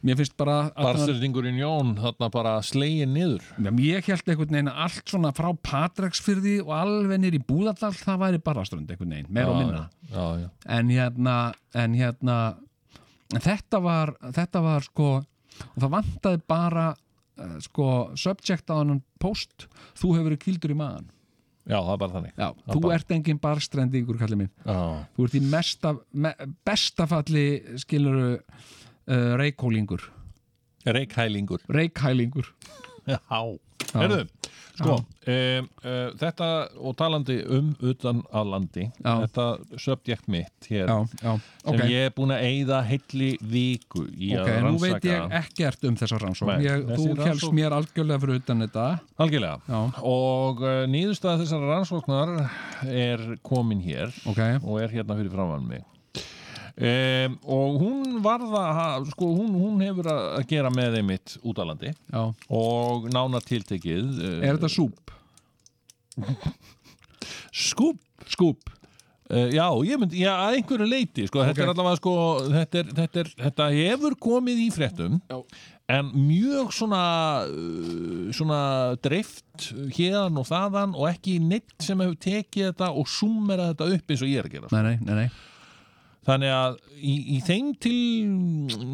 mér 0.00 0.18
finnst 0.18 0.34
bara 0.40 0.56
að 0.72 0.86
Barstyrningurinn 0.88 1.58
Jón 1.60 1.92
þarna 2.00 2.28
bara 2.32 2.54
slegin 2.64 3.12
niður. 3.14 3.44
Já, 3.60 3.70
ég 3.84 4.08
held 4.08 4.32
einhvern 4.32 4.56
veginn 4.56 4.70
að 4.72 4.80
allt 4.86 5.12
svona 5.12 5.32
frá 5.36 5.50
Patreksfyrði 5.68 6.56
og 6.64 6.72
alveg 6.78 7.22
nýr 7.22 7.36
í 7.38 7.42
Búðardal 7.46 7.92
það 7.98 8.22
væri 8.24 8.42
barðaströnd 8.48 8.90
einhvern 8.94 9.14
veginn, 9.16 9.30
meira 9.30 9.52
og 9.52 9.60
minna. 9.60 9.84
Já, 10.12 10.24
já 10.42 10.48
en 10.78 10.92
hérna 10.96 11.36
en 11.84 11.96
hérna 12.00 12.38
en 13.32 13.40
þetta 13.44 13.82
var, 13.84 14.14
þetta 14.32 14.64
var 14.64 14.88
sko 14.88 15.10
og 15.22 15.78
það 15.78 15.92
vantaði 15.98 16.42
bara 16.48 16.86
uh, 16.92 17.56
sko 17.62 17.88
subject 18.18 18.72
á 18.72 18.80
hann 18.80 19.02
post. 19.22 19.68
Þú 19.98 20.16
hefur 20.16 20.30
verið 20.32 20.42
kýldur 20.46 20.74
í 20.74 20.78
maðan 20.78 21.10
Já, 21.62 21.76
það 21.78 21.92
er 21.92 21.98
bara 22.00 22.14
þannig. 22.16 22.32
Já, 22.34 22.46
Það 22.66 22.74
þú 22.74 22.80
bara- 22.82 22.94
ert 22.96 23.12
engin 23.14 23.38
barstrendingur 23.38 24.16
kallið 24.18 24.38
minn. 24.40 24.48
Já, 24.66 24.78
þú 25.14 25.26
ert 25.28 25.34
í 25.38 25.42
mesta, 25.46 25.92
me, 26.10 26.32
bestafalli 26.66 27.44
skiluru 27.78 28.30
uh, 29.08 29.34
reykólingur 29.40 30.08
reikhælingur 30.86 31.62
reykhælingur. 31.70 32.48
Já, 33.06 33.18
herðu 33.94 34.24
Sko, 34.72 34.94
um, 35.28 35.66
uh, 35.84 36.14
þetta 36.16 36.46
og 36.80 36.94
talandi 36.96 37.34
um 37.52 37.74
utan 37.84 38.22
að 38.32 38.46
landi 38.54 38.84
Já. 39.04 39.10
þetta 39.26 39.44
subject 39.84 40.30
mitt 40.32 40.68
hér 40.70 40.88
já, 40.88 40.94
já, 41.20 41.34
sem 41.60 41.74
ok. 41.74 41.82
ég 41.92 42.06
er 42.08 42.14
búin 42.16 42.32
að 42.32 42.46
eyða 42.48 42.78
heilli 42.88 43.28
viku 43.52 44.06
í 44.16 44.30
Ok, 44.38 44.48
að 44.48 44.64
nú 44.64 44.80
veit 44.80 44.94
rannsaka. 44.96 45.12
ég 45.12 45.36
ekkert 45.42 45.84
um 45.90 45.98
þessa 46.00 46.20
rannsókn. 46.24 46.54
Nei, 46.54 46.64
ég, 46.64 46.86
Þú 46.88 47.06
helst 47.10 47.20
rannsókn- 47.26 47.58
mér 47.60 47.76
algjörlega 47.76 48.24
fyrir 48.24 48.40
utan 48.40 48.64
þetta. 48.64 48.86
Algjörlega. 49.26 49.78
Og 50.14 50.64
uh, 50.64 50.72
nýðustæða 50.88 51.42
þessar 51.44 51.68
rannsóknar 51.68 52.34
er 52.88 53.26
komin 53.44 53.84
hér 53.84 54.08
ok, 54.24 54.40
og 54.64 54.80
er 54.80 54.96
hérna 54.96 55.20
fyrir 55.20 55.36
framann 55.36 55.68
mig 55.68 55.84
um, 56.72 57.34
og 57.56 57.80
hún 57.82 58.18
varða 58.24 58.64
sko, 59.10 59.28
hún, 59.36 59.52
hún 59.58 59.82
hefur 59.84 60.08
að 60.12 60.46
gera 60.50 60.70
með 60.72 61.00
einmitt 61.02 61.36
út 61.44 61.60
á 61.60 61.64
landi 61.68 61.92
já 61.92 62.22
og 62.48 63.08
nána 63.12 63.40
tiltekið 63.44 64.06
uh, 64.22 64.38
Er 64.46 64.56
þetta 64.60 64.72
súb? 64.72 64.96
skúp 67.52 67.98
Skúb 68.28 68.70
Uh, 69.32 69.46
já, 69.48 69.64
ég 69.88 69.96
myndi, 69.96 70.18
já, 70.20 70.28
að 70.44 70.58
einhverju 70.58 70.86
leiti 70.90 71.22
sko, 71.24 71.40
þetta 71.40 71.54
Ok. 71.54 71.60
er 71.62 71.70
allavega 71.70 71.96
sko 71.96 72.12
þetta, 72.52 72.80
er, 72.82 72.88
þetta, 72.98 73.20
er, 73.22 73.28
þetta 73.46 73.68
hefur 73.72 74.16
komið 74.20 74.58
í 74.60 74.66
fréttum 74.74 75.14
Já. 75.30 75.38
en 75.94 76.10
mjög 76.26 76.74
svona 76.76 76.98
uh, 77.46 78.26
svona 78.36 78.58
dreift 79.00 79.70
hérðan 79.96 80.36
og 80.42 80.44
þaðan 80.50 80.92
og 80.98 81.06
ekki 81.14 81.38
neitt 81.40 81.72
sem 81.80 82.02
hefur 82.04 82.18
tekið 82.26 82.66
þetta 82.74 82.90
og 82.92 83.08
summera 83.08 83.70
þetta 83.70 83.88
upp 83.94 84.12
eins 84.12 84.26
og 84.26 84.34
ég 84.34 84.42
er 84.42 84.50
að 84.50 84.58
gera 84.58 84.72
Nei, 84.74 84.82
nei, 84.90 84.98
nei, 85.00 85.14
nei 85.22 85.30
þannig 86.26 86.52
að 86.54 86.76
í, 87.02 87.14
í 87.34 87.38
þeim 87.42 87.70
til 87.82 87.94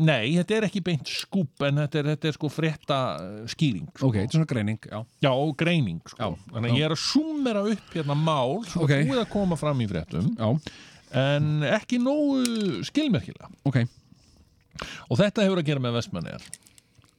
nei, 0.09 0.35
þetta 0.39 0.57
er 0.57 0.67
ekki 0.69 0.83
beint 0.87 1.11
skúp 1.13 1.65
en 1.69 1.83
þetta 1.83 2.01
er, 2.01 2.11
þetta 2.15 2.31
er 2.31 2.37
sko 2.39 2.51
frétta 2.53 3.01
uh, 3.21 3.43
skýring 3.53 3.89
Ok, 3.99 4.15
þetta 4.17 4.25
er 4.29 4.37
svona 4.39 4.51
greining, 4.55 4.79
já. 4.89 5.01
Já, 5.27 5.33
greining 5.61 6.01
sko. 6.09 6.19
Já, 6.23 6.55
þannig 6.55 6.73
að 6.73 6.79
ég 6.81 6.89
er 6.89 6.97
að 6.97 7.03
summera 7.05 7.65
upp 7.75 7.93
hérna 7.99 8.17
mál 8.19 8.57
sem 8.69 8.85
Ok. 8.87 8.95
er 8.97 9.05
búið 9.11 9.23
að 9.25 9.29
koma 9.35 9.61
fram 9.61 9.85
í 9.85 9.91
fréttum 9.91 10.31
Já, 10.39 10.49
en 11.25 11.53
ekki 11.69 12.01
nógu 12.05 12.81
skilmerkilega. 12.89 13.49
Ok, 13.69 13.83
og 15.09 15.21
þetta 15.21 15.45
hefur 15.47 15.61
að 15.63 15.71
gera 15.71 15.85
með 15.85 16.01
vestmannegar 16.01 16.49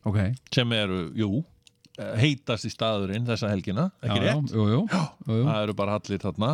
ok. 0.10 0.20
Sem 0.56 0.76
eru, 0.78 1.06
jú 1.18 1.32
heitast 2.00 2.64
í 2.64 2.70
staðurinn 2.72 3.26
þessa 3.28 3.50
helgina 3.52 3.90
ekki 4.00 4.20
já, 4.22 4.24
rétt, 4.24 4.54
já, 4.54 4.56
jú, 4.56 4.68
jú, 4.72 4.84
jú. 4.88 5.40
það 5.44 5.64
eru 5.66 5.74
bara 5.76 5.98
allir 6.00 6.22
þarna 6.24 6.52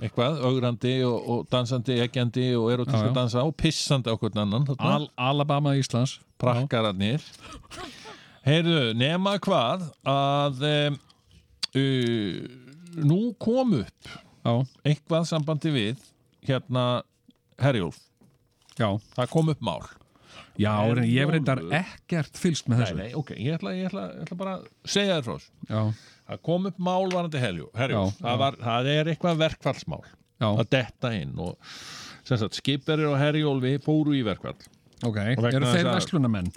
eitthvað, 0.00 0.38
augrandi 0.48 0.94
og, 1.06 1.16
og 1.28 1.42
dansandi 1.52 1.98
eggjandi 2.04 2.46
og 2.56 2.70
Já, 2.70 2.74
erotíska 2.76 3.06
já. 3.10 3.14
dansa 3.16 3.42
og 3.46 3.54
pissandi 3.60 4.14
hvern 4.16 4.40
annan 4.46 4.66
Al 4.78 5.08
Alabama 5.20 5.74
Íslands. 5.78 6.16
Prakkararnir 6.42 7.22
heyrðu, 8.46 8.92
nema 8.98 9.36
hvað 9.42 9.84
að 10.08 10.62
um, 10.70 10.96
uh, 11.78 12.38
nú 13.06 13.20
kom 13.42 13.76
upp 13.82 14.12
Já, 14.42 14.54
eitthvað 14.90 15.28
sambandi 15.30 15.70
við 15.70 16.00
hérna 16.48 17.02
Herjólf, 17.62 18.00
já. 18.74 18.88
Það 19.14 19.28
kom 19.30 19.52
upp 19.52 19.60
mál. 19.62 19.84
Já, 20.58 20.72
en 20.90 21.04
ég 21.06 21.30
reyndar 21.30 21.60
ekkert 21.78 22.36
fylgst 22.40 22.66
með 22.66 22.80
Nei, 22.80 22.82
þessu. 22.88 22.96
nei, 22.98 23.12
ok, 23.20 23.30
ég 23.38 23.54
ætla, 23.54 23.74
ég 23.78 23.86
ætla, 23.86 24.06
ég 24.16 24.24
ætla 24.26 24.38
bara 24.40 24.54
að 24.58 24.64
segja 24.96 25.20
þér 25.20 25.28
frá 25.28 25.36
þessu. 25.36 25.52
Það 26.28 26.42
kom 26.46 26.66
upp 26.70 26.78
mál 26.78 27.08
varandi. 27.12 27.40
Já, 27.42 28.00
það, 28.20 28.58
það 28.62 28.90
er 28.94 29.10
eitthvað 29.12 29.40
verkfallsmál 29.42 30.04
já, 30.06 30.46
að 30.48 30.68
detta 30.70 31.10
inn 31.14 31.34
og 31.38 31.56
sagt, 32.26 32.56
skipverið 32.60 33.10
og 33.12 33.18
Herjólfi 33.20 33.74
fóru 33.84 34.14
í 34.16 34.22
verkfall. 34.26 34.56
ok 35.02 35.16
vegna 35.18 35.50
Eru 35.58 35.66
þeir 35.72 35.88
að- 35.90 35.96
vestlunamenn? 35.98 36.52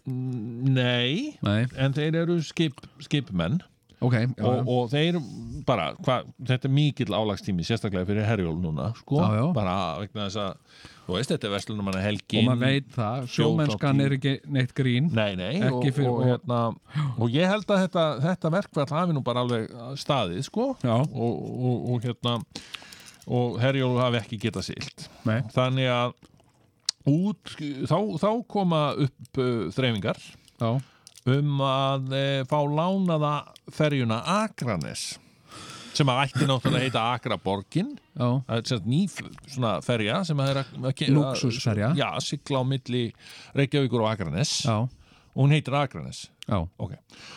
Nei, 0.76 1.38
Nei, 1.46 1.66
en 1.82 1.94
þeir 1.98 2.16
eru 2.24 2.38
skip, 2.46 2.78
skipmenn 3.02 3.60
ok, 4.06 4.14
já, 4.38 4.44
og, 4.46 4.68
og 4.70 4.90
þeir 4.94 5.18
bara, 5.66 5.90
hva, 6.06 6.20
þetta 6.46 6.70
er 6.70 6.74
mikill 6.78 7.16
álagstími 7.18 7.66
sérstaklega 7.66 8.06
fyrir 8.10 8.28
Herjólf 8.30 8.60
núna, 8.62 8.92
sko, 9.02 9.18
Já, 9.24 9.30
já. 9.40 9.46
bara 9.56 9.76
vegna 10.04 10.28
þess 10.28 10.42
að, 10.44 10.84
þú 11.06 11.18
veist, 11.18 11.34
þetta 11.34 11.50
er 11.50 11.54
vestlunum 11.56 11.90
manna 11.90 12.02
helgin. 12.04 12.42
Og 12.42 12.50
maður 12.50 12.66
veit 12.66 12.88
það, 12.96 13.28
sjómennskan 13.36 14.06
er 14.06 14.16
ekki 14.18 14.34
neitt 14.58 14.74
grín 14.78 15.12
Nei, 15.16 15.36
nei, 15.40 15.54
og, 15.70 15.86
fyrir- 15.86 16.10
og, 16.12 16.24
hérna, 16.26 16.62
og 17.16 17.36
ég 17.36 17.50
held 17.52 17.70
að 17.70 17.86
þetta, 17.86 18.08
þetta 18.26 18.54
verkfall 18.58 18.90
hafi 18.96 19.16
nú 19.16 19.24
bara 19.26 19.46
alveg 19.46 19.70
staðið, 20.02 20.42
sko. 20.50 20.72
Já, 20.86 20.98
og, 20.98 21.46
og, 21.46 21.86
og 21.94 22.10
hérna 22.10 22.40
og 23.26 23.60
Herjólf 23.62 24.02
hafi 24.04 24.20
ekki 24.22 24.40
getað 24.48 24.68
silt 24.70 25.08
nei, 25.26 25.40
þannig 25.56 25.90
að 25.90 26.16
út, 27.10 27.56
þá, 27.90 27.98
þá 28.22 28.30
koma 28.50 28.82
upp 29.06 29.40
uh, 29.42 29.68
þreifingar 29.74 30.20
já. 30.62 30.72
um 31.36 31.62
að 31.66 32.14
uh, 32.14 32.40
fá 32.50 32.60
lánaða 32.70 33.36
ferjuna 33.74 34.22
Akranes 34.44 35.16
sem 35.98 36.12
að 36.12 36.22
ætti 36.26 36.48
náttúrulega 36.50 36.80
að 36.82 36.86
heita 36.86 37.04
Akra 37.16 37.38
Borgin. 37.42 37.94
Já, 38.16 38.28
það 38.48 38.60
er 38.60 38.70
sagt 38.72 38.86
ný 38.92 39.00
svona 39.12 39.74
ferja 39.86 40.20
sem 40.28 40.44
að 40.44 40.52
er 40.54 40.60
að, 40.62 41.02
Lúxusferja. 41.16 41.90
já, 42.00 42.08
sigla 42.24 42.62
á 42.62 42.64
milli 42.68 43.04
Reykjavíkur 43.58 44.04
og 44.06 44.12
Akranes. 44.12 44.54
Já, 44.68 44.78
og 45.36 45.42
hún 45.44 45.56
heitir 45.56 45.76
Akranes. 45.80 46.26
Já. 46.46 46.60
Ok, 46.78 46.94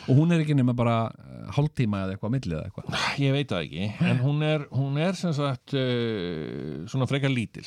og 0.07 0.19
hún 0.19 0.35
er 0.37 0.43
ekki 0.45 0.55
nema 0.59 0.75
bara 0.77 0.99
uh, 1.09 1.49
hálftíma 1.57 2.05
eða 2.05 2.17
eitthvað 2.17 2.35
millið 2.35 2.57
eða 2.59 2.69
eitthvað? 2.69 3.03
Ég 3.25 3.37
veit 3.39 3.53
það 3.55 3.67
ekki. 3.67 3.91
En 4.11 4.19
hún 4.21 4.43
er, 4.45 4.67
hún 4.75 4.99
er 5.01 5.17
sem 5.17 5.33
sagt 5.37 5.73
uh, 5.79 6.85
svona 6.91 7.09
frekar 7.09 7.33
lítil. 7.33 7.65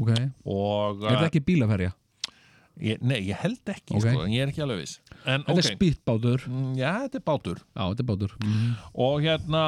Ok, 0.00 0.10
og 0.48 1.04
er 1.06 1.20
það 1.20 1.28
ekki 1.30 1.44
bílaferja? 1.52 1.92
ég, 2.80 3.02
nei, 3.04 3.18
ég 3.28 3.38
held 3.42 3.68
ekki 3.68 3.96
Ok. 3.98 4.04
sko, 4.06 4.24
en 4.24 4.32
ég 4.32 4.42
er 4.46 4.52
ekki 4.52 4.62
alveg 4.64 4.82
viss. 4.82 4.98
En 5.28 5.44
Þetta 5.44 5.52
er 5.54 5.66
ok, 5.68 5.76
spýtbátur. 5.76 6.46
Mm, 6.48 6.72
já, 6.80 6.90
þetta 7.04 7.20
er 7.20 7.24
bátur. 7.28 7.60
Já, 7.76 7.82
þetta 7.84 8.02
er 8.04 8.08
bátur. 8.10 8.34
Mm. 8.42 8.70
og 9.06 9.26
hérna 9.26 9.64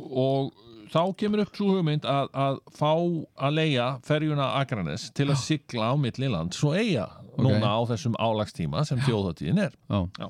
og 0.00 0.52
þá 0.94 1.00
kemur 1.18 1.42
upp 1.44 1.56
svo 1.58 1.74
hugmynd 1.74 2.04
að, 2.06 2.28
að 2.38 2.58
fá 2.76 2.92
að 3.48 3.56
leia 3.58 3.88
ferjuna 4.06 4.52
Akranes 4.60 5.08
til 5.16 5.28
að 5.30 5.40
sigla 5.42 5.90
á 5.90 5.94
milli 5.98 6.28
land 6.30 6.54
svo 6.54 6.74
eiga 6.76 7.08
núna 7.34 7.72
á 7.74 7.80
þessum 7.90 8.14
álagstíma 8.22 8.84
sem 8.86 9.00
þjóðháttíðin 9.02 9.64
er. 9.66 9.74
Já, 9.90 10.28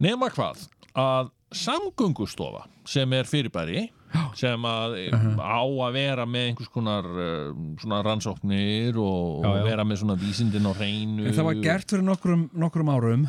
nema 0.00 0.30
hvað 0.32 0.64
að 0.96 1.32
samgöngustofa 1.54 2.64
sem 2.88 3.12
er 3.12 3.28
fyrirbæri 3.28 3.88
sem 4.34 4.64
að 4.66 4.96
á 5.38 5.62
að 5.62 5.92
vera 5.94 6.24
með 6.26 6.48
einhvers 6.50 6.70
konar 6.72 7.06
uh, 7.06 8.00
rannsóknir 8.06 8.96
og, 8.98 9.44
Já, 9.44 9.46
já. 9.46 9.50
og 9.60 9.68
vera 9.68 9.84
með 9.86 10.00
svona 10.02 10.16
vísindin 10.18 10.66
á 10.66 10.72
hreinu. 10.74 11.28
En 11.28 11.36
það 11.36 11.46
var 11.50 11.60
gert 11.62 11.92
fyrir 11.94 12.06
nokkrum, 12.06 12.46
nokkrum 12.58 12.90
árum. 12.90 13.26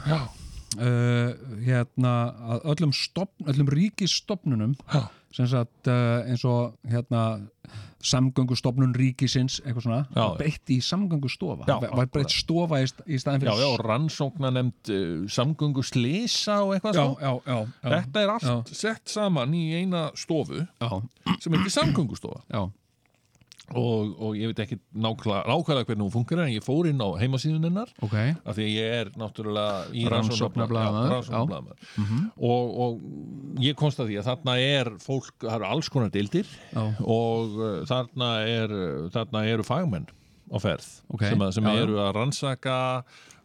Uh, 0.71 1.35
hérna 1.65 2.13
öllum, 2.71 2.93
stopn, 2.95 3.43
öllum 3.51 3.67
ríkisstopnunum 3.67 4.77
Já. 4.87 5.01
Sagt 5.35 5.87
uh, 5.87 6.21
eins 6.27 6.43
og 6.47 6.75
hérna 6.91 7.21
samgöngustofnun 8.01 8.95
ríkisins 8.97 9.59
eitthvað 9.61 9.85
svona, 9.85 9.99
Já. 10.15 10.23
breytt 10.39 10.71
í 10.73 10.79
samgöngustofa. 10.83 11.67
Já, 11.69 11.75
var 11.93 12.09
breytt 12.11 12.33
stofa 12.33 12.79
í, 12.81 12.87
í 13.05 13.19
staðin 13.21 13.45
Já, 13.45 13.51
fyrir 13.53 13.61
já, 13.61 13.83
rannsókna 13.85 14.51
nefnd 14.55 14.91
uh, 14.95 15.29
samgöngu 15.31 15.83
slisa 15.85 16.61
og 16.65 16.73
eitthvað 16.75 16.97
já, 16.97 17.03
svo 17.03 17.15
já, 17.21 17.31
já, 17.45 17.57
já, 17.61 17.89
Þetta 17.95 18.23
er 18.25 18.33
allt 18.35 18.73
sett 18.75 19.13
saman 19.13 19.53
í 19.57 19.63
eina 19.77 20.07
stofu 20.17 20.63
já, 20.65 20.89
sem 21.37 21.53
er 21.53 21.61
ekki 21.61 21.75
samgöngustofa. 21.77 22.41
Já, 22.49 22.63
og, 23.77 24.11
og 24.21 24.35
ég 24.39 24.51
veit 24.51 24.61
ekki 24.63 24.77
nákvæmlega, 24.91 25.85
hvernig 25.87 26.05
hún 26.05 26.13
funkar 26.13 26.41
en 26.43 26.51
ég 26.53 26.65
fór 26.65 26.89
inn 26.89 27.01
á 27.01 27.09
heimasíðun 27.21 27.67
hennar 27.69 27.91
ok. 28.03 28.15
Af 28.45 28.57
því 28.57 28.65
að 28.67 28.71
ég 28.75 28.95
er 29.01 29.11
náttúrulega 29.19 29.83
í 29.95 30.05
Rannsóknarblaðamaður, 30.11 31.13
rannsóknarblaðamaður. 31.15 31.91
Og, 32.51 32.79
og 32.85 33.61
ég 33.63 33.77
konsta 33.79 34.07
því 34.07 34.19
að 34.21 34.29
þarna 34.31 34.57
er 34.65 34.91
fólk, 35.03 35.33
það 35.43 35.57
eru 35.59 35.69
alls 35.71 35.91
konar 35.93 36.13
deildir 36.13 36.49
Já. 36.71 36.83
og 37.01 37.59
uh, 37.59 37.69
þarna, 37.89 38.31
er, 38.47 38.75
þarna 39.15 39.45
eru 39.51 39.67
fagmenn 39.67 40.09
á 40.51 40.57
ferð 40.59 40.87
Ok, 41.13 41.23
sem, 41.29 41.39
að, 41.41 41.53
sem 41.55 41.67
já. 41.69 41.75
eru 41.85 41.99
að 42.03 42.13
rannsaka 42.17 42.77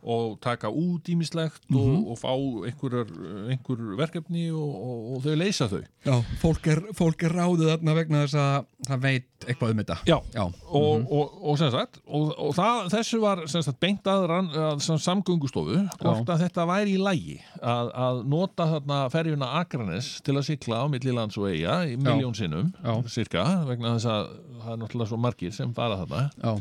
og 0.07 0.37
taka 0.45 0.71
út 0.71 1.09
ímislegt 1.11 1.65
Mhm. 1.67 1.79
og, 2.07 2.11
og 2.15 2.19
fá 2.21 2.31
einhver, 2.69 3.07
einhver 3.51 3.81
verkefni 3.99 4.45
og, 4.55 4.75
og, 4.87 5.07
og 5.17 5.23
þau 5.25 5.35
leysa 5.41 5.67
þau. 5.71 5.81
Já, 6.07 6.15
fólk 6.43 6.67
er, 6.71 6.81
fólk 6.95 7.25
er 7.27 7.35
ráðið 7.35 7.73
þarna 7.73 7.95
vegna 7.99 8.21
þess 8.25 8.37
að 8.39 8.69
það 8.87 9.01
veit 9.03 9.47
eitthvað 9.47 9.73
um 9.75 9.81
þetta. 9.83 9.97
Já, 10.09 10.17
Já, 10.37 10.45
og, 10.47 11.07
og, 11.13 11.35
og 11.51 11.59
sem 11.61 11.71
sagt 11.75 11.99
og, 12.07 12.31
og 12.39 12.55
það, 12.57 12.87
þessu 12.95 13.21
var 13.21 13.43
sem 13.51 13.63
sagt 13.67 13.81
beint 13.83 14.07
að, 14.09 14.27
að 14.31 14.81
sem 14.87 15.01
samgöngustofu 15.07 15.81
hvort 16.01 16.31
að 16.33 16.45
þetta 16.47 16.67
væri 16.71 16.95
í 16.97 17.03
lægi 17.03 17.37
að, 17.61 17.91
að 18.07 18.23
nota 18.33 18.69
þarna 18.77 19.01
ferjuna 19.13 19.51
Akranes 19.61 20.13
til 20.27 20.37
að 20.39 20.47
sikla 20.53 20.81
á 20.83 20.87
milli 20.93 21.13
lands 21.17 21.37
og 21.41 21.51
eiga 21.51 21.81
í 21.91 21.97
miljón 22.01 22.35
sinnum, 22.39 22.71
cirka 23.11 23.45
vegna 23.69 23.97
þess 23.99 24.09
að 24.15 24.31
það 24.63 24.73
er 24.73 24.81
náttúrulega 24.85 25.11
svo 25.13 25.19
margir 25.21 25.53
sem 25.55 25.75
fara 25.77 25.99
þarna. 26.05 26.23
Já, 26.41 26.55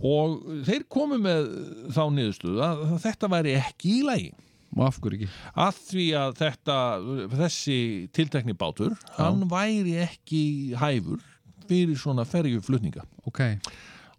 og 0.00 0.38
þeir 0.66 0.86
komu 0.92 1.18
með 1.20 1.50
þá 1.92 2.04
niðurstuðu 2.16 2.62
að 2.64 2.84
þetta 3.02 3.30
væri 3.32 3.56
ekki 3.60 3.98
í 3.98 4.06
lægi 4.06 4.30
og 4.70 4.84
af 4.86 5.00
hverju 5.02 5.18
ekki? 5.18 5.28
Að 5.58 5.80
því 5.88 6.06
að 6.20 6.34
þetta 6.38 6.76
þessi 7.34 7.78
tiltekni 8.16 8.54
bátur 8.58 8.94
hann 9.16 9.44
væri 9.50 9.96
ekki 10.04 10.42
hæfur 10.78 11.22
fyrir 11.70 11.98
svona 11.98 12.26
ferjuflutninga 12.28 13.04
Ok, 13.28 13.42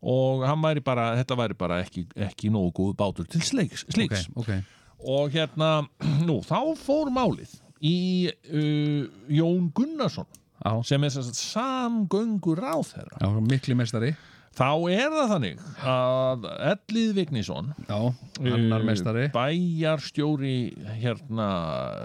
og 0.02 0.46
hann 0.48 0.62
væri 0.64 0.84
bara, 0.84 1.12
þetta 1.20 1.40
væri 1.40 1.58
bara 1.60 1.80
ekki, 1.86 2.06
ekki 2.28 2.52
nógu 2.54 2.74
góð 2.82 2.94
bátur 3.00 3.32
til 3.32 3.42
sleiks, 3.46 3.86
ok, 3.88 3.96
slíks 3.98 4.28
ok. 4.36 4.54
Og 5.12 5.34
hérna, 5.34 5.88
nú, 6.28 6.42
þá 6.46 6.60
fór 6.78 7.10
málið 7.14 7.56
í 7.82 8.30
uh, 8.30 9.08
Jón 9.34 9.72
Gunnarsson 9.74 10.30
Já, 10.62 10.76
sem 10.86 11.02
er 11.08 11.16
samgöngur 11.34 12.60
ráðherra 12.62 13.18
já 13.18 13.40
mikli 13.42 13.74
mestari 13.74 14.12
þá 14.58 14.68
er 14.92 15.14
það 15.16 15.32
þannig 15.32 15.62
að 15.92 16.48
Ellið 16.72 17.20
Já, 17.88 17.98
uh, 17.98 18.86
mestari 18.88 19.26
bæjarstjóri 19.36 20.56
hérna 21.02 21.50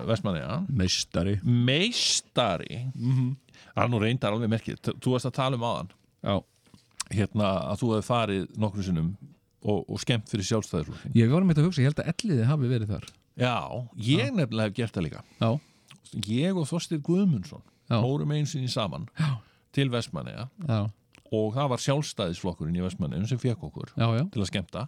Vestmanniða 0.09 0.59
Meistari. 0.69 1.37
Meistari? 1.45 2.83
Það 2.97 3.85
er 3.85 3.93
nú 3.93 4.03
reyndar 4.03 4.37
alveg 4.37 4.53
merkið 4.55 4.83
þú 4.95 5.15
varst 5.17 5.29
að 5.31 5.37
tala 5.37 5.59
um 5.59 5.67
áðan. 5.67 5.91
Já, 6.27 6.37
hérna 7.19 7.53
að 7.73 7.81
þú 7.83 7.93
hefði 7.95 8.09
farið 8.11 8.47
nokkru 8.63 8.87
sinnum 8.87 9.13
og, 9.67 9.83
og 9.85 10.03
skemmt 10.03 10.31
fyrir 10.31 10.47
sjálfstæðisflokkin 10.49 11.17
ég 11.19 11.31
var 11.33 11.45
með 11.45 11.57
þetta 11.57 11.65
að 11.65 11.71
hugsa, 11.71 11.83
ég 11.83 11.91
held 11.91 12.03
að 12.03 12.13
elliði 12.15 12.51
hafi 12.51 12.71
verið 12.71 12.93
þar. 12.95 13.09
Já, 13.37 13.57
ég 14.01 14.31
nefnilega 14.33 14.71
hef 14.71 14.77
gert 14.79 14.97
það 14.97 15.05
líka. 15.11 15.25
Já, 15.43 15.51
Ég 16.27 16.57
og 16.57 16.69
Þorstir 16.71 17.01
Guðmundsson 17.05 17.65
Já. 17.91 17.99
fórum 18.01 18.33
einu 18.33 18.49
sinni 18.49 18.71
saman 18.71 19.09
Já. 19.19 19.37
til 19.75 19.91
Vestmanneja 19.93 20.49
já, 20.67 20.87
og 21.35 21.55
það 21.57 21.71
var 21.73 21.83
sjálfstæðisflokkurinn 21.85 22.79
í 22.79 22.85
Vestmanneja 22.85 23.31
sem 23.31 23.41
fekk 23.43 23.65
okkur 23.69 23.93
já, 23.95 24.07
já. 24.19 24.25
til 24.35 24.43
að 24.43 24.51
skemmta. 24.51 24.85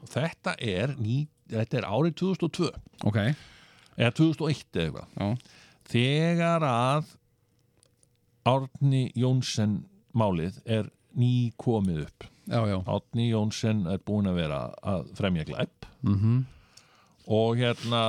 Og 0.00 0.12
þetta 0.12 0.54
er, 0.58 0.94
ný, 1.00 1.22
þetta 1.50 1.80
er 1.80 1.88
árið 1.90 2.16
2002 2.22 2.70
Ok, 3.10 3.18
eða 3.96 4.12
2001 4.20 4.62
eða 4.74 4.86
eitthvað. 4.86 5.08
Já, 5.16 5.56
þegar 5.90 6.68
að 6.70 7.16
Árni 8.50 9.02
Jónsson 9.18 9.80
málið 10.16 10.62
er 10.64 10.88
ný 11.18 11.50
komið 11.60 12.06
upp. 12.06 12.30
Já, 12.50 12.62
já. 12.66 12.78
Árni 12.88 13.28
Jónsson 13.28 13.84
er 13.90 14.00
búin 14.02 14.30
að 14.30 14.40
vera 14.40 14.64
að 14.82 15.12
fremja 15.18 15.46
glæp. 15.46 15.90
Mm 16.06 16.40
og 17.30 17.56
hérna 17.56 18.02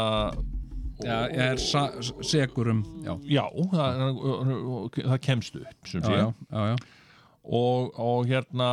Já, 1.02 1.28
er 1.30 1.58
sa- 1.58 2.02
segur 2.22 2.70
um 2.70 2.84
Já, 3.04 3.18
já, 3.26 3.46
það, 3.72 4.92
það 4.94 5.20
kemst 5.22 5.56
upp 5.56 5.88
já, 5.94 6.00
já, 6.00 6.34
já, 6.52 6.68
já. 6.68 6.76
Og, 7.44 7.92
og 8.00 8.30
hérna 8.30 8.70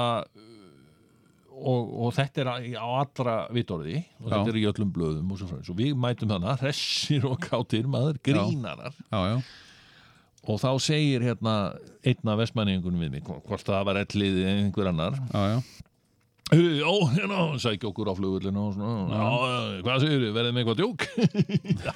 og, 1.58 1.88
og 2.06 2.12
þetta 2.16 2.42
er 2.44 2.50
á 2.78 2.86
allra 2.86 3.38
vitorði 3.54 4.02
og 4.20 4.28
Já. 4.28 4.34
þetta 4.34 4.52
er 4.52 4.60
í 4.60 4.66
öllum 4.70 4.92
blöðum 4.94 5.32
og 5.34 5.42
og 5.58 5.78
við 5.78 5.96
mætum 5.98 6.30
þannig, 6.34 6.62
hressir 6.62 7.26
og 7.28 7.38
kátir 7.42 7.88
maður, 7.90 8.20
grínarar 8.28 8.94
já, 8.94 9.18
já. 9.32 9.38
og 10.46 10.62
þá 10.62 10.70
segir 10.84 11.26
hérna 11.26 11.56
einn 12.06 12.32
af 12.34 12.40
vestmanningunum 12.44 13.02
við 13.06 13.16
mig 13.16 13.26
hvort 13.26 13.66
það 13.66 13.88
var 13.90 14.02
ellið 14.04 14.40
eða 14.44 14.56
einhver 14.62 14.92
annar 14.92 15.20
já, 16.48 16.90
hérna, 17.12 17.40
sækja 17.60 17.88
okkur 17.90 18.08
á 18.08 18.14
flugullinu 18.16 18.62
og 18.68 18.74
svona, 18.76 18.92
já, 19.12 19.82
hvað 19.84 20.04
segir 20.04 20.22
þið, 20.22 20.32
verðið 20.36 20.54
með 20.56 20.62
eitthvað 20.62 20.78
djók? 20.80 21.04
já, 21.84 21.92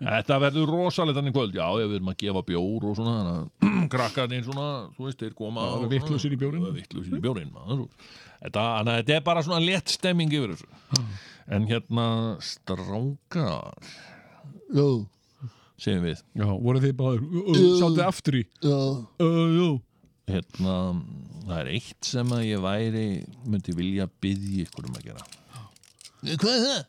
þetta 0.00 0.38
verður 0.46 0.72
rosalegt 0.72 1.20
hann 1.20 1.28
í 1.28 1.34
kvöld, 1.34 1.58
já, 1.58 1.66
ég 1.82 1.90
verðum 1.92 2.12
að 2.14 2.18
gefa 2.24 2.44
bjór 2.48 2.88
og 2.88 2.98
svona, 2.98 3.14
þannig 3.20 3.36
að 3.36 3.88
krakkarnir 3.94 4.44
svona, 4.48 4.66
þú 4.96 5.08
veist, 5.08 5.20
þeir 5.20 5.36
koma 5.38 5.68
það 5.68 5.78
eru 5.78 5.92
vitlausir 5.92 6.36
í 6.36 6.40
bjórinn. 6.40 6.66
Vittlusir 6.78 7.18
í 7.18 7.22
bjórinn, 7.24 7.52
maður. 7.54 7.86
Þetta, 8.44 8.66
þannig 8.78 8.92
að 8.94 9.00
þetta 9.02 9.16
er 9.18 9.26
bara 9.28 9.46
svona 9.46 9.64
létt 9.64 9.92
stemming 9.92 10.36
yfir 10.36 10.54
þessu. 10.54 11.02
En 11.54 11.66
hérna, 11.68 12.06
strákar, 12.40 13.90
já, 14.72 14.86
segjum 15.84 16.06
við, 16.08 16.22
Já, 16.38 16.46
voru 16.64 16.80
þið 16.80 16.94
báður 16.96 17.24
Sáttu 17.80 18.04
aftur 18.04 18.38
í 18.38 18.44
já, 18.62 18.78
Já, 19.20 19.68
hérna, 20.30 20.74
það 21.44 21.60
er 21.60 21.70
eitt 21.76 22.08
sem 22.08 22.34
að 22.34 22.46
ég 22.48 22.64
væri, 22.64 23.06
myndi 23.44 23.76
vilja 23.76 24.08
byggja 24.24 24.66
ykkur 24.68 24.88
um 24.88 24.98
að 24.98 25.08
gera. 25.10 25.30
Hvað 26.24 26.52
er 26.54 26.66
það? 26.66 26.82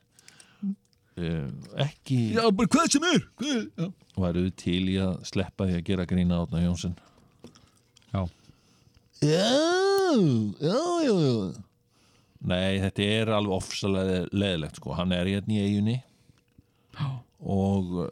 Uh, 1.16 1.48
ekki 1.80 2.18
já, 2.36 2.42
bara 2.52 2.68
hvað 2.74 2.90
sem 2.92 3.06
er 3.08 3.22
hvað? 3.40 3.60
Já, 3.80 3.86
væruð 4.20 4.48
til 4.60 4.82
í 4.92 4.96
að 5.00 5.14
sleppa 5.30 5.64
því 5.70 5.78
að 5.78 5.86
gera 5.88 6.06
grína 6.10 6.42
átna 6.44 6.60
Jónsson 6.60 6.98
já. 8.12 8.26
Já, 9.24 9.46
já, 10.60 10.82
já, 11.06 11.14
já 11.24 11.32
Nei, 12.52 12.82
þetta 12.84 13.08
er 13.14 13.32
alveg 13.38 13.56
ofsalega 13.56 14.18
leðilegt 14.36 14.82
sko, 14.82 14.92
hann 15.00 15.16
er 15.16 15.32
hérna 15.32 15.56
í 15.56 15.62
eiginni 15.64 15.96
og 17.40 17.96
uh, 18.04 18.12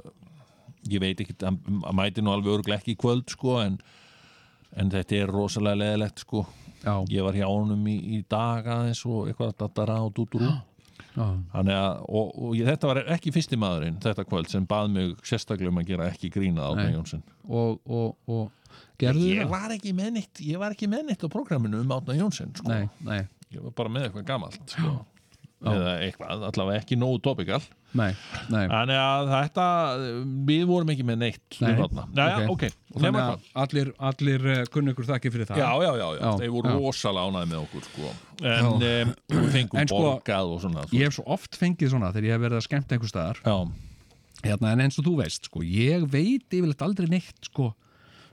ég 0.87 1.03
veit 1.03 1.19
ekki, 1.25 1.35
hann 1.43 1.59
hann 1.83 1.99
mæti 1.99 2.23
nú 2.23 2.31
alveg 2.31 2.61
örglega 2.61 2.79
ekki 2.79 2.95
í 2.95 3.01
kvöld 3.03 3.35
sko 3.35 3.59
en, 3.65 3.75
en 4.79 4.91
þetta 4.93 5.17
er 5.21 5.33
rosalega 5.33 5.81
leðilegt 5.83 6.23
sko 6.25 6.45
já. 6.83 6.93
ég 7.09 7.25
var 7.25 7.37
hjá 7.37 7.47
honum 7.47 7.87
í, 7.89 7.97
í 8.17 8.21
dag 8.29 8.67
aðeins 8.67 9.03
og 9.07 9.27
eitthvað 9.29 9.53
að 9.53 9.59
dattara 9.65 9.99
og 10.03 10.13
dútur 10.17 10.45
Já. 11.13 11.25
Þannig 11.53 11.75
að, 11.77 11.99
og, 12.09 12.29
og 12.41 12.53
ég, 12.57 12.65
þetta 12.65 12.89
var 12.89 12.99
ekki 13.13 13.31
fyrsti 13.35 13.57
maðurinn 13.61 13.99
þetta 14.01 14.23
kvöld 14.25 14.49
sem 14.49 14.63
bað 14.65 14.87
mig 14.95 15.11
sérstaklega 15.29 15.69
um 15.69 15.77
að 15.77 15.91
gera 15.91 16.07
ekki 16.09 16.31
grína 16.33 16.65
Átna 16.71 16.87
Nei. 16.87 16.95
Jónsson 16.95 17.21
og, 17.45 17.75
og, 17.85 18.15
og 18.25 18.79
gerðu 19.01 19.27
ég 19.29 19.43
það? 19.43 19.51
var 19.51 19.75
ekki 19.75 19.93
með 19.93 20.09
neitt 20.15 20.41
ég 20.41 20.61
var 20.61 20.73
ekki 20.73 20.89
með 20.89 21.11
neitt 21.11 21.25
á 21.25 21.29
prógraminu 21.29 21.83
um 21.83 21.93
Átna 21.93 22.17
Jónsson 22.17 22.55
sko. 22.57 22.65
Nei, 22.71 22.87
nei, 23.05 23.19
ég 23.53 23.61
var 23.61 23.75
bara 23.77 23.93
með 23.93 24.07
eitthvað 24.07 24.25
gamalt 24.31 24.73
sko. 24.73 24.95
Eða 25.63 25.93
eitthvað, 26.03 26.43
allavega 26.49 26.81
ekki 26.83 26.97
nógu 26.99 27.21
topikal 27.23 27.61
þannig 27.93 28.97
að 28.97 29.27
þetta 29.31 29.65
við 30.49 30.63
vorum 30.69 30.89
ekki 30.93 31.05
með 31.07 31.19
neitt 31.21 31.57
Nei. 31.61 31.69
um 31.71 31.81
þarna. 31.83 32.05
Jæja, 32.17 32.39
Ok. 32.49 32.51
ok, 32.53 32.63
Og 32.95 33.01
nema 33.05 33.21
þannig 33.21 33.45
að 33.53 33.61
allir, 33.63 33.91
allir 34.09 34.65
kunni 34.73 34.93
ykkur 34.93 35.07
þakki 35.11 35.31
fyrir 35.33 35.49
það. 35.49 35.61
Já, 35.61 35.69
já, 35.85 35.91
já, 36.01 36.07
já, 36.19 36.31
þeir 36.41 36.51
voru 36.55 36.73
rosalega 36.79 37.29
ánæði 37.29 37.49
með 37.53 37.61
okkur 37.63 37.87
sko. 37.87 38.11
en 38.43 38.65
um, 38.73 39.13
fengum 39.53 39.79
En 39.79 39.87
sko, 39.87 40.01
borgað 40.03 40.51
og 40.55 40.61
svona 40.65 40.85
Ég 40.91 41.05
hef 41.07 41.13
svo 41.19 41.23
oft 41.37 41.55
fengið 41.59 41.93
svona 41.93 42.11
þegar 42.11 42.27
ég 42.27 42.35
hef 42.37 42.43
verið 42.47 42.59
að 42.59 42.67
skemmta 42.67 42.97
einhver 42.97 43.13
staðar. 43.13 43.43
Hérna, 44.43 44.73
en 44.73 44.83
eins 44.83 44.97
og 44.99 45.05
þú 45.07 45.15
veist, 45.21 45.45
sko, 45.47 45.61
ég 45.63 46.03
veit 46.11 46.49
yfirleitt 46.51 46.81
aldrei 46.83 47.07
neitt 47.07 47.47
sko, 47.47 47.71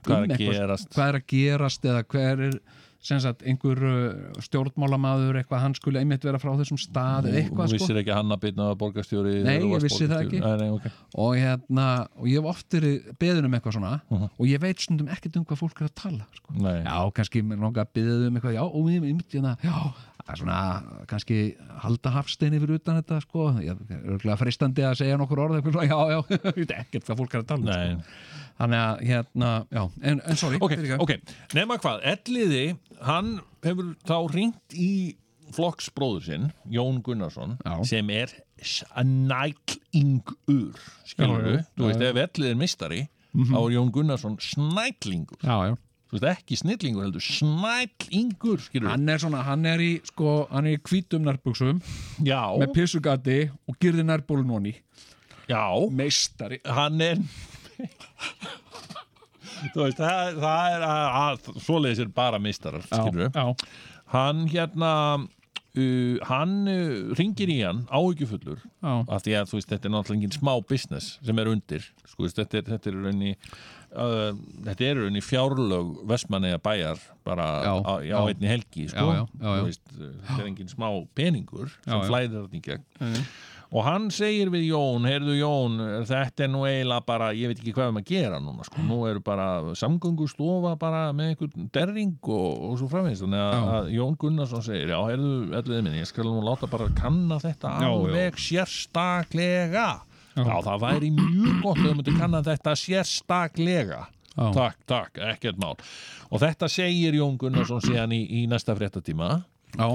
Hvað 0.01 0.15
er 0.17 0.23
um 0.23 0.23
að 0.25 0.33
eitthvað, 0.35 0.57
gerast? 0.57 0.89
hvað 0.95 1.07
er 1.11 1.17
að 1.19 1.25
gerast 1.29 1.83
eða 1.85 2.03
hver 2.09 2.39
er 2.49 2.55
sagt, 3.01 3.41
einhver 3.49 3.79
uh, 3.81 4.41
stjórnmálamaður 4.45 5.39
eitthvað, 5.41 5.61
hann 5.63 5.73
skulle 5.77 6.01
einmitt 6.03 6.23
vera 6.27 6.37
frá 6.41 6.51
þessum 6.59 6.77
stað 6.77 7.27
eða 7.29 7.33
Þú 7.33 7.39
eitthvað 7.41 7.71
sko. 7.71 7.77
vissir 7.79 7.99
ekki 8.01 8.11
að 8.13 8.19
Hanna 8.21 8.37
Bitna 8.43 8.67
var 8.69 8.77
borgarstjóri 8.83 9.33
Nei, 9.45 9.55
þú 9.63 9.71
ég 9.73 9.85
vissi 9.87 10.07
það 10.11 10.21
ekki. 10.27 10.41
Nei, 10.43 10.55
nei, 10.61 10.69
okay. 10.75 10.91
og 11.25 11.31
hérna, 11.39 11.87
og 12.19 12.27
ég 12.29 12.37
hef 12.41 12.49
oft 12.53 12.77
verið 12.77 13.09
beðin 13.23 13.45
um 13.49 13.57
eitthvað 13.57 13.77
svona 13.79 13.93
Mhm. 14.11 14.27
og 14.37 14.45
ég 14.51 14.61
veit 14.61 14.79
stundum 14.85 15.07
ekkert 15.09 15.37
um 15.41 15.45
hvað 15.45 15.61
fólk 15.63 15.81
er 15.81 15.89
að 15.89 15.95
tala 15.95 16.27
sko. 16.37 16.53
já, 16.61 16.97
kannski 17.17 17.41
langar 17.49 17.85
að 17.87 17.93
beða 17.97 18.27
um 18.27 18.35
eitthvað 18.37 18.53
já, 18.59 18.63
og 18.63 18.89
ég 18.91 19.01
myndi 19.01 19.25
hérna, 19.33 19.57
já 19.63 19.93
það 20.21 20.33
er 20.33 20.37
svona, 20.41 20.59
kannski 21.09 21.37
halda 21.83 22.09
hafsteini 22.15 22.59
fyrir 22.61 22.77
utan 22.79 22.99
þetta, 23.01 23.15
sko, 23.25 23.41
ég 23.63 23.69
er 23.73 23.77
örgulega 24.15 24.39
freistandi 24.39 24.81
að 24.87 24.99
segja 25.01 25.15
nokkur 25.21 25.39
orð, 25.45 25.55
eitthvað, 25.59 25.85
já, 25.89 25.99
já 26.13 26.19
ég 26.51 26.55
veit 26.61 26.73
ekkert 26.77 27.05
hvað 27.07 27.17
fólk 27.23 27.33
er 27.37 27.41
að 27.43 27.49
tala 27.51 27.61
um, 27.61 27.65
sko. 27.71 27.79
þannig 28.61 28.79
að, 28.83 28.93
hérna, 29.11 29.49
já 29.71 29.83
en, 30.11 30.17
en 30.21 30.35
sorry, 30.43 30.57
ok, 30.61 30.73
ok, 31.05 31.11
nema 31.57 31.73
hvað 31.81 31.97
Elliði, 32.13 32.65
hann 33.07 33.27
hefur 33.65 33.85
þá 34.07 34.17
ringt 34.35 34.69
í 34.77 34.79
flokksbróður 35.51 36.23
sinn 36.23 36.45
Jón 36.71 37.01
Gunnarsson, 37.03 37.51
Já. 37.65 37.73
sem 37.89 38.07
er 38.15 38.29
snæklingur 38.63 40.77
skilur 41.09 41.43
já, 41.43 41.63
þú 41.75 41.83
veist, 41.89 42.01
ef 42.07 42.15
Elliði 42.23 42.51
er 42.53 42.59
mistari 42.59 43.01
þá 43.31 43.57
er 43.61 43.71
Jón 43.77 43.91
Gunnarsson 43.95 44.35
snæklingur. 44.43 45.39
Já, 45.43 45.55
já 45.71 45.75
þú 46.11 46.19
veist, 46.19 46.27
ekki 46.35 46.59
snillingur 46.59 47.05
heldur 47.07 47.23
við 47.23 48.89
hann 48.91 49.09
er 49.09 49.21
svona, 49.23 49.43
hann 49.47 49.65
er 49.69 49.83
í, 49.83 49.91
sko, 50.11 50.41
hann 50.51 50.67
er 50.67 50.77
í 50.77 50.81
hvítum 50.83 51.23
nærbuxum 51.27 51.79
já, 52.27 52.41
með 52.59 52.75
pissugati 52.75 53.39
og 53.67 53.79
girði 53.81 54.05
nærbólun 54.07 54.51
honni 54.51 54.75
meistari. 55.91 56.61
Hann 56.67 57.01
er 57.03 57.19
þú 59.73 59.85
veist, 59.85 59.99
það, 59.99 60.39
það 60.41 60.75
er 60.75 60.87
að, 60.87 61.05
að, 61.21 61.51
svoleiðis 61.65 62.03
er 62.03 62.15
bara 62.15 62.41
mistarar, 62.41 62.87
skilur 62.87 63.25
við 63.25 63.69
hann 64.11 64.45
hérna 64.51 64.91
uh, 65.21 66.15
hann 66.27 66.55
uh, 66.67 67.11
ringir 67.19 67.51
í 67.53 67.59
hann 67.63 67.83
áhyggjufullur 67.87 68.59
já, 68.59 68.93
af 69.07 69.25
því 69.25 69.37
að 69.39 69.51
þú 69.51 69.59
veist, 69.59 69.69
þetta 69.71 69.89
er 69.89 69.95
náttúrulega 69.95 70.19
engin 70.19 70.37
smá 70.39 70.53
business 70.67 71.13
sem 71.23 71.43
er 71.43 71.51
undir, 71.51 71.87
sko, 72.03 72.27
þetta 72.27 72.61
er, 72.61 72.67
þetta 72.73 72.91
er 72.91 72.99
raunni 73.05 73.35
uh, 73.95 74.31
þetta 74.67 74.87
er 74.89 74.99
raunni 75.03 75.21
fjárlög 75.25 75.93
Vestmanneja 76.09 76.59
bæjar 76.63 76.99
bara 77.27 77.47
Já, 77.65 77.73
á, 77.85 77.93
á 78.01 78.21
einni 78.27 78.49
helgi, 78.49 78.87
sko. 78.91 79.07
uh, 79.11 79.63
þetta 79.69 80.41
er 80.41 80.47
engin 80.49 80.71
smá 80.71 80.89
peningur 81.17 81.71
sem 81.85 82.05
flæðir 82.09 82.45
þetta 82.47 82.61
í 82.61 82.67
gegn. 82.71 83.25
Og 83.71 83.85
hann 83.87 84.09
segir 84.11 84.49
við 84.51 84.65
Jón, 84.67 85.05
heyrðu 85.07 85.37
Jón 85.37 85.77
þetta 86.09 86.43
er 86.43 86.49
nú 86.51 86.65
eiginlega 86.67 87.05
bara, 87.07 87.29
ég 87.31 87.47
veit 87.47 87.61
ekki 87.61 87.71
hvað 87.77 87.93
við 87.93 88.01
að 88.01 88.09
gera 88.09 88.41
núna, 88.43 88.65
sko, 88.67 88.83
nú 88.83 88.97
eru 89.07 89.21
bara 89.23 89.45
samgöngustofa 89.79 90.73
bara 90.81 91.05
með 91.15 91.29
einhvern 91.31 91.69
derring 91.71 92.17
og, 92.27 92.65
og 92.67 92.73
svo 92.81 92.89
framvegist, 92.91 93.23
þannig 93.23 93.45
að, 93.45 93.69
að 93.77 93.87
Jón 93.95 94.17
Gunnarsson 94.19 94.65
segir, 94.67 94.91
já, 94.91 94.99
heyrðu, 95.07 95.31
elliði 95.61 95.85
minni, 95.87 96.01
ég 96.03 96.09
skal 96.11 96.27
nú 96.27 96.43
láta 96.43 96.67
bara 96.67 96.89
kanna 96.99 97.39
þetta 97.39 97.77
alveg 97.87 98.43
sérstaklega 98.43 99.87
já. 100.35 100.55
það 100.67 100.79
væri 100.85 101.11
mjög 101.17 101.61
gott 101.65 101.77
ef 101.81 101.85
þú 101.89 101.93
myndir 101.99 102.17
kanna 102.19 102.41
þetta 102.45 102.75
sérstaklega 102.85 104.01
Já. 104.31 104.45
takk, 104.55 104.77
takk, 104.87 105.17
ekkert 105.33 105.57
mál 105.59 105.75
og 106.31 106.39
þetta 106.39 106.69
segir 106.71 107.17
Jón 107.17 107.33
Gunnarsson 107.37 107.81
síðan 107.83 108.13
í, 108.15 108.21
í 108.39 108.45
næsta 108.47 108.75
fréttatíma 108.77 109.41
já, 109.75 109.87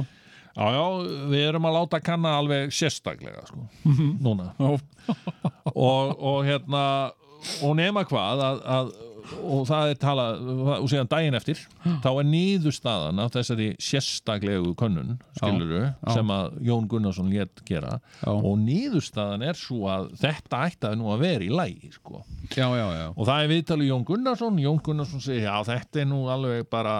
Já, 0.56 0.66
já, 0.72 0.84
við 1.28 1.42
erum 1.50 1.66
að 1.68 1.74
láta 1.76 1.98
kanna 2.00 2.30
alveg 2.38 2.70
sérstaklega, 2.72 3.42
sko, 3.48 3.66
núna. 4.24 4.54
já, 4.56 4.70
Og, 5.74 6.12
og 6.16 6.38
hérna, 6.46 6.82
og 7.60 7.74
nema 7.76 8.06
hvað, 8.08 8.40
að, 8.46 8.60
að, 8.76 8.92
og 9.43 9.65
það 9.69 9.90
er 9.93 9.98
talað, 10.03 10.44
og 10.77 10.86
síðan 10.93 11.11
daginn 11.11 11.36
eftir, 11.39 11.61
þá 12.05 12.09
er 12.12 12.28
niðurstaðan 12.31 13.23
af 13.24 13.32
þessari 13.35 13.69
sérstaklega 13.82 14.74
könnun, 14.78 15.16
skiluru, 15.39 15.82
sem 16.12 16.32
að 16.36 16.57
Jón 16.69 16.86
Gunnarsson 16.90 17.31
létt 17.32 17.62
gera, 17.69 17.98
Já. 18.23 18.31
og 18.32 18.57
niðurstaðan 18.62 19.44
er 19.48 19.59
svo 19.59 19.86
að 19.93 20.11
þetta 20.23 20.62
ætti 20.70 20.93
nú 21.01 21.11
að 21.15 21.24
vera 21.27 21.47
í 21.47 21.51
lægi, 21.53 21.93
sko. 21.97 22.23
já, 22.55 22.66
já, 22.78 22.86
já. 23.01 23.07
Og 23.16 23.27
það 23.27 23.43
er 23.47 23.53
viðtalið 23.55 23.90
Jón 23.93 24.07
Gunnarsson 24.12 24.61
Jón 24.62 24.81
Gunnarsson 24.86 25.20
segir, 25.24 25.47
já 25.48 25.57
þetta 25.66 26.03
er 26.03 26.09
nú 26.11 26.20
alveg 26.32 26.66
bara 26.70 26.97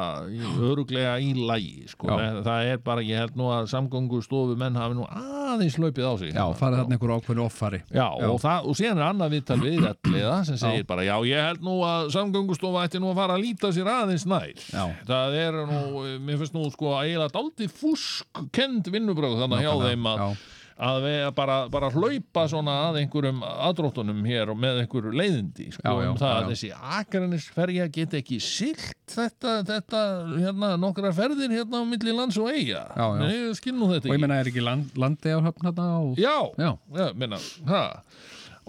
öruglega 0.61 1.17
í 1.23 1.33
lægi 1.37 1.87
sko. 1.93 2.09
Já. 2.11 2.41
það, 2.47 2.71
er 2.73 2.81
bara, 2.85 3.05
ég 3.07 3.21
held 3.23 3.37
nú 3.39 3.49
að 3.55 3.69
samgöngu 3.73 4.21
stofu 4.25 4.57
menn 4.59 4.77
hafi 4.79 4.97
nú 4.99 5.07
aðeins 5.07 5.77
hlaupið 5.79 6.07
á 6.07 6.13
sig 6.21 6.33
Já, 6.35 6.45
farið 6.59 6.81
þarna 6.83 6.97
einhver 6.97 7.13
ákveðinu 7.17 7.45
offari 7.47 7.81
Já, 7.95 8.07
Og, 8.27 8.39
það, 8.43 8.67
og 8.71 8.79
síðan 8.79 9.01
er 9.01 9.07
annað 9.11 9.35
viðtal 9.37 9.59
við 9.63 9.87
Elliða 9.91 10.37
sem 10.49 10.59
segir 10.61 10.87
bara, 10.89 11.05
já 11.07 11.15
ég 11.29 11.45
held 11.51 11.65
nú 11.67 11.77
að 11.87 12.11
samgöngustofa 12.17 12.85
ætti 12.89 13.01
nú 13.03 13.13
að 13.13 13.21
fara 13.23 13.37
að 13.39 13.45
líta 13.47 13.71
sér 13.77 13.93
aðeins 13.93 14.27
nær. 14.29 14.51
Já. 14.73 14.85
það 15.09 15.39
er 15.45 15.61
nú, 15.71 15.81
mér 16.27 16.43
finnst 16.43 16.57
nú 16.57 16.67
sko 16.75 16.97
eiginlega 16.99 17.33
dálítið 17.39 17.73
fúsk 17.81 18.45
kend 18.57 18.89
vinnubröð 18.93 19.41
þannig 19.45 19.65
hjá 19.67 19.73
Nákvæmlega, 19.73 19.97
þeim 19.97 20.07
að, 20.13 20.45
að 20.87 20.99
við 21.07 21.23
bara, 21.39 21.55
bara 21.73 21.89
hlaupa 21.95 22.43
svona 22.53 22.75
að 22.91 22.99
einhverjum 23.01 23.39
aðdróttunum 23.49 24.19
hér 24.29 24.51
og 24.53 24.59
með 24.61 24.83
einhverju 24.83 25.13
leiðindi 25.17 25.71
sko, 25.73 25.81
Já, 25.87 25.93
já, 26.05 26.11
um 26.11 26.19
það 26.21 26.35
að 26.35 26.51
þessi 26.53 26.71
akranisferja 26.99 27.87
get 27.95 28.17
ekki 28.21 28.39
silt 28.45 28.85
þetta, 29.15 29.55
þetta 29.71 30.03
hérna, 30.35 30.75
nokkra 30.83 31.15
ferðir 31.17 31.55
hérna 31.57 31.81
á 31.81 31.85
milli 31.89 32.13
lands 32.19 32.37
og 32.43 32.51
eiga. 32.53 32.85
Nei, 33.23 33.49
nú 33.73 33.89
þetta 33.95 34.11
Og 34.11 34.13
ég 34.13 34.19
ekki. 34.19 34.23
menna, 34.27 34.41
er 34.43 34.53
ekki 34.53 34.67
land, 34.67 34.93
landi 35.01 35.33
á 35.33 35.41
höfn 35.49 35.71
hérna 35.71 35.89
og... 36.03 36.21
Já, 36.21 36.37
Já. 36.61 36.73
menna, 37.17 37.41
ha, 37.73 37.83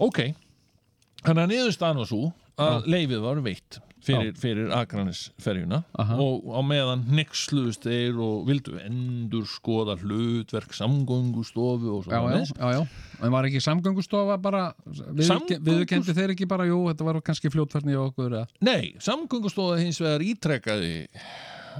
ok. 0.08 0.22
Þannig 1.26 1.42
að 1.44 1.50
niðurstaðan 1.52 2.00
var 2.06 2.08
svo 2.08 2.28
að 2.58 2.88
leifið 2.90 3.20
var 3.24 3.40
veitt 3.44 3.78
fyrir, 4.08 4.30
fyrir 4.40 4.70
Akranisferjuna 4.72 5.82
og 6.22 6.46
á 6.54 6.60
meðan 6.64 7.02
nexluðust 7.12 7.82
þeir 7.84 8.16
og 8.24 8.46
vildu 8.48 8.78
endur 8.80 9.44
skoða 9.50 9.96
hlutverk 10.00 10.72
samgöngustofu 10.78 11.90
og 11.98 12.06
svo 12.06 12.12
Já, 12.14 12.44
já, 12.54 12.70
já. 12.78 12.86
En 13.26 13.34
var 13.34 13.48
ekki 13.48 13.60
samgöngustofa 13.60 14.38
bara, 14.40 14.62
við, 14.86 15.24
Samgöngus- 15.26 15.60
viðurkendi 15.66 16.14
þeir 16.14 16.32
ekki 16.36 16.46
bara, 16.48 16.68
jú, 16.70 16.78
þetta 16.88 17.04
var 17.10 17.20
kannski 17.26 17.50
fljótfærni 17.50 17.96
og 17.98 18.12
okkur, 18.12 18.38
eða? 18.38 18.46
Nei, 18.62 18.94
samgöngustofa 19.02 19.80
hins 19.82 19.98
vegar 20.00 20.22
ítrekkaði 20.24 20.92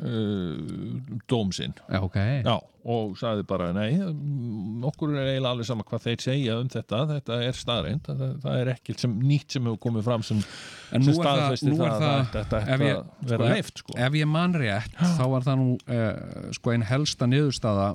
uh, 0.02 1.20
dóm 1.30 1.52
sinn 1.54 1.74
Já, 1.88 2.00
ok. 2.04 2.16
Já, 2.44 2.54
og 2.88 3.14
sagði 3.20 3.44
bara 3.50 3.68
nei, 3.76 3.90
mm, 3.98 4.84
okkur 4.88 5.12
er 5.14 5.30
eiginlega 5.34 5.52
alveg 5.52 5.68
sama 5.68 5.84
hvað 5.88 6.04
þeir 6.06 6.24
segja 6.24 6.58
um 6.62 6.70
þetta, 6.72 7.00
þetta 7.12 7.38
er 7.48 7.58
staðreind 7.58 8.06
það, 8.08 8.22
það 8.44 8.60
er 8.62 8.70
ekkert 8.74 9.04
sem 9.04 9.16
nýtt 9.28 9.56
sem 9.58 9.68
hefur 9.68 9.80
komið 9.88 10.06
fram 10.08 10.24
sem, 10.26 10.42
sem 10.90 11.08
er 11.08 11.18
það, 11.18 11.42
það, 11.58 11.78
það, 11.78 12.04
að 12.08 12.28
þetta 12.36 12.60
ætti 12.62 12.92
að 12.92 13.32
vera 13.32 13.50
leift 13.54 13.82
sko. 13.84 13.96
ef 14.08 14.18
ég 14.20 14.30
man 14.30 14.56
rétt, 14.56 14.94
þá 15.18 15.24
var 15.34 15.48
það 15.48 15.60
nú 15.64 15.68
eh, 15.98 16.52
sko 16.56 16.74
einn 16.76 16.86
helsta 16.88 17.28
niðurstaða 17.28 17.90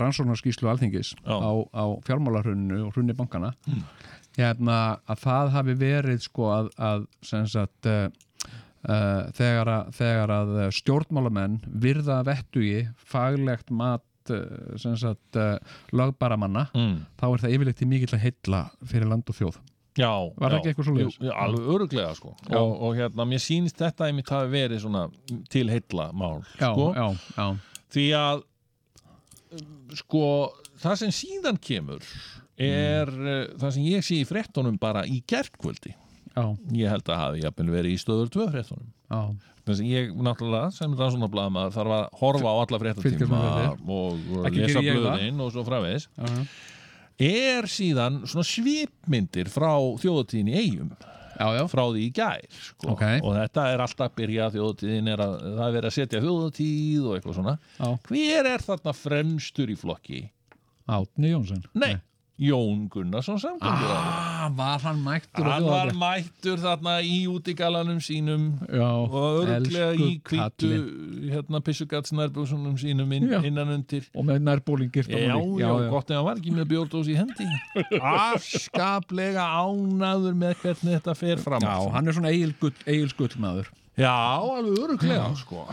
rannsóknarskíslu 0.00 0.68
alþingis 0.70 1.14
Já. 1.24 1.34
á, 1.36 1.50
á 1.74 1.84
fjármálarhruninu 2.06 2.84
og 2.86 2.94
hrunni 2.96 3.16
bankana 3.18 3.54
Hmm. 3.66 3.82
hérna 4.38 4.76
að 5.10 5.18
það 5.24 5.48
hafi 5.56 5.74
verið 5.80 6.20
sko 6.24 6.50
að, 6.54 6.68
að 6.78 7.06
sem 7.26 7.46
sagt 7.50 7.88
uh, 7.90 8.06
uh, 8.88 9.30
þegar, 9.36 9.72
að, 9.74 9.90
þegar 9.98 10.34
að 10.36 10.54
stjórnmálamenn 10.78 11.58
virða 11.82 12.20
að 12.20 12.30
vettugi 12.32 12.78
faglegt 13.10 13.74
mat 13.74 14.06
sem 14.78 14.94
sagt 15.00 15.38
uh, 15.40 15.56
lögbaramanna 15.96 16.68
mm. 16.76 16.96
þá 17.18 17.24
er 17.30 17.42
það 17.42 17.54
yfirleitt 17.56 17.80
í 17.82 17.88
mikill 17.90 18.14
að 18.14 18.24
heilla 18.28 18.60
fyrir 18.86 19.10
land 19.10 19.32
og 19.32 19.38
þjóð. 19.38 19.60
Já, 19.98 20.12
Var 20.38 20.52
það 20.52 20.56
ekki 20.58 20.70
eitthvað 20.70 21.24
já, 21.26 21.32
Alveg 21.34 21.70
öruglega 21.74 22.10
sko. 22.14 22.34
Og, 22.46 22.74
og 22.86 22.98
hérna, 22.98 23.26
mér 23.26 23.42
sýnist 23.42 23.80
þetta 23.80 24.06
einmitt 24.06 24.30
hafi 24.30 24.52
verið 24.52 24.84
svona 24.84 25.06
til 25.50 25.66
heilla 25.70 26.10
mál 26.14 26.44
já, 26.60 26.68
sko, 26.70 26.86
já, 26.94 27.06
já, 27.34 27.48
því 27.90 28.04
að 28.20 28.44
sko, 29.98 30.22
það 30.80 31.00
sem 31.02 31.14
síðan 31.14 31.58
kemur 31.62 32.06
er 32.60 33.10
uh, 33.10 33.42
það 33.58 33.74
sem 33.76 33.88
ég 33.88 34.06
sé 34.06 34.20
í 34.20 34.28
fréttunum 34.28 34.78
bara 34.80 35.02
í 35.08 35.20
gerkvöldi 35.28 35.96
já, 36.36 36.44
ég 36.76 36.92
held 36.94 37.10
að 37.10 37.22
hafi 37.24 37.44
jafnvel 37.44 37.70
verið 37.74 37.94
í 37.94 38.00
stöður 38.00 38.32
tvö 38.34 38.48
fréttunum. 38.54 38.90
Þess 39.66 39.82
að 39.82 39.90
ég 39.90 40.10
náttúrulega 40.16 40.72
sem 40.74 40.96
rannsóknarblaðamaður 40.96 41.76
þarf 41.76 41.94
að 41.96 42.04
horfa 42.20 42.50
á 42.50 42.56
alla 42.64 42.80
fréttatíma 42.82 43.40
og, 43.76 44.26
og 44.40 44.56
lesa 44.56 44.82
blöðin 44.82 45.44
og 45.44 45.54
svo 45.54 45.64
framvegis 45.66 46.08
já. 46.08 46.30
er 47.28 47.68
síðan 47.70 48.22
svona 48.24 48.46
svipmyndir 48.48 49.50
frá 49.52 49.72
þjóðatíðin 50.00 50.50
í 50.50 50.58
eigum 50.58 50.92
já, 51.40 51.46
já, 51.56 51.62
frá 51.70 51.82
því 51.88 52.02
í 52.04 52.10
gær 52.16 52.46
sko. 52.56 52.94
Ok. 52.94 53.04
og 53.20 53.36
þetta 53.36 53.66
er 53.74 53.84
alltaf 53.84 54.16
byrjað 54.18 54.58
þjóðatíðin 54.58 55.12
er 55.12 55.24
að 55.24 55.36
það 55.44 55.64
er 55.66 55.76
verið 55.76 55.90
að 55.90 55.96
setja 55.96 56.22
þjóðatíð 56.24 57.06
og 57.06 57.16
eitthvað 57.16 57.38
svona 57.38 57.56
já. 57.60 57.88
hver 58.08 58.50
er 58.54 58.66
þarna 58.66 58.96
fremstur 58.96 59.72
í 59.72 59.78
flokki? 59.80 60.22
Átni 60.90 61.34
Jónsson 61.34 61.62
Nei, 61.78 61.94
Jón 62.40 62.86
Gunnarsson 62.88 63.36
samgöngur 63.36 63.90
ah, 63.92 64.48
var 64.56 64.80
hann 64.80 65.02
mættur 65.04 65.44
hann 65.44 65.66
var 65.68 65.90
mættur 65.92 66.56
þarna 66.62 66.94
í 67.04 67.26
útigalanum 67.28 67.98
sínum 68.00 68.46
já, 68.64 68.86
og 68.88 69.44
örglega 69.44 69.90
í 70.00 70.14
kvítu 70.24 70.70
hérna 71.34 71.60
pissugatsnærbúsunum 71.66 72.78
sínum 72.80 73.12
inn, 73.12 73.28
Já. 73.28 73.42
innan 73.44 73.74
undir. 73.76 74.06
Og 74.16 74.24
með 74.24 74.40
nærbólingir 74.46 75.10
Já, 75.10 75.36
já, 75.36 75.68
gott 75.92 76.08
ef 76.08 76.16
hann 76.16 76.28
var 76.30 76.40
ekki 76.40 76.54
með 76.56 76.70
bjórdós 76.72 77.10
í 77.12 77.18
hendi. 77.18 77.48
Afskaplega 78.00 79.44
ánaður 79.60 80.40
með 80.40 80.56
hvernig 80.64 80.96
þetta 80.96 81.16
fer 81.18 81.44
fram. 81.44 81.66
Já, 81.66 81.76
hann 81.92 82.08
er 82.08 82.16
svona 82.16 82.32
eigil 82.32 83.12
skullmaður 83.12 83.68
Já, 84.00 84.40
alveg 84.40 84.78
öruglega 84.80 85.28
sko. 85.36 85.64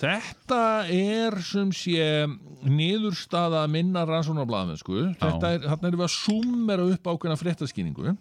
Þetta 0.00 0.60
er 0.90 1.36
sem 1.46 1.70
sé 1.76 2.26
niðurstaða 2.66 3.62
minna 3.70 4.02
rannsónarblæðamennsku 4.08 5.02
þetta 5.20 5.52
er, 5.54 5.66
þarna 5.68 5.90
erum 5.92 6.02
við 6.02 6.06
að 6.08 6.14
summera 6.16 6.86
upp 6.94 7.10
ákveðna 7.12 7.38
fréttaskýningu. 7.38 8.14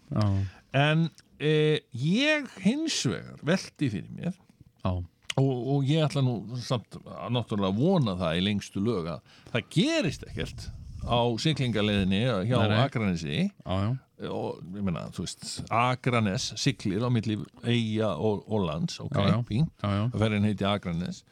En 0.77 1.07
e, 1.41 1.53
ég 1.97 2.49
hins 2.65 2.99
vegar 3.09 3.41
velti 3.47 3.89
fyrir 3.93 4.09
mér 4.13 4.33
já, 4.35 4.91
og, 4.91 5.53
og 5.73 5.87
ég 5.89 6.05
ætla 6.05 6.21
nú 6.25 6.39
samt 6.61 6.99
að 7.01 7.31
náttúrulega 7.37 7.77
vona 7.77 8.17
það 8.19 8.39
í 8.39 8.43
lengstu 8.49 8.83
lög 8.83 9.09
að 9.15 9.37
það 9.53 9.71
gerist 9.77 10.27
ekkert 10.29 10.67
á 11.07 11.19
siglingaleðinni 11.41 12.21
hjá 12.49 12.57
Nei, 12.59 13.97
já, 14.17 14.25
já. 14.25 14.31
og 14.33 14.59
ég 14.73 14.83
meina, 14.87 15.03
þú 15.13 15.23
veist, 15.25 15.47
Akranes 15.69 16.49
siglir 16.57 17.03
á 17.05 17.09
milli 17.13 17.37
Eyja 17.63 18.11
og, 18.17 18.43
og 18.49 18.65
lands, 18.67 18.99
ok, 19.03 19.13
Já, 19.15 19.29
já. 19.29 19.39
fínt 19.47 19.71
já, 19.83 19.89
já. 19.99 20.03
ferðin 20.17 20.47
heiti 20.49 20.65
Akranes 20.67 21.23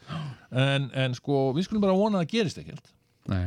en, 0.51 0.89
en 0.93 1.15
sko, 1.17 1.51
við 1.57 1.65
skulum 1.69 1.81
bara 1.87 1.97
vona 1.97 2.21
að 2.21 2.27
það 2.27 2.33
gerist 2.35 2.61
ekkert 2.63 2.91
Nei, 3.31 3.45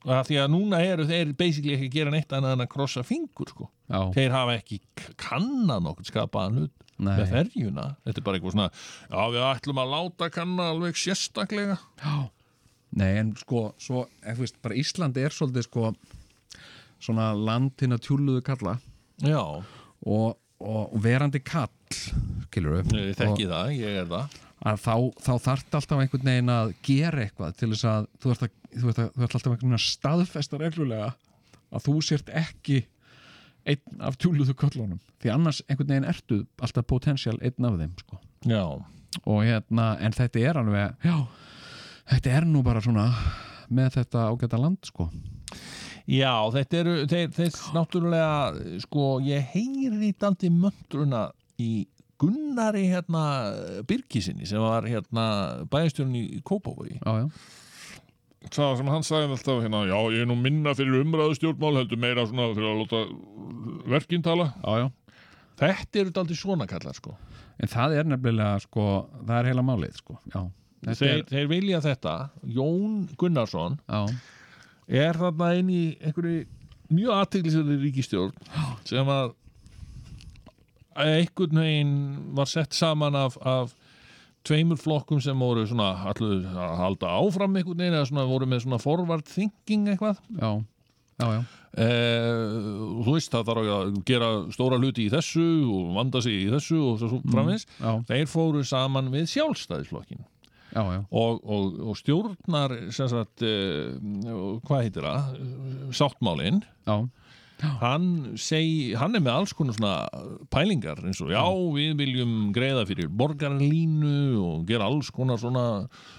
því 0.00 0.38
að 0.40 0.48
núna 0.54 0.78
eru 0.80 1.04
þeir 1.04 1.34
basically 1.36 1.74
ekki 1.76 1.90
að 1.90 1.96
gera 1.98 2.10
neitt 2.14 2.30
annað 2.32 2.54
en 2.56 2.64
að 2.64 2.70
krossa 2.72 3.02
fingur 3.04 3.50
sko. 3.52 3.66
já, 3.92 4.00
þeir 4.16 4.32
hafa 4.32 4.54
ekki 4.56 4.78
k- 4.96 5.12
kannað 5.20 5.82
nokkuð 5.84 6.08
skapaðan 6.08 6.56
hlut 6.62 6.86
Nei. 7.00 7.14
með 7.16 7.30
ferjuna 7.32 7.84
þetta 8.04 8.20
er 8.20 8.24
bara 8.24 8.38
eitthvað 8.40 8.54
svona 8.56 8.70
já 9.12 9.22
við 9.36 9.44
ætlum 9.50 9.78
að 9.84 9.92
láta 9.94 10.30
kanna 10.32 10.70
alveg 10.72 10.96
sérstaklega 11.00 11.76
Nei, 12.90 13.12
en 13.20 13.28
sko, 13.38 13.68
svo, 13.78 14.06
ef 14.26 14.34
þú 14.40 14.42
veist, 14.42 14.56
bara 14.64 14.74
Ísland 14.80 15.20
er 15.22 15.30
svolítið 15.30 15.68
sko 15.68 15.92
svona 17.00 17.30
land 17.36 17.74
hinn 17.80 17.96
að 17.96 18.04
tjúluðu 18.06 18.44
kalla. 18.46 18.76
Já, 19.24 19.40
og, 19.40 20.38
og 20.60 20.94
verandi 21.02 21.42
kall 21.44 21.72
skilur 22.46 22.80
við 22.80 22.94
ég 22.98 23.18
þekki 23.18 23.48
það, 23.50 23.74
ég 23.78 23.98
er 24.02 24.08
það. 24.10 24.38
að 24.70 24.80
þá, 24.84 24.94
þá 25.24 25.32
þarft 25.46 25.76
alltaf 25.78 26.04
einhvern 26.04 26.30
veginn 26.30 26.54
að 26.54 26.72
gera 26.86 27.24
eitthvað 27.24 27.58
til 27.58 27.70
þess 27.72 27.88
að 27.90 28.08
þú 28.22 28.32
ert, 28.34 28.46
að, 28.46 28.54
þú 28.76 28.92
ert, 28.92 29.02
að, 29.02 29.10
þú 29.16 29.26
ert 29.26 29.36
alltaf 29.38 29.52
einhvern 29.52 29.66
veginn 29.66 29.80
að 29.80 29.86
staðfesta 29.88 30.60
reglulega 30.60 31.10
að 31.70 31.84
þú 31.86 31.96
sért 32.04 32.32
ekki 32.40 32.80
einn 33.70 34.00
af 34.02 34.16
tjúluðu 34.20 34.56
köllunum. 34.58 35.00
Því 35.20 35.34
annars 35.34 35.60
einhvern 35.68 35.92
veginn 35.92 36.08
ertu 36.08 36.40
alltaf 36.64 36.88
potensial 36.88 37.36
einn 37.38 37.68
af 37.68 37.76
þeim 37.82 37.92
sko. 38.00 38.20
og 39.26 39.42
hérna, 39.44 39.92
en 40.00 40.14
þetta 40.14 40.42
er 40.48 40.58
alveg 40.60 41.04
já, 41.04 41.16
þetta 42.12 42.34
er 42.38 42.46
nú 42.48 42.62
bara 42.66 42.82
svona 42.84 43.08
með 43.70 44.00
þetta 44.00 44.28
ágæta 44.30 44.60
land 44.60 44.86
sko. 44.88 45.08
Já 46.10 46.34
þetta 46.56 46.82
eru 46.82 46.96
þeir, 47.10 47.30
þeir 47.36 47.56
náttúrulega 47.76 48.76
sko, 48.82 49.06
ég 49.24 49.54
heyri 49.54 50.12
dandi 50.18 50.50
möndruna 50.52 51.28
í 51.60 51.70
Gunnari 52.20 52.84
hérna 52.90 53.22
Birgisinni 53.88 54.44
sem 54.48 54.60
var 54.60 54.84
hérna 54.88 55.24
bæðistjórn 55.72 56.12
í 56.18 56.24
Kópavogi. 56.44 56.98
Já, 57.00 57.22
já, 57.22 58.50
það 58.52 58.74
sem 58.80 58.90
hann 58.92 59.06
sagði 59.06 59.30
alltaf 59.36 59.62
hérna, 59.64 59.80
já 59.88 59.96
ég 60.12 60.24
er 60.24 60.28
nú 60.28 60.36
minna 60.36 60.74
fyrir 60.76 61.00
umræðu 61.00 61.38
stjórnmál 61.38 61.78
heldur 61.80 62.00
meira 62.02 62.26
svona 62.28 62.50
fyrir 62.52 62.68
að 62.74 62.82
láta 62.82 63.00
verkinn 63.94 64.26
tala. 64.26 64.50
Já, 64.60 64.84
já. 64.84 64.90
Þetta 65.60 66.02
eru 66.02 66.14
daldið 66.16 66.40
svona 66.40 66.66
kallar 66.68 66.96
sko. 66.96 67.14
En 67.60 67.68
það 67.68 67.96
er 68.00 68.08
nefnilega 68.08 68.60
sko, 68.64 68.84
það 69.20 69.34
er 69.38 69.48
heila 69.50 69.64
málið 69.64 69.96
sko. 70.00 70.18
já, 70.32 70.42
þeir, 70.90 71.08
er 71.14 71.24
þeir 71.32 71.50
vilja 71.54 71.80
þetta. 71.84 72.14
Jón 72.56 73.00
Gunnarsson 73.20 73.80
já, 73.80 74.20
er 74.90 75.18
þarna 75.20 75.52
inn 75.60 75.70
í 75.70 75.82
einhverju 76.02 76.46
mjög 76.90 77.12
aðteglisverði 77.20 77.76
ríkistjórn 77.84 78.32
sem 78.88 79.06
að 79.14 79.36
einhvern 81.00 81.60
veginn 81.62 81.94
var 82.36 82.48
sett 82.50 82.74
saman 82.76 83.14
af, 83.16 83.36
af 83.46 83.70
tveimur 84.46 84.80
flokkum 84.80 85.20
sem 85.22 85.38
voru 85.38 85.62
svona 85.68 85.92
allir 86.10 86.42
að 86.50 86.74
halda 86.80 87.12
áfram 87.20 87.54
einhvern 87.60 87.78
veginn 87.84 87.96
eða 88.00 88.08
svona 88.10 88.26
voru 88.28 88.48
með 88.50 88.64
svona 88.64 88.80
forward 88.82 89.28
thinking 89.28 89.86
eitthvað. 89.92 90.18
Já, 90.40 90.50
já, 91.20 91.26
já. 91.36 91.40
eh, 91.84 92.58
þú 93.04 93.14
veist 93.14 93.32
það 93.36 93.46
þarf 93.52 93.70
að 93.76 94.02
gera 94.10 94.30
stóra 94.56 94.80
hluti 94.80 95.06
í 95.06 95.12
þessu 95.14 95.46
og 95.70 95.94
vanda 96.00 96.24
sig 96.24 96.40
í 96.42 96.50
þessu 96.52 96.80
og 96.90 96.98
svo 97.04 97.22
framins 97.30 97.66
já, 97.78 97.92
þeir 98.10 98.26
fóru 98.32 98.64
saman 98.66 99.12
við 99.14 99.28
sjálfstæðisflokkin 99.36 100.24
já, 100.74 100.82
já, 100.82 101.00
og, 101.10 101.40
og, 101.44 101.80
og 101.90 101.98
stjórnar 101.98 102.76
sagt, 102.94 103.42
uh, 103.42 104.60
hvað 104.66 104.84
heitir 104.86 105.06
það? 105.06 105.40
Sáttmálin 105.96 106.62
já. 106.86 106.96
hann, 107.82 108.06
hann 109.00 109.18
er 109.18 109.24
með 109.24 109.34
alls 109.34 109.56
konar 109.56 109.76
svona 109.76 109.94
pælingar 110.52 111.02
eins 111.04 111.20
og 111.24 111.34
já, 111.34 111.44
við 111.76 111.98
viljum 112.00 112.38
greiða 112.56 112.86
fyrir 112.88 113.10
borgarlínu 113.10 114.16
og 114.40 114.64
gera 114.70 114.88
alls 114.90 115.12
konar 115.14 115.40
svona 115.42 115.66
uh, 115.84 116.10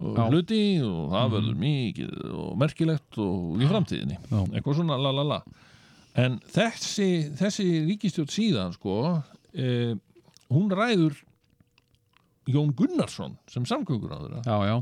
Já. 0.00 0.26
hluti 0.28 0.64
og 0.84 1.12
það 1.14 1.36
verður 1.36 1.60
mikið 1.62 2.16
og 2.30 2.50
merkilegt 2.60 3.22
og 3.22 3.62
í 3.62 3.70
framtíðinni. 3.70 4.18
Já. 4.28 4.40
eitthvað 4.52 4.82
svona 4.82 4.98
la 5.00 5.14
la 5.16 5.24
la. 5.34 5.40
En 6.16 6.38
þessi, 6.48 7.10
þessi 7.36 7.64
ríkistjórn 7.90 8.32
síðan 8.32 8.72
sko 8.76 8.96
eh, 9.52 9.92
hún 10.52 10.70
ræður 10.72 11.18
Jón 12.46 12.72
Gunnarsson 12.78 13.36
sem 13.50 13.64
samgöngur 13.66 14.12
á 14.14 14.18
þeirra 14.22 14.42
já, 14.46 14.56
já, 14.70 14.76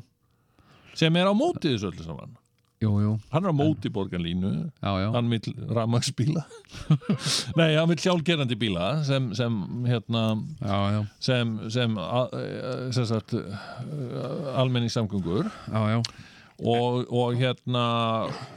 sem 0.94 1.16
er 1.16 1.26
á 1.30 1.34
móti 1.34 1.72
þessu 1.74 1.90
öllu 1.92 2.04
saman. 2.06 2.34
Jú, 2.82 2.90
jú, 3.00 3.12
hann 3.32 3.46
er 3.46 3.52
á 3.54 3.56
móti 3.56 3.88
borgarlínu. 3.88 4.48
Já, 4.82 4.90
já, 5.00 5.06
hann 5.14 5.30
vil 5.32 5.54
rafmagsbíla 5.72 6.42
nei, 7.58 7.70
hann 7.78 7.88
vil 7.88 8.00
sjálfgerandi 8.02 8.58
bíla 8.60 8.88
sem, 9.08 9.30
sem 9.38 9.56
hérna 9.88 10.24
já, 10.60 10.78
já, 10.98 11.00
sem, 11.24 11.54
sem, 11.72 11.96
a- 11.96 12.28
sem 12.92 13.06
sagt, 13.08 13.32
almenningssamgöngur 14.60 15.48
já, 15.72 15.82
já, 15.94 16.02
og, 16.64 17.06
og 17.10 17.34
hérna 17.40 17.86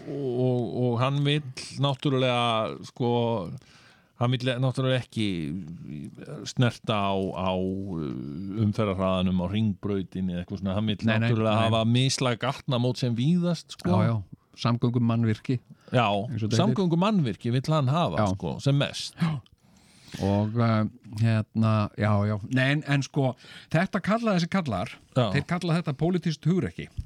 og, 0.07 0.75
og 0.83 0.99
hann 1.01 1.23
vil 1.25 1.41
náttúrulega 1.81 2.75
sko 2.91 3.09
hann 4.17 4.33
vil 4.33 4.49
náttúrulega 4.61 5.01
ekki 5.03 5.27
snerta 6.49 6.97
á, 6.97 7.13
á 7.17 7.51
umferðarhraðanum 8.63 9.43
á 9.43 9.45
ringbrautinni 9.51 10.35
eða 10.35 10.43
eitthvað 10.43 10.61
svona, 10.63 10.77
hann 10.77 10.89
vil 10.89 10.97
náttúrulega 11.01 11.53
nei. 11.53 11.65
hafa 11.67 11.81
mislæg 11.91 12.39
gatnamót 12.41 13.01
sem 13.01 13.17
víðast 13.17 13.77
sko. 13.77 13.91
já, 13.93 14.09
já. 14.09 14.15
samgöngum 14.57 15.05
mannvirki 15.05 15.59
Já, 15.93 16.07
samgöngum 16.51 16.99
mannvirki 16.99 17.53
vill 17.53 17.69
hann 17.71 17.91
hafa 17.93 18.23
Já. 18.23 18.33
sko, 18.33 18.57
sem 18.63 18.77
mest 18.77 19.15
og 20.23 20.55
uh, 20.55 20.87
hérna, 21.21 21.89
já, 21.99 22.11
já 22.25 22.37
Nei, 22.55 22.71
en, 22.71 22.81
en 22.87 23.03
sko, 23.03 23.35
þetta 23.73 24.01
kalla 24.01 24.37
þessi 24.37 24.49
kallar 24.49 24.97
Já. 25.13 25.29
þeir 25.35 25.45
kalla 25.51 25.77
þetta 25.77 25.93
politist 25.99 26.47
hugrekki 26.47 26.87
Já. 26.89 27.05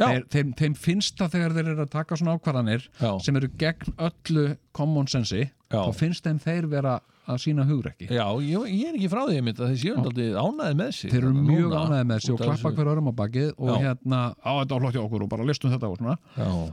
Þeir, 0.00 0.26
þeim, 0.32 0.52
þeim 0.58 0.76
finnst 0.78 1.18
það 1.20 1.36
þegar 1.36 1.56
þeir 1.56 1.72
eru 1.72 1.86
að 1.86 1.94
taka 1.94 2.18
svona 2.20 2.36
ákvarðanir 2.36 2.88
Já. 2.98 3.10
sem 3.24 3.40
eru 3.40 3.50
gegn 3.60 3.96
öllu 4.08 4.46
common 4.76 5.10
sensi 5.10 5.42
Já. 5.44 5.80
þá 5.80 5.92
finnst 5.96 6.28
þeim 6.28 6.42
þeir 6.42 6.70
vera 6.72 7.00
að 7.30 7.38
sína 7.44 7.64
hugrekki. 7.66 8.08
Já, 8.10 8.24
ég, 8.42 8.64
ég 8.72 8.88
er 8.88 8.96
ekki 8.96 9.10
frá 9.12 9.20
því 9.28 9.36
að 9.52 9.60
þeir 9.60 9.76
séu 9.78 9.92
aldrei 10.00 10.24
ánæði 10.34 10.78
með 10.80 10.90
sig 10.96 11.12
þeir 11.12 11.18
eru 11.20 11.28
þarna 11.30 11.44
mjög 11.46 11.66
núna, 11.68 11.82
ánæði 11.82 12.06
með 12.08 12.18
þessi 12.18 12.32
og 12.32 12.40
klappa 12.42 12.72
hver 12.74 12.90
örum 12.92 13.10
á 13.10 13.14
bakið 13.20 13.52
og 13.52 13.70
Já. 13.70 13.76
hérna, 13.84 14.22
á 14.42 14.50
þetta 14.58 14.80
flott 14.82 14.96
hjá 14.96 15.02
okkur 15.02 15.24
og 15.26 15.30
bara 15.30 15.46
listum 15.46 15.72
þetta 15.72 15.90
og 15.92 16.00
svona. 16.00 16.16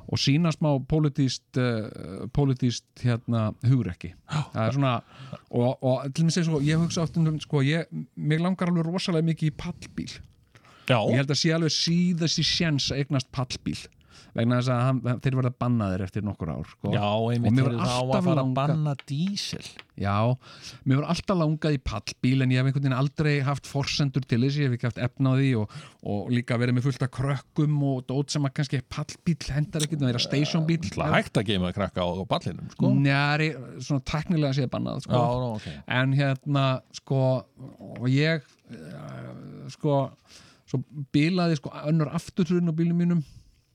Og 0.09 0.23
sína 0.23 0.53
smá 0.55 0.69
politíst 0.89 1.61
uh, 1.61 2.25
politíst 2.33 3.05
hérna 3.05 3.43
hugrekki. 3.69 4.15
Það 4.33 4.63
er 4.63 4.79
svona 4.79 4.95
og, 5.49 5.69
og 5.85 6.09
til 6.17 6.25
mig 6.25 6.33
segja 6.33 6.49
svo, 6.49 6.63
ég 6.65 6.81
hugsa 6.81 7.05
oft 7.05 7.21
um 7.21 7.29
sko, 7.43 7.61
ég, 7.65 7.85
mig 8.17 8.41
langar 8.41 8.73
alveg 8.73 8.89
rosalega 8.89 9.29
mikið 9.29 9.51
í 9.51 9.55
pallbíl 9.59 10.17
já, 10.89 10.97
ég 11.13 11.21
held 11.21 11.31
að 11.37 11.41
sé 11.43 11.53
alveg 11.55 11.77
síðast 11.77 12.41
í 12.43 12.49
sjens 12.49 12.89
að 12.91 13.05
eignast 13.05 13.31
pallbíl 13.35 13.77
vegna 14.29 14.59
þess 14.59 14.69
að 14.69 14.79
hann, 14.85 14.97
þeir 15.25 15.35
verða 15.39 15.49
bannaðir 15.57 16.01
eftir 16.05 16.21
nokkur 16.21 16.49
ár 16.53 16.67
sko. 16.69 16.91
Já, 16.93 17.01
Og 17.01 17.31
einmitt 17.33 17.55
þeir 17.57 17.65
var 17.65 17.79
þá 17.79 17.93
að 17.97 18.09
fara 18.11 18.19
að 18.29 18.37
langað- 18.37 18.57
banna 18.59 18.91
dísel 19.09 19.69
Já, 19.99 20.13
mér 20.85 20.99
var 21.01 21.07
alltaf 21.15 21.39
langað 21.39 21.73
í 21.75 21.79
pallbíl 21.89 22.43
en 22.45 22.51
ég 22.53 22.59
hef 22.61 22.67
einhvern 22.69 22.83
veginn 22.85 22.95
aldrei 22.99 23.31
haft 23.43 23.65
forsendur 23.67 24.23
til 24.29 24.37
þessi, 24.43 24.61
ég 24.61 24.69
hef 24.69 24.75
ekki 24.77 24.87
haft 24.87 25.01
efna 25.07 25.33
á 25.33 25.35
því 25.39 25.47
og, 25.63 25.73
og 26.13 26.29
líka 26.31 26.59
verið 26.61 26.77
með 26.77 26.85
fullt 26.87 27.05
af 27.07 27.11
krökkum 27.17 27.79
og 27.89 28.03
dót 28.07 28.35
sem 28.35 28.45
að 28.47 28.53
kannski 28.59 28.81
pallbíl 28.95 29.49
hendar 29.57 29.87
ekkert 29.87 30.03
að 30.05 30.11
vera 30.11 30.21
stationbíl 30.23 30.77
Það 30.93 31.15
hægt 31.17 31.39
að 31.41 31.49
geima 31.49 31.71
krakka 31.75 32.05
á, 32.05 32.09
ballinum 32.29 32.69
sko. 32.75 32.91
Njari, 33.01 33.49
svona 33.81 34.05
teknilega 34.13 34.53
séð 34.59 34.69
bannað 34.77 35.01
sko. 35.07 35.17
Já, 35.17 35.49
ok 35.57 35.67
en 35.99 36.13
hérna 36.21 36.67
sko 37.01 37.23
og 37.97 38.05
ég 38.13 38.45
uh, 38.69 39.65
sko 39.73 39.97
svo 40.69 40.81
bílaði 41.15 41.57
sko 41.59 41.71
önnur 41.89 42.11
afturturinn 42.13 42.69
á 42.69 42.73
bílum 42.77 42.97
mínum. 43.01 43.23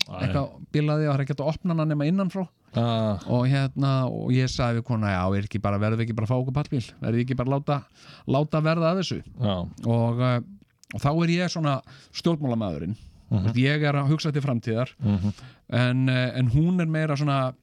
Eitthvað 0.04 0.50
bílaði 0.74 1.06
og 1.08 1.14
það 1.14 1.16
er 1.18 1.22
ekki 1.24 1.32
hægt 1.34 1.40
að 1.44 1.52
opna 1.54 1.74
hana 1.74 1.86
nema 1.88 2.06
innanfrá. 2.10 2.44
Ah, 2.76 3.22
og 3.30 3.46
hérna 3.48 3.92
og 4.10 4.32
ég 4.34 4.50
sagði 4.50 4.80
við 4.80 4.86
kona 4.88 5.12
já, 5.14 5.22
er 5.38 5.46
ekki 5.46 5.60
bara, 5.62 5.78
verðum 5.78 6.00
við 6.02 6.08
ekki 6.08 6.16
bara 6.18 6.26
að 6.26 6.32
fá 6.32 6.38
okkur 6.42 6.56
pallbíl? 6.58 6.82
Verðum 7.00 7.16
við 7.20 7.24
ekki 7.24 7.36
bara 7.38 7.48
að 7.48 7.54
láta, 7.54 7.76
láta 8.34 8.60
verða 8.66 8.90
að 8.90 9.00
þessu? 9.00 9.18
Og, 9.86 10.18
uh, 10.20 10.40
og 10.94 11.00
þá 11.04 11.10
er 11.14 11.32
ég 11.36 11.52
svona 11.54 11.76
stjórnmálamæðurinn. 12.20 12.96
Mhm. 13.34 13.54
ég 13.56 13.82
er 13.88 13.96
að 13.96 14.10
hugsa 14.12 14.30
til 14.30 14.42
framtíðar. 14.44 14.90
En, 15.72 16.02
uh, 16.08 16.30
en 16.38 16.50
hún 16.52 16.80
er 16.82 16.86
meira 16.86 17.16
svona 17.16 17.54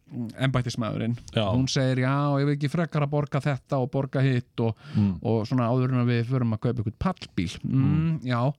embættismæðurinn 0.41 1.13
Já. 1.35 1.45
hún 1.53 1.67
segir 1.69 2.01
já, 2.01 2.15
ég 2.41 2.47
vil 2.49 2.55
ekki 2.57 2.71
frekar 2.71 3.05
að 3.05 3.11
borga 3.13 3.39
þetta 3.43 3.77
og 3.79 3.91
borga 3.93 4.23
hitt 4.25 4.59
og, 4.59 4.75
Mm. 4.95 5.19
og 5.23 5.45
svona 5.47 5.69
áður 5.69 5.93
en 5.93 6.01
að 6.01 6.09
við 6.11 6.25
förum 6.31 6.53
að 6.57 6.59
kaupa 6.65 6.81
ykkur 6.81 6.97
pallbíl. 6.99 7.59
Mm, 7.63 8.19
já, 8.25 8.53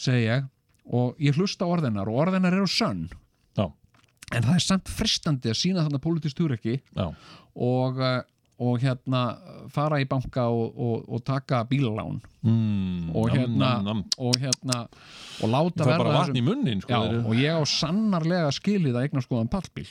segi 0.00 0.26
ég 0.26 0.48
og 0.90 1.20
ég 1.22 1.36
hlusta 1.38 1.68
orðinar 1.70 2.10
og 2.10 2.24
orðinar 2.24 2.56
eru 2.56 2.66
sönn. 2.70 3.06
Já, 3.58 3.66
en 4.34 4.42
það 4.48 4.56
er 4.56 4.66
samt 4.66 4.90
fristandi 4.90 5.52
að 5.52 5.60
sína 5.60 5.84
þarna 5.86 6.02
pólitískt 6.02 6.40
hugrekki 6.42 6.80
já. 6.80 7.06
og, 7.54 8.00
uh, 8.00 8.20
og 8.60 8.82
hérna 8.82 9.20
fara 9.72 10.00
í 10.02 10.08
banka 10.08 10.48
og, 10.50 10.74
og, 10.76 11.06
og 11.08 11.24
taka 11.24 11.62
bílalán 11.70 12.20
Mm, 12.40 13.10
og 13.12 13.28
nam, 13.28 13.36
hérna 13.36 13.58
nam, 13.60 13.84
nam. 13.84 13.98
og 14.16 14.36
hérna 14.40 14.76
og 15.44 15.50
láta 15.52 15.84
er 15.84 15.90
verða 15.90 16.22
í 16.32 16.40
munnin 16.40 16.80
sko, 16.80 16.88
já, 16.96 17.18
og 17.20 17.34
ég 17.36 17.52
á 17.52 17.60
sannarlega 17.68 18.48
skilið 18.56 18.96
að 18.96 19.04
eignar 19.04 19.24
skoðan 19.26 19.50
pallbíl. 19.52 19.90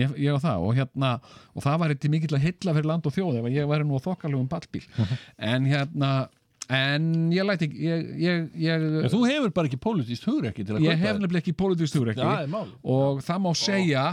Ég, 0.00 0.14
ég 0.16 0.32
á 0.32 0.40
það 0.40 0.64
og 0.64 0.78
hérna 0.78 1.10
og 1.52 1.66
það 1.66 1.82
væri 1.82 1.98
til 2.00 2.12
mikill 2.14 2.38
að 2.38 2.46
hylla 2.46 2.74
fyrir 2.78 2.88
land 2.88 3.08
og 3.10 3.12
þjóð 3.12 3.42
ef 3.42 3.48
að 3.50 3.58
ég 3.58 3.68
væri 3.68 3.84
nú 3.84 4.00
á 4.00 4.06
þokkalugum 4.08 4.48
pallbíl. 4.48 4.86
En 5.52 5.68
hérna 5.68 6.12
en 6.72 7.06
ég 7.34 7.44
læti 7.48 7.68
ekki 7.68 7.86
ég, 7.86 8.10
ég, 8.22 8.44
ég, 8.64 8.84
En 9.04 9.12
þú 9.12 9.22
hefur 9.28 9.54
bara 9.54 9.68
ekki 9.70 9.78
til 10.68 10.76
að 10.78 10.84
ég 10.86 11.00
hef 11.02 11.18
nefnilega 11.22 11.44
ekki. 12.14 12.26
Það 12.26 12.42
er 12.46 12.52
mál 12.52 12.68
og 12.96 13.22
það 13.26 13.42
má 13.46 13.50
segja 13.58 14.04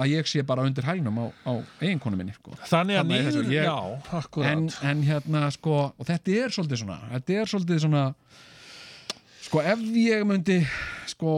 að 0.00 0.12
ég 0.14 0.28
sé 0.30 0.42
bara 0.48 0.62
undir 0.64 0.86
hælnum 0.88 1.18
á, 1.20 1.26
á 1.44 1.52
eiginkonu 1.82 2.16
minni 2.16 2.32
sko. 2.32 2.54
Þannig 2.70 2.96
að 3.02 3.10
ég- 3.52 3.66
já, 3.66 3.78
en, 4.48 4.62
en 4.90 5.02
hérna 5.04 5.42
sko 5.52 5.74
og 5.92 6.06
þetta 6.08 6.36
er 6.44 6.54
svolítið 6.56 6.80
svona 6.84 7.00
þetta 7.12 7.36
er 7.42 7.50
svolítið 7.52 7.82
svona 7.84 8.04
sko 9.44 9.60
ef 9.66 9.82
ég 10.00 10.24
myndi 10.28 10.60
sko 11.10 11.34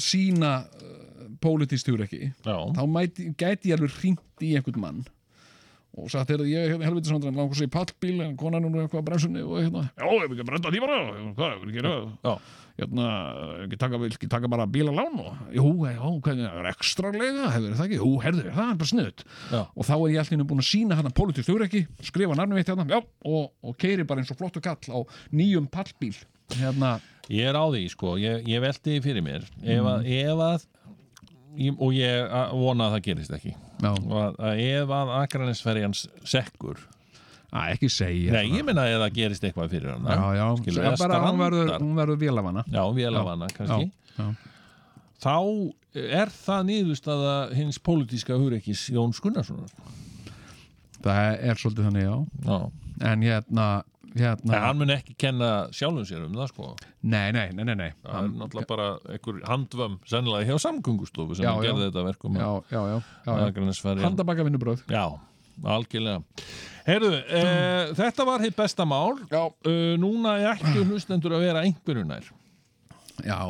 sína 0.00 0.54
uh, 0.64 1.28
pólitískt 1.42 1.88
hugrekki 1.90 2.30
Já, 2.44 2.56
þá 2.76 2.82
mæti, 2.88 3.28
gæti 3.36 3.70
ég 3.72 3.76
alveg 3.78 3.94
hringt 4.00 4.44
í 4.44 4.54
einhvern 4.56 4.80
mann 4.82 5.04
og 5.96 6.10
sagt 6.12 6.28
þegar 6.30 6.46
ég 6.50 6.74
er 6.76 6.84
helviti 6.84 7.08
svona 7.10 7.30
langar 7.32 7.56
svo 7.56 7.66
í 7.66 7.72
pallbíl 7.72 8.20
en 8.26 8.36
konan 8.36 8.64
er 8.66 8.70
nú 8.72 8.82
eitthvað 8.84 9.00
á 9.02 9.06
bremsunni 9.08 9.42
og 9.46 9.56
hérna, 9.62 9.82
já, 9.96 10.06
ég 10.12 10.28
vil 10.30 10.36
ekki 10.36 10.46
brenda 10.50 10.72
því 10.74 10.82
bara 10.84 10.98
hvað, 11.38 11.54
ég 11.56 11.64
vil 11.64 11.74
gera 11.78 11.92
já, 11.96 12.34
hérna, 12.76 13.06
ekki 13.64 13.78
taka, 13.80 14.00
ekki 14.10 14.28
taka 14.36 14.50
bara 14.52 14.66
bílalán 14.68 15.16
og, 15.24 15.32
jú, 15.56 15.72
já, 15.88 15.96
hvernig, 15.96 16.44
það 16.52 16.60
er 16.60 16.70
ekstra 16.74 17.12
lega 17.16 17.48
hefur 17.54 17.76
það 17.80 17.86
ekki, 17.88 18.00
jú, 18.02 18.10
herðu, 18.26 18.44
það 18.52 18.70
er 18.74 18.78
bara 18.82 18.90
sniðut 18.92 19.24
og 19.64 19.88
þá 19.88 19.94
er 19.96 20.06
ég 20.12 20.22
alltaf 20.22 20.46
búin 20.52 20.62
að 20.64 20.68
sína 20.70 21.00
hérna 21.00 21.14
pólitískt 21.16 21.52
hugrekki, 21.54 21.84
skrifa 22.10 22.36
nafnum 22.36 22.60
mitt 22.60 22.68
hérna, 22.68 22.86
já, 22.92 23.00
og, 23.24 23.50
og 23.64 23.76
keiri 23.80 24.04
bara 24.04 24.20
eins 24.20 24.32
og 24.34 24.40
flottu 24.40 24.60
kall 24.60 24.76
á 24.92 24.98
nýjum 25.32 25.66
pallbíl. 25.72 26.12
Hérna, 26.54 26.98
ég 27.32 27.48
er 27.50 27.56
á 27.58 27.64
því 27.66 27.80
sko 27.90 28.12
Ég, 28.22 28.44
ég 28.46 28.60
velti 28.62 28.92
því 28.92 29.00
fyrir 29.02 29.24
mér. 29.26 29.46
Ef 29.64 29.82
að, 29.82 30.04
Mm. 30.04 30.12
ef 30.20 30.42
að 30.46 30.66
og 31.78 31.94
ég 31.96 32.34
vona 32.56 32.88
að 32.88 32.96
það 32.96 33.06
gerist 33.08 33.34
ekki. 33.36 33.54
Já, 33.82 33.90
og 33.92 34.18
að, 34.22 34.36
að 34.48 34.60
ef 34.66 34.92
að 34.98 35.14
Akranesferjans 35.20 36.04
sekkur 36.26 36.82
að 37.56 37.72
ekki 37.76 37.88
segja 37.92 38.34
Nei, 38.34 38.50
ég 38.56 38.64
minna 38.66 38.84
að 38.88 39.00
það 39.04 39.16
gerist 39.16 39.44
eitthvað 39.46 39.72
fyrir 39.76 39.94
hana. 39.94 40.16
Já, 40.16 40.40
já, 40.40 40.46
Skilur, 40.60 40.86
eða 40.90 41.00
bara, 41.00 41.20
hún 41.24 41.40
verður, 41.40 41.72
hún 41.80 41.96
verður 42.00 42.20
vélafanna 42.20 42.64
Já, 42.72 42.82
vélavanna 42.96 43.48
kannski. 43.54 43.90
já, 44.16 44.22
já. 44.22 44.54
Þá 45.26 45.36
er 46.20 46.32
það 46.34 46.66
niðurstaða 46.70 47.36
hins 47.56 47.78
pólitíska 47.80 48.36
hugreikis 48.36 48.82
Jóns 48.92 49.20
Gunnarssonar. 49.24 49.70
Það 51.06 51.46
er 51.48 51.60
svolítið 51.60 51.88
þannig, 51.88 52.04
já. 52.04 52.16
Já. 52.50 52.58
En 53.10 53.24
hérna, 53.24 53.66
hérna. 54.18 54.52
En 54.56 54.64
hann 54.64 54.78
mun 54.80 54.92
ekki 54.94 55.14
kenna 55.20 55.50
sjálfum 55.76 56.06
sér 56.08 56.24
um 56.26 56.34
það 56.36 56.50
sko. 56.52 56.70
Nei, 57.06 57.28
nei, 57.36 57.46
nei, 57.56 57.64
nei, 57.68 57.76
nei. 57.80 57.88
Það 58.04 58.18
er 58.22 58.32
náttúrulega 58.40 58.70
bara 58.72 58.88
einhver 59.14 59.40
handvömm 59.50 59.98
sennilega 60.08 60.48
hjá 60.50 60.60
samgöngustofu 60.66 61.38
sem 61.38 61.46
Já, 61.46 61.52
já, 61.52 61.56
já. 61.60 61.66
gerði 61.68 61.86
þetta 61.90 62.06
verkum. 62.08 62.40
Já, 62.40 62.50
já, 62.72 62.80
já, 62.80 62.96
já, 62.96 63.30
já. 63.30 63.46
Akranesferjan 63.50 64.08
handabaka 64.08 64.46
vinnubröð 64.48 64.82
Já, 64.90 65.04
algjörlega. 65.76 66.24
Heyrðu, 66.86 67.14
e, 67.26 67.44
þetta 67.98 68.26
var 68.28 68.44
hitt 68.46 68.58
besta 68.58 68.84
mál. 68.86 69.16
E, 69.30 69.78
Núna 69.98 70.36
ættu 70.52 70.84
hlustendur 70.86 71.34
að 71.38 71.48
vera 71.48 71.64
einhverju 71.66 72.04
nær. 72.06 72.28
Já, 73.26 73.40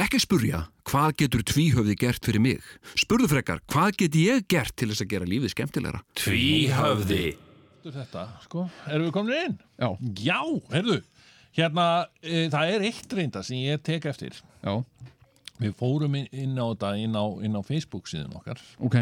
Ekki 0.00 0.16
spurja, 0.22 0.62
hvað 0.88 1.10
getur 1.20 1.42
tvíhöfði 1.44 1.94
gert 2.00 2.24
fyrir 2.24 2.40
mig? 2.40 2.62
Spurðu 2.96 3.26
frekar, 3.28 3.58
hvað 3.68 3.98
get 4.00 4.14
ég 4.16 4.46
gert 4.48 4.72
til 4.80 4.88
þess 4.88 5.04
að 5.04 5.10
gera 5.12 5.28
lífið 5.28 5.52
skemmtilegra? 5.52 6.00
Tvíhöfði 6.16 7.26
Þetta, 7.80 8.26
sko, 8.44 8.66
erum 8.90 9.06
við 9.08 9.14
komin 9.16 9.38
inn? 9.38 9.58
já, 9.80 9.88
Já, 10.20 10.40
heyrðu. 10.74 11.00
Hérna, 11.56 11.86
e, 12.22 12.44
það 12.52 12.74
er 12.74 12.84
eitt 12.90 13.14
reynda 13.16 13.42
sem 13.46 13.56
ég 13.64 13.80
tek 13.82 14.04
eftir. 14.10 14.36
Já, 14.62 14.84
Við 15.60 15.74
fórum 15.76 16.14
inn, 16.16 16.28
inn 16.32 16.56
á 16.56 16.72
þetta 16.72 16.94
inn 16.96 17.16
á, 17.16 17.24
inn 17.44 17.56
á 17.56 17.60
Facebook 17.60 18.06
síðan 18.08 18.32
okkar. 18.38 18.60
Ok. 18.80 18.96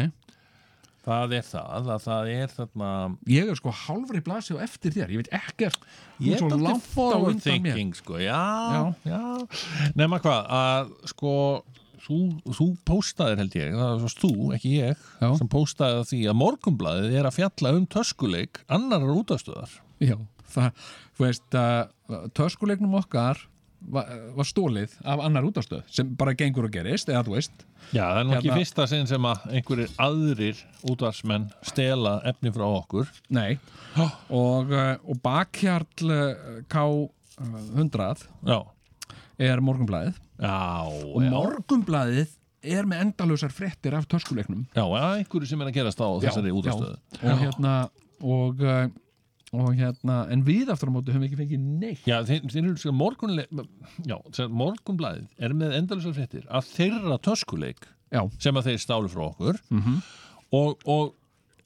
Það 1.07 1.35
er 1.37 1.45
það 1.47 1.87
að 1.93 2.01
það 2.03 2.31
er 2.33 2.51
þarna 2.51 2.89
ég 3.31 3.47
er 3.49 3.55
sko 3.57 3.71
hálfri 3.85 4.19
blasi 4.25 4.53
og 4.57 4.63
eftir 4.65 4.91
þér 4.97 5.13
ég 5.15 5.21
veit 5.21 5.29
ekkert. 5.39 5.85
Ég 6.19 6.35
er 6.35 6.43
langt 6.43 6.57
alltaf 6.59 6.89
forward 6.91 7.39
thinking 7.41 7.95
sko, 7.95 8.19
já, 8.19 8.41
já, 9.07 9.21
Nefna 9.95 10.19
hvað, 10.19 10.51
að 10.59 10.91
sko 11.13 11.31
þú, 12.05 12.19
þú 12.57 12.67
póstaðir 12.87 13.43
held 13.43 13.59
ég, 13.59 13.75
það 13.75 14.03
var 14.05 14.17
þú, 14.23 14.31
ekki 14.57 14.73
ég 14.77 15.05
Já. 15.19 15.29
sem 15.41 15.51
póstaði 15.51 15.99
að 16.01 16.09
því 16.13 16.23
að 16.31 16.39
morgumblaðið 16.41 17.19
er 17.19 17.29
að 17.29 17.37
fjalla 17.37 17.75
um 17.77 17.85
töskuleik 17.97 18.63
annarar 18.71 19.15
útastöðar 19.19 19.77
já, 20.03 20.17
það, 20.55 20.83
þú 21.17 21.25
veist 21.27 21.59
uh, 21.59 22.27
töskuleiknum 22.37 22.99
okkar 23.01 23.45
var, 23.87 24.09
var 24.35 24.47
stólið 24.47 24.95
af 25.07 25.21
annar 25.23 25.45
útastöð 25.47 25.83
sem 25.91 26.09
bara 26.19 26.33
gengur 26.37 26.67
og 26.67 26.73
gerist, 26.73 27.09
eða 27.11 27.23
þú 27.27 27.35
veist. 27.37 27.61
Já, 27.95 28.03
það 28.03 28.19
er 28.19 28.25
nú 28.27 28.33
ekki 28.35 28.49
Hérna- 28.49 28.57
fyrsta 28.59 28.87
sinn 28.91 29.07
sem 29.09 29.27
að 29.29 29.45
einhverjir 29.55 29.93
aðrir 30.03 30.63
útvarsmenn 30.91 31.45
stela 31.65 32.17
efni 32.29 32.51
frá 32.55 32.65
okkur. 32.67 33.07
Nei. 33.33 33.55
Og, 33.95 34.73
uh, 34.73 34.97
og 35.07 35.21
bakhjarl 35.23 36.11
uh, 36.11 36.59
K100 36.71 38.27
Já, 38.49 38.59
er 39.39 39.61
morgunblæðið 39.63 40.17
já, 40.43 40.55
og 40.85 41.19
já, 41.23 41.29
morgunblæðið 41.33 42.35
er 42.75 42.87
með 42.91 43.03
endalausar 43.05 43.53
fréttir 43.55 43.93
af 43.95 44.07
töskuleiknum. 44.11 44.65
Já, 44.75 44.83
einhverju 44.83 45.47
sem 45.47 45.61
er 45.63 45.69
að 45.71 45.77
gerast 45.77 46.01
á 46.03 46.07
þessari 46.25 46.51
útastöðu 46.51 46.97
og 47.23 47.43
hérna 47.45 47.75
og, 48.19 48.59
uh, 48.59 48.89
og 49.55 49.69
hérna 49.79 50.17
en 50.33 50.41
við 50.47 50.73
aftur 50.73 50.91
á 50.91 50.95
móti 50.97 51.13
höfum 51.15 51.23
ekki 51.29 51.39
fengið 51.39 51.61
neitt. 51.85 52.01
Já, 52.09 52.17
þeir, 52.27 52.43
þeir 52.51 52.65
eru 52.65 52.81
sko 52.81 52.91
morgunle 52.99 53.45
Já, 54.03 54.17
sem 54.35 54.51
morgunblæðið 54.59 55.29
er 55.47 55.55
með 55.61 55.77
endalusar 55.79 56.17
fréttir 56.17 56.43
að 56.51 56.67
þeirra 56.73 57.19
töskuleik 57.29 57.87
já, 58.11 58.25
sem 58.43 58.59
að 58.59 58.67
þeir 58.73 58.83
stálu 58.83 59.13
frá 59.13 59.23
okkur. 59.29 59.61
Mhm. 59.71 60.01
og, 60.59 60.83
og 60.89 61.15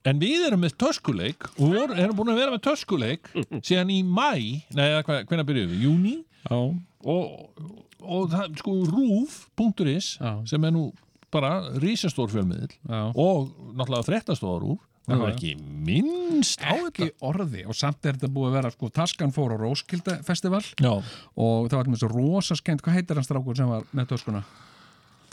en 0.06 0.20
við 0.22 0.46
erum 0.50 0.62
með 0.66 0.74
töskuleik 0.84 1.46
og 1.58 1.74
við 1.74 1.94
erum 2.04 2.18
búin 2.20 2.34
að 2.36 2.40
vera 2.44 2.54
með 2.54 2.64
töskuleik 2.70 3.30
síðan 3.66 3.90
í 3.96 4.02
mæ, 4.06 4.62
nei, 4.76 4.86
eða 4.92 5.02
hva- 5.08 5.22
hvenær 5.26 5.48
byrjuðum 5.50 5.74
við, 5.74 5.86
júni 5.88 6.16
já, 6.50 6.58
og, 6.60 7.66
og 8.04 8.32
það, 8.34 8.56
sko, 8.62 8.78
rúf.is 8.92 10.14
sem 10.50 10.70
er 10.70 10.74
nú 10.76 10.88
bara 11.34 11.54
rísastór 11.82 12.30
fjölmiðil 12.30 12.74
og 13.18 13.54
náttúrulega 13.74 14.06
fréttastofar 14.10 14.66
rúf 14.66 14.82
það 15.04 15.20
var 15.20 15.34
ekki 15.34 15.54
minnst 15.60 16.62
á 16.64 16.78
ekki 16.78 17.10
þetta. 17.10 17.18
orði 17.28 17.64
og 17.68 17.76
samt 17.76 18.06
er 18.08 18.16
þetta 18.16 18.32
búið 18.36 18.52
að 18.52 18.58
vera 18.60 18.72
sko, 18.72 18.90
Taskan 18.96 19.34
fór 19.36 19.56
á 19.56 19.58
Róskilda 19.60 20.20
festival 20.24 20.62
Já, 20.80 20.94
og 20.94 21.72
það 21.72 21.80
var 21.80 21.90
með 21.92 22.04
svo 22.04 22.12
rosa 22.14 22.56
skemmt 22.60 22.86
hvað 22.86 23.00
heitir 23.00 23.20
hann 23.20 23.28
strákur 23.28 23.58
sem 23.60 23.72
var 23.72 23.84
með 23.92 24.14
töskuna? 24.14 24.44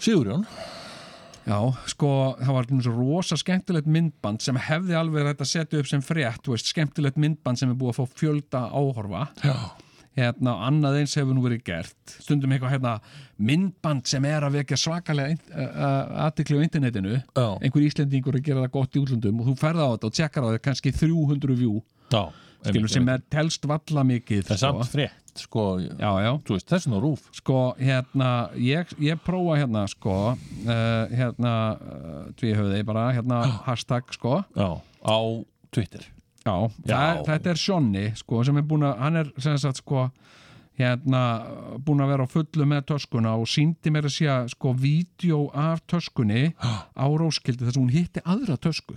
Sigurjón. 0.01 0.47
Já, 1.45 1.57
sko, 1.89 2.09
það 2.41 2.57
var 2.57 2.69
með 2.71 2.83
svo 2.87 2.95
rosa 2.97 3.37
skemmtilegt 3.41 3.89
myndband 3.91 4.43
sem 4.45 4.59
hefði 4.61 4.97
alveg 4.99 5.29
þetta 5.31 5.47
setja 5.49 5.81
upp 5.81 5.89
sem 5.89 6.03
frétt, 6.05 6.43
þú 6.45 6.55
veist, 6.55 6.69
skemmtilegt 6.73 7.21
myndband 7.21 7.61
sem 7.61 7.71
er 7.73 7.79
búið 7.81 7.95
að 7.95 8.01
fá 8.01 8.19
fjölda 8.21 8.63
áhorfa. 8.77 9.23
Já, 9.45 9.57
hérna, 10.19 10.57
annað 10.67 11.01
eins 11.01 11.15
hefur 11.19 11.37
nú 11.37 11.45
verið 11.45 11.63
gert. 11.69 12.15
Stundum 12.19 12.53
eitthvað 12.55 12.75
hérna, 12.75 12.97
myndband 13.39 14.11
sem 14.11 14.27
er 14.29 14.47
að 14.47 14.59
vekja 14.59 14.79
svakalega 14.81 15.65
aðtikli 16.27 16.61
á 16.61 16.65
internetinu. 16.67 17.17
Já. 17.37 17.47
einhver 17.63 17.87
Íslendingur 17.87 18.39
að 18.39 18.47
gera 18.51 18.67
það 18.67 18.75
gott 18.77 18.99
í 18.99 19.03
útlöndum 19.05 19.41
og 19.41 19.51
þú 19.51 19.57
ferð 19.61 19.85
á 19.87 19.89
þetta 19.95 20.11
og 20.11 20.19
tjekkar 20.19 20.47
á 20.47 20.49
þetta 20.51 20.65
kannski 20.67 20.95
300 20.99 21.59
view. 21.61 21.81
Já, 22.11 22.23
skilur, 22.67 22.93
sem 22.93 23.11
er 23.15 23.25
telst 23.33 23.67
valla 23.71 24.07
mikið 24.07 24.47
Það 24.49 24.57
er 24.57 24.63
samt 24.65 24.93
frétt, 24.93 25.45
sko, 25.45 25.67
já, 25.87 26.11
já, 26.27 26.31
veist, 26.51 26.69
þessin 26.75 26.97
á 26.97 27.01
rúf. 27.01 27.27
Sko 27.39 27.59
hérna 27.79 28.31
ég, 28.59 28.95
ég 29.01 29.21
prófa 29.25 29.61
hérna 29.63 29.87
sko 29.91 30.17
uh, 30.35 30.77
hérna 31.15 31.55
tvíhöfði 32.41 32.83
bara 32.89 33.11
hérna 33.15 33.45
hashtag 33.69 34.11
sko. 34.17 34.41
Á 34.59 35.19
Twitter 35.71 36.11
Já, 36.51 36.71
Já. 36.85 36.97
Það, 36.97 37.23
þetta 37.31 37.53
er 37.55 37.63
Sjonni 37.65 38.05
sko, 38.19 38.45
sem 38.47 38.61
er 38.61 38.69
búin 38.71 38.87
að, 38.89 38.97
hann 39.05 39.21
er 39.23 39.33
sem 39.39 39.59
sagt 39.63 39.83
sko 39.83 40.09
hérna, 40.81 41.23
búin 41.85 42.03
að 42.03 42.15
vera 42.15 42.27
á 42.27 42.33
fullu 42.33 42.67
með 42.69 42.87
töskuna 42.95 43.37
og 43.39 43.49
síndi 43.51 43.93
mér 43.93 44.09
að 44.09 44.17
sé 44.17 44.39
sko 44.55 44.73
vídeo 44.79 45.45
af 45.57 45.85
töskunni 45.91 46.51
á 46.57 47.07
Róskildi 47.07 47.67
þess 47.67 47.77
að 47.77 47.83
hún 47.83 47.95
hitti 47.95 48.25
aðra 48.25 48.59
tösku 48.61 48.97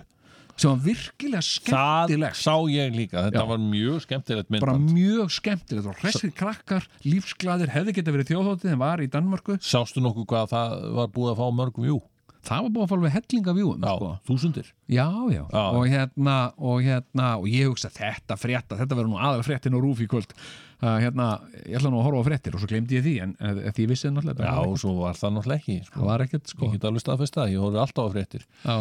sem 0.54 0.70
var 0.70 0.82
virkilega 0.86 1.42
Það 1.42 1.50
skemmtilegt 1.50 2.38
sá 2.38 2.56
ég 2.70 2.94
líka, 2.94 3.24
þetta 3.26 3.42
Já. 3.42 3.50
var 3.50 3.62
mjög 3.64 4.04
skemmtilegt 4.06 4.50
bara 4.52 4.76
myndband 4.76 4.94
mjög 4.94 5.32
skemmtilegt 5.34 5.90
og 5.90 6.02
hressir 6.04 6.34
krakkar, 6.38 6.86
lífsglæðir 7.08 7.74
hefði 7.74 7.96
geta 7.98 8.14
verið 8.14 8.30
þjóðhóttið 8.32 8.76
en 8.76 8.82
var 8.84 9.02
í 9.02 9.10
Danmörku 9.10 9.58
Sástu 9.66 10.04
nokkuð 10.04 10.28
hvað 10.30 10.52
það 10.54 10.76
var 11.00 11.14
búið 11.16 11.32
að 11.34 11.42
fá 11.42 11.58
mörgum 11.58 11.90
jú? 11.90 11.98
Það 12.44 12.66
var 12.66 12.72
búin 12.76 12.84
að 12.86 12.90
fá 12.92 12.96
alveg 12.98 13.14
hellinga 13.16 13.54
vjúum 13.58 13.86
sko. 13.88 14.10
þúsundir. 14.28 14.68
Já, 14.92 15.08
já, 15.32 15.44
Já. 15.48 15.64
og 15.64 15.88
hérna 15.88 16.36
og 16.58 16.84
hérna, 16.84 17.28
og 17.40 17.48
ég 17.48 17.70
hugsa 17.72 17.90
þetta 17.94 18.38
frétta 18.40 18.78
þetta 18.80 18.98
verður 19.00 19.12
nú 19.14 19.20
aðal 19.22 19.46
fréttin 19.48 19.78
og 19.78 19.84
rúf 19.86 20.02
í 20.04 20.08
kvöld. 20.12 20.36
Uh, 20.84 20.98
hérna, 21.00 21.28
ég 21.64 21.78
ætla 21.80 21.88
nú 21.94 22.02
að 22.02 22.08
horfa 22.10 22.20
á 22.20 22.28
fréttir 22.28 22.56
og 22.58 22.60
svo 22.60 22.68
glemdi 22.68 22.98
ég 22.98 23.06
því, 23.06 23.14
en 23.24 23.36
uh, 23.40 23.72
því 23.72 23.86
ég 23.86 23.92
vissi 23.94 24.10
náttúrulega 24.12 24.50
Já, 24.52 24.58
og 24.68 24.80
svo 24.82 24.92
var 25.00 25.16
það 25.16 25.38
náttúrulega 25.38 25.62
ekki 25.64 25.78
sko. 25.88 26.00
það 26.02 26.10
var 26.10 26.24
ekkert 26.26 26.52
sko. 26.52 26.66
Ég 26.68 26.74
get 26.76 26.88
alveg 26.90 27.04
staðfest 27.06 27.38
það, 27.38 27.54
ég 27.54 27.64
horfi 27.64 27.80
alltaf 27.86 28.04
á 28.04 28.10
fréttir 28.12 28.44
Já, 28.66 28.76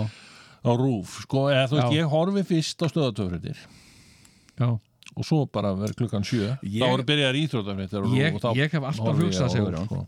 á 0.67 0.71
rúf, 0.83 1.13
sko, 1.23 1.45
eða 1.53 1.69
þú 1.71 1.79
veist, 1.79 1.95
ég 1.95 2.11
horfi 2.17 2.43
fyrst 2.49 2.83
á 2.83 2.87
stöðatöfréttir 2.91 3.63
já. 4.59 4.67
Og 5.13 5.27
svo 5.29 5.45
bara 5.47 5.75
verður 5.77 5.99
klukkan 6.03 6.25
sjö. 6.25 6.57
Ég- 6.65 6.81
þá 6.83 6.91
voru 6.97 7.05
byrjaðar 7.07 7.39
íþrótafréttir 7.39 8.03
á 8.03 8.07
Ég- 8.17 8.35
og 8.35 8.41
þá 8.43 8.51
ég 8.57 8.73
hef 8.75 8.83
alltaf 8.91 9.23
hugsað, 9.23 9.49
á 9.53 9.85
sko 9.87 10.07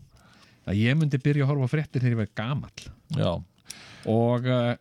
að 0.65 0.81
ég 0.81 0.97
myndi 0.99 1.19
byrja 1.21 1.45
að 1.45 1.51
horfa 1.53 1.71
fréttir 1.75 2.03
þegar 2.03 2.15
ég 2.15 2.21
verði 2.23 2.35
gamall. 2.41 2.89
Og, 4.05 4.49
eh, 4.49 4.75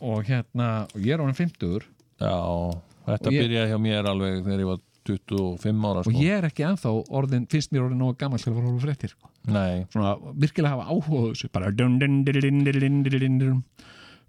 og 0.00 0.22
hérna 0.28 0.68
og 0.88 1.00
ég 1.00 1.16
er 1.16 1.24
ánum 1.24 1.36
50 1.36 1.82
Já, 2.20 2.36
þetta 3.06 3.32
ég, 3.32 3.42
byrja 3.44 3.66
hjá 3.70 3.76
mér 3.80 4.08
alveg 4.10 4.42
þegar 4.44 4.62
ég 4.64 4.70
var 4.70 4.80
25 5.08 5.86
ára 5.88 6.02
sko. 6.04 6.12
og 6.12 6.20
ég 6.20 6.36
er 6.36 6.46
ekki 6.50 6.66
enþá 6.68 6.92
orðin, 7.08 7.46
finnst 7.50 7.72
mér 7.72 7.86
orðin 7.86 8.02
nógu 8.04 8.18
gammal 8.20 8.40
til 8.42 8.52
að 8.52 8.60
horfa 8.60 8.84
fréttir 8.84 9.14
sko. 9.14 9.30
Nei. 9.48 9.86
svona 9.92 10.16
virkilega 10.36 10.76
hafa 10.76 10.92
áhuga 10.92 11.32
þessu 11.32 11.48
bara 11.52 11.70
dun 11.72 11.98
dun 11.98 12.20
dun 12.24 12.40
dun 12.40 12.64
dun 12.64 13.02
dun 13.08 13.38
dun 13.40 13.62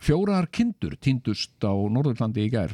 fjórar 0.02 0.48
kindur 0.54 0.96
týndust 1.02 1.62
á 1.62 1.74
Norðurlandi 1.74 2.46
í 2.48 2.52
gær. 2.54 2.74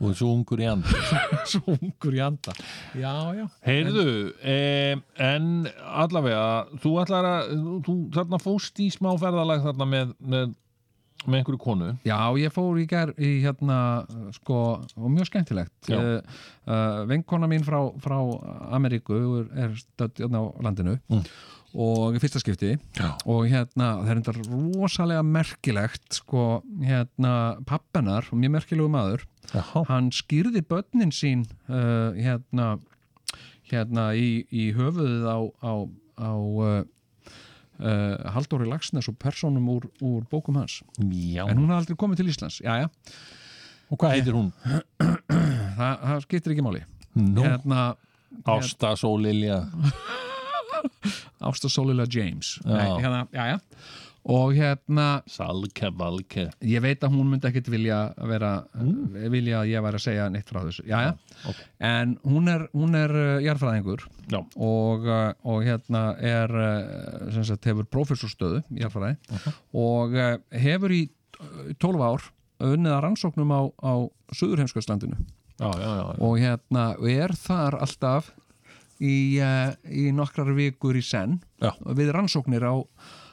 Og 0.00 0.12
þessu 0.12 0.30
ungur 0.32 0.62
í 0.62 0.68
and 0.70 0.88
svo 1.50 1.76
ungur 1.76 2.16
í 2.16 2.22
anda. 2.24 2.54
Já, 2.98 3.14
já. 3.36 3.44
Heyrðu, 3.66 4.08
eh, 4.42 4.96
en 5.22 5.68
allavega, 6.02 6.66
þú 6.82 6.96
ætlar 7.04 7.28
að 7.28 7.54
þú, 7.86 7.96
þarna 8.16 8.42
fóst 8.42 8.82
í 8.82 8.90
smá 8.94 9.12
ferðalag 9.20 9.62
þarna 9.66 9.88
með, 9.92 10.12
með, 10.18 10.52
með 11.26 11.38
einhverju 11.38 11.62
konu. 11.62 11.92
Já, 12.08 12.18
ég 12.42 12.54
fór 12.54 12.82
í 12.82 12.88
gær 12.90 13.14
í 13.14 13.32
hérna, 13.44 13.78
sko, 14.40 14.58
og 14.98 15.14
mjög 15.14 15.30
skemmtilegt. 15.30 15.74
Uh, 15.86 16.18
uh, 16.66 17.02
Vinkona 17.10 17.50
mín 17.50 17.66
frá, 17.66 17.78
frá 18.02 18.18
Ameríku 18.74 19.18
er, 19.44 19.50
er 19.68 19.78
stödd 19.78 20.24
hérna 20.24 20.42
á 20.42 20.44
landinu. 20.66 20.98
Mm. 21.12 21.26
Og 21.72 22.16
í 22.16 22.20
fyrsta 22.22 22.40
skipti. 22.42 22.74
Já. 22.98 23.12
og 23.24 23.46
hérna, 23.50 23.90
það 24.02 24.12
er 24.12 24.20
enda 24.20 24.34
rosalega 24.38 25.26
merkilegt, 25.26 26.08
sko, 26.20 26.62
hérna 26.84 27.34
pappenar, 27.68 28.28
mjög 28.32 28.56
merkilegu 28.58 28.92
maður 28.92 29.26
Já, 29.52 29.64
hann 29.88 30.10
skýrði 30.14 30.62
börnin 30.68 31.12
sín 31.14 31.46
uh, 31.68 32.12
hérna 32.16 32.76
hérna 33.72 34.10
í, 34.16 34.42
í 34.52 34.70
höfuðið 34.76 35.24
á, 35.28 35.38
á, 35.64 35.72
á 36.20 36.32
uh, 36.36 36.82
uh, 37.80 38.32
Halldóri 38.34 38.68
Lagsnes 38.68 39.08
og 39.10 39.18
persónum 39.22 39.68
úr, 39.72 39.88
úr 40.04 40.26
bókum 40.30 40.60
hans. 40.60 40.80
Já. 41.00 41.46
en 41.48 41.58
hún 41.58 41.72
har 41.72 41.82
aldrei 41.82 41.98
komið 41.98 42.22
til 42.22 42.32
Íslands. 42.32 42.60
Já, 42.64 42.88
og 43.88 44.00
hvað 44.00 44.18
heitir 44.18 44.36
hún? 44.36 44.52
það, 45.78 45.94
það 46.04 46.26
skiptir 46.26 46.56
ekki 46.56 46.66
máli. 46.66 46.84
Nú, 47.18 47.44
hérna, 47.44 47.92
Ásta 48.48 48.94
Sólilja 48.96 49.64
Ásta 51.48 51.70
Sólila 51.72 52.06
James. 52.10 52.56
Nei, 52.64 52.88
hérna, 53.02 53.26
já, 53.32 53.46
já. 53.54 53.60
Og 54.22 54.52
hérna, 54.54 55.22
Salke 55.26 55.88
Valke. 55.98 56.44
Ég 56.62 56.82
veit 56.84 57.02
að 57.02 57.16
hún 57.16 57.32
myndi 57.32 57.48
ekkit 57.48 57.66
vilja 57.72 57.96
vera, 58.30 58.52
vilja 59.32 59.64
að 59.64 59.72
ég 59.72 59.82
væri 59.82 59.98
að 59.98 60.04
segja 60.04 60.28
neitt 60.30 60.52
frá 60.52 60.60
þessu, 60.62 60.84
já, 60.86 61.08
já. 61.08 61.40
Ok. 61.50 61.62
en 61.82 62.12
hún 62.22 62.50
er, 62.52 62.68
hún 62.70 62.94
er 62.94 63.14
uh, 63.18 63.30
jarðfræðingur. 63.42 64.04
Já, 64.30 64.38
og, 64.38 65.08
uh, 65.08 65.32
og 65.42 65.66
hérna 65.66 66.04
er 66.22 66.54
uh, 66.54 67.32
sem 67.34 67.48
sagt 67.50 67.66
hefur 67.66 67.88
prófessorstöðu 67.90 68.62
í 68.70 68.84
jarðfræði. 68.84 69.18
Og 69.82 70.14
uh, 70.14 70.36
hefur 70.54 70.94
í 70.94 71.02
uh, 71.42 71.74
12 71.82 72.06
ár 72.06 72.30
unnið 72.62 72.94
að 72.94 73.02
rannsóknum 73.08 73.50
á, 73.58 73.60
á 73.82 73.92
já. 76.06 76.22
og 76.22 76.38
hérna 76.40 76.84
og 76.98 77.08
er 77.10 77.34
þar 77.38 77.76
alltaf 77.84 78.32
í, 79.02 79.16
uh, 79.42 79.74
í 79.90 80.10
nokkrar 80.14 80.54
vikur 80.56 80.98
í 80.98 81.04
senn 81.04 81.40
Já. 81.62 81.74
við 81.82 82.14
rannsóknir 82.14 82.66
á, 82.66 82.74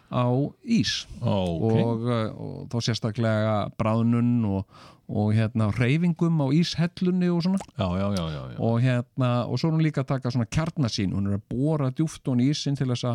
á 0.09 0.25
ís. 0.65 1.03
Ok. 1.21 1.73
Og, 1.79 2.07
uh, 2.09 2.29
og 2.33 2.69
þá 2.71 2.77
sérstaklega 2.89 3.57
bráðnun 3.77 4.39
og, 4.49 4.79
og 5.09 5.31
hérna 5.33 5.71
reyfingum 5.73 6.41
á 6.41 6.47
íshellunni 6.53 7.29
og 7.33 7.41
svona. 7.45 7.59
Já, 7.77 7.87
já, 7.97 8.07
já, 8.13 8.25
já, 8.29 8.41
já. 8.53 8.57
og 8.61 8.75
hérna 8.83 9.29
og 9.49 9.57
svo 9.57 9.71
er 9.71 9.75
hún 9.77 9.85
líka 9.85 10.03
að 10.03 10.11
taka 10.11 10.31
svona 10.33 10.45
kjarnasín 10.53 11.15
hún 11.17 11.29
er 11.31 11.39
að 11.39 11.45
bóra 11.49 11.89
djúft 11.89 12.29
hún 12.29 12.43
í 12.45 12.49
ísinn 12.53 12.77
til 12.77 12.89
þess 12.91 13.07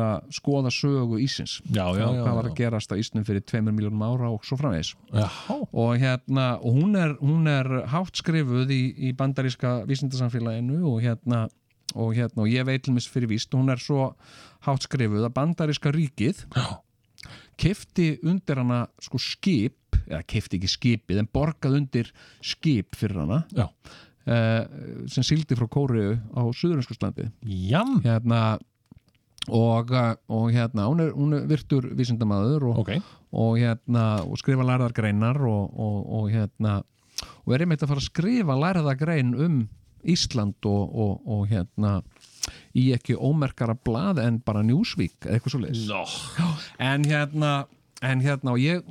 að 0.00 0.30
skoða 0.32 0.72
sögu 0.72 1.20
ísins 1.20 1.58
Já, 1.68 1.84
já, 1.96 2.06
Og 2.08 2.16
hvað 2.16 2.38
var 2.38 2.48
að 2.48 2.56
gerast 2.60 2.92
á 2.92 2.96
ísnum 2.96 3.26
fyrir 3.28 3.44
tveimur 3.44 3.76
miljónum 3.76 4.04
ára 4.08 4.32
og 4.32 4.44
svo 4.48 4.56
framvegis. 4.60 4.94
Já, 5.12 5.28
og 5.52 5.96
hérna 6.00 6.46
og 6.60 6.80
hún 6.80 6.96
er, 6.96 7.16
hún 7.20 7.48
er 7.48 7.86
hátt 7.92 8.16
skrifuð 8.16 8.72
í, 8.72 8.82
í 8.96 9.12
bandaríska 9.16 9.82
vísindasamfélaginu 9.88 10.80
og 10.92 11.02
hérna 11.04 11.46
og 11.94 12.14
hérna 12.16 12.44
og 12.44 12.50
ég 12.50 12.66
veit 12.68 12.84
til 12.84 12.94
mis 12.96 13.08
fyrir 13.10 13.30
víst 13.30 13.54
hún 13.54 13.72
er 13.72 13.80
svo 13.82 14.12
hátt 14.66 14.86
skrifuð 14.86 15.26
að 15.26 15.36
bandaríska 15.36 15.92
ríkið 15.94 16.44
kefti 17.60 18.16
undir 18.26 18.62
hana 18.62 18.84
sko 19.02 19.20
skip 19.22 19.98
eða 20.06 20.22
kefti 20.26 20.58
ekki 20.58 20.70
skipið 20.70 21.22
en 21.22 21.30
borgað 21.32 21.78
undir 21.78 22.12
skip 22.42 22.96
fyrir 22.98 23.22
hana 23.22 23.42
uh, 23.52 24.62
sem 25.10 25.26
sildi 25.26 25.58
frá 25.58 25.68
Kóriu 25.70 26.16
á 26.34 26.42
Suðurinskuslandi 26.42 27.28
Jam, 27.70 27.98
hérna 28.04 28.58
og, 29.48 29.90
uh, 29.90 30.14
og 30.32 30.48
hérna 30.54 30.88
hún 30.90 31.04
er, 31.04 31.12
hún 31.16 31.36
er 31.38 31.46
virtur 31.50 31.90
vísindamaður 31.98 32.70
og, 32.70 32.82
ok. 32.84 32.96
og 33.32 33.60
hérna 33.60 34.06
og 34.24 34.40
skrifa 34.40 34.66
lærðar 34.66 34.96
greinar 34.96 35.38
og, 35.46 35.70
og, 35.74 36.00
og 36.18 36.32
hérna 36.32 36.80
og 37.44 37.54
er 37.54 37.64
einmitt 37.64 37.82
að 37.84 37.92
fara 37.92 38.02
að 38.02 38.10
skrifa 38.10 38.58
lærða 38.58 38.96
grein 38.98 39.34
um 39.36 39.62
Ísland 40.02 40.68
og, 40.68 40.82
og, 40.90 41.14
og 41.26 41.46
hérna 41.50 42.00
í 42.74 42.88
ekki 42.96 43.14
ómerkara 43.14 43.76
blað 43.78 44.22
en 44.24 44.40
bara 44.44 44.64
Newsweek 44.66 45.26
eða 45.26 45.38
eitthvað 45.38 45.54
svo 45.54 45.62
leis 45.62 45.86
Nó, 45.88 46.02
en 46.82 47.06
hérna, 47.06 47.54
en 48.02 48.24
hérna 48.24 48.56
ég 48.60 48.82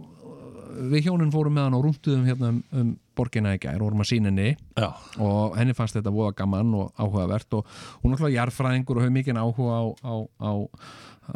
við 0.72 1.08
hjónin 1.08 1.32
fórum 1.34 1.56
með 1.58 1.68
hann 1.68 1.78
og 1.78 1.86
rúntuðum 1.86 2.28
hérna 2.28 2.52
um, 2.54 2.60
um 2.80 2.92
borgina 3.18 3.54
í 3.56 3.60
gær 3.62 3.82
og 3.82 3.90
vorum 3.90 4.04
að 4.04 4.12
sína 4.14 4.32
henni. 4.32 4.54
Já, 4.80 4.88
og 5.22 5.58
henni 5.60 5.76
fannst 5.78 5.98
þetta 5.98 6.14
voða 6.16 6.36
gaman 6.42 6.76
og 6.80 6.94
áhugavert 6.96 7.58
og 7.60 7.74
hún 8.02 8.14
er 8.14 8.18
alltaf 8.18 8.34
jarðfræðingur 8.36 9.00
og 9.00 9.06
hefur 9.06 9.16
mikið 9.18 9.42
áhuga 9.42 9.78
á, 9.78 9.84
á, 10.08 10.16
á, 10.48 10.52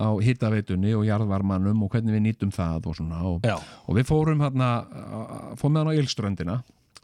á 0.06 0.10
hittaveitunni 0.24 0.96
og 0.98 1.06
jarðvarmanum 1.08 1.84
og 1.86 1.92
hvernig 1.94 2.16
við 2.16 2.26
nýtum 2.30 2.54
það 2.56 2.90
og 2.92 2.98
svona. 3.00 3.22
Og, 3.28 3.50
og 3.86 4.00
við 4.00 4.08
fórum 4.10 4.44
hérna 4.46 4.72
fórum 5.60 5.76
með 5.76 5.84
hann 5.84 5.92
á 5.92 6.00
Ylströndina 6.00 6.58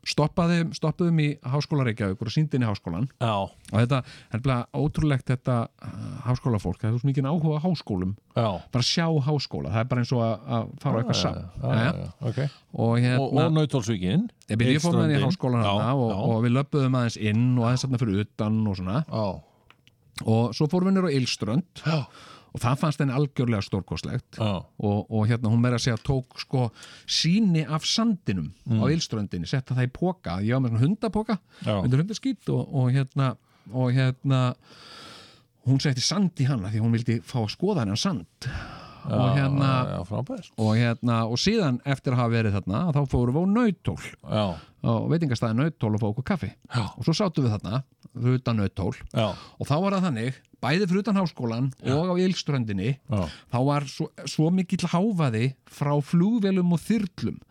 stoppaðum, 0.07 0.72
stoppaðum 0.73 1.19
í 1.22 1.28
Háskóla 1.45 1.86
Reykjavíkur 1.86 2.30
og 2.30 2.34
síndin 2.34 2.64
í 2.65 2.68
háskólan 2.69 3.06
Já, 3.22 3.36
og 3.45 3.76
þetta 3.76 3.99
er 4.34 4.41
bara 4.41 4.57
ótrúlegt 4.73 5.30
þetta 5.30 5.57
uh, 5.68 5.99
háskólafólk, 6.26 6.82
það 6.82 6.98
er 6.98 7.06
mikið 7.11 7.30
áhuga 7.30 7.60
á 7.61 7.65
háskólum. 7.68 8.15
Já. 8.34 8.48
Bara 8.73 8.88
sjá 8.88 9.06
háskóla, 9.28 9.76
það 9.76 9.84
er 9.84 9.91
bara 9.91 10.03
eins 10.06 10.15
og 10.15 10.23
að, 10.26 10.73
fara 10.82 11.03
eitthvað 11.03 11.22
saman 11.22 11.45
já, 11.45 11.69
já, 11.69 11.94
já, 12.02 12.10
ok. 12.32 12.41
Og 12.82 12.98
hérna 12.98 13.22
Og, 13.22 13.38
og 13.38 13.56
Nautólsvíkin 13.60 14.28
Ég 14.49 14.60
byrja 14.60 14.80
ég 14.80 14.84
fór 14.84 14.98
með 14.98 15.07
henni 15.07 15.22
í 15.22 15.23
háskólan 15.28 15.69
og, 15.69 16.03
og 16.18 16.36
við 16.48 16.57
löpuðum 16.57 16.99
aðeins 16.99 17.22
inn 17.22 17.48
og 17.60 17.69
aðeins 17.69 17.86
þarna 17.86 18.02
fyrir 18.02 18.26
utan 18.26 18.60
og 18.68 18.78
svona. 18.82 19.02
Já, 19.06 19.26
og 20.26 20.53
svo 20.57 20.68
fórum 20.72 20.90
við 20.91 20.98
nýr 20.98 21.10
á 21.10 21.15
Ylströnd. 21.18 21.84
Já, 21.86 21.99
og 22.52 22.60
það 22.60 22.80
fannst 22.82 22.99
henni 22.99 23.14
algjörlega 23.15 23.64
stórkostlegt. 23.64 24.38
Já. 24.40 24.49
Og, 24.84 25.06
og 25.10 25.28
hérna 25.30 25.52
hún 25.53 25.61
meira 25.64 25.78
að 25.80 25.86
segja 25.86 26.02
tók 26.03 26.38
sko 26.44 26.69
síni 27.07 27.64
af 27.68 27.86
sandinum 27.88 28.52
Mm. 28.68 28.82
á 28.84 28.86
Ylströndinni, 28.94 29.48
setta 29.49 29.73
það 29.76 29.88
í 29.88 29.91
póka 29.95 30.38
ég 30.45 30.53
var 30.53 30.61
með 30.61 30.69
svona 30.76 30.84
hundapoka 30.86 31.38
Já. 31.65 31.76
undir 31.84 31.99
hundaskýt 32.03 32.49
og, 32.53 32.76
og 32.76 32.91
hérna 32.94 33.32
og 33.73 33.91
hérna 33.95 34.41
hún 35.68 35.80
setti 35.82 36.02
sand 36.02 36.40
í 36.41 36.48
hana 36.49 36.69
því 36.73 36.82
hún 36.82 36.94
vildi 36.95 37.19
fá 37.26 37.40
að 37.44 37.52
skoða 37.56 37.84
hennan 37.86 37.99
sand. 37.99 38.28
Og 39.02 39.32
hérna 39.34 39.69
já, 39.90 39.99
og 40.61 40.76
hérna 40.78 41.15
og 41.26 41.40
síðan 41.41 41.80
eftir 41.90 42.14
að 42.14 42.19
hafa 42.22 42.34
verið 42.36 42.53
þarna 42.60 42.82
þá 42.94 42.99
fórum 43.10 43.34
við 43.34 43.41
á 43.41 43.53
nautól 43.56 43.98
já, 44.06 44.44
og 44.91 45.07
veitingastæði 45.10 45.57
nautól 45.57 45.95
og 45.98 46.02
fá 46.03 46.07
okkur 46.11 46.28
kaffi. 46.30 46.52
Já. 46.69 46.84
og 46.98 47.02
svo 47.07 47.15
sátum 47.18 47.48
við 47.48 47.56
þarna 47.56 47.82
fyrir 48.14 48.38
utan 48.38 48.61
nautól 48.61 48.94
já, 49.10 49.28
og 49.57 49.65
þá 49.65 49.73
var 49.82 49.95
það 49.98 50.06
þannig 50.06 50.38
bæði 50.64 50.88
fyrir 50.88 51.04
utan 51.04 51.20
háskólan 51.20 51.72
og 51.96 52.14
á 52.14 52.16
Ylströndinni 52.22 52.94
já, 52.96 53.22
þá 53.52 53.60
var 53.68 53.90
svo, 53.90 54.10
svo 54.30 54.52
mikill 54.54 54.88
háfaði 54.92 55.52
frá 55.70 55.94
flugvelum 56.06 56.74
og 56.76 56.82
þyrlum 56.86 57.42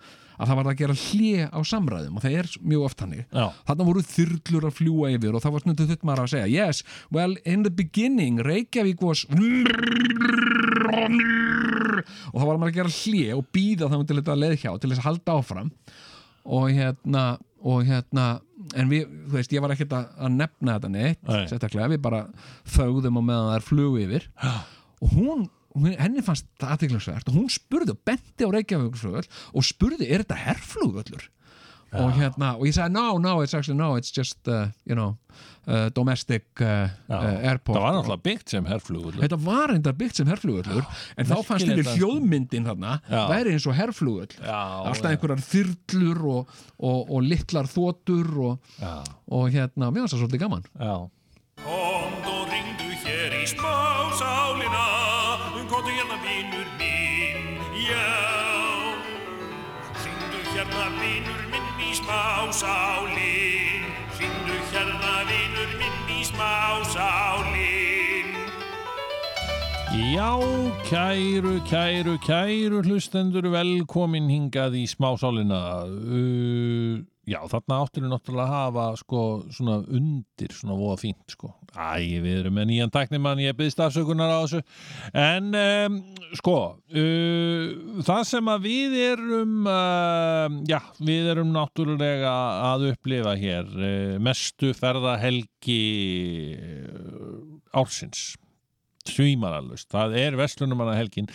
að 0.40 0.48
það 0.48 0.56
var 0.56 0.68
að 0.70 0.78
gera 0.80 0.96
hlje 0.96 1.48
á 1.52 1.60
samræðum 1.68 2.16
og 2.16 2.24
það 2.24 2.36
er 2.40 2.46
mjög 2.64 2.86
oft 2.86 3.02
hannig 3.04 3.26
þarna 3.34 3.88
voru 3.90 4.04
þyrlur 4.08 4.68
að 4.70 4.76
fljúa 4.78 5.10
yfir 5.16 5.36
og 5.36 5.44
það 5.44 5.56
var 5.56 5.66
snundu 5.66 5.88
þutt 5.90 6.06
maður 6.08 6.24
að 6.24 6.32
segja 6.36 6.52
yes, 6.54 6.84
well, 7.12 7.36
in 7.44 7.66
the 7.66 7.74
beginning 7.74 8.40
Reykjavík 8.46 9.04
was 9.04 9.26
og 12.30 12.38
þá 12.40 12.46
var 12.46 12.58
maður 12.60 12.70
að 12.70 12.78
gera 12.78 12.94
hlje 12.94 13.36
og 13.36 13.46
býða 13.54 13.90
þá 13.90 13.98
til 14.00 14.18
þetta 14.20 14.38
leið 14.38 14.56
hjá 14.62 14.70
til 14.72 14.90
þess 14.92 15.02
að 15.02 15.08
halda 15.08 15.36
áfram. 15.40 15.70
Og 16.50 16.70
hérna 16.72 17.24
og 17.60 17.84
hérna, 17.88 18.26
en 18.78 18.90
við, 18.90 19.08
þú 19.28 19.36
veist, 19.38 19.54
ég 19.54 19.64
var 19.64 19.74
ekkert 19.74 19.94
að, 19.96 20.28
nefna 20.36 20.76
þetta 20.78 20.90
neitt, 20.94 21.22
Nei. 21.28 21.46
sérstaklega 21.50 21.90
við 21.92 22.02
bara 22.04 22.20
þögðum 22.76 23.20
á 23.20 23.22
meðan 23.22 23.48
það 23.50 23.56
er 23.58 23.66
flugu 23.66 24.04
yfir 24.04 24.28
og 25.00 25.16
hún, 25.16 25.44
henni 26.00 26.24
fannst 26.24 26.48
það 26.60 26.76
aðteglisvert 26.76 27.28
og 27.30 27.36
hún 27.36 27.50
spurði 27.52 27.94
og 27.94 28.00
benti 28.08 28.48
á 28.48 28.54
Reykjavíkurflugöll 28.56 29.28
og 29.52 29.66
spurði, 29.68 30.08
er 30.08 30.24
þetta 30.24 30.40
herflugöllur? 30.46 31.28
Og 31.92 32.12
hérna, 32.14 32.52
og 32.58 32.66
ég 32.68 32.74
sagði, 32.76 32.92
no, 32.94 33.18
no, 33.18 33.40
it's 33.42 33.54
actually 33.56 33.78
no, 33.78 33.94
it's 33.98 34.10
just, 34.14 34.38
uh, 34.48 34.68
you 34.86 34.94
know 34.94 35.16
uh, 35.66 35.88
domestic 35.94 36.44
uh, 36.60 36.88
uh, 37.10 37.46
airport. 37.46 37.76
Það 37.78 37.84
var 37.84 37.94
náttúrulega 37.96 38.22
byggt 38.24 38.52
sem 38.54 38.66
herflugur 38.66 39.18
Þetta 39.20 39.38
var 39.44 39.72
enda 39.74 39.92
byggt 39.96 40.20
sem 40.20 40.30
herflugullur 40.30 40.84
en 41.16 41.28
þá 41.28 41.34
fannst 41.46 41.66
þetta 41.68 41.84
að- 41.84 41.98
hljóðmyndin 42.00 42.66
þarna 42.70 42.94
Já. 43.10 43.20
væri 43.30 43.54
eins 43.54 43.66
og 43.70 43.76
herflugull 43.78 44.34
Já, 44.38 44.60
alltaf 44.90 45.10
einhverjar 45.12 45.44
þyrlur 45.50 46.22
og, 46.34 46.54
og, 46.78 47.00
og 47.10 47.22
litlar 47.26 47.68
þotur 47.70 48.30
og, 48.50 48.74
og 49.30 49.50
hérna, 49.54 49.90
mér 49.90 50.04
fannst 50.06 50.16
það 50.16 50.24
svolítið 50.24 50.44
gaman. 50.46 50.66
Komd 51.60 52.30
og 52.34 52.44
ringdu 52.50 52.88
hér 53.04 53.34
í 53.36 53.44
smásálina 53.50 54.86
Komdu 55.70 55.92
hérna 55.94 56.16
vinur 56.24 56.66
minn, 56.80 57.60
já. 57.78 58.08
Ringdu 60.02 60.40
hérna 60.50 60.86
vinur 60.98 61.39
minn 62.10 62.10
í 62.10 62.18
smásálin 62.54 63.86
Ringdu 64.18 64.56
hérna 64.70 65.14
vinur 65.28 65.70
minn 65.78 66.08
í 66.10 66.12
smásálin 66.26 68.28
Já, 69.90 70.38
kæru, 70.86 71.58
kæru, 71.66 72.14
kæru 72.22 72.78
hlustendur, 72.86 73.42
velkomin 73.50 74.30
hingað 74.30 74.76
í 74.78 74.86
smásálina. 74.86 75.82
Uh, 75.90 77.02
já, 77.30 77.38
þarna 77.50 77.78
áttur 77.84 78.04
við 78.04 78.12
náttúrulega 78.12 78.46
að 78.46 78.54
hafa 78.56 78.84
sko 79.00 79.22
svona 79.54 79.76
undir, 79.86 80.52
svona 80.54 80.76
voða 80.78 80.98
fínt 81.04 81.34
sko. 81.34 81.52
Æ, 81.70 82.18
við 82.22 82.40
erum 82.40 82.56
með 82.58 82.68
nýjan 82.72 82.92
tæknimann, 82.94 83.42
ég 83.42 83.56
byggðist 83.58 83.82
afsökunar 83.84 84.32
á 84.34 84.38
þessu. 84.42 84.62
En 85.22 85.54
um, 85.60 86.00
sko, 86.38 86.56
uh, 86.90 88.02
það 88.06 88.22
sem 88.32 88.52
að 88.54 88.66
við 88.66 88.98
erum, 89.06 89.56
uh, 89.70 90.60
já, 90.70 90.80
við 90.98 91.32
erum 91.34 91.54
náttúrulega 91.54 92.34
að 92.72 92.90
upplifa 92.92 93.36
hér 93.38 93.70
uh, 93.70 94.20
mestu 94.22 94.74
ferðahelgi 94.76 95.82
ársins 97.70 98.32
svímaralust, 99.10 99.88
það 99.90 100.14
er 100.20 100.34
Vestlunumanna 100.38 100.92
helgin 100.98 101.30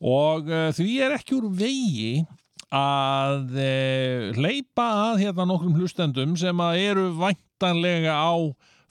og 0.00 0.48
því 0.74 0.94
er 1.04 1.12
ekki 1.18 1.36
úr 1.36 1.50
vegi 1.52 2.22
að 2.70 3.56
uh, 3.58 4.30
hleypa 4.38 4.86
að 5.10 5.22
hérna 5.24 5.46
nokkrum 5.50 5.74
hlustendum 5.78 6.36
sem 6.38 6.60
að 6.62 6.82
eru 6.86 7.06
væntanlega 7.18 8.14
á 8.14 8.34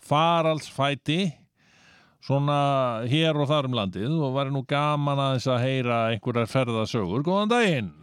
faraldsfæti 0.04 1.22
svona 2.24 2.60
hér 3.08 3.38
og 3.40 3.48
þar 3.48 3.70
um 3.70 3.78
landið 3.80 4.18
og 4.20 4.36
væri 4.36 4.52
nú 4.52 4.66
gaman 4.68 5.22
að 5.24 5.38
þess 5.38 5.52
að 5.54 5.64
heyra 5.64 6.00
einhverjar 6.12 6.52
ferðasögur, 6.52 7.24
góðan 7.24 7.54
daginn 7.54 7.94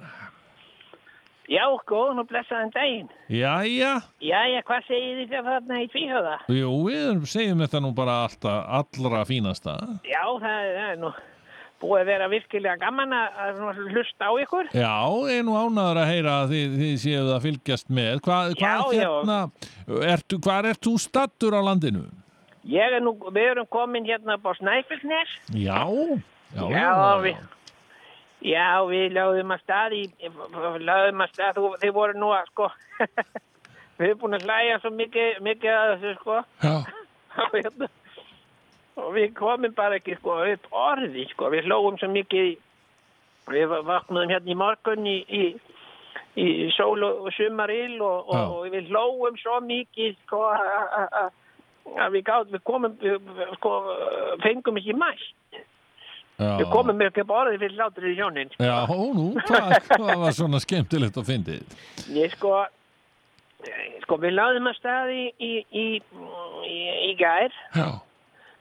Já, 1.47 1.62
góðan 1.86 2.19
og 2.19 2.27
blessaðan 2.27 2.73
daginn. 2.74 3.11
Jæja, 3.31 3.93
Jæja, 4.19 4.62
hvað 4.66 4.89
segir 4.89 5.20
þið 5.31 5.44
þarna 5.47 5.78
í 5.78 5.86
tvíhjóða? 5.93 6.35
jú, 6.51 6.73
við 6.89 7.27
segjum 7.31 7.62
þetta 7.62 7.82
nú 7.85 7.93
bara 7.94 8.16
alltaf 8.24 8.65
allra 8.81 9.23
fínasta 9.28 9.77
Já, 10.09 10.24
það 10.43 10.73
er 10.89 10.98
nú 11.05 11.12
búið 11.82 12.01
að 12.03 12.09
vera 12.09 12.28
virkilega 12.32 12.77
gaman 12.81 13.12
að, 13.16 13.59
hlusta 13.93 14.28
á 14.28 14.32
ykkur. 14.43 14.69
Já, 14.77 14.93
nú 15.44 15.57
ánaður 15.61 16.01
að 16.03 16.11
heyra 16.12 16.36
að 16.43 16.55
þið, 16.55 16.77
þið 16.82 16.94
séuð 17.03 17.32
að 17.36 17.43
fylgjast 17.47 17.90
með. 17.98 18.20
Hvað, 18.27 18.55
hvað 18.61 18.78
Já, 18.81 18.94
já. 18.97 19.03
hérna, 19.03 19.40
ertu, 20.12 20.39
hvað 20.47 20.70
ert 20.73 20.82
þú 20.86 20.94
stattur 21.05 21.57
á 21.57 21.61
landinu? 21.66 22.05
Ég 22.66 22.97
er 22.97 23.05
nú, 23.05 23.12
við 23.31 23.51
erum 23.53 23.69
komin 23.70 24.07
hérna 24.09 24.39
á 24.40 24.51
Snæfellsnes. 24.59 25.35
Já, 25.55 25.82
já, 26.57 26.65
Já, 26.73 26.89
við, 27.23 27.36
já, 28.47 28.66
við 28.90 29.05
lögðum 29.15 29.53
að 29.55 29.62
stað 29.62 29.94
í, 29.98 30.03
lögðum 30.81 31.23
að 31.27 31.35
stað, 31.35 31.61
þið 31.85 31.94
voru 31.94 32.19
nú 32.19 32.32
að, 32.35 32.48
sko, 32.55 32.70
við 34.01 34.09
erum 34.09 34.20
búin 34.24 34.39
að 34.40 34.48
hlæja 34.48 34.81
svo 34.82 34.93
mikið, 34.97 35.39
mikið 35.47 35.77
að 35.77 35.93
þessu, 35.94 36.16
sko, 36.23 36.40
Já, 36.65 36.74
og 37.44 37.55
hérna, 37.61 37.90
og 38.97 39.10
við 39.16 39.32
komum 39.36 39.74
bara 39.77 39.98
ekki, 40.01 40.16
sko, 40.20 40.39
upp 40.55 40.68
orði, 40.73 41.27
sko, 41.32 41.51
við 41.52 41.66
hlógum 41.68 41.98
svo 42.01 42.09
mikið, 42.14 42.52
við 43.52 43.74
vaknaðum 43.86 44.32
hérna 44.35 44.51
í 44.55 44.56
morgun 44.59 45.06
í, 45.06 45.16
í, 45.28 45.43
í 46.40 46.47
sól 46.77 46.98
og 47.06 47.28
sumaril 47.36 47.98
og, 48.02 48.31
og, 48.32 48.55
og 48.60 48.70
við 48.74 48.89
hlógum 48.93 49.36
svo 49.43 49.59
mikið, 49.64 50.16
sko, 50.27 50.43
að- 50.52 51.35
við 52.10 52.24
gáðum, 52.27 52.51
við 52.56 52.62
komum, 52.66 52.97
við, 52.98 53.28
sko, 53.60 53.73
fengum 54.43 54.81
ekki 54.81 54.97
mætt. 54.98 55.27
Við 56.36 56.66
komum 56.68 56.98
ekki 57.01 57.23
upp 57.23 57.31
orðið 57.32 57.62
fyrir 57.62 57.77
hlátur 57.78 58.09
í 58.10 58.16
hjónin. 58.18 58.51
Já, 58.60 58.74
nú, 58.90 59.28
hvað, 59.47 59.77
hvað 59.93 60.18
var 60.24 60.35
svona 60.36 60.59
skemmtilegt 60.60 61.16
að 61.16 61.28
fyndið? 61.31 61.77
Ég 62.12 62.35
sko, 62.35 62.51
sko 64.02 64.18
við 64.20 64.35
láðum 64.36 64.68
að 64.68 64.77
staði 64.81 65.23
í, 65.40 65.52
í, 65.70 65.86
í, 66.66 66.74
í 67.09 67.14
gær, 67.23 67.55
Já, 67.78 67.86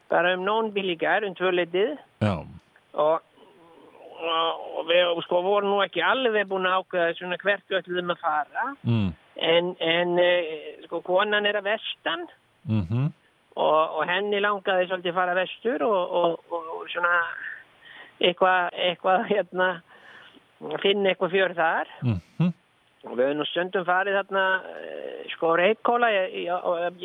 bara 0.10 0.36
um 0.38 0.72
í 0.76 0.96
gær, 1.00 1.26
um 1.26 1.36
tvöleitið 1.36 1.98
og, 2.22 2.48
og, 2.94 3.22
og 4.78 4.88
við 4.90 5.22
sko 5.26 5.42
vorum 5.46 5.74
nú 5.74 5.82
ekki 5.84 6.04
alveg 6.06 6.48
búin 6.50 6.68
að 6.70 6.82
ákveða 6.82 7.18
svona 7.18 7.40
hvert 7.42 7.64
við 7.70 7.80
ætluðum 7.80 8.14
að 8.14 8.24
fara. 8.24 8.66
Mm, 8.84 9.10
en, 9.36 9.72
en 9.80 10.20
eh, 10.20 10.84
sko 10.86 11.02
konan 11.06 11.46
er 11.46 11.60
að 11.60 11.72
vestan. 11.72 12.28
Mhm, 12.66 13.12
og, 13.56 13.82
og 14.00 14.08
henni 14.10 14.42
langaði 14.44 14.88
svolítið 14.90 15.14
að 15.14 15.20
fara 15.20 15.36
vestur 15.38 15.86
og, 15.86 16.16
og, 16.20 16.56
og 16.56 16.88
svona 16.92 17.14
eitthvað, 18.20 18.74
eitthvað 18.88 19.28
hérna 19.32 19.70
finna 20.84 21.12
eitthvað 21.12 21.36
fjör 21.36 21.56
þar. 21.58 21.92
Mhm, 22.04 22.54
og 23.06 23.14
við 23.14 23.28
höfum 23.28 23.40
nú 23.40 23.46
stundum 23.52 23.86
farið 23.88 24.20
þarna 24.22 24.46
eh, 24.72 25.20
sko 25.36 25.54
reykóla 25.60 26.10
í, 26.14 26.46
í, 26.46 26.48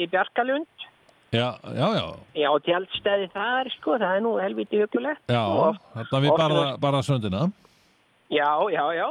í 0.01 0.09
Bjarkalund 0.11 0.90
já, 1.33 1.49
já, 1.63 1.89
já, 1.95 2.07
já, 2.35 2.51
tjaldstæði 2.67 3.31
þar 3.35 3.71
sko, 3.77 3.97
það 4.03 4.15
er 4.17 4.23
nú 4.25 4.37
helviti 4.43 4.81
hugulegt 4.83 5.31
já, 5.31 5.43
og, 5.47 5.81
þarna 5.95 6.23
við 6.27 6.37
bara, 6.43 6.63
bara 6.83 7.03
söndina. 7.07 7.43
já, 8.31 8.51
já, 8.75 8.85
já, 8.99 9.09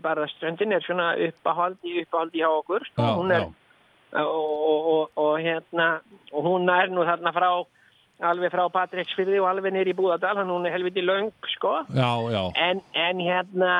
bara 0.00 0.28
ströndin 0.34 0.72
er 0.72 0.84
svona 0.84 1.14
uppáhaldi, 1.28 2.02
uppáhaldi 2.04 2.42
hjá 2.44 2.50
okkur 2.58 2.86
sko, 2.92 3.02
Já, 3.02 3.16
hún 3.16 3.34
er, 3.36 3.48
og, 4.12 4.54
og, 4.70 4.86
og, 4.92 5.10
og 5.16 5.34
hérna 5.44 5.88
og 6.32 6.44
hún 6.44 6.70
er 6.72 6.88
nú 6.92 7.04
þarna 7.04 7.32
frá 7.36 7.50
alveg 8.18 8.50
frá 8.50 8.64
Patreksfyrði 8.74 9.38
og 9.38 9.46
alveg 9.52 9.74
nýr 9.74 9.92
í 9.92 9.94
Búðardal 9.94 10.40
hann 10.40 10.50
hún 10.50 10.66
er 10.66 10.74
helviti 10.74 11.04
löng 11.04 11.28
sko. 11.54 11.84
Já, 11.94 12.10
já, 12.32 12.42
en, 12.56 12.80
en 12.98 13.20
hérna 13.22 13.74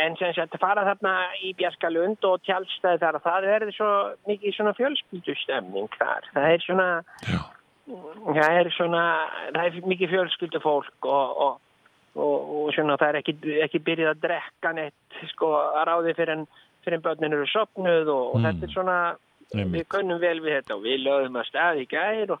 en 0.00 0.16
sem 0.16 0.32
sagt 0.36 0.56
fara 0.60 0.84
þarna 0.86 1.14
í 1.44 1.52
Bjarkalund 1.58 2.24
og 2.28 2.40
tjálstæði 2.46 3.00
þar 3.02 3.18
og 3.18 3.24
það 3.26 3.48
er 3.56 3.66
svo 3.76 3.90
mikið 4.28 4.54
svona 4.56 4.72
fjölskyldustemning 4.78 5.90
þar 5.98 6.28
það 6.34 6.48
er 6.52 6.64
svona 6.66 6.88
það 8.32 8.58
er 8.60 8.70
svona 8.76 9.02
það 9.54 9.64
er 9.66 9.90
mikið 9.92 10.12
fjölskyldufólk 10.14 11.08
og, 11.10 11.42
og, 11.46 11.60
og, 12.14 12.52
og 12.62 12.72
svona 12.76 12.96
það 13.00 13.08
er 13.12 13.20
ekki, 13.22 13.36
ekki 13.66 13.82
byrjað 13.88 14.14
að 14.14 14.22
drekka 14.26 14.72
neitt 14.78 15.20
sko 15.34 15.52
að 15.58 15.84
ráði 15.90 16.16
fyrir 16.18 16.36
en 16.38 16.46
fyrir 16.82 16.98
en 16.98 17.04
börnin 17.04 17.36
eru 17.36 17.46
sopnuð 17.50 18.08
og, 18.14 18.24
Mm. 18.38 18.46
þetta 18.48 18.66
er 18.68 18.72
svona 18.72 18.96
Einmitt. 19.52 19.82
við 19.82 19.88
kunnum 19.92 20.20
vel 20.22 20.38
við 20.40 20.56
þetta 20.60 20.74
og 20.78 20.82
við 20.86 21.02
lögum 21.04 21.36
að 21.36 21.48
staði 21.50 21.84
í 21.84 21.90
gær 21.90 22.32
og, 22.36 22.40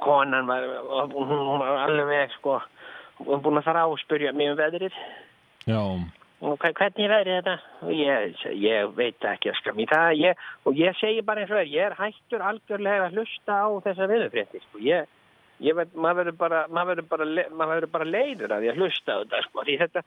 konan 0.00 0.46
var 0.46 0.64
hún 1.12 1.58
var 1.60 1.82
alveg 1.88 2.30
sko 2.38 2.60
var 3.24 3.42
búin 3.44 3.58
að 3.60 3.66
fara 3.66 3.82
á 3.84 3.88
og 3.90 3.98
spyrja 4.00 4.32
mig 4.32 4.50
um 4.52 4.56
veðrið 4.58 4.94
já, 5.66 5.80
og 6.44 6.58
hve- 6.60 6.72
hvernig 6.76 7.08
verður 7.08 7.38
þetta? 7.40 7.56
Ég, 7.88 8.34
ég 8.60 8.94
veit 8.98 9.26
ekki 9.30 9.50
að 9.52 9.58
skam 9.60 9.78
í 9.80 9.86
það 9.88 10.18
ég, 10.20 10.42
og 10.66 10.76
ég 10.76 10.96
segi 11.00 11.22
bara 11.24 11.40
eins 11.44 11.50
og 11.54 11.60
er, 11.62 11.70
ég 11.72 11.86
er 11.90 11.96
hættur 11.98 12.44
algjörlega 12.44 13.06
að 13.08 13.16
hlusta 13.18 13.52
á 13.64 13.68
þessa 13.86 14.08
viðurfrétti, 14.10 14.60
sko. 14.66 14.78
Ég, 14.84 15.06
ég 15.64 15.74
veit, 15.78 15.94
maður 15.94 16.20
verður 16.24 16.38
bara, 16.42 16.62
maður 16.68 16.94
verður 16.94 17.08
bara, 17.14 17.24
le- 17.24 17.48
maður 17.50 17.74
verður 17.78 17.92
bara 17.96 18.04
leiður 18.12 18.56
að 18.58 18.66
ég 18.68 18.76
hlusta 18.80 19.16
á 19.16 19.20
þetta, 19.24 19.42
sko. 19.48 19.64
Því 19.64 19.78
þetta, 19.84 20.02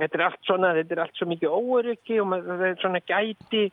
þetta 0.00 0.18
er 0.18 0.24
allt 0.26 0.42
svona, 0.50 0.74
þetta 0.80 0.96
er 0.96 1.02
allt 1.04 1.16
svo 1.20 1.26
mikið 1.30 1.56
óöryggi 1.60 2.20
og 2.22 2.30
maður 2.32 2.56
það 2.62 2.68
er 2.70 2.80
svona 2.82 3.02
gæti, 3.12 3.64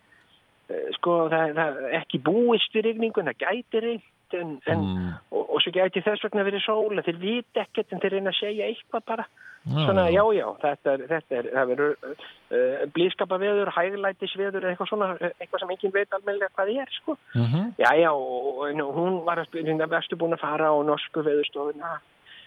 eh, 0.70 0.90
sko, 1.00 1.16
það, 1.34 1.56
það 1.58 1.80
er 1.90 1.98
ekki 2.04 2.22
búist 2.30 2.76
við 2.78 2.86
rigningun, 2.92 3.32
það 3.32 3.42
gæti 3.48 3.82
rignt 3.88 4.38
en, 4.38 4.54
en 4.68 4.86
og, 5.32 5.50
og 5.50 5.62
svo 5.62 5.72
gæti 5.76 6.02
þess 6.02 6.24
vegna 6.26 6.46
verið 6.48 6.64
sól, 6.66 7.02
þeir 7.06 7.20
vita 7.22 7.62
ekkert 7.66 7.92
en 7.94 8.00
þeir 8.02 8.16
reyna 8.20 8.32
að 8.34 8.40
segja 8.40 8.70
eitthvað 8.70 9.04
bara. 9.06 9.26
Svona, 9.64 10.10
já, 10.12 10.24
já, 10.36 10.48
þetta 10.60 10.94
er, 10.94 11.02
þetta 11.08 11.36
er, 11.38 11.46
það 11.56 11.70
verður 11.70 11.94
uh, 12.04 12.82
blískapaveður, 12.98 13.70
hæglætisveður, 13.72 14.66
eitthvað 14.68 14.90
svona, 14.90 15.08
eitthvað 15.40 15.64
sem 15.64 15.72
enginn 15.72 15.94
veit 15.94 16.18
almennilega 16.18 16.52
hvað 16.58 16.72
er, 16.84 16.92
sko. 16.98 17.16
Mhm. 17.38 17.70
Já, 17.80 17.88
já, 17.96 18.10
og, 18.12 18.60
og 18.68 18.98
hún 18.98 19.22
var 19.24 19.40
að 19.40 19.86
varstu 19.94 20.20
búin 20.20 20.36
að 20.36 20.44
fara 20.44 20.68
á 20.68 20.76
norsku 20.84 21.24
veðurstofuna? 21.24 21.94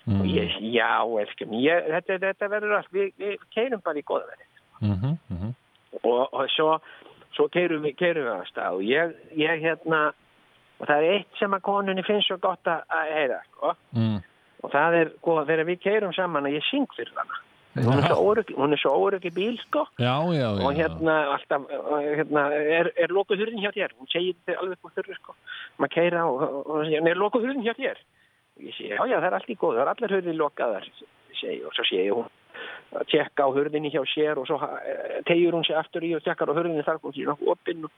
Og 0.06 0.28
ég, 0.30 0.52
já, 0.70 0.92
elskum, 1.22 1.56
ég, 1.58 1.88
þetta, 1.96 2.20
þetta 2.28 2.50
verður 2.52 2.76
allt, 2.76 2.92
við, 2.94 3.08
við 3.18 3.40
keirum 3.56 3.80
bara 3.82 3.98
í 3.98 4.04
góða 4.06 4.28
verið. 4.28 4.46
Mhm, 4.84 5.16
mhm. 5.32 5.56
Og, 6.04 6.22
og 6.28 6.46
svo, 6.52 6.76
svo 7.34 7.48
keirum 7.48 7.82
við, 7.88 7.96
keirum 7.98 8.28
við 8.28 8.34
að 8.36 8.46
stað 8.52 8.76
og 8.76 8.86
ég, 8.86 9.16
ég 9.40 9.64
hérna, 9.64 10.04
og 10.76 10.86
það 10.86 10.96
er 11.00 11.16
eitt 11.16 11.40
sem 11.40 11.56
að 11.56 11.64
konunni 11.64 12.04
finnst 12.06 12.28
svo 12.28 12.36
gott 12.44 12.68
að 12.68 12.84
heyra, 13.16 13.40
sko. 13.48 13.72
Mm. 13.96 14.20
Og 14.66 14.72
það 14.74 15.00
er, 15.00 15.12
sko, 15.22 15.36
þegar 15.46 15.68
við 15.68 15.82
keirum 15.84 16.14
saman 16.16 16.48
að 16.48 16.58
ég 16.58 16.66
syng 16.66 16.88
fyrir 16.96 17.14
hana. 17.16 17.42
Hún 17.76 18.00
er 18.00 18.14
órygg, 18.16 18.50
hún 18.56 18.72
er 18.72 18.80
svo 18.80 18.94
órygg 19.04 19.26
í 19.28 19.32
bíl, 19.36 19.56
sko. 19.66 19.82
Já, 20.00 20.14
já, 20.32 20.46
já. 20.56 20.62
og 20.64 20.78
hérna 20.78 21.16
alltaf 21.34 21.66
hérna, 21.92 22.46
er, 22.56 22.88
er 22.96 23.12
lokuð 23.12 23.42
hurðin 23.42 23.60
hjá 23.60 23.68
þér 23.74 23.92
hún 23.98 24.08
segir 24.08 24.38
þetta 24.46 24.62
alveg 24.62 24.80
á 24.80 24.88
hurðu 24.96 25.16
sko 25.18 25.34
maður 25.76 25.92
keira 25.92 26.22
og, 26.24 26.46
og, 26.46 26.70
og 26.72 26.86
segir, 26.88 27.10
er 27.12 27.20
lokuð 27.20 27.44
hurðin 27.44 27.66
hjá 27.66 27.74
þér 27.76 28.00
og 28.00 28.64
ég 28.64 28.78
segi, 28.78 28.90
já 28.94 29.02
já 29.04 29.18
það 29.18 29.28
er 29.28 29.36
allt 29.38 29.52
í 29.52 29.58
góð 29.60 29.76
það 29.76 29.82
er 29.84 29.92
allar 29.92 30.16
hurðin 30.16 30.40
lokaðar 30.40 30.88
segi, 30.96 31.58
og 31.68 31.76
svo 31.76 31.86
segi 31.90 32.08
hún 32.08 32.32
að 32.96 33.08
tjekka 33.12 33.44
á 33.44 33.48
hurðinni 33.52 33.92
hjá 33.92 34.00
sér 34.08 34.40
og 34.40 34.48
svo 34.48 34.56
uh, 34.62 35.20
tegjur 35.28 35.58
hún 35.58 35.66
sig 35.66 35.76
aftur 35.76 36.06
í 36.06 36.14
og 36.16 36.24
tjekkar 36.24 36.52
á 36.52 36.56
hurðinni 36.56 36.86
þar 36.86 37.00
og 37.02 37.12
hún 37.12 37.34
er 37.34 37.52
opinn 37.52 37.84
og, 37.88 37.92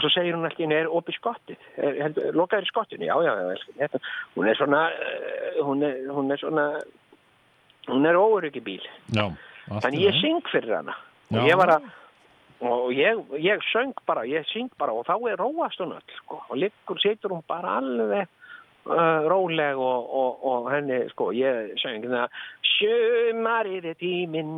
og 0.00 0.06
svo 0.06 0.12
segir 0.14 0.36
hún 0.36 0.48
alltaf, 0.48 0.72
er 0.72 0.88
opið 0.88 1.18
skottið? 1.18 1.68
Lokaður 2.32 2.70
skottinu, 2.70 3.04
já 3.04 3.14
já, 3.26 3.32
já 3.76 3.88
hún 4.34 4.48
er 4.48 4.56
svona 4.56 4.86
uh, 4.88 5.60
hún, 5.66 5.84
er, 5.84 6.00
hún 6.08 6.32
er 6.32 6.40
svona 6.40 6.66
hún 7.90 8.08
er 8.08 8.16
óryggi 8.16 8.64
bíl. 8.64 8.82
Já, 9.12 9.28
Þannig 9.68 10.00
í 10.00 10.06
ég 10.08 10.20
syng 10.22 10.48
fyrir 10.50 10.78
hana. 10.80 10.96
Já. 11.30 11.38
og 11.38 11.46
ég 11.46 11.58
var 11.60 11.76
að 11.76 11.90
og 12.60 12.90
ég, 12.92 13.20
ég 13.40 13.62
söng 13.70 13.94
bara, 14.04 14.26
ég 14.28 14.44
syng 14.52 14.72
bara 14.78 14.92
og 14.92 15.06
þá 15.08 15.14
er 15.30 15.40
róast 15.40 15.80
hún 15.80 15.94
öll 15.96 16.16
sko, 16.18 16.42
og 16.48 16.58
liggur, 16.60 16.98
situr 17.00 17.32
hún 17.32 17.44
bara 17.48 17.78
alveg 17.80 18.28
uh, 18.88 19.28
róleg 19.30 19.78
og, 19.78 20.08
og, 20.22 20.44
og 20.50 20.70
henni, 20.72 21.02
sko, 21.12 21.30
ég 21.36 21.74
söng 21.82 22.06
það 22.08 22.40
Sjömarið 22.80 23.90
er 23.90 23.96
tíminn 24.00 24.52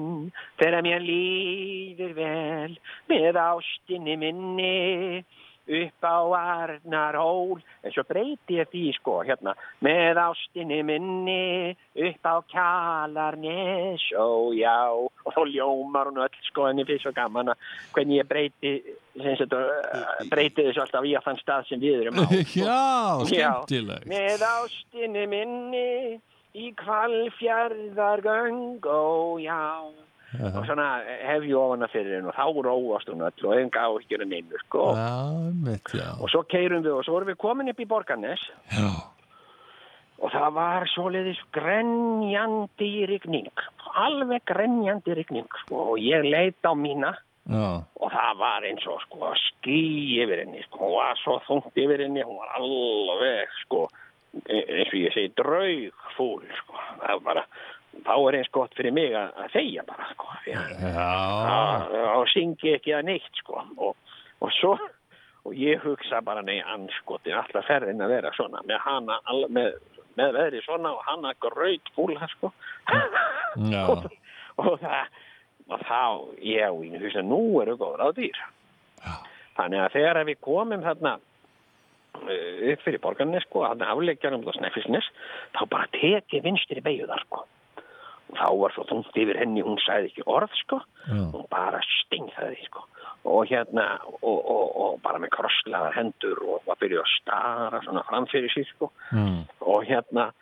þegar 0.61 0.85
mér 0.86 1.03
líður 1.03 2.12
vel 2.15 2.77
með 3.11 3.39
ástinni 3.43 4.15
minni 4.20 5.24
upp 5.62 6.07
á 6.07 6.19
Arnar 6.39 7.16
hól 7.19 7.61
en 7.82 7.94
svo 7.94 8.05
breyti 8.07 8.59
ég 8.59 8.70
því 8.70 8.85
sko 8.99 9.19
hérna 9.27 9.55
með 9.85 10.20
ástinni 10.23 10.81
minni 10.86 11.74
upp 12.09 12.27
á 12.27 12.35
Kjalarnes. 12.53 14.07
Ó 14.19 14.55
já 14.55 14.90
og 14.90 15.31
þá 15.35 15.43
ljómar 15.51 16.11
hún 16.11 16.23
öll 16.23 16.43
sko 16.51 16.69
en 16.70 16.82
ég 16.82 16.90
finnst 16.90 17.07
svo 17.07 17.15
gaman 17.16 17.55
að 17.55 17.70
hvernig 17.94 18.23
ég 18.23 18.31
breyti 18.31 18.74
sem 19.21 19.37
sagt, 19.37 19.53
uh, 19.53 19.59
breyti 20.31 20.63
þessu 20.67 20.81
alltaf 20.85 21.05
í 21.05 21.17
að 21.19 21.25
þann 21.27 21.41
stað 21.43 21.63
sem 21.69 21.81
við 21.83 21.95
erum 22.03 22.21
á 22.21 22.23
sko. 22.25 22.35
Já, 22.63 22.83
skemmtilegt. 23.31 24.07
með 24.11 24.39
ástinni 24.49 25.25
minni 25.31 25.91
í 26.53 26.55
kvalfjörðargöng 26.81 28.61
ó 28.85 28.87
já. 29.41 29.65
Og 30.33 30.65
svona 30.65 31.05
hef 31.29 31.43
ég 31.45 31.61
ofan 31.61 31.85
að 31.85 31.93
fyrir 31.93 32.15
henn 32.17 32.31
og 32.31 32.33
þá 32.33 32.47
róast 32.65 33.09
hún 33.13 33.25
öll 33.27 33.43
og 33.45 33.53
enga 33.53 33.85
áhyggjur 33.85 34.25
en 34.25 34.33
einu 34.33 34.57
sko. 34.65 34.83
Já, 34.97 36.09
og 36.17 36.29
svo 36.33 36.41
keirum 36.49 36.81
við 36.87 36.95
og 36.97 37.05
svo 37.05 37.13
vorum 37.19 37.31
við 37.35 37.43
komin 37.43 37.69
upp 37.73 37.81
í 37.85 37.91
Borgarnes. 37.91 38.43
Já, 38.73 38.89
og 40.23 40.29
það 40.31 40.51
var 40.57 40.83
svoleiðis 40.93 41.43
grenjandi 41.53 42.93
rigning 43.11 43.51
alveg 43.99 44.45
grenjandi 44.49 45.17
rigning 45.17 45.49
sko, 45.65 45.93
og 45.93 46.01
ég 46.01 46.25
leit 46.27 46.61
á 46.65 46.73
mína 46.77 47.13
já, 47.51 47.82
og 48.01 48.12
það 48.12 48.39
var 48.39 48.66
eins 48.69 48.86
og 48.86 49.01
sko 49.06 49.32
ský 49.48 49.81
yfir 50.23 50.44
henni 50.44 50.62
sko, 50.69 50.78
hún 50.85 50.97
var 51.01 51.19
svo 51.24 51.39
þungt 51.48 51.77
yfir 51.82 52.05
henni 52.06 52.23
hún 52.27 52.39
var 52.39 52.55
alveg 52.60 53.51
sko 53.64 53.86
e- 54.47 54.64
eins 54.78 54.93
og 54.93 54.98
ég 55.01 55.14
segi 55.16 55.32
draugfúl 55.39 56.47
sko, 56.62 56.78
það 57.02 57.12
var 57.12 57.23
bara 57.28 57.47
þá 58.06 58.14
er 58.28 58.39
eins 58.39 58.48
gott 58.55 58.74
fyrir 58.78 58.94
mig 58.97 59.12
að, 59.12 59.35
að 59.43 59.51
þegja 59.52 59.82
bara 59.90 60.06
sko, 60.14 60.28
og 62.16 62.28
syngi 62.32 62.73
ekki 62.78 62.94
að 62.97 63.05
neitt 63.10 63.40
sko. 63.43 63.60
Og, 63.77 63.97
og 64.40 64.52
svo 64.56 64.77
og 65.43 65.56
ég 65.59 65.82
hugsa 65.82 66.20
bara 66.23 66.43
nei 66.47 66.60
anskotin 66.62 67.35
alltaf 67.35 67.66
ferðin 67.66 68.01
að 68.05 68.12
vera 68.14 68.31
svona 68.36 68.62
með 68.69 68.78
hana 68.85 69.16
al- 69.27 69.48
með, 69.51 69.74
með 70.19 70.36
veðri 70.39 70.60
svona 70.62 70.93
og 70.94 71.02
hana 71.09 71.32
graut 71.43 71.90
fúla 71.97 72.28
sko 72.36 72.52
og, 73.90 74.06
og 74.62 74.77
það 74.78 75.01
og 75.71 75.85
þá, 75.87 76.03
já, 76.43 76.69
ég 76.71 77.03
hugsa 77.03 77.23
nú 77.27 77.43
eru 77.63 77.77
góður 77.81 78.07
á 78.07 78.09
dýr. 78.17 78.39
Þannig 79.57 79.85
að 79.85 79.95
þegar 79.97 80.25
við 80.29 80.39
komum 80.45 80.85
þarna 80.85 81.17
uh, 81.19 82.71
upp 82.73 82.85
fyrir 82.85 83.03
borgarnes 83.03 83.47
sko, 83.47 83.65
hann 83.69 83.85
afleggjarum 83.85 84.47
á 84.49 84.53
Snæfisnes 84.57 85.09
þá 85.57 85.63
bara 85.69 85.91
tekið 85.97 86.47
vinstri 86.47 86.85
beigðar 86.85 87.25
sko. 87.27 87.45
Og 88.33 88.39
þá 88.39 88.49
var 88.63 88.75
svo 88.75 88.87
þungt 88.89 89.19
yfir 89.21 89.41
henni 89.43 89.65
hún 89.65 89.81
sagði 89.85 90.13
ekki 90.13 90.25
orð 90.31 90.55
sko. 90.63 90.81
Já. 91.05 91.21
hún 91.35 91.45
bara 91.53 91.83
stingþaði 92.05 92.63
sko. 92.69 92.87
Og 93.29 93.45
hérna 93.47 93.87
og, 94.19 94.39
og, 94.39 94.65
og 94.83 94.95
bara 95.05 95.21
með 95.23 95.35
krosslaðar 95.37 95.95
hendur 95.95 96.41
og 96.43 96.65
var 96.67 96.81
byrjuð 96.81 97.05
að 97.05 97.13
stara 97.21 97.83
svona 97.85 98.07
framfyrir 98.09 98.51
sér 98.55 98.67
sko. 98.73 98.91
Mm. 99.13 99.45
og 99.61 99.85
hérna 99.87 100.33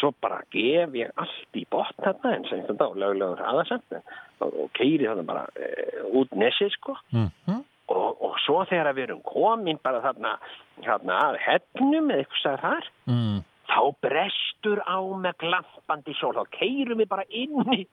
svo 0.00 0.10
bara 0.22 0.40
gef 0.52 0.94
ég 0.96 1.10
allt 1.20 1.56
í 1.60 1.66
botn 1.70 2.00
þarna 2.04 2.34
en 2.36 2.44
sem 2.48 2.62
þetta 2.66 2.88
á 2.88 2.92
löglegum 3.02 3.36
hraðasamt 3.38 3.96
og, 4.40 4.48
og 4.64 4.70
keiri 4.78 5.06
þarna 5.06 5.26
bara 5.28 5.44
e, 5.56 5.68
út 6.16 6.32
nesið 6.40 6.72
sko 6.78 6.96
Mhm. 7.12 7.60
og, 7.90 8.22
og 8.22 8.34
svo 8.46 8.64
þegar 8.70 8.94
við 8.94 9.08
erum 9.08 9.22
komin 9.26 9.78
bara 9.82 10.00
þarna, 10.04 10.36
þarna 10.84 11.20
að 11.28 11.38
hennum 11.46 12.10
eða 12.14 12.24
eitthvað 12.24 12.60
þar 12.64 12.90
Mm. 13.10 13.40
þá 13.70 13.82
brestur 14.02 14.80
á 14.86 14.98
með 15.22 15.34
glampandi 15.42 16.14
sól 16.18 16.32
þá 16.34 16.44
keirum 16.58 16.98
við 16.98 17.08
bara 17.08 17.24
inn 17.28 17.60
í 17.74 17.86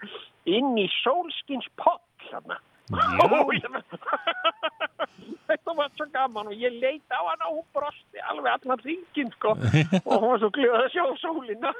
inn 0.46 0.78
í 0.78 0.88
sólskins 1.04 1.68
poll 1.78 2.00
þarna 2.32 2.58
Ég- 3.58 3.68
þetta 5.48 5.74
var 5.76 5.90
svo 5.96 6.06
gaman 6.14 6.50
og 6.52 6.56
ég 6.60 6.74
leit 6.82 7.04
á 7.12 7.20
hana 7.24 7.50
og 7.50 7.60
hún 7.60 7.68
brosti 7.76 8.20
alveg 8.32 8.52
allan 8.54 8.82
ringin 8.86 9.32
sko. 9.36 9.54
Og 10.08 10.14
hún 10.22 10.30
var 10.34 10.40
svo 10.44 10.50
glöð 10.56 10.76
að 10.82 10.92
sjá 10.96 11.06
sólina 11.24 11.72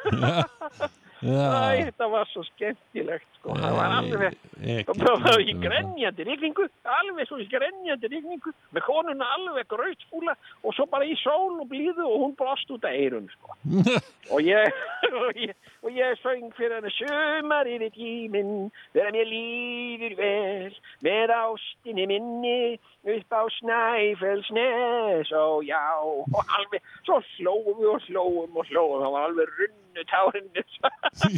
Æ, 1.26 1.88
þetta 1.88 2.08
var 2.12 2.28
svo 2.30 2.44
skemmtilegt 2.46 3.26
sko. 3.40 3.56
Það 3.58 3.78
var 3.78 3.94
alveg 3.98 4.36
ekki. 4.78 4.98
það 5.02 5.24
var 5.24 5.42
í 5.42 5.56
grenjandi 5.64 6.26
rigningu 6.28 6.68
alveg 6.98 7.30
svo 7.30 7.40
í 7.42 7.48
grenjandi 7.50 8.12
rigningu 8.12 8.54
með 8.76 8.86
konuna 8.86 9.30
alveg 9.38 9.66
grautfúla 9.72 10.36
og 10.62 10.76
svo 10.78 10.86
bara 10.92 11.08
í 11.10 11.16
sól 11.24 11.58
og 11.58 11.66
blíðu 11.72 12.06
og 12.06 12.22
hún 12.22 12.36
brost 12.38 12.70
út 12.74 12.86
af 12.86 12.94
eirun 12.94 13.30
sko. 13.34 13.58
Og 14.28 14.44
ég, 14.44 14.74
og 15.08 15.38
ég, 15.40 15.54
ég 15.96 16.18
söng 16.20 16.50
fyrir 16.58 16.74
henni 16.76 16.90
sömar 16.92 17.70
yfir 17.72 17.94
tíminn 17.96 18.68
þegar 18.92 19.14
mér 19.16 19.30
líður 19.30 20.18
vel 20.20 20.74
með 21.08 21.32
ástinni 21.32 22.10
minni 22.12 22.76
upp 23.08 23.32
á 23.32 23.48
Snæfellsnes 23.56 25.32
og 25.32 25.64
já, 25.64 25.80
og 26.04 26.44
alveg 26.60 26.84
svo 27.08 27.22
hlóum 27.38 27.80
við 27.80 27.94
og 27.94 28.10
hlóum 28.10 28.60
og 28.60 28.68
hlóum 28.68 29.06
það 29.06 29.16
var 29.16 29.30
alveg 29.30 29.54
runnu 29.62 29.87
tárinni 30.12 30.64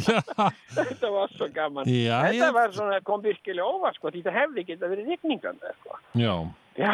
Já, 0.04 0.48
þetta 0.76 1.10
var 1.14 1.28
svo 1.36 1.48
gaman. 1.54 1.88
Já, 1.88 2.18
þetta 2.26 2.48
ég- 2.48 2.54
var 2.56 2.72
svona, 2.76 2.98
kom 3.06 3.22
virkilega 3.24 3.66
óvart 3.66 3.96
sko, 3.98 4.10
því 4.12 4.22
það 4.26 4.38
hefði 4.40 4.64
geta 4.68 4.90
verið 4.92 5.08
rigningandi 5.14 5.72
sko. 5.80 5.96
já, 6.20 6.34
já, 6.76 6.92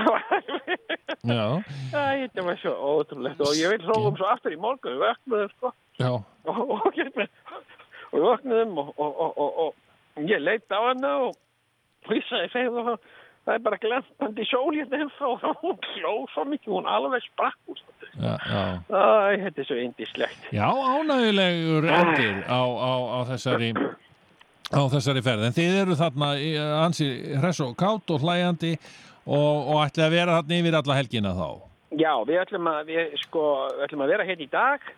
já, 1.33 1.47
þetta 1.93 2.45
var 2.47 2.61
svo 2.63 2.75
ótrúlegt. 2.93 3.41
Og 3.41 3.55
ég 3.59 3.75
vil 3.75 3.87
hlóum 3.89 4.17
svo 4.19 4.29
aftur 4.31 4.55
í 4.55 4.61
morgun 4.61 4.97
við 4.97 5.05
vöknuðum 5.07 5.51
sko. 5.57 5.73
Já. 5.99 6.11
og, 6.47 6.63
og, 6.77 6.87
hérna, 6.95 7.27
og 8.13 8.17
við 8.19 8.27
vöknuðum 8.31 8.79
og, 8.85 8.95
og, 8.99 9.21
og, 9.27 9.39
og, 9.39 9.75
og 10.17 10.31
ég 10.31 10.41
leitt 10.45 10.71
á 10.73 10.81
hana 10.91 11.17
og 11.27 11.35
og 12.07 12.21
sagði 12.29 12.49
segðu 12.53 12.83
það 12.87 12.99
það 13.47 13.55
er 13.55 13.63
bara 13.67 13.81
glampandi 13.83 14.47
sól 14.51 14.75
hérna 14.75 15.03
ennþá. 15.05 15.31
Og 15.31 15.45
hún 15.63 15.79
hló 15.95 16.15
svo 16.35 16.47
mikið, 16.51 16.73
hún 16.75 16.91
alveg 16.91 17.25
sprakk 17.29 17.73
úr. 17.73 17.83
Æ, 18.17 19.39
þetta 19.43 19.61
er 19.61 19.67
svo 19.69 19.77
indislegt 19.77 20.47
Já, 20.55 20.67
ánægulegur 20.73 21.85
endir 21.85 22.39
á, 22.49 22.65
á, 22.65 22.93
á 23.13 23.19
þessari 23.29 23.71
á 24.73 24.83
þessari 24.91 25.23
ferð. 25.23 25.47
En 25.47 25.57
þið 25.57 25.79
eru 25.83 25.97
þarna 25.99 26.31
í, 26.41 26.51
ansi 26.57 27.11
hress 27.37 27.61
og 27.65 27.77
kátt 27.79 28.11
og 28.15 28.25
hlæjandi 28.25 28.73
og, 29.27 29.57
og 29.69 29.83
ætli 29.85 30.07
að 30.07 30.17
vera 30.17 30.39
þarna 30.41 30.61
yfir 30.63 30.79
alla 30.81 30.99
helgina 30.99 31.35
þá? 31.37 31.49
Já, 31.97 32.11
við 32.27 32.41
ætlum 32.43 32.67
að, 32.69 32.89
við, 32.91 33.13
sko, 33.23 33.43
ætlum 33.85 34.03
að 34.05 34.11
vera 34.11 34.25
hérna 34.27 34.45
í 34.45 34.49
dag, 34.51 34.89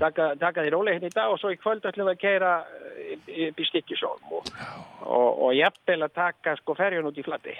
taka, 0.00 0.30
taka 0.40 0.64
því 0.64 0.70
rólega 0.72 0.96
hérna 0.96 1.10
í 1.10 1.14
dag 1.18 1.34
og 1.34 1.42
svo 1.42 1.50
í 1.52 1.58
kvöld 1.60 1.84
ætlum 1.84 2.08
við 2.08 2.16
að 2.16 2.22
keira 2.22 2.54
upp 3.50 3.60
í 3.60 3.66
Stykkisólm 3.68 4.32
og, 4.38 4.48
og, 5.04 5.28
og 5.28 5.52
jafnvel 5.58 6.00
að 6.06 6.16
taka 6.16 6.56
sko 6.62 6.78
ferjun 6.78 7.10
út 7.10 7.20
í 7.20 7.26
flatti. 7.26 7.54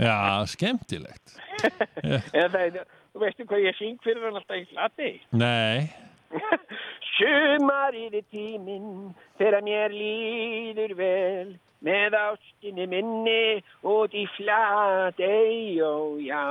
Já 0.00 0.16
skemmtilegt 0.50 1.36
það 2.32 2.80
þú 3.14 3.22
veistu 3.22 3.46
hvað 3.46 3.66
ég 3.68 3.76
syng 3.78 4.00
fyrir 4.04 4.24
hann 4.26 4.40
alltaf 4.40 4.58
í 4.58 4.64
flatti? 4.72 5.10
Nei, 5.38 5.86
Sumarið 7.14 8.16
er 8.18 8.24
tíminn 8.34 9.12
þegar 9.38 9.62
mér 9.62 9.92
líður 9.94 10.96
vel 10.98 11.52
með 11.84 12.16
ástinni 12.16 12.86
minni 12.90 13.60
út 13.86 14.14
í 14.16 14.24
flatei, 14.34 15.76
ó 15.84 16.16
já. 16.24 16.42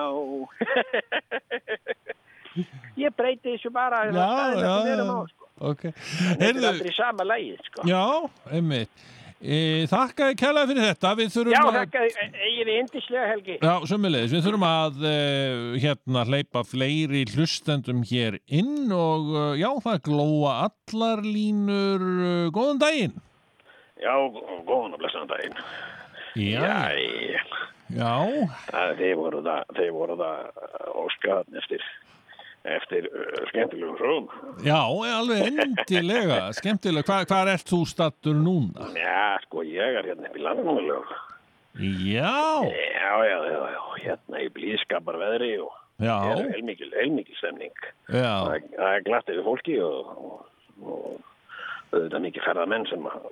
ég 3.01 3.15
breyti 3.17 3.55
þessu 3.55 3.71
bara 3.73 4.03
Já, 4.13 4.29
já, 4.61 4.73
já. 4.93 5.05
sko. 5.33 5.49
ok 5.73 5.81
Þetta 5.89 6.49
er 6.53 6.67
aldrei 6.69 6.93
sama 6.95 7.25
lagið, 7.27 7.59
sko. 7.67 7.87
Já, 7.89 8.03
einmitt 8.53 9.03
Þakka 9.43 10.27
þér 10.29 10.35
kærlega 10.39 10.67
fyrir 10.69 10.85
þetta. 10.87 11.09
Já, 11.51 11.59
að 11.67 11.75
þakka, 11.75 12.03
eigið 12.45 12.69
þið 12.69 12.77
indislega 12.79 13.25
helgi. 13.27 13.55
Já, 13.59 13.73
sömulegis, 13.91 14.31
við 14.37 14.45
þurfum 14.45 14.65
að 14.69 15.01
uh, 15.03 15.73
hérna 15.83 16.23
hleypa 16.29 16.63
fleiri 16.63 17.25
hlustendum 17.33 18.05
hér 18.07 18.37
inn 18.47 18.87
og 18.95 19.33
uh, 19.35 19.49
já, 19.59 19.67
það 19.83 19.99
glóa 20.07 20.53
allar 20.69 21.23
línur. 21.27 22.05
Uh, 22.23 22.47
góðan 22.55 22.79
daginn. 22.85 23.17
Já, 23.99 24.15
góðan 24.67 24.95
og 24.95 25.01
blessaðan 25.03 25.31
daginn. 25.33 25.59
Já, 26.39 26.63
Jæja. 26.63 27.43
já, 27.93 28.13
Það- 28.71 28.95
Þeir 29.03 29.15
voru 29.19 29.43
það, 29.45 29.67
það 29.75 29.91
óskaðan 31.03 31.59
eftir, 31.61 31.83
eftir 32.64 33.10
uh, 33.11 33.41
skemmtilegum 33.49 33.98
frúm. 33.99 34.27
já, 34.64 34.77
alveg 34.80 35.60
endilega 35.65 36.38
skemmtilega, 36.60 37.03
Hva, 37.10 37.18
hvað 37.27 37.52
ert 37.57 37.68
þú 37.73 37.81
stattur 37.90 38.38
núna? 38.40 38.88
Já, 38.95 39.38
sko, 39.48 39.64
ég 39.68 39.99
er 39.99 40.07
hérna 40.11 40.30
upp 40.31 40.38
í 40.40 40.44
landmálög. 40.45 41.14
Já, 41.81 42.64
Já, 42.69 43.14
já, 43.26 43.38
já, 43.49 43.61
já, 43.73 43.81
hérna 44.06 44.41
í 44.45 44.49
blíðskapar 44.53 45.18
veðri 45.18 45.56
og 45.64 45.72
já, 45.99 46.14
það 46.22 46.41
er 46.44 46.52
heilmikil, 46.53 46.91
heilmikil 46.99 47.38
stemning. 47.40 47.73
já, 48.14 48.34
Það 48.45 48.56
er- 48.60 48.68
það 48.77 48.98
er 48.99 49.06
glatt 49.07 49.31
yfir 49.34 49.48
fólki 49.48 49.77
og, 49.81 50.11
og, 50.14 50.44
og 50.84 51.94
auðvitað 51.94 52.23
mikið 52.27 52.45
ferðamenn 52.48 52.88
sem 52.91 53.10
að 53.10 53.26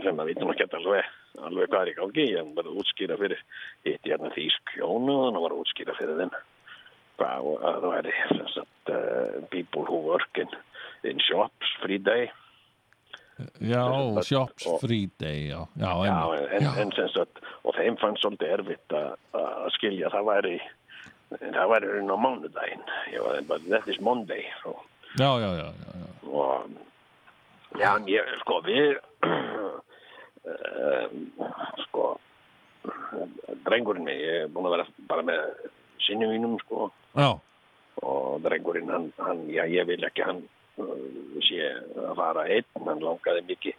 sem 0.00 0.16
að 0.22 0.28
vitum 0.30 0.50
að 0.54 0.56
geta 0.62 0.78
alveg, 0.80 1.08
alveg 1.44 1.68
hvað 1.68 1.82
er 1.82 1.88
í 1.90 1.94
gangi. 1.98 2.24
Ég 2.32 2.46
var 2.56 2.64
að 2.70 2.78
útskýra 2.80 3.16
fyrir 3.20 3.40
hitt 3.84 4.06
hérna 4.08 4.30
þýsk 4.32 4.72
hjónu 4.78 5.12
og 5.18 5.24
hann 5.26 5.40
var 5.42 5.52
að 5.52 5.60
útskýra 5.66 5.96
fyrir 5.98 6.16
þeim 6.22 6.30
hvað 7.20 7.48
og 7.52 7.64
að 7.70 7.80
það 7.84 7.94
væri 7.94 8.14
sagt, 8.56 8.92
uh, 8.96 9.40
people 9.54 9.84
who 9.86 10.00
work 10.10 10.40
in, 10.42 10.48
in 11.04 11.20
shops 11.28 11.76
free 11.84 11.98
day. 11.98 12.30
já, 13.60 13.80
Og- 13.88 14.18
Shops 14.24 14.66
Friday, 14.82 15.48
já, 15.48 15.60
já, 15.80 15.90
Já, 16.04 16.16
einmitt. 16.28 16.52
en, 16.76 16.82
en 16.82 16.90
sem 16.92 17.08
sagt, 17.14 17.38
og 17.64 17.72
þeim 17.78 17.96
fannst 17.96 18.20
svolítið 18.20 18.50
erfitt 18.58 18.92
að 18.92 19.70
skilja 19.78 20.10
það 20.12 20.26
væri 20.28 20.56
það 21.40 21.70
væri 21.70 21.88
raun 21.94 22.10
á 22.12 22.16
mánudaginn 22.20 22.84
that 23.70 23.88
is 23.88 24.00
Monday 24.00 24.44
og, 24.66 24.82
já, 25.16 25.30
já, 25.40 25.50
já, 25.56 25.68
já, 25.72 25.92
já. 26.02 26.10
og 26.28 26.68
já, 27.80 27.94
en 27.96 28.08
ég, 28.12 28.28
sko, 28.42 28.60
við 28.66 28.98
um, 30.44 31.32
sko 31.86 32.04
drengurinn 33.64 34.04
mig, 34.04 34.20
ég 34.20 34.44
er 34.44 34.52
búin 34.52 34.68
að 34.68 34.76
vera 34.76 34.86
bara 35.08 35.24
með 35.26 35.40
sinni 36.10 36.26
mínum, 36.30 36.58
sko 36.66 36.90
já. 37.16 37.30
og 38.02 38.40
drengurinn, 38.42 38.90
hann, 38.90 39.08
hann 39.18 39.46
já, 39.52 39.64
ég 39.70 39.86
vil 39.88 40.04
ekki 40.08 40.24
hann 40.26 40.42
uh, 40.80 41.40
sé 41.46 41.60
að 42.00 42.14
fara 42.18 42.44
einn, 42.50 42.68
hann 42.86 43.02
langaði 43.04 43.42
mikið 43.48 43.76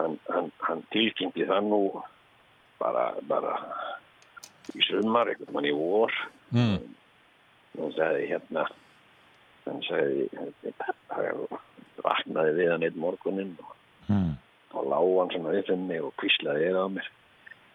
hann, 0.00 0.18
hann, 0.32 0.50
hann 0.64 0.82
tilkynnti 0.94 1.44
það 1.48 1.66
nú 1.68 1.80
bara, 2.80 3.10
bara 3.28 3.56
í 4.74 4.80
sumar, 4.86 5.28
einhvern 5.32 5.54
mann 5.56 5.68
í 5.70 5.74
vor 5.76 6.12
Mm. 6.50 6.80
hann 7.78 7.92
sagði 7.94 8.24
hérna 8.26 8.64
hann 9.66 9.82
sagði 9.86 10.24
hann 10.34 11.44
vaknaði 12.02 12.54
við 12.56 12.70
hann 12.72 12.82
einn 12.88 12.98
morgunin 12.98 13.52
og, 13.62 13.76
Mm. 14.10 14.32
og 14.74 14.86
lá 14.90 14.98
hann 14.98 15.30
svona 15.30 15.52
við 15.54 15.76
mig 15.78 16.02
og 16.02 16.14
kvíslaði 16.18 16.64
eða 16.72 16.82
á 16.82 16.88
mér 16.90 17.06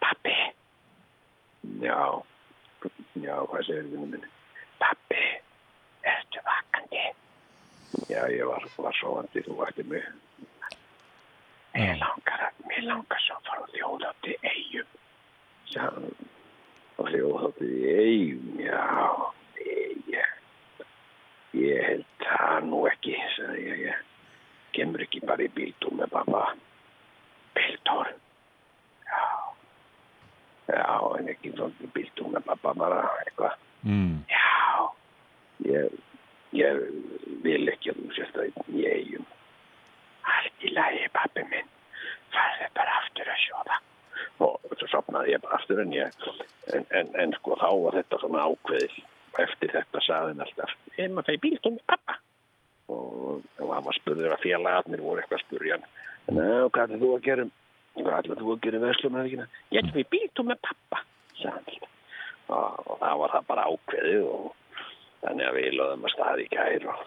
pappi 0.02 0.36
já 1.86 1.96
já, 3.22 3.36
hvað 3.50 3.66
segir 3.68 3.88
við 3.92 4.04
minni 4.04 4.32
pappi, 4.80 5.24
ertu 6.04 6.44
vakandi? 6.46 7.04
Já, 8.12 8.22
ég 8.32 8.46
var, 8.50 8.68
var 8.78 8.98
sofandi 9.00 9.44
þú 9.46 9.60
vakti 9.62 9.88
mig. 9.90 10.06
Mér 11.76 11.98
langar 12.00 12.48
að 12.50 12.62
mér 12.70 12.88
langar 12.90 13.24
svo 13.24 13.40
að 13.40 13.50
fara 13.50 13.66
til 14.24 14.38
eigum 14.44 14.96
þjóða 17.16 17.50
til 17.58 17.72
eigum 18.00 18.60
já, 18.64 18.84
ég 19.66 20.28
ég 21.56 21.88
held 21.88 22.06
það 22.24 22.68
nú 22.70 22.84
ekki 22.90 23.16
sagði 23.36 23.66
ég, 23.70 23.82
ég 23.90 23.98
kemur 24.76 25.04
ekki 25.06 25.24
bara 25.28 25.46
í 25.46 25.52
bíltúr 25.56 25.96
með 26.00 26.12
pappa 26.16 26.46
bíltúr 27.56 28.12
já 28.12 28.25
já, 30.68 30.86
en 31.20 31.32
ekki 31.34 31.54
bíltúr 31.96 32.34
með 32.34 32.46
pappa 32.50 32.74
bara 32.78 33.06
eitthvað. 33.24 33.58
Mm. 33.86 34.24
já 34.32 34.46
ég, 35.70 35.98
ég 36.58 36.84
vil 37.46 37.64
ekki 37.72 37.94
að 37.94 38.02
þú 38.02 38.12
sést 38.18 38.40
að 38.42 38.62
í 38.74 38.86
eigum. 38.90 39.26
Allt 40.36 40.66
í 40.66 40.74
lagi 40.74 41.10
pappi 41.14 41.46
minn. 41.52 41.74
Farðu 42.34 42.70
bara 42.76 43.02
aftur 43.02 43.30
að 43.32 43.44
sjóða. 43.44 43.82
Og 44.46 44.78
svo 44.80 44.88
sopnaði 44.92 45.36
ég 45.36 45.44
bara 45.44 45.60
aftur 45.60 45.84
en 45.84 45.94
ég 45.96 46.24
en, 46.74 46.88
en, 46.90 47.12
en 47.22 47.36
sko 47.38 47.60
þá 47.62 47.70
var 47.86 48.00
þetta 48.02 48.22
svona 48.24 48.48
ákveðið. 48.50 48.98
Eftir 49.46 49.74
þetta 49.76 50.00
saði 50.00 50.32
hann 50.32 50.44
alltaf 50.46 50.72
ég 50.96 51.12
maður 51.12 51.42
bíltúr 51.44 51.76
með 51.76 51.84
pappa 51.92 52.18
og, 52.88 53.44
og 53.60 53.72
hann 53.74 53.86
var 53.88 53.98
spurður 53.98 54.36
að 54.36 54.44
félagarnir 54.46 55.04
voru 55.04 55.22
eitthvað 55.22 55.42
að 55.42 55.46
spurja 55.46 55.78
hann. 55.78 55.88
Ná, 56.26 56.46
hvað 56.74 56.84
ætlar 56.86 57.02
þú 57.02 57.10
að 57.16 57.26
gera 57.26 57.48
hvað 58.02 58.20
ætlar 58.20 58.42
þú 58.44 58.54
að 58.54 58.62
gera 58.66 58.80
í 58.80 58.86
verslumæðikina 58.86 59.48
ég 59.72 59.82
ætlum 59.82 60.04
í 60.04 60.08
bíltúr 60.14 60.50
með 60.52 60.62
pappa 60.70 61.02
og, 62.46 62.80
og 62.86 62.96
það 63.02 63.20
var 63.24 63.36
það 63.36 63.50
bara 63.50 63.68
ákveðið 63.72 64.30
og 64.30 64.48
þannig 65.26 65.50
að 65.50 65.60
við 65.60 65.76
lögðum 65.80 66.08
að 66.08 66.16
staði 66.16 66.46
í 66.46 66.54
gær 66.54 66.88
og 66.94 67.04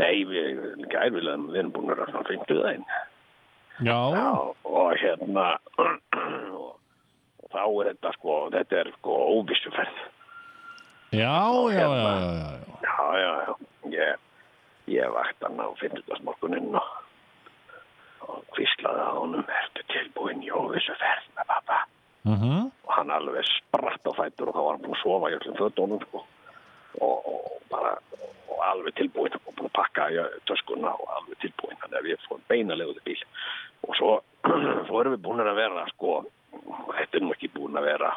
nei, 0.00 0.14
við, 0.28 0.64
gær 0.92 1.12
við 1.12 1.28
lögðum 1.28 1.52
við 1.52 1.60
erum 1.62 1.76
búin 1.76 1.94
að 1.96 2.26
fyndu 2.30 2.58
það 2.62 2.74
inn 2.78 2.88
Já, 3.84 3.92
og, 4.64 4.96
hérna 4.96 5.58
og, 5.76 5.88
og 6.60 7.48
þá 7.52 7.64
er 7.64 7.90
þetta 7.90 8.12
sko 8.14 8.36
þetta 8.54 8.78
er 8.80 8.92
sko 8.94 9.16
óvissuferð. 9.36 9.98
Já, 11.12 11.36
já, 11.72 11.76
já, 11.76 11.90
já, 11.92 12.14
já, 12.32 12.46
já. 12.80 13.02
já, 13.20 13.34
já, 13.44 13.56
ég, 13.92 14.22
ég 14.96 15.12
vakt 15.12 15.44
hann 15.44 15.60
á 15.60 15.68
fyndudagsmorguninn 15.80 16.72
og, 16.80 16.88
og 18.28 18.44
kvíslaði 18.56 19.02
að 19.06 19.18
honum 19.20 19.50
ertu 19.60 19.84
tilbúin 19.92 20.42
í 20.46 20.50
óvissuferð 20.50 21.28
með 21.36 21.46
pappa 21.52 21.82
Mhm. 22.26 22.70
og 22.86 22.90
hann 22.90 23.10
alveg 23.14 23.44
spratt 23.46 24.02
á 24.02 24.12
fætur 24.18 24.48
og 24.50 24.54
þá 24.56 24.62
var 24.64 24.72
hann 24.74 24.82
búin 24.82 24.96
að 24.96 25.02
sofa 25.02 25.30
í 25.30 25.36
öllum 25.38 25.58
fötunum 25.60 26.00
sko. 26.02 26.24
og, 27.00 27.26
og 27.26 27.62
bara 27.70 27.92
og 28.50 28.58
alveg 28.64 28.94
tilbúin 28.98 29.34
og 29.36 29.54
búin 29.54 29.68
að 29.68 29.76
pakka 29.78 30.08
töskuna 30.48 30.90
og 30.96 31.08
alveg 31.18 31.38
tilbúin 31.44 31.78
þannig 31.82 31.98
að 32.00 32.06
við 32.08 32.24
fórum 32.26 32.42
beinalegu 32.48 32.94
til 32.94 33.04
bíl 33.06 33.22
og 33.86 33.94
svo, 33.96 34.12
svo 34.88 35.00
erum 35.00 35.14
við 35.14 35.22
búin 35.22 35.44
að 35.44 35.54
vera 35.60 35.86
sko, 35.92 36.24
þetta 36.96 37.16
er 37.16 37.22
nú 37.22 37.32
ekki 37.36 37.52
búin 37.54 37.78
að 37.78 37.84
vera 37.92 38.10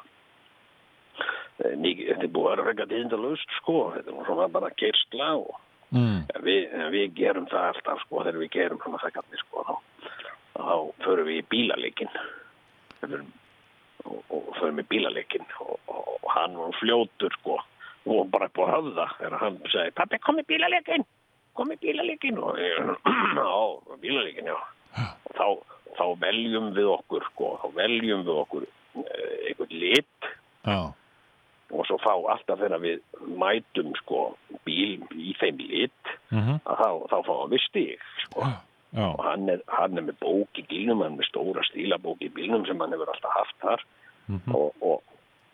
eh, 1.60 1.76
þetta 1.76 2.24
er 2.24 2.34
búin 2.34 2.48
að 2.48 2.56
vera 2.56 2.68
frekar 2.70 2.90
tíðindalust 2.92 3.58
sko, 3.62 3.80
þetta 3.96 4.10
er 4.10 4.16
nú 4.18 4.26
svona 4.26 4.48
bara 4.52 4.70
keirsla 4.80 5.34
og 5.38 5.58
Mm. 5.90 6.20
Við, 6.46 6.74
við 6.94 7.14
gerum 7.18 7.48
það 7.50 7.64
alltaf 7.72 8.02
sko 8.04 8.20
þegar 8.22 8.36
við 8.38 8.50
gerum 8.54 8.78
svona 8.84 9.00
þekkarnir 9.02 9.40
sko 9.42 9.64
þá, 9.66 9.72
þá 10.60 10.76
förum 11.06 11.28
við 11.30 11.40
í 11.42 11.46
bílaleikin 11.54 12.12
og, 14.06 14.22
og 14.30 14.50
förum 14.60 14.82
í 14.82 14.86
bílaleikin 14.90 15.46
og, 15.64 15.78
og, 15.88 16.16
hann 16.34 16.58
var 16.60 16.76
fljótur 16.80 17.34
sko. 17.40 17.58
Og 18.08 18.16
var 18.24 18.30
bara 18.34 18.50
upp 18.50 18.60
á 18.64 18.66
höfða 18.76 19.06
þegar 19.18 19.40
hann 19.44 19.58
segi 19.74 19.96
pappi 19.98 20.20
kom 20.24 20.40
í 20.42 20.46
bílaleikin 20.48 21.04
kom 21.58 21.74
í 21.74 21.80
bílaleikin 21.82 22.38
og 22.40 22.60
já, 23.40 23.50
bílaleikin 24.02 24.48
já. 24.52 24.56
Og 25.00 25.36
þá, 25.36 25.48
þá 25.98 26.06
veljum 26.22 26.72
við 26.78 26.88
okkur 26.94 27.26
sko, 27.34 27.50
þá 27.64 27.68
veljum 27.76 28.24
við 28.28 28.40
okkur 28.46 28.64
eh, 28.70 29.36
einhvern 29.50 29.76
lit. 29.84 30.30
Já, 30.66 30.80
og 31.70 31.86
svo 31.86 32.00
fá 32.02 32.14
alltaf 32.16 32.58
þegar 32.64 32.82
við 32.82 33.04
mætum 33.38 33.92
sko 34.00 34.24
bíl 34.66 34.98
í 35.14 35.36
þeim 35.42 35.60
lit 35.70 36.16
Mhm. 36.30 36.60
að 36.70 36.78
þá, 36.78 36.90
þá 37.10 37.18
fáum 37.26 37.50
við 37.50 37.62
stig 37.66 38.02
sko. 38.24 38.44
Já, 38.46 38.50
og 38.98 39.24
hann 39.24 39.50
er, 39.50 39.62
hann 39.68 39.98
er 39.98 40.02
með 40.08 40.18
bók 40.24 40.58
í 40.58 40.64
bílnum, 40.70 41.04
hann 41.04 41.14
er 41.14 41.20
með 41.20 41.30
stóra 41.30 41.64
stílabók 41.68 42.22
í 42.26 42.30
bílnum 42.34 42.66
sem 42.66 42.80
hann 42.82 42.94
hefur 42.96 43.12
alltaf 43.14 43.36
haft 43.36 43.58
þar 43.62 43.84
og, 44.54 44.74
og, 44.82 45.02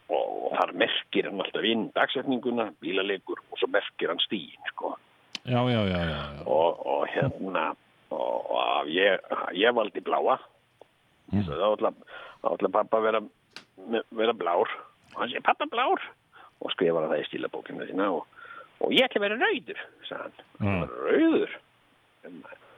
og, 0.09 0.15
og 0.15 0.55
þar 0.55 0.73
merkir 0.73 1.27
hann 1.29 1.41
alltaf 1.43 1.63
inn 1.67 1.89
dagsetninguna, 1.95 2.69
bílalegur 2.83 3.41
og 3.51 3.59
svo 3.59 3.67
merkir 3.67 4.09
hann 4.11 4.19
stíin 4.23 4.69
sko. 4.71 4.95
já, 5.45 5.59
já, 5.69 5.81
já, 5.87 5.99
já, 5.99 6.21
já. 6.37 6.43
og, 6.47 6.85
og 6.85 7.07
hérna 7.07 7.75
og, 8.09 8.87
ég, 8.87 9.19
ég 9.53 9.75
valdi 9.75 10.01
bláa 10.01 10.39
mm. 11.31 11.43
þá 11.43 11.91
ætla, 12.53 12.69
pappa 12.71 12.99
vera, 13.03 13.21
vera 14.11 14.33
blár 14.33 14.69
og 15.13 15.19
hann 15.19 15.29
segi 15.29 15.43
pappa 15.43 15.67
blár 15.69 16.01
og 16.61 16.71
skrifar 16.71 17.09
það 17.09 17.21
í 17.21 17.27
stílabókinu 17.29 17.87
þína 17.89 18.09
og, 18.15 18.25
og 18.79 18.93
ég 18.95 19.05
ætla 19.09 19.21
að 19.21 19.27
vera 19.27 19.41
rauður 19.43 19.81
sagði 20.07 20.23
hann, 20.23 20.41
Mm. 20.55 20.85
rauður 20.87 21.59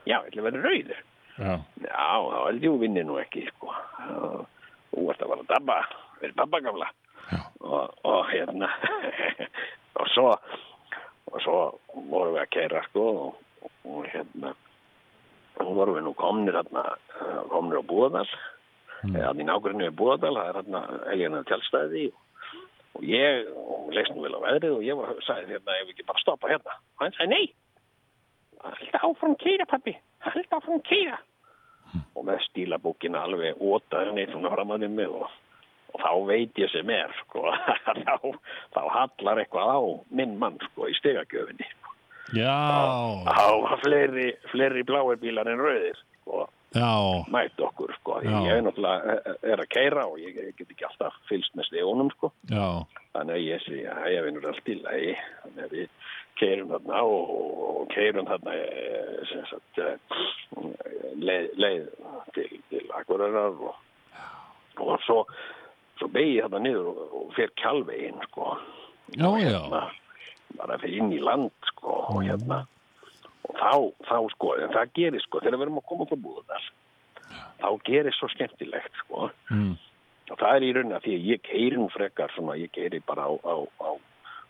já, 0.08 0.18
ég 0.18 0.28
ætla 0.32 0.42
að 0.42 0.48
vera 0.50 0.64
rauður 0.64 0.98
já. 1.38 1.58
Já, 1.84 2.06
þá 2.32 2.38
held 2.46 2.64
ég 2.64 2.72
að 2.72 2.80
vinni 2.82 3.04
nú 3.06 3.18
ekki, 3.20 3.44
sko. 3.52 3.74
Þú 4.88 5.04
varst 5.06 5.22
að 5.22 5.32
vara 5.32 5.44
að 5.44 5.52
dabba, 5.52 5.78
verið 6.22 6.38
babba 6.40 6.60
gamla. 6.64 6.88
Og, 7.58 7.98
og 8.08 8.30
hérna, 8.32 8.70
og 10.00 10.06
svo, 10.14 10.30
og 11.28 11.42
svo 11.44 11.58
vorum 12.08 12.36
við 12.36 12.42
að 12.42 12.52
keira, 12.56 12.84
sko, 12.88 13.04
og, 13.26 13.72
og 13.84 14.06
hérna, 14.08 14.54
og 15.58 15.74
vorum 15.76 15.98
við 15.98 16.06
nú 16.06 16.14
komnir 16.18 16.56
hérna, 16.56 16.86
komnir 17.52 17.82
á 17.82 17.90
Búðardal, 17.90 18.24
mm. 19.02 19.18
eða 19.18 19.34
í 19.36 19.46
nágrunni 19.50 19.90
við 19.90 19.98
Búðardal, 20.00 20.34
það 20.38 20.48
er 20.48 20.60
hérna 20.62 20.82
Elíana 21.12 21.44
tjálstæði 21.50 22.06
og, 22.14 22.24
og 22.96 23.06
ég, 23.10 23.52
og 23.60 23.92
leist 23.94 24.14
nú 24.14 24.24
vel 24.24 24.38
á 24.38 24.46
veðrið 24.46 24.78
og 24.78 24.86
ég 24.86 24.98
var, 25.02 25.14
sagði 25.26 25.58
hérna, 25.58 25.76
ef 25.76 25.90
við 25.90 25.96
ekki 25.96 26.08
bara 26.08 26.24
stoppa 26.24 26.54
hérna. 26.54 26.78
Og 26.96 27.04
hann 27.04 27.18
sagði, 27.18 27.34
nei, 27.34 27.44
held 28.64 29.00
áfram 29.02 29.34
kýra, 29.40 29.66
pappi, 29.70 29.96
held 30.26 30.56
áfram 30.58 30.82
kýra 30.86 31.18
og 32.14 32.24
með 32.28 32.42
stílabókina 32.50 33.22
alveg 33.24 33.60
ótaði 33.60 34.10
henni 34.10 34.26
svona 34.28 34.52
fram 34.52 34.74
að 34.74 34.88
mig 34.92 35.08
og, 35.08 35.30
og 35.94 36.02
þá 36.02 36.10
veit 36.28 36.60
ég 36.60 36.72
sem 36.72 36.90
er 36.92 37.14
sko, 37.22 37.46
þá, 37.86 38.16
þá 38.76 38.80
hallar 38.96 39.42
eitthvað 39.42 39.72
á 39.72 39.80
minn 40.20 40.36
mann 40.40 40.58
sko, 40.68 40.90
í 40.90 40.96
stegagjöfinni 41.00 41.68
Já, 42.36 42.52
þá 43.24 43.44
var 43.64 43.80
fleiri, 43.80 44.28
fleiri 44.52 44.84
bláir 44.84 45.16
bílar 45.20 45.48
en 45.48 45.62
rauðir 45.64 45.96
sko, 45.96 46.42
já, 46.76 46.90
mætt 47.32 47.60
okkur 47.64 47.94
sko. 47.96 48.18
Já. 48.20 48.36
ég 48.44 48.58
er 48.58 48.64
náttúrulega 48.66 49.36
er 49.48 49.62
að 49.62 49.70
keira 49.72 50.04
og 50.10 50.18
ég, 50.20 50.36
ég 50.36 50.58
get 50.58 50.68
ekki 50.74 50.88
alltaf 50.90 51.16
fylgst 51.30 51.56
með 51.56 51.70
stegunum 51.70 52.10
sko. 52.12 52.32
já, 52.52 52.84
þannig 53.14 53.38
að 53.38 53.46
ég 53.46 53.64
sé 53.64 53.80
að 53.94 54.10
ég 54.12 54.26
vinnur 54.28 54.50
allt 54.50 54.68
í 54.68 54.76
lagi. 54.82 55.14
Þannig 55.44 55.64
að 55.64 55.76
við 55.78 56.12
keirum 56.40 56.72
þarna 56.72 57.02
og, 57.04 57.84
keirum 57.94 58.28
þarna 58.28 58.54
eh, 58.54 59.12
sem 59.30 59.44
sagt 59.50 59.82
eh, 59.82 59.96
leið, 61.18 61.52
leið 61.58 61.86
til, 62.36 62.48
til 62.70 62.90
Akureyrar 62.98 63.62
og, 63.70 63.78
og 64.78 64.96
svo, 65.06 65.22
svo 66.00 66.10
beigi 66.14 66.38
ég 66.38 66.48
þarna 66.48 66.64
niður 66.66 66.90
og, 66.94 67.04
og 67.20 67.30
fer 67.36 67.54
kjálvegin 67.60 68.20
sko. 68.28 68.56
Já, 69.16 69.28
og 69.28 69.38
hérna, 69.40 69.86
bara 70.58 70.80
fyrir 70.82 71.02
inn 71.02 71.14
í 71.16 71.22
land 71.22 71.70
sko 71.72 72.02
og 72.08 72.20
hérna 72.26 72.64
og 73.48 73.54
þá, 73.56 73.72
þá 74.08 74.16
sko, 74.34 74.54
en 74.60 74.74
það 74.74 74.94
gerir 74.98 75.24
sko 75.24 75.40
þegar 75.40 75.58
við 75.58 75.68
erum 75.68 75.80
að 75.80 75.88
koma 75.88 76.06
frá 76.08 76.18
búðar 76.20 76.66
þá 77.58 77.68
gerir 77.86 78.16
svo 78.16 78.28
skemmtilegt 78.32 79.00
sko. 79.04 79.28
Mm. 79.52 79.76
og 80.28 80.36
það 80.40 80.54
er 80.54 80.66
í 80.66 80.72
rauninni 80.76 80.96
að 80.98 81.06
því 81.06 81.16
að 81.16 81.28
ég 81.32 81.42
keiri 81.46 81.80
nú 81.80 81.88
frekar 81.92 82.32
svona, 82.34 82.58
ég 82.60 82.72
keiri 82.74 83.00
bara 83.08 83.28
á, 83.28 83.32
á, 83.32 83.54
á, 83.80 83.90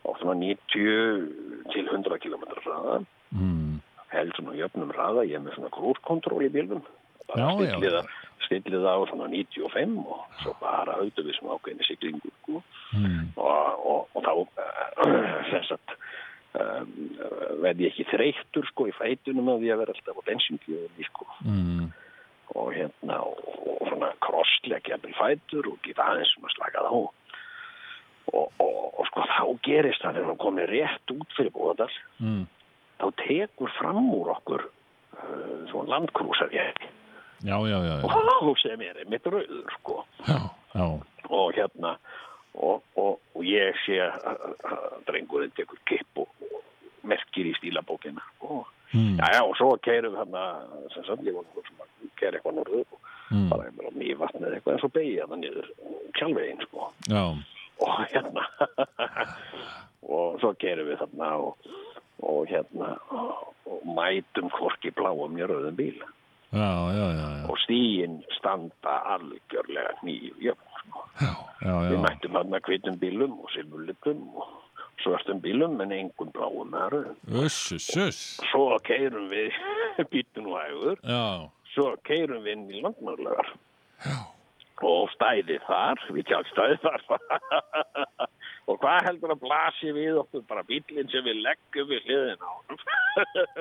á 0.05 0.09
svona 0.21 0.37
90 0.39 1.73
til 1.75 1.85
100 1.87 2.23
km 2.23 2.45
hraða 2.63 3.01
mm. 3.35 3.81
held 4.15 4.33
svona 4.37 4.57
jöfnum 4.59 4.95
hraða, 4.95 5.27
ég 5.29 5.39
er 5.39 5.45
með 5.45 5.59
svona 5.59 5.75
krúskontról 5.75 6.45
í 6.47 6.53
bílum 6.55 6.85
bara 7.29 7.51
já. 7.61 8.03
stillið 8.47 8.87
á 8.89 8.97
svona 9.11 9.29
95 9.29 9.99
og 10.09 10.41
svo 10.43 10.55
bara 10.63 10.97
auðvitað 10.97 11.29
við 11.29 11.37
sem 11.37 11.51
ákveðinni 11.53 11.87
siglingu 11.89 12.33
sko. 12.41 12.63
Mm. 12.97 13.27
og, 13.37 13.85
og, 13.93 14.01
og 14.17 14.25
þá 14.25 14.33
sem 15.53 15.67
sagt 15.69 15.95
um, 16.57 16.95
verð 17.63 17.85
ég 17.85 17.93
ekki 17.93 18.09
þreyttur 18.13 18.69
sko 18.71 18.89
í 18.89 18.97
fætunum 18.97 19.53
að 19.53 19.65
því 19.65 19.73
að 19.75 19.83
vera 19.83 19.97
alltaf 19.97 20.21
á 20.25 20.29
bensingjöfum 20.31 21.09
sko 21.13 21.27
Mm. 21.45 21.93
og 22.57 22.73
hérna 22.75 23.21
og, 23.23 23.37
og 23.69 23.85
svona 23.91 24.09
krossleggja 24.25 24.97
til 25.05 25.13
fætur 25.15 25.69
og 25.71 25.77
geta 25.85 26.07
aðeins 26.09 26.33
svona 26.35 26.51
slakað 26.57 26.89
á 26.91 26.97
og, 28.33 28.53
og, 28.61 29.01
og 29.01 29.07
sko 29.11 29.25
þá 29.29 29.43
gerist 29.67 30.03
það 30.05 30.15
þegar 30.19 30.29
hann 30.33 30.43
komið 30.45 30.71
rétt 30.75 31.15
út 31.17 31.37
fyrir 31.37 31.53
búðardal 31.55 31.91
Mm. 32.21 32.47
þá 32.99 33.07
tekur 33.25 33.71
fram 33.79 34.09
úr 34.15 34.31
okkur 34.35 34.65
uh, 34.65 35.67
svona 35.71 35.95
landkrúsar 35.97 36.51
ég 36.53 36.75
Já, 37.47 37.55
já, 37.71 37.79
já, 37.87 37.97
og 38.03 38.11
þá 38.11 38.49
sem 38.65 38.81
er 38.83 38.97
mitt 39.07 39.27
rauður 39.31 39.69
sko. 39.77 40.01
Og 41.31 41.53
hérna 41.55 41.93
og, 42.59 42.83
og, 42.99 43.21
og 43.37 43.45
ég 43.47 43.77
sé 43.85 44.01
að 44.03 44.41
drengurinn 45.07 45.53
tekur 45.55 45.79
kipp 45.87 46.19
og, 46.25 46.33
merkir 47.09 47.47
í 47.47 47.55
stílabókina 47.61 48.25
og 48.43 48.67
Mm. 48.89 49.19
já, 49.21 49.27
já, 49.37 49.43
og 49.45 49.53
svo 49.59 49.75
keirum 49.85 50.15
við 50.15 50.21
þarna 50.23 50.43
sem 50.95 51.03
nokkuð 51.37 51.67
sem 51.67 51.81
að 51.85 51.89
keira 52.17 52.39
eitthvað 52.39 52.55
norður 52.57 52.87
og 52.97 53.01
Mm. 53.29 53.49
bara 53.51 53.67
einhver 53.69 53.85
á 53.85 53.93
nývatn 53.93 54.41
eða 54.49 54.55
eitthvað 54.57 54.73
en 54.73 54.79
svo 54.81 54.89
beigja 54.89 55.27
það 55.29 55.39
niður 55.43 55.67
kjálvegin 56.17 56.63
sko. 56.65 56.87
Já, 57.13 57.25
og 57.85 58.05
hérna. 58.13 58.45
Og 60.09 60.39
svo 60.41 60.55
keirum 60.57 60.87
við 60.89 61.01
þarna 61.03 61.27
og, 61.43 61.67
og 62.25 62.47
hérna 62.49 62.95
og 63.13 63.83
mætum 63.85 64.47
hvorki 64.55 64.93
bláum 64.97 65.35
í 65.37 65.45
rauðum 65.45 65.77
bíl. 65.77 65.99
Já, 66.49 66.71
já, 66.97 67.07
já, 67.13 67.27
já, 67.35 67.43
og 67.51 67.59
stíin 67.61 68.15
standa 68.39 68.95
algjörlega 69.13 69.99
nýju 70.07 70.55
sko. 70.79 71.03
já, 71.21 71.75
Við 71.91 71.93
já, 71.99 72.01
mættum 72.07 72.39
þarna 72.39 72.61
hvitum 72.65 72.97
bílum 73.03 73.35
og 73.43 73.51
silfurlitum 73.53 74.23
og 74.41 74.55
svörtum 75.05 75.43
bílum 75.45 75.77
en 75.85 75.93
engum 75.93 76.33
bláum 76.33 76.73
með 76.73 76.89
rauðum. 76.95 77.21
Svo 78.49 78.79
keirum 78.89 79.29
við 79.29 79.61
býtun 80.15 80.49
og 80.49 80.57
hægur, 80.63 81.05
já, 81.05 81.27
svo 81.75 81.91
keirum 82.09 82.47
við 82.47 82.57
inn 82.57 82.67
í 82.73 82.83
landmörlegar. 82.87 83.53
Og 84.79 85.09
stæði 85.11 85.57
þar, 85.67 85.99
við 86.15 86.29
tjálstæði 86.29 86.77
þar. 86.85 87.03
og 88.69 88.77
hvað 88.83 89.07
heldur 89.09 89.33
að 89.35 89.41
blasi 89.43 89.93
við 89.97 90.21
okkur 90.23 90.45
bara 90.49 90.63
bílinn 90.69 91.09
sem 91.11 91.25
við 91.27 91.41
leggjum 91.43 91.89
við 91.91 92.05
hliðin 92.07 92.45
á 92.45 92.53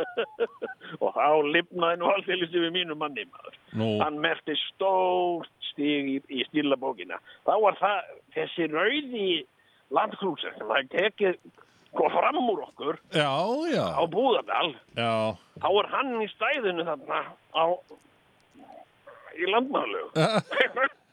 og 1.03 1.15
þá 1.15 1.27
lifnaði 1.55 1.99
nú 2.01 2.09
alltaf 2.11 2.43
við 2.53 2.67
mínu 2.75 2.97
manni 2.99 3.25
maður. 3.31 3.55
nú, 3.79 3.87
Hann 4.03 4.19
merti 4.21 4.53
stórt 4.67 5.49
stig 5.71 6.11
í, 6.11 6.17
í 6.29 6.43
stílabókina. 6.51 7.17
Þá 7.47 7.53
var 7.63 7.79
það 7.79 8.11
þessi 8.35 8.67
rauði 8.73 9.29
landkrúsar 9.95 10.53
sem 10.57 10.67
það 10.69 10.91
tekið 10.93 11.39
sko 11.87 12.09
fram 12.13 12.37
úr 12.51 12.61
okkur 12.67 12.99
já, 13.15 13.31
já, 13.73 13.85
á 13.95 14.03
Búðardal. 14.11 14.75
já, 14.93 15.11
Þá 15.63 15.67
er 15.71 15.89
hann 15.95 16.13
í 16.21 16.29
stæðinu 16.35 16.85
þarna 16.85 17.23
á 17.57 17.65
í 19.37 19.49
landmálegu. 19.49 20.11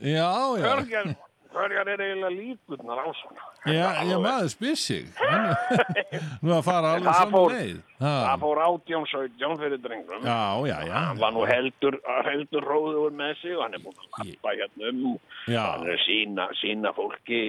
já, 0.00 0.30
já, 0.60 0.74
Hverjar, 0.76 1.14
hverjar 1.56 1.88
er 1.88 2.00
eiginlega 2.04 2.32
líkurnar 2.36 2.98
á 3.00 3.08
svona? 3.16 3.42
já, 3.66 3.88
já, 4.06 4.16
maður 4.22 4.50
spyr 4.52 4.76
sig, 4.76 5.04
Hann- 5.16 5.56
nú 6.44 6.52
að 6.58 6.62
fara 6.66 6.92
alveg 6.96 7.14
saman 7.16 7.48
leið, 7.54 7.78
Það 7.96 8.40
fór 8.42 8.58
átjón 8.66 9.06
17 9.08 9.56
fyrir 9.62 9.80
drengum. 9.80 10.20
já, 10.28 10.40
já, 10.68 10.78
já, 10.90 10.98
Hann 11.08 11.18
var 11.22 11.32
nú 11.32 11.46
heldur, 11.48 11.96
heldur 12.28 12.62
róður 12.68 13.14
með 13.16 13.34
sig 13.40 13.56
og 13.56 13.62
hann 13.64 13.74
er 13.78 13.84
búin 13.86 13.96
að 13.96 14.10
lappa 14.20 14.52
hérna 14.60 14.90
um. 14.92 15.18
já, 15.48 15.64
Hann 15.72 15.88
er 15.94 16.02
sína, 16.04 16.48
sína 16.60 16.92
fólki 16.96 17.40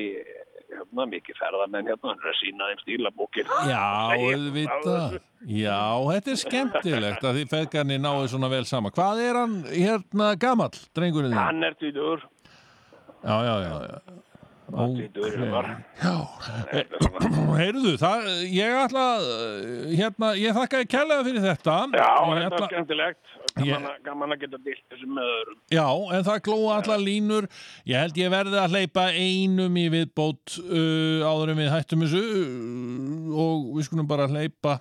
hérna, 0.73 1.07
mikið 1.14 1.39
ferðamenn 1.39 1.89
hérna, 1.91 2.11
hann 2.11 2.23
er 2.23 2.31
að 2.31 2.38
sína 2.41 2.69
þeim 2.72 2.81
stílabókin. 2.84 3.52
Já, 3.69 3.85
þessu. 4.85 5.22
Já, 5.48 5.81
þetta 6.11 6.34
er 6.34 6.39
skemmtilegt 6.44 7.27
að 7.27 7.39
því 7.39 7.45
feðgarnir 7.53 8.02
náðu 8.03 8.31
svona 8.34 8.52
vel 8.52 8.64
saman. 8.69 8.95
Hvað 8.95 9.23
er 9.26 9.41
hann 9.41 9.57
hérna 9.69 10.31
gamall, 10.41 10.73
drengurinn? 10.98 11.38
Hann 11.38 11.64
er 11.68 11.77
tvítur, 11.80 12.26
Já, 13.27 13.35
já, 13.44 13.56
já. 13.65 13.76
já. 13.91 13.99
okay. 14.68 15.49
var. 15.49 15.68
Heyrðu, 17.57 17.94
það, 18.02 18.27
ég 18.52 18.77
ætla, 18.84 19.06
hérna, 19.95 20.31
ég 20.38 20.57
þakka 20.57 20.81
þér 20.81 20.89
kærlega 20.91 21.26
fyrir 21.27 21.45
þetta. 21.45 21.77
Já, 21.95 22.10
Ég 22.27 22.41
þetta 22.44 22.60
er 22.60 22.72
skemmtilegt. 22.73 23.36
Ég- 23.57 23.71
Gaman, 23.73 23.85
að- 23.89 24.01
gaman 24.05 24.33
að 24.35 24.39
geta 24.43 24.57
dilt 24.65 24.83
þessu 24.91 25.07
með 25.09 25.29
öðrum. 25.37 25.59
Já, 25.73 25.85
en 26.17 26.25
það 26.27 26.41
glóa 26.47 26.75
allar 26.81 26.99
línur. 27.01 27.47
Ég 27.89 27.97
held 28.03 28.19
ég 28.21 28.29
verði 28.33 28.59
að 28.61 28.75
hleypa 28.75 29.05
einum 29.17 29.79
í 29.81 29.85
viðbót 29.95 30.57
uh, 30.61 31.25
áður 31.25 31.53
en 31.55 31.61
við 31.63 31.71
hættum 31.73 32.03
þessu 32.05 32.21
uh, 32.21 33.39
og 33.45 33.67
við 33.79 33.87
skulum 33.89 34.07
bara 34.09 34.27
hleypa 34.29 34.77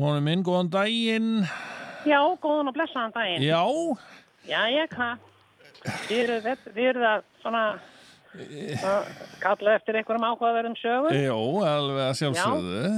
honum 0.00 0.28
inn. 0.32 0.42
Góðan 0.46 0.70
daginn. 0.74 1.30
Já, 2.06 2.20
góðan 2.42 2.72
og 2.72 2.76
blessaðan 2.76 3.14
daginn. 3.14 3.46
Já, 3.46 3.62
Já, 4.46 4.60
ég 4.70 4.90
hvað? 4.94 5.22
Þið 6.06 6.18
eruð 6.24 6.50
þið 6.74 6.88
eruð 6.90 7.06
að 7.12 7.22
svona 7.42 7.62
að 8.36 9.06
kalla 9.40 9.74
eftir 9.78 9.96
einhverjum 10.00 10.26
áhugaverðum 10.28 10.74
sögum. 10.78 11.14
Jó, 11.16 11.38
alveg 11.66 12.02
að 12.10 12.18
sjálfsögðu. 12.20 12.90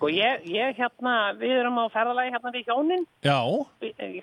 Sko, 0.00 0.08
ég, 0.08 0.46
ég 0.48 0.78
hérna, 0.80 1.14
við 1.36 1.58
erum 1.60 1.76
á 1.76 1.84
ferðalagi 1.92 2.30
hérna 2.32 2.50
við 2.54 2.68
hjónin. 2.70 3.02
Já, 3.20 3.36
Við- 3.82 3.98
eh, 4.00 4.22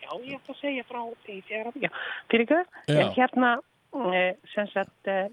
Já, 0.00 0.10
ég 0.22 0.36
ætla 0.38 0.54
að 0.54 0.60
segja 0.60 0.84
frá 0.86 1.00
því 1.24 1.38
þegar 1.48 1.66
að, 1.70 1.80
já, 1.82 1.90
fyrir 2.30 2.44
ykkur. 2.46 2.64
En 2.86 3.10
hérna, 3.16 3.50
eh, 4.14 4.34
sem 4.54 4.66
sagt, 4.70 5.08
eh, 5.10 5.28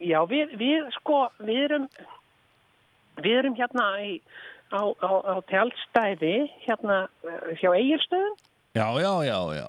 já, 0.00 0.24
við, 0.24 0.56
við, 0.56 0.88
sko, 0.96 1.28
við 1.40 1.60
erum, 1.68 1.88
við 3.20 3.38
erum 3.42 3.54
hérna 3.60 3.84
í, 4.00 4.20
á, 4.72 4.80
á, 5.04 5.10
á 5.28 5.34
tjaldstæði, 5.52 6.48
hérna, 6.64 7.08
eh, 7.28 7.56
hjá 7.60 7.70
Egilstöðum. 7.76 8.36
já, 8.72 8.88
já, 9.04 9.12
já, 9.28 9.40
já. 9.60 9.68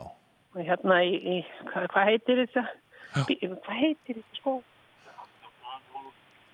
Hérna 0.55 1.03
í, 1.03 1.13
í 1.19 1.45
hvað, 1.73 1.87
hvað 1.91 2.05
heitir 2.07 2.45
þetta? 2.47 2.67
Hvað 3.13 3.75
heitir 3.83 4.15
þetta 4.15 4.35
sko? 4.39 4.63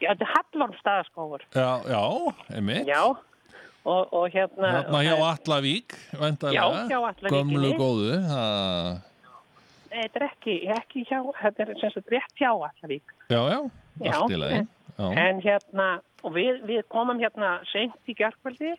Já, 0.01 0.09
þetta 0.11 0.25
er 0.27 0.31
Hallvarmstaðaskógur. 0.33 1.45
Já, 1.55 1.69
já, 1.87 2.01
einmitt. 2.57 2.87
Já, 2.89 3.01
og, 3.85 4.13
og 4.13 4.25
hérna... 4.33 4.71
Þarna 4.83 5.01
hjá 5.05 5.15
Allavík, 5.29 5.95
vendarlega. 6.19 6.55
Já, 6.59 6.87
hjá 6.91 6.97
Allavíkinni. 6.99 7.35
Gömlu 7.35 7.71
góðu. 7.79 8.17
Nei, 9.95 10.01
þetta 10.03 10.19
er 10.19 10.25
ekki, 10.27 10.55
ekki 10.75 11.03
hjá, 11.07 11.19
þetta 11.39 11.63
er 11.67 11.73
sem 11.79 11.93
sagt 11.95 12.11
rétt 12.11 12.35
hjá 12.41 12.49
Allavík. 12.51 13.13
Já, 13.31 13.39
já, 13.53 13.59
Já, 14.03 14.11
allt 14.19 14.33
í 14.35 14.39
lagi. 14.41 14.63
en- 14.63 14.71
Já, 14.95 15.39
hérna, 15.43 15.85
og 16.23 16.31
við, 16.35 16.61
við 16.67 16.83
komum 16.91 17.19
hérna 17.19 17.57
seint 17.71 17.95
í 18.07 18.15
gerkvöldi. 18.15 18.73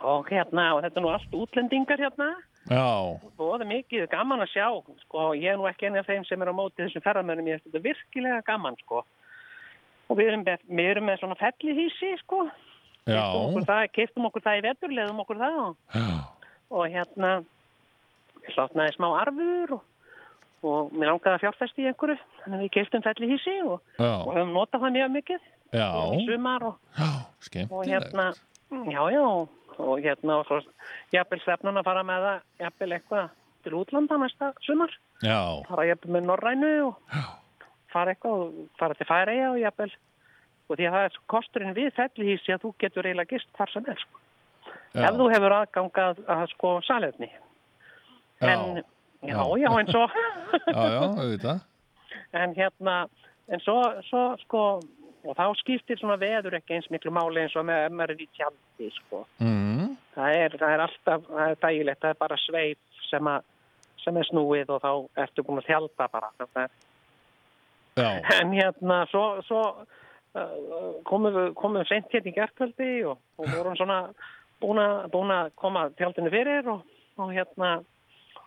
Og 0.00 0.28
hérna, 0.32 0.74
og 0.76 0.82
þetta 0.84 0.96
er 1.00 1.04
nú 1.04 1.10
allt 1.12 1.32
útlendingar 1.36 2.00
hérna. 2.00 2.30
já, 2.68 2.84
Og 3.36 3.36
það 3.36 3.60
er 3.64 3.68
mikið 3.70 4.08
gaman 4.12 4.40
að 4.44 4.52
sjá, 4.52 4.66
sko, 5.04 5.30
ég 5.36 5.52
er 5.52 5.56
nú 5.60 5.68
ekki 5.68 5.88
eini 5.88 5.98
af 6.00 6.06
þeim 6.08 6.24
sem 6.28 6.40
er 6.42 6.48
á 6.52 6.54
móti 6.56 6.84
þessum 6.84 7.04
ferðamönnum, 7.04 7.48
ég 7.48 7.60
finnst 7.60 7.68
þetta 7.72 7.84
virkilega 7.88 8.42
gaman, 8.48 8.76
sko. 8.84 9.04
Og 10.10 10.18
við 10.18 10.32
erum 10.32 10.42
með, 10.42 10.64
við 10.66 10.90
erum 10.90 11.06
með 11.06 11.20
svona 11.20 11.38
fellihísi, 11.38 12.10
sko. 12.24 12.42
já, 13.06 13.22
Okkur 13.22 13.68
það, 13.68 14.58
í 14.58 14.64
vetur, 14.66 14.92
leðum 14.96 15.22
okkur 15.22 15.38
það 15.40 15.60
og, 15.62 15.76
já, 15.94 16.18
og 16.70 16.82
hérna, 16.90 17.30
ég 18.42 18.56
hlotnaði 18.56 18.96
smá 18.96 19.08
arfur 19.20 19.76
og, 19.76 19.86
og 20.66 20.92
mér 20.92 21.12
langaði 21.12 21.36
að 21.36 21.42
fjárfesti 21.44 21.84
í 21.84 21.88
einhverju, 21.90 22.18
þannig 22.42 22.58
að 22.58 22.64
við 22.66 22.74
keftum 22.76 23.06
fellihísi 23.06 23.56
og, 23.64 23.78
og 23.78 24.04
já, 24.04 24.12
höfum 24.34 24.54
notað 24.58 24.84
það 24.84 24.96
mjög 24.98 25.12
mikið. 25.16 25.48
Já, 25.70 25.88
sumar 26.26 26.66
og, 26.66 26.78
já, 26.98 27.10
og 27.70 27.82
hérna, 27.86 28.26
já, 28.90 29.02
já, 29.14 29.26
og 29.78 30.00
hérna, 30.02 30.40
og 30.40 30.48
svo 30.50 30.58
jafnvel 31.14 31.44
stefnan 31.44 31.78
að 31.78 31.86
fara 31.86 32.02
með 32.06 32.26
það, 32.26 32.48
jafnvel 32.66 32.96
eitthvað 32.96 33.36
til 33.64 33.76
útlanda 33.78 34.18
næsta 34.18 34.50
sumar, 34.66 34.92
Já, 35.22 35.38
fara 35.68 35.84
jafnvel 35.86 36.16
með 36.16 36.26
Norrænu 36.30 36.72
og 36.88 37.14
fara 37.92 38.14
eitthvað 38.14 38.44
og 38.46 38.78
fara 38.80 38.96
til 38.98 39.08
Færeia 39.08 39.50
og 39.52 39.60
jafnvel, 39.60 39.92
og 40.70 40.78
því 40.78 40.88
að 40.88 40.96
það 40.96 41.06
er 41.08 41.18
kosturinn 41.34 41.76
við 41.76 41.90
fellihísi 41.96 42.54
að 42.54 42.64
þú 42.64 42.72
getur 42.84 43.08
eiginlega 43.08 43.34
gist 43.34 43.50
hvar 43.58 43.72
sem 43.72 43.88
er, 43.90 44.04
sko. 44.04 44.22
já, 44.94 45.06
ef 45.08 45.18
þú 45.18 45.30
hefur 45.34 45.56
aðgangað 45.58 46.22
að 46.36 46.44
sko 46.54 46.74
salefni. 46.86 47.30
En, 48.40 48.82
já, 49.26 49.36
já, 49.60 49.70
en 49.80 49.90
svo, 49.90 50.06
já, 50.70 50.86
já, 50.94 51.02
auðvitað. 51.10 51.60
en 52.32 52.54
hérna, 52.56 52.96
en 53.50 53.60
svo, 53.66 53.78
svo, 54.08 54.24
sko, 54.46 54.64
og 55.20 55.36
þá 55.36 55.44
skiptir 55.60 55.98
svona 56.00 56.16
veður 56.20 56.56
ekki 56.56 56.78
eins 56.78 56.88
miklu 56.90 57.12
máli 57.12 57.42
eins 57.42 57.56
og 57.58 57.66
með 57.68 58.06
er 58.06 58.14
í 58.16 58.28
tjaldi, 58.38 58.88
sko. 59.02 59.26
Mm, 59.42 59.96
Það 60.14 60.36
er, 60.36 60.54
það 60.58 60.74
er 60.74 60.82
alltaf, 60.84 61.26
það 61.28 61.50
er 61.50 61.58
dægilegt, 61.64 62.00
það 62.02 62.14
er 62.14 62.20
bara 62.20 62.38
sveip 62.40 63.02
sem, 63.08 63.28
að, 63.30 63.44
sem 64.02 64.16
er 64.20 64.28
snúið 64.28 64.72
og 64.74 64.80
þá 64.82 65.22
ertu 65.24 65.44
búin 65.46 65.60
að 65.62 65.68
tjalda 65.68 66.08
bara. 66.12 66.30
Þetta 66.40 66.64
er, 66.66 66.72
já, 67.96 68.10
en 68.40 68.52
hérna, 68.52 69.00
svo, 69.10 69.24
svo 69.46 69.62
uh, 70.36 71.00
komum 71.08 71.34
við, 71.34 71.48
komum 71.58 71.80
við 71.80 71.90
seint 71.90 72.14
hérna 72.14 72.30
í 72.30 72.36
gerkvöldi 72.36 72.90
og, 73.10 73.18
og 73.40 73.50
vorum 73.54 73.78
svona 73.78 74.02
búin 74.60 74.80
að, 74.82 75.50
koma 75.56 75.88
tjaldinu 75.96 76.30
fyrir 76.32 76.68
og, 76.70 76.84
og 77.18 77.32
hérna, 77.32 77.78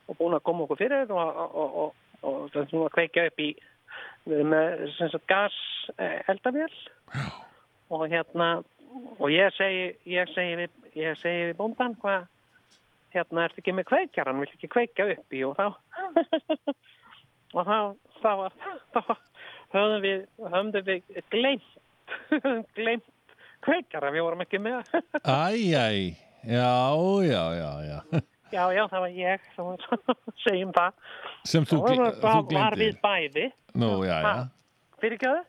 og 0.07 0.17
búin 0.19 0.37
að 0.37 0.45
koma 0.47 0.67
okkur 0.67 0.83
fyrir 0.83 1.11
og, 1.11 1.21
og, 1.21 1.55
og, 1.55 1.77
og, 1.83 1.95
og 2.23 2.41
það 2.53 2.61
er 2.61 2.69
svona 2.71 2.89
að 2.89 2.97
kveikja 2.97 3.29
upp 3.31 3.43
í 3.43 3.53
við 4.27 4.37
erum 4.39 4.53
með 4.53 4.85
sem 4.97 5.09
sagt 5.11 5.27
gas 5.29 5.55
eh, 5.97 6.21
eldavél. 6.31 6.71
Og 7.93 8.05
hérna 8.09 8.49
og 9.19 9.27
ég 9.33 9.53
segi, 9.57 9.89
ég 10.09 10.29
segi 10.33 10.57
við, 10.61 10.77
ég 10.97 11.19
segi 11.21 11.49
við 11.49 11.57
bóndan 11.59 11.97
hvað 12.01 12.27
hérna 13.13 13.47
ertu 13.47 13.61
ekki 13.61 13.75
með 13.75 13.89
kveikjaran, 13.91 14.41
vill 14.41 14.53
ekki 14.53 14.71
kveikja 14.71 15.09
upp 15.15 15.35
í? 15.35 15.43
Og 15.45 15.57
þá 15.57 15.65
og 17.57 17.67
þá, 17.67 17.77
þá, 18.21 18.31
var, 18.39 18.55
þá 18.95 19.01
höfðum 19.73 20.03
við, 20.05 20.25
höfðum 20.53 20.87
við 20.89 21.21
gleymt, 21.33 21.71
gleymt 22.77 23.07
kveikjara, 23.63 24.11
við 24.15 24.25
vorum 24.27 24.43
ekki 24.45 24.59
með. 24.63 24.91
æj, 25.23 25.63
æj, 25.79 26.03
já, 26.49 26.73
já, 27.29 27.43
já, 27.59 27.71
já. 27.87 27.97
já, 28.53 28.63
já, 28.77 28.83
það 28.91 28.99
var 29.07 29.15
ég, 29.21 29.47
sem 29.55 29.71
segjum 30.47 30.75
það. 30.75 30.99
Sem 31.53 31.65
þú, 31.69 31.81
þú 31.87 32.11
það 32.21 32.53
var 32.53 32.77
við 32.77 32.91
glemdi. 32.93 33.01
bæði. 33.07 33.47
Nú, 33.81 33.95
já, 34.05 34.19
já. 34.21 34.35
Fyrir 35.01 35.17
ekki 35.19 35.31
það? 35.31 35.41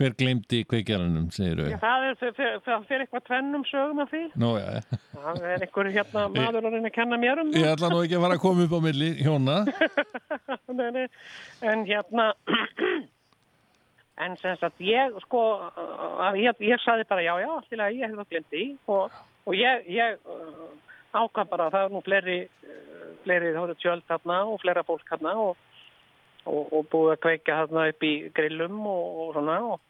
Hver 0.00 0.14
glemdi 0.16 0.58
kveikjaranum, 0.64 1.26
segir 1.36 1.58
Já, 1.68 1.76
þau? 1.76 1.82
það 1.82 2.04
er, 2.06 2.84
fyrir 2.88 3.02
eitthvað 3.04 3.24
tvennum 3.26 3.64
sögum 3.68 3.98
af 4.00 4.08
því. 4.08 4.20
Nú, 4.40 4.48
já, 4.56 4.78
já. 4.78 4.98
Það 5.12 5.40
er 5.50 5.64
einhver 5.66 5.90
hérna 5.92 6.22
maður 6.32 6.56
að 6.62 6.68
reyna 6.78 6.88
að 6.88 6.94
kenna 6.96 7.18
mér 7.20 7.42
um 7.42 7.50
Ég 7.52 7.66
það. 7.66 7.74
ætla 7.74 7.90
nú 7.92 7.98
ekki 8.06 8.16
að 8.16 8.24
fara 8.24 8.38
að 8.38 8.42
koma 8.46 8.64
upp 8.64 8.72
á 8.72 8.80
milli 8.86 9.10
hjóna. 9.20 9.56
Nei, 10.72 10.88
nei. 10.96 11.04
En 11.74 11.84
hérna, 11.90 12.26
en 14.20 14.36
sem 14.36 14.56
sagt, 14.60 14.80
ég 14.84 15.16
sko, 15.24 15.42
ég, 16.36 16.56
ég 16.60 16.80
saði 16.84 17.06
bara 17.08 17.24
já, 17.24 17.32
já, 17.40 17.48
allir 17.56 17.84
að 17.84 17.98
ég 17.98 18.10
hef 18.10 18.18
það 18.18 18.32
glemt 18.34 18.56
í 18.56 18.64
og, 18.92 19.14
og 19.48 19.56
ég, 19.56 19.86
ég 19.88 20.18
uh, 20.28 20.66
ákvað 21.16 21.52
bara 21.52 21.68
að 21.68 21.76
það 21.76 21.86
er 21.86 21.94
nú 21.94 22.02
fleiri, 22.04 22.38
uh, 22.68 23.06
fleiri, 23.24 23.54
þá 23.56 23.62
er 23.64 23.74
tjöld 23.80 24.06
þarna 24.10 24.38
og 24.50 24.60
flera 24.64 24.84
fólk 24.88 25.08
þarna 25.08 25.34
og, 25.46 25.64
og, 26.44 26.62
og 26.66 26.86
búið 26.92 27.14
að 27.14 27.22
kveika 27.24 27.58
þarna 27.62 27.88
upp 27.94 28.06
í 28.08 28.12
grillum 28.36 28.78
og, 28.92 29.18
og 29.24 29.34
svona 29.38 29.58
og, 29.72 29.80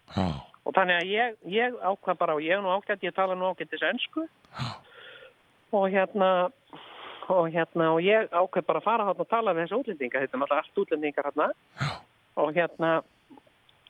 þannig 0.70 1.00
að 1.00 1.10
ég, 1.10 1.36
ég 1.58 1.78
ákvað 1.82 2.22
bara 2.22 2.38
og 2.38 2.46
ég 2.46 2.56
er 2.56 2.64
nú 2.64 2.72
ágætt, 2.76 3.02
ég 3.02 3.16
tala 3.16 3.34
nú 3.38 3.50
ágættis 3.50 3.82
ennsku 3.90 4.28
og 5.72 5.88
hérna 5.90 6.30
og 7.32 7.48
hérna 7.50 7.90
og 7.96 8.04
ég 8.04 8.30
ákveð 8.30 8.66
bara 8.68 8.80
að 8.82 8.86
fara 8.86 9.08
þarna 9.08 9.24
og 9.24 9.30
tala 9.30 9.54
við 9.56 9.66
þessu 9.66 9.80
útlendinga, 9.82 10.22
þetta 10.22 10.36
er 10.36 10.44
alltaf 10.44 10.62
allt 10.62 10.80
útlendingar 10.82 11.28
hérna 11.28 11.48
og 12.42 12.54
hérna 12.56 12.92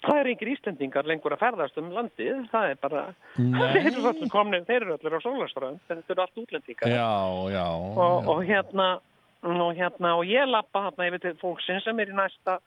það 0.02 0.18
eru 0.20 0.32
yngir 0.34 0.50
Íslendingar 0.52 1.08
lengur 1.08 1.36
að 1.36 1.42
ferðast 1.44 1.78
um 1.80 1.92
landið, 1.94 2.42
það 2.52 2.72
er 2.72 2.82
bara 2.82 3.04
þeir 3.74 3.88
eru 3.92 4.04
allir 4.10 4.32
komnir, 4.32 4.66
þeir 4.68 4.80
eru 4.80 4.96
allir 4.96 5.16
á 5.16 5.20
sólaströnd 5.24 5.80
þetta 5.88 6.14
eru 6.14 6.24
allt 6.24 6.42
útlendingar. 6.42 6.92
Já, 6.92 7.14
já. 7.54 7.66
og, 7.70 8.28
og 8.34 8.44
hérna 8.48 8.90
og 9.42 9.72
hérna 9.78 10.14
og 10.18 10.28
ég 10.30 10.50
lappa 10.50 10.86
hérna 10.88 11.08
yfir 11.10 11.24
til 11.24 11.40
fólksins 11.40 11.86
sem 11.86 11.98
er 12.02 12.12
í 12.12 12.18
næsta, 12.18 12.58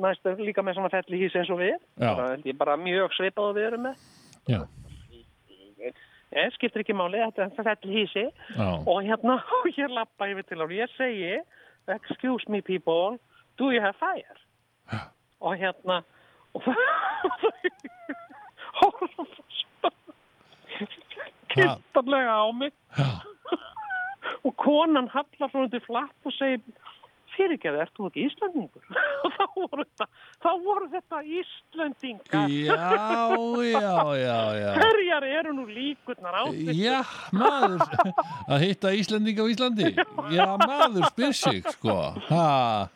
næsta 0.00 0.36
líka 0.40 0.64
með 0.64 0.78
svona 0.78 0.92
felli 0.92 1.20
hís 1.20 1.36
eins 1.36 1.50
og 1.52 1.60
við. 1.60 1.76
Já. 2.00 2.12
held 2.20 2.46
ég 2.48 2.60
bara 2.60 2.78
mjög 2.80 3.18
svipað 3.18 3.50
og 3.50 3.58
við 3.58 3.68
erum 3.70 3.84
með. 3.88 4.06
Já, 4.50 4.62
ég 6.32 6.54
skiptir 6.56 6.82
ekki 6.82 6.96
máli, 6.96 7.20
þetta 7.20 7.44
er 7.44 7.68
felli 7.68 7.98
hísi 8.00 8.24
já, 8.24 8.70
og 8.88 9.04
hérna, 9.04 9.36
og 9.58 9.68
ég 9.76 9.92
lappa 9.92 10.30
yfir 10.32 10.48
til 10.48 10.64
og 10.64 10.72
ég 10.74 10.96
segi, 10.96 11.36
excuse 11.92 12.48
me 12.48 12.62
people. 12.62 13.18
Do 13.60 13.70
you 13.70 13.82
have 13.84 13.98
fire? 14.00 14.38
Og 15.42 15.58
hérna 15.60 16.00
og 16.54 16.62
horfa 18.80 19.24
kittarlega 21.52 22.32
á 22.32 22.52
mig. 22.52 22.72
Og 24.42 24.56
konan 24.56 25.10
hallar 25.12 25.50
frá 25.52 25.60
hundi 25.60 25.80
flatt 25.84 26.26
og 26.26 26.34
segir 26.34 26.62
fyrirgeðu, 27.36 27.80
ert 27.84 27.92
þú 27.96 28.08
ekki 28.10 28.24
Íslandingur? 28.28 28.84
og 29.24 29.32
þá 29.36 29.44
voru 29.56 29.84
þetta, 29.84 30.06
þá 30.44 30.50
voru 30.66 30.88
þetta 30.92 31.20
Íslandingar 31.40 32.52
já, 32.52 32.76
já, 33.72 33.94
já, 34.22 34.36
já. 34.60 34.70
hverjar 34.78 35.26
eru 35.28 35.54
nú 35.56 35.66
líkurnar 35.70 36.38
á 36.38 36.44
þessu 36.50 36.76
Já, 36.82 36.98
maður, 37.36 37.84
að 38.48 38.64
hitta 38.66 38.92
Íslandinga 38.98 39.44
á 39.44 39.46
Íslandi. 39.52 39.90
Já, 40.36 40.46
maður 40.62 41.08
spyr 41.10 41.36
sig, 41.36 41.60
sko. 41.76 41.96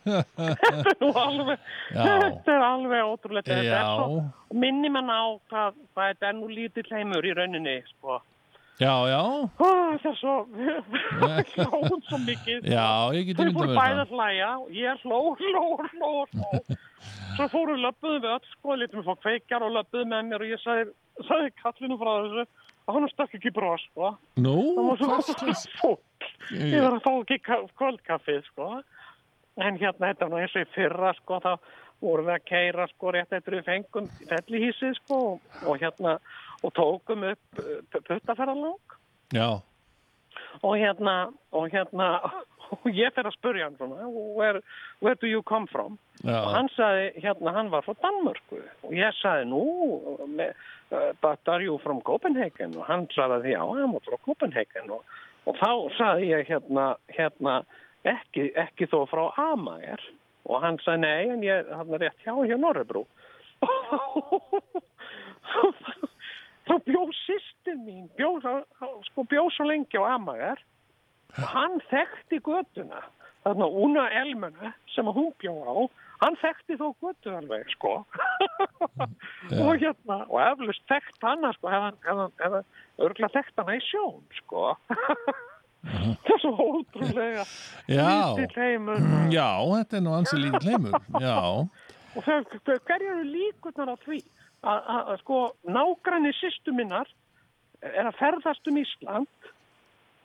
Þetta 0.07 0.81
er 0.83 0.97
nú 1.01 1.11
alveg 1.17 1.59
Já. 1.93 2.03
þetta 2.05 2.57
er 2.57 2.65
alveg 2.67 3.11
ótrúlega 3.11 3.59
já, 3.67 3.83
minni 4.55 4.91
mann 4.93 5.11
á 5.11 5.39
hvað, 5.51 5.77
hvað 5.95 6.13
þetta 6.15 6.31
er 6.31 6.39
nú 6.39 6.49
lítill 6.51 6.89
heimur 6.93 7.27
í 7.27 7.35
rauninni 7.37 7.79
sko. 7.95 8.21
Já, 8.81 8.93
já, 9.11 9.21
Ó, 9.23 9.69
það 9.97 10.07
er 10.11 10.17
svo 10.21 10.35
hlóðum 11.67 12.03
svo 12.09 12.19
mikið 12.27 12.67
já, 12.71 12.87
ég 13.17 13.29
get 13.31 13.39
þau 13.41 13.47
ímyndað 13.47 13.57
fóru 13.57 13.71
mér 13.71 13.81
bæði 13.81 13.97
það. 13.97 14.03
að 14.03 14.13
hlæja 14.17 14.51
ég 14.77 15.05
hló, 15.07 15.21
hló, 15.41 15.65
hló, 15.95 16.13
hló 16.35 16.77
svo 17.37 17.49
fóru 17.53 17.77
löpuðum 17.81 18.23
við 18.25 18.31
öll 18.35 18.51
sko, 18.53 18.77
litum 18.81 19.01
við 19.03 19.09
fá 19.11 19.17
kveikjar 19.25 19.67
og 19.67 19.75
löpuðum 19.77 20.13
með 20.13 20.29
mér 20.31 20.45
og 20.47 20.53
ég 20.55 20.63
sagði, 20.65 20.87
sagði 21.29 21.53
kallinu 21.63 21.99
frá 22.01 22.13
þessu 22.25 22.47
og 22.87 22.95
hann 22.95 23.09
stakk 23.11 23.33
ekki 23.35 23.51
bros 23.51 23.83
sko. 23.89 24.13
Nú, 24.39 24.53
það 24.77 24.85
var 24.87 25.01
hvað 25.01 25.25
svo 25.27 25.35
slags? 25.41 25.65
fólk 25.81 26.29
ég 26.55 26.77
var 26.85 26.95
að 26.95 27.03
fá 27.03 27.11
ekki 27.17 27.39
ka- 27.49 27.65
kvöldkaffið 27.81 28.45
sko. 28.53 28.69
en 29.57 29.79
hérna 29.81 30.13
þetta 30.13 30.29
var 30.31 30.45
eins 30.45 30.55
og 30.55 30.63
í 30.67 30.71
fyrra 30.77 31.11
sko, 31.19 31.41
þá 31.43 31.53
vorum 32.05 32.27
við 32.29 32.35
að 32.37 32.45
keira 32.53 32.85
sko 32.93 33.13
rétt 33.17 33.33
eftir 33.33 33.57
við 33.57 33.65
fengum 33.71 34.09
fellihísið 34.29 34.95
sko 35.01 35.21
og 35.65 35.79
hérna 35.81 36.19
og 36.63 36.71
tókum 36.77 37.25
upp 37.33 37.63
puttaferðalang 38.07 38.79
Já, 39.35 39.59
og 40.63 40.77
hérna, 40.79 41.33
og 41.53 41.69
hérna, 41.73 42.09
og 42.71 42.87
ég 42.91 43.13
fer 43.15 43.27
að 43.29 43.37
spurja 43.37 43.69
hann 43.69 43.77
svona, 43.79 44.07
where, 44.37 44.61
where 45.05 45.17
do 45.21 45.27
you 45.31 45.43
come 45.43 45.67
from? 45.71 45.99
já, 46.23 46.39
Og 46.41 46.51
hann 46.55 46.69
sagði, 46.75 47.11
hérna, 47.25 47.55
hann 47.57 47.71
var 47.75 47.83
frá 47.87 47.95
Danmörku 48.05 48.61
og 48.83 48.93
ég 48.95 49.15
sagði, 49.21 49.45
nú, 49.53 49.63
me, 50.29 50.51
uh, 50.91 51.13
but 51.23 51.49
are 51.49 51.65
you 51.65 51.79
from 51.85 52.01
Copenhagen? 52.07 52.77
Og 52.77 52.87
hann 52.89 53.09
sagði, 53.15 53.57
já, 53.57 53.63
var 53.67 54.07
frá 54.07 54.17
Copenhagen 54.25 54.91
og, 54.91 55.03
og 55.47 55.59
þá 55.61 55.71
sagði 55.99 56.25
ég, 56.33 56.47
hérna, 56.51 56.93
hérna, 57.19 57.61
ekki, 58.07 58.51
ekki 58.55 58.85
þó 58.93 59.03
frá 59.11 59.29
Amager 59.51 60.03
og 60.47 60.63
hann 60.63 60.79
sagði, 60.85 61.03
nei, 61.03 61.23
en 61.35 61.47
ég, 61.47 61.59
hann 61.75 61.95
er 61.97 62.07
rétt 62.07 62.21
hjá 62.23 62.35
hjá 62.47 62.57
Norrebrú. 62.61 63.03
þá 66.67 66.75
bjó 66.87 67.03
sýstir 67.25 67.79
mín, 67.83 68.09
bjó, 68.19 68.37
sko, 69.11 69.27
bjó 69.31 69.47
svo 69.55 69.69
lengi 69.69 70.01
á 70.01 70.17
Amager 70.17 70.63
og 71.37 71.47
hann 71.53 71.79
þekkti 71.91 72.41
götuna. 72.45 73.05
Þarna 73.47 73.67
Una 73.79 74.09
Elmuna 74.23 74.73
sem 74.91 75.07
hún 75.07 75.31
bjó 75.39 75.55
á 75.63 75.75
hann 76.25 76.37
þekkti 76.41 76.79
þó 76.81 76.87
götu 77.03 77.35
alveg 77.37 77.69
sko. 77.75 77.99
Og 79.57 79.73
hérna 79.83 80.23
og 80.27 80.39
eflust 80.43 80.87
þekkt 80.91 81.27
hana 81.27 81.53
sko 81.57 81.73
hefði 81.73 82.63
örgulega 83.05 83.35
þekkt 83.37 83.61
hana 83.63 83.77
í 83.77 83.83
sjón 83.87 84.23
sko. 84.41 84.73
Það 85.87 86.33
er 86.35 86.41
svo 86.43 86.53
ótrúlega 86.57 87.45
já, 87.87 88.09
lítill 88.35 88.57
heimur. 88.59 89.05
Já, 89.31 89.51
þetta 89.71 89.99
er 89.99 90.03
nú 90.03 90.15
ansi 90.17 90.41
lítið 90.41 90.73
heimur, 90.73 90.97
já, 91.23 91.37
og 92.17 92.25
þau, 92.27 92.41
eru 92.97 93.23
líkurnar 93.29 93.93
á 93.95 93.97
því 94.03 94.19
að, 94.73 95.13
sko 95.23 95.41
nágranni 95.71 96.33
sýstu 96.37 96.75
minnar 96.77 97.11
er 97.83 98.09
að 98.09 98.19
ferðast 98.21 98.71
um 98.71 98.81
Ísland 98.81 99.51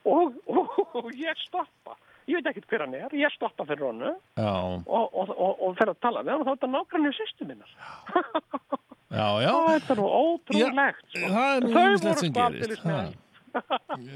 og, 0.07 0.37
og, 0.49 0.79
og 0.97 1.11
ég 1.17 1.37
stoppa 1.45 1.97
ég 2.29 2.37
veit 2.37 2.51
ekkert 2.51 2.69
hver 2.69 2.85
hann 2.85 2.95
er, 2.97 3.15
ég 3.17 3.33
stoppa 3.35 3.65
fyrir 3.67 3.87
já, 4.37 4.51
og, 4.51 4.85
og, 4.87 5.33
og, 5.33 5.63
og 5.67 5.75
fer 5.79 5.91
að 5.91 5.99
tala 6.05 6.23
við 6.25 6.33
hann 6.35 6.43
og 6.43 6.47
þá 6.47 6.51
er 6.51 6.59
þetta 6.59 6.71
nágranni 6.75 7.13
sýstu 7.17 7.49
minnar 7.49 7.73
já, 9.11 9.27
já, 9.45 9.53
þetta 9.73 9.97
er 9.97 10.03
ótrúlegt 10.05 11.03
sko. 11.09 11.27
er 11.57 11.67
Þau 11.67 11.81
voru 11.81 11.97
sko 11.97 12.13
gerist. 12.13 12.41
aldeilis 12.45 12.85
með. 12.87 13.13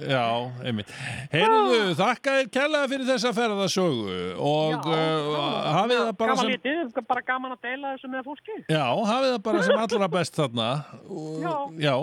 Já, 0.10 0.26
einmitt. 0.64 0.92
Heyrðu, 1.34 1.80
þakka 2.00 2.36
þér 2.38 2.50
kærlega 2.54 2.90
fyrir 2.92 3.08
þessa 3.10 3.32
ferðasögu 3.36 4.16
og 4.40 4.88
uh, 4.88 5.36
hafið 5.76 6.00
það 6.00 6.12
bara 6.22 6.36
gaman 6.36 6.42
sem... 6.42 6.52
lítið, 6.56 7.04
bara 7.10 7.24
gaman 7.28 7.56
að 7.56 7.68
deila 7.68 7.94
þessu 7.96 8.12
með 8.14 8.26
fólki 8.30 8.58
Já, 8.72 8.86
hafið 9.12 9.32
það 9.34 9.40
bara 9.50 9.64
sem 9.68 9.84
allra 9.86 10.10
best 10.16 10.40
þarna. 10.40 10.70
Og- 11.06 11.80
Já. 11.82 11.96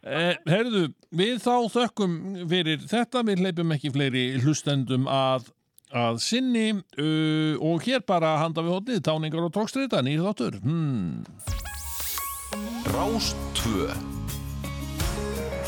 Eh, 0.00 0.34
heyrðu, 0.48 0.84
við 1.12 1.40
þá 1.44 1.54
þökkum 1.74 2.14
fyrir 2.48 2.84
þetta, 2.88 3.24
við 3.28 3.42
hleypum 3.44 3.74
ekki 3.76 3.92
fleiri 3.92 4.24
hlustendum 4.40 5.04
að, 5.12 5.50
að 5.92 6.22
sinni 6.24 6.70
uh, 6.72 7.60
og 7.60 7.84
hér 7.84 8.06
bara 8.08 8.38
handa 8.40 8.64
við 8.64 8.78
hótið, 8.78 9.02
táningar 9.10 9.44
og 9.50 9.52
tókstrita, 9.58 10.00
nýr 10.06 10.24
þáttur. 10.24 10.56
Hmm. 10.64 11.20
Rás 12.90 13.34
2 13.60 14.19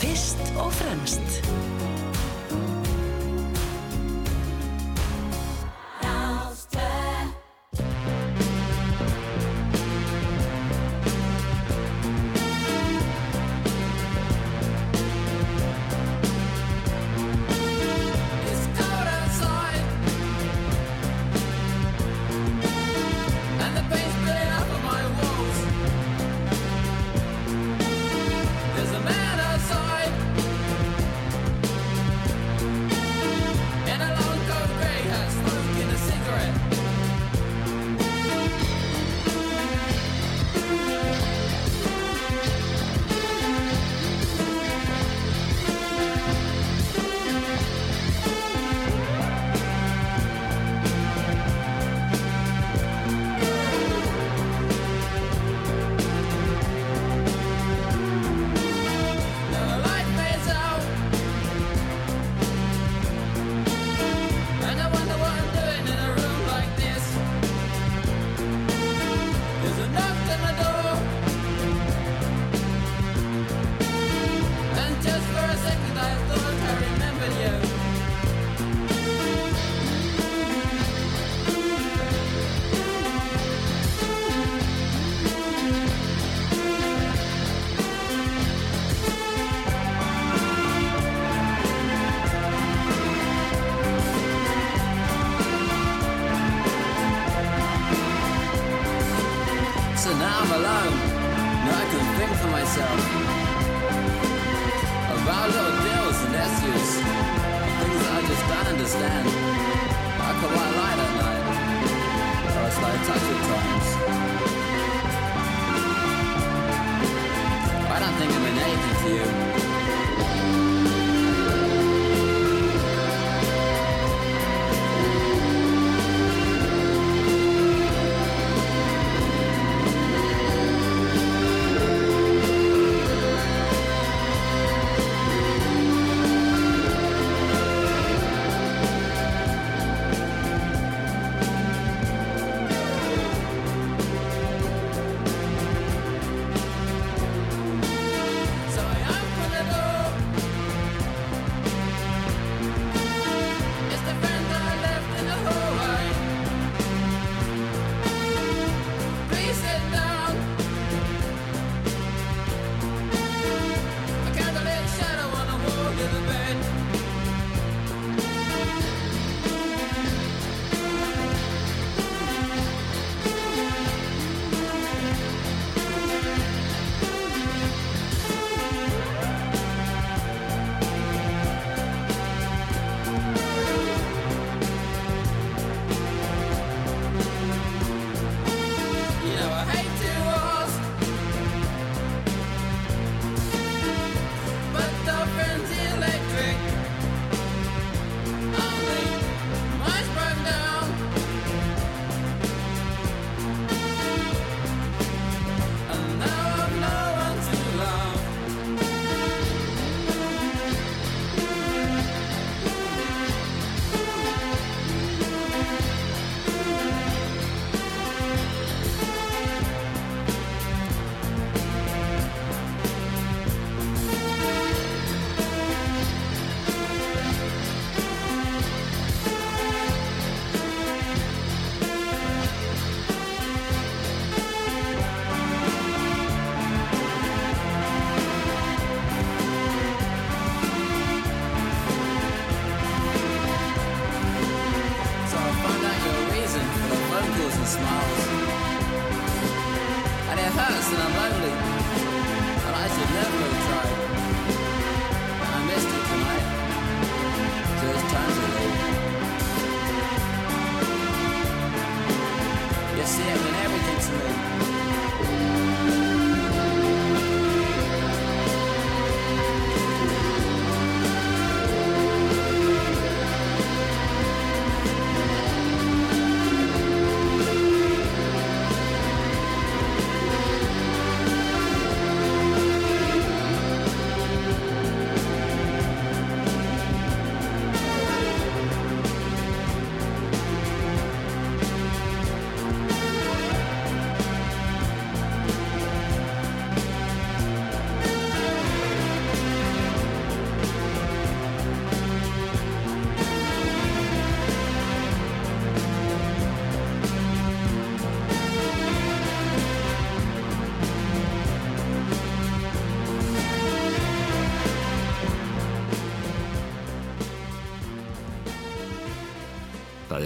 Fyrst 0.02 0.36
og 0.58 0.72
fremst 0.72 1.46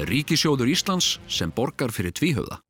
Ríkisjóður 0.07 0.71
Íslands 0.71 1.17
sem 1.27 1.51
borgar 1.51 1.91
fyrir 1.95 2.15
tvíhöfða. 2.15 2.61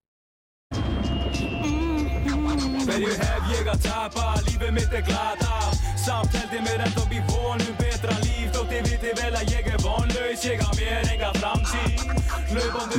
Hverju 2.86 3.12
hef 3.12 3.48
ég 3.52 3.66
að 3.68 3.82
tapa, 3.84 4.26
lífið 4.46 4.70
mitt 4.72 4.92
er 4.94 5.02
glata 5.04 5.56
Samt 6.00 6.32
held 6.38 6.54
ég 6.54 6.62
mér 6.64 6.84
enda 6.86 7.02
upp 7.02 7.12
í 7.12 7.18
vonum 7.28 7.74
betra 7.80 8.14
líf 8.22 8.54
Þótt 8.54 8.72
ég 8.76 8.86
viti 8.86 9.12
vel 9.18 9.32
að 9.36 9.52
ég 9.52 9.68
er 9.74 9.82
vonlaus, 9.82 10.46
ég 10.46 10.62
á 10.64 10.70
mér 10.78 11.10
enga 11.12 11.32
framtíð 11.36 12.06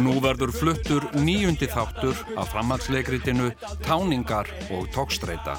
Nú 0.04 0.18
verður 0.22 0.52
fluttur 0.54 1.08
nýjundi 1.18 1.70
þáttur 1.72 2.20
af 2.38 2.52
framhaldsleikritinu 2.52 3.50
Táningar 3.88 4.52
og 4.76 4.86
tókstreita. 4.94 5.56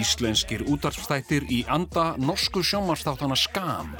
Íslenskir 0.00 0.64
útarpstættir 0.70 1.44
í 1.52 1.64
anda 1.68 2.14
norsku 2.16 2.64
sjómarstáttana 2.64 3.36
Skam. 3.36 3.92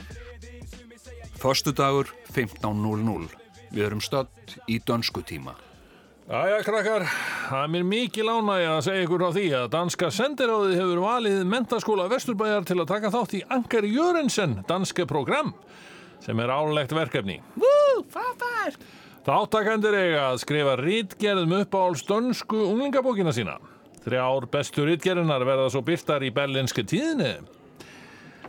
Föstudagur 1.43 2.15
15.00. 2.33 3.44
Við 3.75 3.87
erum 3.89 4.03
stödd 4.03 4.59
í 4.71 4.79
dönsku 4.87 5.25
tíma. 5.27 5.57
Jæja, 6.25 6.61
krakkar, 6.65 7.03
það 7.51 7.63
er 7.67 7.73
mér 7.75 7.83
mikið 7.85 8.25
lánægja 8.25 8.69
að 8.73 8.85
segja 8.87 9.05
ykkur 9.05 9.25
á 9.29 9.31
því 9.35 9.43
að 9.59 9.67
danska 9.75 10.09
sendiráðið 10.15 10.79
hefur 10.79 11.01
valið 11.03 11.43
mentaskóla 11.53 12.07
Vesturbæjar 12.09 12.65
til 12.65 12.79
að 12.79 12.91
taka 12.95 13.11
þátt 13.13 13.35
í 13.37 13.41
Ankar 13.53 13.85
Jörensen 13.85 14.55
danske 14.71 15.05
program 15.11 15.53
sem 16.25 16.41
er 16.41 16.53
álegt 16.55 16.95
verkefni. 16.97 17.43
Woo, 17.61 18.07
fáfær! 18.15 18.79
Þáttakendur 19.25 19.99
eiga 19.99 20.23
að 20.31 20.41
skrifa 20.47 20.79
rítgerðum 20.81 21.59
upp 21.59 21.77
á 21.77 21.85
dönsku 22.09 22.63
unglingabókina 22.71 23.35
sína. 23.37 23.59
Þrjár 24.05 24.49
bestu 24.53 24.89
rítgerðunar 24.89 25.45
verða 25.45 25.69
svo 25.73 25.85
byrtar 25.85 26.25
í 26.25 26.33
berlinske 26.33 26.87
tíðinni. 26.89 27.35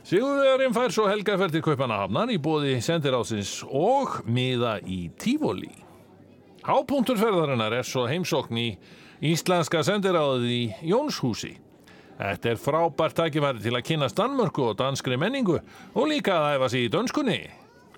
Sigurvegarinn 0.06 0.74
fær 0.76 0.92
svo 0.94 1.08
helgaferð 1.10 1.56
til 1.56 1.64
Kaupanahafnar 1.66 2.30
í 2.30 2.36
bóði 2.38 2.76
sendiráðsins 2.86 3.64
og 3.66 4.20
miða 4.30 4.76
í 4.86 5.08
Tífóli. 5.18 5.72
Hápunktur 6.66 7.18
ferðarinnar 7.18 7.74
er 7.80 7.88
svo 7.90 8.04
heimsókn 8.06 8.60
í 8.62 8.68
Íslenska 9.26 9.82
sendiráðið 9.88 10.46
í 10.54 10.62
Jónshúsi. 10.92 11.56
Þetta 12.20 12.54
er 12.54 12.62
frábært 12.62 13.18
tækifæri 13.18 13.66
til 13.66 13.74
að 13.74 13.86
kynast 13.90 14.22
Danmörku 14.22 14.70
og 14.70 14.78
danskri 14.78 15.18
menningu 15.18 15.58
og 15.58 16.10
líka 16.12 16.38
að 16.38 16.60
æfa 16.60 16.72
sig 16.76 16.86
í 16.86 16.94
dönskunni. 16.94 17.42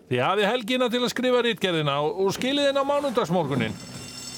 Þið 0.07 0.25
hafið 0.29 0.51
helgina 0.53 0.91
til 0.93 1.03
að 1.03 1.11
skrifa 1.11 1.43
rítgerðina 1.43 1.99
og, 2.07 2.23
og 2.23 2.35
skilið 2.39 2.71
inn 2.71 2.79
á 2.79 2.87
mánundagsmorgunin. 2.87 3.75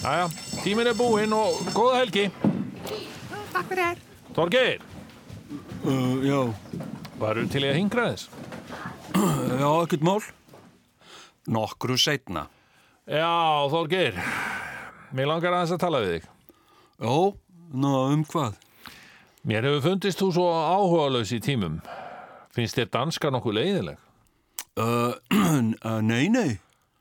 Jæja, 0.02 0.30
tíminn 0.66 0.90
er 0.90 0.98
búinn 0.98 1.38
og 1.38 1.62
góða 1.78 2.02
helgi. 2.02 2.32
Takk 3.54 3.68
fyrir 3.70 3.84
þér. 3.84 4.08
Þorgeir, 4.34 4.90
Uh, 5.84 6.20
já, 6.22 6.54
varu 7.20 7.46
til 7.52 7.66
í 7.66 7.70
að 7.70 7.78
hingra 7.80 8.08
þess? 8.12 8.30
já, 9.60 9.70
ekkert 9.84 10.06
mál. 10.06 10.22
Nokkru 11.50 11.98
setna. 12.00 12.48
Já, 13.10 13.66
Þorgeir, 13.72 14.18
mér 15.18 15.32
langar 15.32 15.56
aðeins 15.58 15.74
að 15.74 15.82
tala 15.82 16.02
við 16.04 16.16
þig. 16.16 16.28
Já, 17.00 17.16
ná, 17.74 17.94
um 18.14 18.26
hvað? 18.30 18.60
Mér 19.50 19.66
hefur 19.66 19.86
fundist 19.88 20.22
þú 20.22 20.30
svo 20.36 20.48
áhugalaus 20.54 21.32
í 21.34 21.40
tímum. 21.44 21.80
Finnst 22.54 22.78
þér 22.78 22.92
danska 22.94 23.32
nokkuð 23.34 23.58
leiðileg? 23.58 24.02
Uh, 24.80 25.16
uh, 25.88 26.02
nei, 26.06 26.28
nei. 26.32 26.60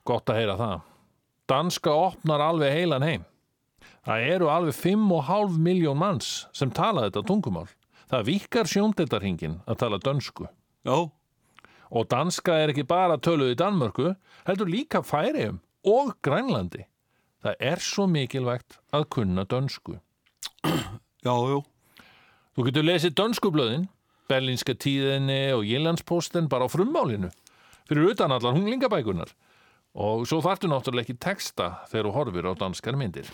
Gott 0.08 0.30
að 0.30 0.40
heyra 0.40 0.56
það. 0.58 0.86
Danska 1.48 1.92
opnar 1.94 2.42
alveg 2.44 2.74
heilan 2.74 3.04
heim. 3.06 3.26
Það 4.08 4.30
eru 4.32 4.48
alveg 4.52 4.76
5,5 4.76 5.58
miljón 5.60 5.98
manns 6.00 6.46
sem 6.56 6.70
tala 6.72 7.08
þetta 7.08 7.26
tungumál. 7.28 7.68
Það 8.08 8.28
vikar 8.30 8.68
sjóndeldarhingin 8.70 9.60
að 9.68 9.80
tala 9.82 9.98
dönsku. 10.00 10.48
Já, 10.86 11.10
Og 11.88 12.08
danska 12.10 12.52
er 12.60 12.72
ekki 12.72 12.84
bara 12.88 13.16
töluð 13.20 13.54
í 13.54 13.58
Danmörku, 13.58 14.12
heldur 14.48 14.68
líka 14.68 15.00
færiðum 15.04 15.60
og 15.88 16.14
Grænlandi. 16.24 16.84
Það 17.44 17.62
er 17.70 17.82
svo 17.82 18.04
mikilvægt 18.10 18.78
að 18.92 19.06
kunna 19.14 19.46
dönsku. 19.48 19.96
já, 21.26 21.32
já. 21.32 21.58
Þú 22.56 22.66
getur 22.66 22.88
lesið 22.88 23.14
dönskublöðin, 23.20 23.86
Berlínska 24.28 24.74
tíðinni 24.76 25.54
og 25.56 25.64
Jyllandsposten 25.64 26.50
bara 26.52 26.66
á 26.68 26.72
frummálinu, 26.72 27.30
fyrir 27.88 28.10
utan 28.12 28.34
allar 28.34 28.56
hunglingabækunar. 28.58 29.32
Og 29.98 30.26
svo 30.28 30.42
þarftu 30.44 30.68
náttúrulega 30.68 31.08
ekki 31.08 31.16
texta 31.22 31.70
þegar 31.88 32.10
þú 32.10 32.14
horfir 32.18 32.50
á 32.50 32.52
danskar 32.60 32.98
myndir. 33.00 33.30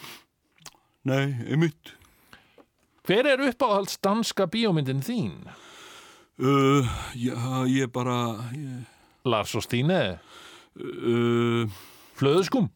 Nei, 1.05 1.35
einmitt. 1.51 1.97
Hver 3.05 3.27
er 3.29 3.43
uppáhalds 3.51 3.99
danska 4.01 4.47
bíómyndin 4.49 5.03
þín? 5.05 5.35
Uh, 6.41 6.87
já, 7.15 7.37
ég 7.69 7.91
bara, 7.93 8.17
ég, 8.57 8.87
Lars 9.29 9.53
og 9.55 9.63
Stíne? 9.67 10.19
uh, 10.81 11.69
Flöðskum? 12.19 12.71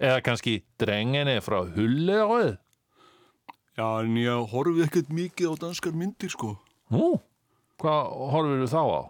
Eða 0.00 0.20
kannski 0.24 0.58
Drengene 0.80 1.38
frá 1.44 1.62
Hulleöð? 1.76 2.56
já, 3.78 3.86
en 4.02 4.16
ég 4.18 4.50
horfið 4.52 4.84
ekkert 4.88 5.12
mikið 5.14 5.54
á 5.54 5.60
danskar 5.62 5.94
myndir, 5.96 6.28
sko. 6.34 6.56
Nú, 6.92 7.14
hvað 7.80 8.10
horfir 8.34 8.64
þú 8.64 8.68
þá 8.74 8.82
á? 8.84 9.02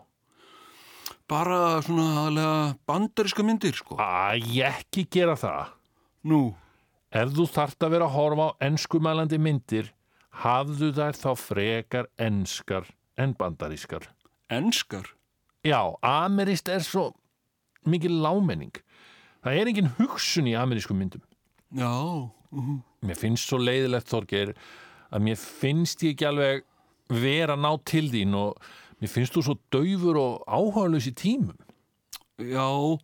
Bara 1.30 1.58
svona 1.86 2.06
aðlega 2.26 2.74
bandariska 2.90 3.42
myndir, 3.46 3.74
sko. 3.80 3.96
Æ, 3.98 4.38
ekki 4.68 5.06
gera 5.10 5.38
það. 5.40 5.72
Nú, 6.28 6.42
Ef 7.10 7.32
þú 7.34 7.42
þart 7.50 7.82
að 7.82 7.90
vera 7.96 8.06
að 8.06 8.14
horfa 8.14 8.44
á 8.46 8.58
enskumælandi 8.68 9.38
myndir, 9.42 9.88
hafðu 10.30 10.92
þær 10.94 11.16
þá 11.18 11.30
frekar 11.38 12.06
enskar 12.18 12.86
en 13.18 13.34
bandarískar. 13.34 14.06
enskar. 14.50 15.06
Já, 15.64 15.94
ameríst 16.02 16.68
er 16.68 16.80
svo 16.80 17.10
mikil 17.86 18.20
lámenning. 18.22 18.72
Það 19.44 19.58
er 19.60 19.68
engin 19.70 19.90
hugsun 19.98 20.48
í 20.48 20.54
amerískum 20.56 20.96
myndum. 20.98 21.22
Já, 21.76 21.90
uh, 21.90 22.78
Mér 23.02 23.16
finnst 23.16 23.48
svo 23.48 23.58
leiðilegt, 23.60 24.08
Þorgeir, 24.08 24.54
að 25.10 25.22
mér 25.24 25.36
finnst 25.40 26.02
ég 26.04 26.14
ekki 26.14 26.26
alveg 26.28 26.64
vera 27.08 27.56
ná 27.56 27.70
til 27.84 28.08
þín 28.12 28.34
og 28.36 28.58
mér 29.00 29.08
finnst 29.12 29.34
þú 29.36 29.44
svo 29.44 29.56
daufur 29.72 30.18
og 30.20 30.44
áhugaðlaus 30.46 31.08
í 31.08 31.14
tímum. 31.16 31.56
já, 32.38 32.64
já, 32.64 33.00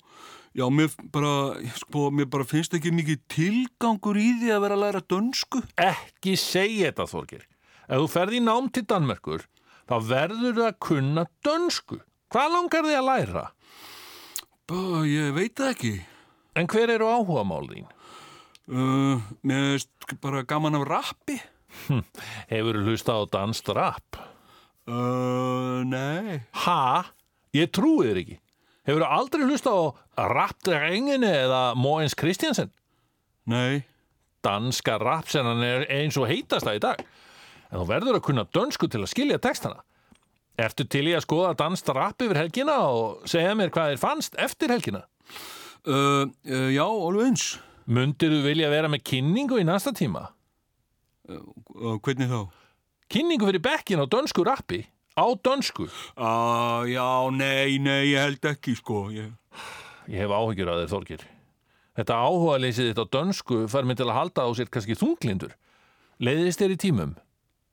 mér 0.72 0.92
bara, 1.12 1.32
sko, 1.76 2.06
mér 2.14 2.30
bara 2.32 2.46
finnst 2.48 2.72
ekki 2.76 2.92
mikið 2.94 3.18
tilgangur 3.28 4.16
í 4.16 4.30
því 4.40 4.54
að 4.54 4.62
vera 4.64 4.78
að 4.78 4.84
læra 4.86 5.02
dönsku. 5.12 5.60
Ekki 5.76 6.36
segja 6.40 6.88
þetta, 6.88 7.08
Þorgeir. 7.10 7.42
Ef 7.86 8.00
þú 8.00 8.06
ferð 8.10 8.38
í 8.38 8.40
nám 8.42 8.70
til 8.72 8.86
Danmerkur, 8.88 9.44
þá 9.84 9.96
verður 10.08 10.56
það 10.56 10.70
að 10.70 10.78
kunna 10.88 11.26
dönsku. 11.44 12.00
Hvað 12.32 12.54
langar 12.54 12.88
þið 12.88 12.96
að 12.98 13.08
læra? 13.10 13.44
Bá, 14.66 14.80
ég 15.06 15.36
veit 15.36 15.62
ekki. 15.62 15.92
En 16.56 16.66
hver 16.72 16.94
eru 16.94 17.10
áhugamál 17.12 17.68
þín? 17.68 17.84
Uh, 18.66 19.20
mér 19.46 19.76
finnst 19.76 20.16
bara 20.24 20.40
gaman 20.48 20.80
af 20.80 20.86
rappi. 20.88 21.36
Hefur 22.50 22.80
þú 22.80 22.88
hlusta 22.88 23.14
á 23.14 23.22
danst 23.30 23.68
rap? 23.76 24.18
Uh, 24.88 25.84
nei. 25.84 26.40
Ha? 26.64 27.04
Ég 27.54 27.70
trúi 27.76 28.08
þér 28.08 28.22
ekki. 28.24 28.40
Hefur 28.86 29.02
þú 29.02 29.10
aldrei 29.10 29.46
hlusta 29.48 29.72
á 29.74 29.82
Rappdrenginni 30.30 31.26
eða 31.26 31.60
Móins 31.74 32.14
Kristjansen? 32.18 32.70
Nei. 33.50 33.82
Danska 34.46 34.94
rapsennan 35.02 35.64
er 35.66 35.88
eins 35.90 36.18
og 36.20 36.28
heitast 36.30 36.66
það 36.68 36.78
í 36.78 36.82
dag. 36.84 37.02
En 37.66 37.80
þú 37.80 37.86
verður 37.90 38.18
að 38.20 38.26
kunna 38.28 38.46
dönsku 38.54 38.86
til 38.90 39.02
að 39.02 39.10
skilja 39.10 39.40
textana. 39.42 39.82
Ertu 40.56 40.86
til 40.88 41.04
í 41.10 41.16
að 41.16 41.26
skoða 41.26 41.56
danst 41.58 41.90
rap 41.92 42.22
yfir 42.22 42.38
helgina 42.38 42.78
og 42.86 43.26
segja 43.28 43.56
mér 43.58 43.72
hvað 43.74 43.92
þér 43.92 44.00
fannst 44.00 44.38
eftir 44.40 44.72
helgina? 44.72 45.02
Uh, 45.86 46.30
uh, 46.46 46.70
já, 46.72 46.86
alveg 46.86 47.32
eins. 47.32 47.48
Mundir 47.90 48.32
þú 48.32 48.44
vilja 48.46 48.70
vera 48.70 48.90
með 48.90 49.04
kynningu 49.10 49.58
í 49.60 49.66
næsta 49.66 49.92
tíma? 49.94 50.28
Uh, 51.26 51.98
hvernig 51.98 52.30
þá? 52.30 52.40
Kynningu 53.10 53.50
fyrir 53.50 53.62
bekkin 53.66 54.02
á 54.02 54.06
dönsku 54.10 54.46
rappi? 54.46 54.84
Á 55.16 55.26
dönsku? 55.40 55.88
Uh, 56.12 56.84
já, 56.92 57.30
nei, 57.32 57.78
nei, 57.80 58.12
ég 58.12 58.20
held 58.20 58.48
ekki, 58.52 58.74
sko. 58.76 59.06
Ég... 59.08 59.32
Ég 60.12 60.20
hef 60.20 60.32
áhyggjur 60.36 60.68
að 60.68 60.82
þér, 60.82 60.90
Þorgir. 60.90 61.22
Þetta 61.96 62.16
áhuga 62.20 62.56
leysið 62.60 62.90
þitt 62.90 62.98
á 63.00 63.06
dönsku 63.16 63.60
fær 63.72 63.86
mig 63.88 63.96
til 63.96 64.10
að 64.10 64.18
halda 64.18 64.44
á 64.44 64.50
sér 64.52 64.68
kannski 64.68 64.96
þunglindur. 65.00 65.54
Leiðist 66.20 66.60
þér 66.60 66.74
í 66.74 66.80
tímum? 66.82 67.14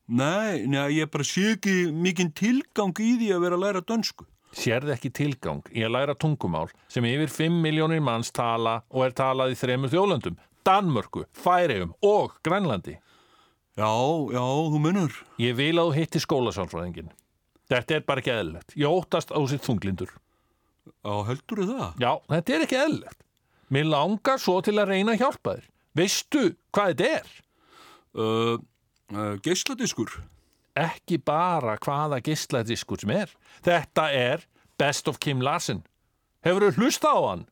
Nei, 0.07 0.63
nei, 0.72 1.01
ég 1.01 1.09
bara 1.11 1.25
sé 1.27 1.57
ekki 1.57 1.91
mikinn 1.91 2.31
tilgang 2.31 2.95
í 3.03 3.09
því 3.19 3.27
að 3.35 3.43
vera 3.43 3.57
að 3.59 3.65
læra 3.65 3.81
dönsku. 3.91 4.27
Sérði 4.55 4.93
ekki 4.95 5.11
tilgang 5.11 5.67
í 5.73 5.83
að 5.83 5.95
læra 5.97 6.15
tungumál 6.15 6.69
sem 6.91 7.03
yfir 7.09 7.31
5 7.31 7.57
miljónir 7.65 8.03
manns 8.05 8.31
tala 8.31 8.81
og 8.88 9.07
er 9.07 9.15
talað 9.17 9.55
í 9.55 9.57
þremur 9.59 9.91
þjóðlöndum, 9.91 10.38
Danmörku, 10.63 11.25
Færiðum 11.35 11.91
og 12.07 12.38
Grænlandi. 12.45 12.95
Já, 13.75 13.91
já, 14.31 14.43
þú 14.43 14.80
munur. 14.80 15.19
Ég 15.41 15.59
vil 15.59 15.73
að 15.75 15.89
þú 15.89 15.97
hitti 15.97 16.23
skólasálfræðingin. 16.23 17.11
Þetta 17.73 17.95
er 17.95 18.03
bara 18.05 18.21
ekki 18.21 18.33
eðlilegt. 18.33 18.75
Ég 18.77 18.97
óttast 18.99 19.33
á 19.33 19.39
sitt 19.49 19.65
þunglindur. 19.65 20.11
Já, 21.03 21.13
heldur 21.29 21.63
það? 21.65 22.01
Já, 22.03 22.11
þetta 22.29 22.55
er 22.55 22.65
ekki 22.67 22.79
eðlilegt. 22.79 23.19
Mér 23.73 23.87
langar 23.89 24.41
svo 24.41 24.59
til 24.61 24.75
að 24.77 24.91
reyna 24.91 25.15
að 25.15 25.23
hjálpa 25.23 25.55
þér. 25.57 25.69
Veistu 25.97 26.43
hvað 26.75 26.91
þetta 26.91 27.09
er? 27.17 27.31
Uh, 28.13 28.55
uh, 29.13 29.33
geisladiskur. 29.45 30.13
Ekki 30.77 31.19
bara 31.21 31.77
hvaða 31.81 32.19
gísladiskur 32.25 33.01
sem 33.01 33.13
er. 33.13 33.33
Þetta 33.65 34.07
er 34.13 34.45
Best 34.81 35.09
of 35.09 35.19
Kim 35.21 35.41
Larsen. 35.45 35.83
Hefur 36.45 36.67
þú 36.67 36.83
hlusta 36.83 37.13
á 37.13 37.19
hann? 37.29 37.45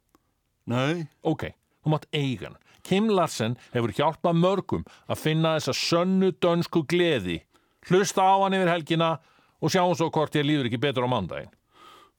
Nei. 0.70 1.08
Ok, 1.26 1.50
þú 1.82 1.94
mátt 1.96 2.10
eigan 2.14 2.58
Kim 2.86 3.10
Larsen 3.14 3.58
hefur 3.76 3.94
hjálpað 3.94 4.40
mörgum 4.42 4.86
að 5.08 5.22
finna 5.22 5.56
þessa 5.58 5.76
sönnu 5.78 6.32
dönsku 6.42 6.84
gleði 6.90 7.42
hlusta 7.90 8.26
á 8.26 8.36
hann 8.44 8.56
yfir 8.58 8.72
helgina 8.72 9.12
og 9.18 9.22
sjáum 9.70 9.94
svo 9.98 10.10
hvort 10.10 10.36
ég 10.40 10.48
líður 10.48 10.70
ekki 10.72 10.82
betur 10.82 11.06
á 11.06 11.10
mándaginn 11.12 11.52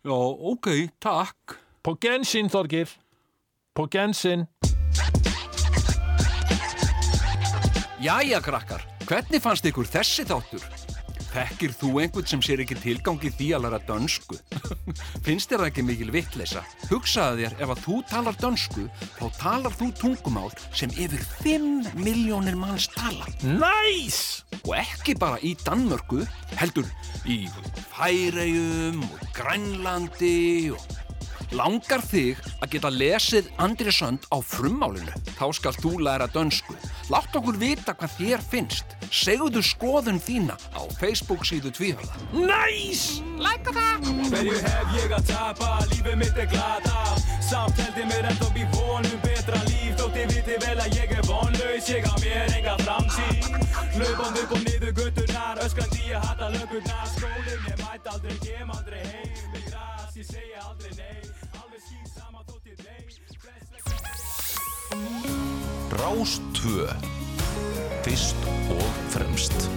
Já, 0.02 0.14
ok, 0.14 0.66
takk. 0.98 1.56
På 1.82 1.96
gensinn, 1.98 2.50
Þorgir 2.50 2.90
På 3.74 3.88
gensinn 3.90 4.46
Jæja, 8.02 8.40
krakkar, 8.42 8.82
hvernig 9.06 9.42
fannst 9.42 9.66
ykkur 9.66 9.86
þessi 9.86 10.26
þáttur? 10.26 10.91
Þekkir 11.32 11.72
þú 11.80 11.90
einhvern 12.02 12.28
sem 12.28 12.42
sér 12.44 12.60
ekki 12.60 12.76
tilgangi 12.76 13.30
því 13.32 13.46
að 13.56 13.64
læra 13.64 13.78
dönsku? 13.88 14.36
Finnst 15.24 15.48
þér 15.48 15.62
það 15.62 15.68
ekki 15.70 15.84
mikil 15.88 16.10
vitleisa? 16.12 16.64
Hugsaðu 16.90 17.40
þér, 17.40 17.56
ef 17.64 17.72
að 17.72 17.82
þú 17.86 17.96
talar 18.10 18.36
dönsku, 18.42 18.84
þá 19.16 19.24
talar 19.40 19.76
þú 19.78 19.88
tungumál 20.02 20.50
sem 20.76 20.92
yfir 20.92 21.24
5 21.40 21.94
miljónir 21.96 22.58
manns 22.60 22.90
tala. 22.92 23.28
Næs! 23.40 24.42
Og 24.60 24.74
ekki 24.76 25.16
bara 25.18 25.40
í 25.40 25.54
Danmörku, 25.64 26.20
heldur 26.60 26.88
í 27.24 27.46
Færeyjum 27.94 29.00
og 29.08 29.24
Grænlandi 29.36 30.36
og 30.76 31.01
Langar 31.52 32.00
þig 32.00 32.38
að 32.64 32.70
geta 32.72 32.90
lesið 32.92 33.48
Andri 33.60 33.92
Sönd 33.92 34.24
á 34.32 34.40
frummálinu? 34.40 35.12
Þá 35.36 35.46
skal 35.58 35.72
þú 35.76 35.98
læra 36.06 36.28
dönsku. 36.32 36.76
Látt 37.12 37.36
okkur 37.36 37.58
vita 37.60 37.92
hvað 37.92 38.14
þér 38.16 38.44
finnst. 38.52 38.94
Segðu 39.12 39.60
skoðun 39.60 40.20
þína 40.22 40.56
á 40.72 40.82
Facebook 40.96 41.44
síðu 41.44 41.74
tvíhörða. 41.76 42.16
Næs! 42.32 43.20
Læka 43.36 43.74
það! 43.76 44.08
Hverju 44.32 44.62
hef 44.64 44.96
ég 44.96 45.12
að 45.18 45.28
tapa, 45.28 45.70
lífið 45.92 46.16
mitt 46.22 46.40
er 46.40 46.48
glata 46.52 47.02
Samt 47.44 47.76
held 47.82 47.98
ég 48.00 48.08
mér 48.08 48.30
upp 48.32 48.56
í 48.56 48.64
vonum 48.72 49.18
betra 49.24 49.60
líf 49.68 49.98
Þótt 50.00 50.16
ég 50.22 50.32
viti 50.32 50.58
vel 50.62 50.78
að 50.78 50.96
ég 50.96 51.12
er 51.18 51.26
vonlaus, 51.28 51.90
ég 51.90 52.08
á 52.08 52.14
mér 52.22 52.56
enga 52.56 52.78
framsýn 52.80 53.60
Hlaupum 53.98 54.40
upp 54.40 54.56
og 54.56 54.64
niður 54.64 54.94
götturnar, 55.02 55.60
öskrandi 55.66 56.06
ég 56.08 56.28
hata 56.30 56.48
lögurnar 56.54 57.12
Skólum 57.12 57.68
ég 57.68 57.82
mæt 57.82 58.12
aldrei, 58.14 58.38
kem 58.40 58.72
aldrei 58.72 58.91
Rástvö 66.02 66.88
Fyrst 68.02 68.36
og 68.70 68.82
fremst 69.10 69.71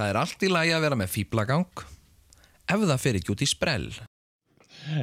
Það 0.00 0.08
er 0.14 0.16
allt 0.16 0.44
í 0.46 0.48
lagi 0.48 0.70
að 0.72 0.84
vera 0.86 0.96
með 0.96 1.10
fýblagang 1.12 1.82
ef 2.70 2.84
það 2.88 3.00
fer 3.02 3.18
ekki 3.18 3.32
út 3.34 3.42
í 3.44 3.48
sprell. 3.50 3.88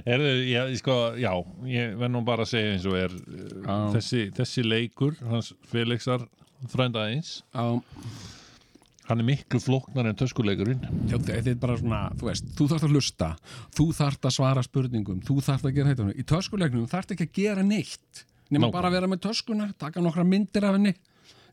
Erðu, 0.10 0.30
já, 0.50 0.62
sko, 0.80 0.94
já, 1.22 1.30
ég 1.70 1.92
verð 2.00 2.14
nú 2.16 2.22
bara 2.26 2.48
að 2.48 2.50
segja 2.56 2.72
eins 2.74 2.88
og 2.90 2.96
er 2.98 3.12
uh, 3.14 3.92
þessi, 3.94 4.24
þessi 4.34 4.64
leikur, 4.66 5.14
hans 5.30 5.52
Felixar 5.70 6.24
frændaðins, 6.72 7.36
hann 7.54 9.22
er 9.22 9.28
miklu 9.28 9.62
flóknar 9.62 10.10
en 10.10 10.18
töskuleikurinn. 10.18 10.82
já, 11.12 11.20
þetta 11.20 11.54
er 11.54 11.60
bara 11.62 11.76
svona, 11.78 12.00
þú 12.18 12.30
veist, 12.32 12.50
þú 12.58 12.68
þarft 12.72 12.88
að 12.88 12.96
hlusta, 12.98 13.30
þú 13.78 13.86
þarft 14.00 14.26
að 14.32 14.36
svara 14.40 14.66
spurningum, 14.66 15.22
þú 15.30 15.38
þarft 15.46 15.70
að 15.70 15.78
gera 15.78 15.94
þetta. 15.94 16.16
Í 16.18 16.26
töskuleiknum 16.34 16.90
þarft 16.90 17.14
ekki 17.14 17.30
að 17.30 17.38
gera 17.38 17.68
neitt, 17.70 18.26
nema 18.50 18.66
Nákvæmlega. 18.66 18.74
bara 18.80 18.90
að 18.90 18.98
vera 18.98 19.12
með 19.14 19.24
töskuna, 19.30 19.70
taka 19.78 20.02
nokkra 20.02 20.26
myndir 20.26 20.66
af 20.66 20.80
henni 20.80 20.96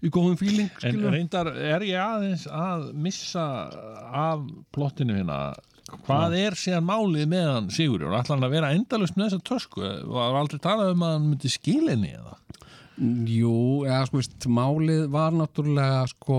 í 0.05 0.10
góðum 0.12 0.36
fíling, 0.41 0.70
En 0.84 1.00
reyndar 1.12 1.50
er 1.55 1.84
ég 1.86 2.00
aðeins 2.00 2.44
að 2.50 2.91
missa 3.07 3.44
af 4.15 4.44
plottinu 4.74 5.16
hérna. 5.16 5.55
Hvað 6.05 6.36
er 6.41 6.57
síðan 6.58 6.86
málið 6.89 7.26
með 7.31 7.49
hann 7.50 7.66
Sigurjón, 7.73 8.15
ætla 8.16 8.36
hann 8.36 8.47
að 8.47 8.55
vera 8.57 8.70
endalust 8.74 9.18
með 9.18 9.28
þessa 9.28 9.49
tösku, 9.50 9.83
var 10.15 10.39
aldrei 10.39 10.62
talað 10.65 10.94
um 10.94 11.05
að 11.05 11.12
hann 11.16 11.26
myndi 11.28 11.50
skilinni 11.52 12.15
eða? 12.16 12.39
Jú, 13.28 13.58
eða 13.89 14.05
sko 14.08 14.20
veist, 14.20 14.49
málið 14.49 15.05
var 15.12 15.34
náttúrulega 15.36 16.05
sko 16.12 16.39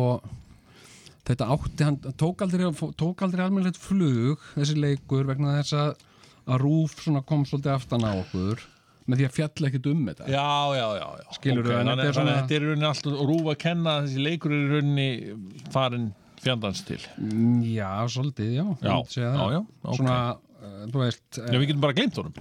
þetta 1.26 1.50
átti, 1.56 1.86
hann 1.88 2.00
tók 2.18 2.44
aldrei, 2.46 2.68
tók 2.98 3.24
aldrei 3.26 3.46
almennilegt 3.46 3.82
flug 3.82 4.44
þessi 4.54 4.78
leikur 4.80 5.28
vegna 5.30 5.58
þess 5.60 5.78
að, 5.82 6.06
að 6.46 6.62
Rúf 6.64 6.98
svona 7.02 7.24
kom 7.28 7.46
svolítið 7.50 7.76
aftan 7.76 8.08
á 8.08 8.12
okkur 8.14 8.66
með 9.08 9.20
því 9.22 9.26
að 9.30 9.34
fjalla 9.38 9.70
ekkert 9.70 9.88
um 9.92 10.06
þetta 10.10 10.28
Já, 10.32 10.46
já, 10.76 10.86
já, 11.00 11.08
já. 11.22 11.26
Skilurðu, 11.38 11.72
Ok, 11.72 11.80
en 11.80 11.88
þannig, 11.90 12.02
þetta 12.02 12.08
er 12.08 12.16
þannig 12.16 12.16
að 12.16 12.16
svona- 12.16 12.38
þetta 12.42 12.56
er 12.56 12.66
rauninni 12.66 12.90
alltaf 12.90 13.20
rúf 13.30 13.50
að 13.54 13.58
kenna 13.66 13.94
þessi 14.06 14.24
leikur 14.26 14.56
er 14.56 14.66
rauninni 14.76 15.10
farin 15.76 16.08
fjandans 16.46 16.82
til 16.88 17.00
Mm, 17.20 17.62
Já, 17.76 17.92
svolítið, 18.16 18.50
já 18.56 18.66
Já, 18.82 18.96
já, 19.22 19.32
já, 19.56 19.62
ok. 19.84 19.96
Svona, 20.00 20.18
uh, 20.62 20.86
þú 20.90 21.04
veist 21.06 21.40
Já, 21.42 21.54
við 21.60 21.68
getum 21.70 21.82
bara 21.86 21.94
gleymt 21.94 22.16
honum 22.22 22.34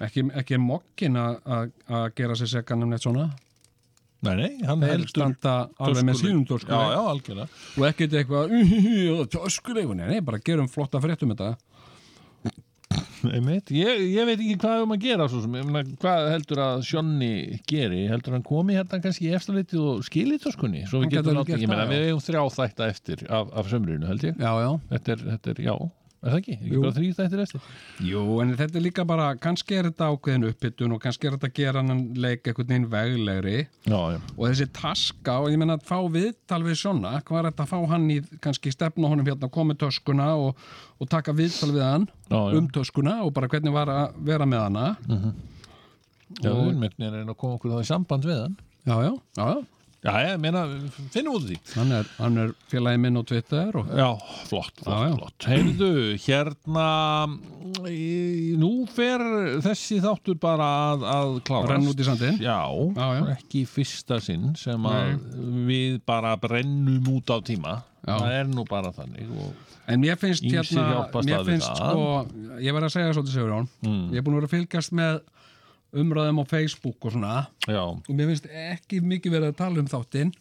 ekki, 0.00 0.24
ekki 0.40 0.56
mokkin 0.56 1.16
að- 1.20 2.12
gera 2.16 2.32
sér 2.40 2.48
sekan 2.56 2.82
um 2.82 2.90
neitt 2.90 3.02
svona 3.04 3.30
Nei, 4.22 4.34
nei, 4.36 4.48
hann 4.68 4.80
Þeir 4.84 4.90
heldur 4.90 5.08
standa 5.08 5.52
alveg 5.80 6.04
með 6.04 6.16
sínum 6.20 6.42
töskuleik. 6.44 6.76
Já, 6.76 6.92
já, 6.92 7.00
algjörlega 7.08 7.48
og 7.80 7.84
ekkert 7.88 8.16
eitthvað 8.20 9.30
töskuleikur, 9.32 9.96
nei, 9.96 10.08
nei, 10.10 10.20
bara 10.20 10.36
gerum 10.44 10.68
flotta 10.68 11.00
fréttum 11.00 11.32
þetta. 11.32 11.56
Ég, 13.20 14.00
ég 14.14 14.24
veit 14.24 14.38
ekki 14.38 14.56
hvað 14.62 14.78
við 14.78 14.84
um 14.86 14.94
að 14.94 15.02
gera 15.04 15.26
svo 15.28 15.42
sem, 15.44 15.56
ég 15.60 15.66
meina, 15.68 15.96
hvað 16.00 16.28
heldur 16.32 16.62
að 16.64 16.84
Sjonni 16.88 17.32
geri, 17.68 18.06
heldur 18.08 18.36
hann 18.36 18.46
komi 18.46 18.78
hérna 18.78 19.00
kannski 19.04 19.28
eftirleitið 19.36 19.82
og 19.92 20.04
skili 20.06 20.38
töskunni 20.40 20.86
svo 20.88 21.02
Hann 21.04 21.92
við 21.92 22.06
eigum 22.08 22.22
þrjá 22.24 22.42
þætta 22.56 22.88
eftir 22.88 23.24
af, 23.28 23.52
af 23.52 23.68
sömrinu 23.72 24.08
held 24.08 24.24
ég. 24.24 24.40
Já, 24.40 24.52
já. 24.64 24.70
Þetta 24.94 25.14
er, 25.14 25.24
þetta 25.34 25.52
er, 25.52 25.62
já, 25.68 25.74
er 26.20 26.28
það 26.34 26.38
ekki, 26.40 26.54
ekki 26.58 26.70
Jú. 26.74 26.80
bara 26.84 26.94
þrý 26.96 27.06
þættir 27.16 27.40
eftir 27.44 27.62
Jú, 28.10 28.22
en 28.42 28.50
þetta 28.58 28.76
er 28.76 28.84
líka 28.84 29.04
bara, 29.08 29.28
kannski 29.40 29.76
er 29.78 29.86
þetta 29.88 30.08
ákveðin 30.12 30.46
upphittun 30.50 30.92
og 30.96 31.00
kannski 31.00 31.28
er 31.30 31.36
þetta 31.38 31.48
að 31.48 31.54
gera 31.60 31.82
hann 31.86 32.02
leik 32.20 32.50
einhvern 32.50 32.68
veginn 32.68 32.88
veglegri 32.92 33.54
já, 33.88 34.00
já. 34.14 34.18
og 34.36 34.42
þessi 34.50 34.66
taska 34.76 35.38
og 35.40 35.48
ég 35.54 35.62
meina 35.62 35.78
að 35.78 35.86
fá 35.88 35.96
viðtal 36.12 36.60
við 36.66 36.76
svona, 36.82 37.14
hvað 37.24 37.40
er 37.40 37.48
þetta 37.50 37.66
að 37.66 37.72
fá 37.72 37.78
hann 37.94 38.06
í 38.12 38.18
kannski 38.44 38.74
stefna 38.76 39.08
honum 39.14 39.26
hérna, 39.30 39.48
komið 39.56 39.80
töskuna 39.86 40.28
og, 40.36 40.60
og 41.00 41.08
taka 41.16 41.32
viðtal 41.40 41.72
við 41.72 41.86
hann 41.88 42.08
Já, 42.28 42.36
já. 42.36 42.58
um 42.60 42.68
töskuna 42.76 43.16
og 43.24 43.32
bara 43.40 43.48
hvernig 43.50 43.72
var 43.80 43.88
að 43.96 44.20
vera 44.28 44.46
með 44.52 44.66
hana 44.68 44.86
Já, 46.40 46.50
Og- 46.52 46.68
einhvern 46.70 46.94
veginn 47.00 47.32
að 47.32 47.36
koma 47.40 47.56
okkur 47.56 47.72
þá 47.74 47.80
í 47.82 47.88
samband 47.88 48.28
við 48.28 48.42
hann 48.44 48.58
Já, 48.86 48.96
já, 49.08 49.12
já, 49.40 49.46
já. 49.56 49.64
Já, 50.00 50.14
ég 50.24 50.38
meina, 50.40 50.62
finnum 51.12 51.34
út 51.36 51.42
því 51.44 51.56
Hann 51.74 51.90
er, 51.92 52.06
hann 52.16 52.38
er 52.40 52.52
félagi 52.72 53.00
minn 53.02 53.18
á 53.20 53.22
Twitter 53.28 53.74
og... 53.76 53.90
Já, 53.92 54.06
flott, 54.48 54.72
flott, 54.80 54.88
Já, 54.88 55.10
já. 55.10 55.16
flott 55.18 55.48
Heyrðu, 55.50 55.90
hérna 56.24 56.86
í, 57.90 58.54
nú 58.60 58.70
fer 58.90 59.20
þessi 59.64 59.98
þáttur 60.00 60.38
bara 60.40 60.68
að, 60.94 61.04
að 61.14 61.34
klárast 61.48 61.72
Renna 61.74 61.92
út 61.92 62.00
í 62.00 62.06
sandinn. 62.08 62.38
Já, 62.40 62.56
Já, 62.96 63.08
ekki 63.36 63.64
fyrsta 63.68 64.20
sinn 64.24 64.54
sem 64.58 64.88
að 64.88 65.12
við 65.68 66.00
bara 66.08 66.32
brennum 66.40 67.10
út 67.18 67.32
á 67.32 67.36
tíma. 67.44 67.76
Það 68.08 68.30
er 68.38 68.48
nú 68.48 68.64
bara 68.68 68.92
þannig 68.96 69.28
og, 69.36 69.52
En 69.90 69.98
mér 70.00 70.16
finnst 70.20 70.44
hérna, 70.46 71.08
mér 71.26 71.42
finnst 71.44 71.66
sko, 71.74 72.02
ég 72.62 72.72
verð 72.76 72.86
að 72.86 72.92
segja 72.94 73.12
svolítið 73.16 73.34
Sigurjón, 73.36 73.68
Mm. 73.82 74.02
ég 74.14 74.20
er 74.20 74.22
búin 74.24 74.36
að 74.36 74.40
vera 74.40 74.48
að 74.48 74.52
fylgjast 74.54 74.92
með 74.94 75.16
umræðum 75.92 76.40
á 76.42 76.44
Facebook 76.50 77.04
og 77.06 77.12
svona. 77.16 77.46
Já, 77.66 77.82
og 77.82 78.10
mér 78.14 78.30
finnst 78.30 78.46
ekki 78.50 79.00
mikið 79.02 79.34
verið 79.36 79.52
að 79.52 79.58
tala 79.60 79.82
um 79.82 79.88
þáttinn. 79.90 80.32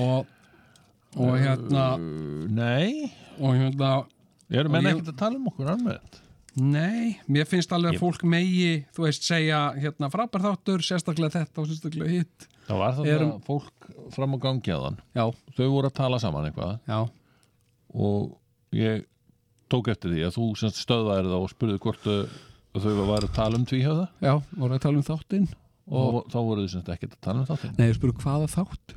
Og, 0.00 0.26
og 1.20 1.32
hérna 1.36 1.86
uh, 1.98 2.04
Nei, 2.48 3.12
og 3.38 3.56
hérna 3.58 3.90
eru 4.52 4.70
menn 4.72 4.86
Og 4.86 4.88
ég- 4.88 4.96
ekkert 4.98 5.12
að 5.12 5.18
tala 5.20 5.36
um 5.40 5.48
okkur 5.50 5.68
alveg 5.74 6.18
Nei, 6.62 7.18
mér 7.32 7.46
finnst 7.48 7.70
alveg 7.72 7.94
Ég- 7.94 7.98
að 8.00 8.02
fólk 8.04 8.24
megi, 8.28 8.72
þú 8.92 9.04
veist, 9.06 9.24
segja 9.24 9.60
hérna 9.76 10.10
frábær 10.12 10.42
þáttur, 10.44 10.82
sérstaklega 10.84 11.32
þetta 11.38 11.62
og 11.62 11.68
sérstaklega 11.70 12.10
hitt. 12.12 12.46
Það 12.66 12.80
var 12.82 12.92
þetta 12.98 13.14
Erum- 13.14 13.38
fólk 13.46 13.86
fram 14.12 14.36
á 14.36 14.38
gangi 14.44 14.72
að 14.74 14.82
hann 14.84 14.98
Já, 15.16 15.24
Þau 15.56 15.68
voru 15.72 15.88
að 15.88 15.94
tala 15.96 16.18
saman 16.20 16.48
eitthvað. 16.50 16.74
Já, 16.88 16.98
og 17.94 18.38
ég 18.76 19.04
tók 19.72 19.88
eftir 19.88 20.12
því 20.12 20.26
að 20.28 20.36
þú 20.36 20.46
semst 20.60 20.82
stöðvaðir 20.84 21.30
það 21.32 21.40
og 21.46 21.52
spurði 21.54 21.78
hvort 21.80 22.06
uh, 22.74 22.82
þau 22.82 23.04
var 23.08 23.26
að 23.26 23.34
tala 23.36 23.60
um 23.60 23.66
tvíhjöða 23.68 24.06
já, 24.22 24.32
voru 24.56 24.76
að 24.78 24.84
tala 24.86 25.00
um 25.00 25.06
þáttinn 25.06 25.48
og 25.92 26.18
þá 26.32 26.38
voru 26.38 26.64
þau 26.64 26.72
semst 26.76 26.92
ekkert 26.94 27.16
að 27.18 27.24
tala 27.26 27.42
um 27.42 27.50
þáttinn 27.50 27.76
Nei, 27.78 27.86
ég 27.90 27.98
spurði 27.98 28.24
hvaða 28.24 28.50
þátt? 28.52 28.96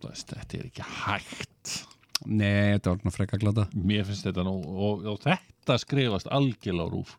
Þetta 0.00 0.58
er 0.58 0.68
ekki 0.70 0.90
hægt 1.04 1.74
Nei, 2.28 2.76
þetta 2.76 2.92
var 2.92 3.14
frekka 3.14 3.40
glata. 3.40 3.66
mér 3.72 4.04
finnst 4.08 4.26
þetta 4.28 4.44
nú 4.44 4.58
og, 4.60 5.06
og 5.08 5.20
þetta 5.24 5.76
skrifast 5.80 6.28
algjörlega 6.32 6.92
rúf 6.92 7.16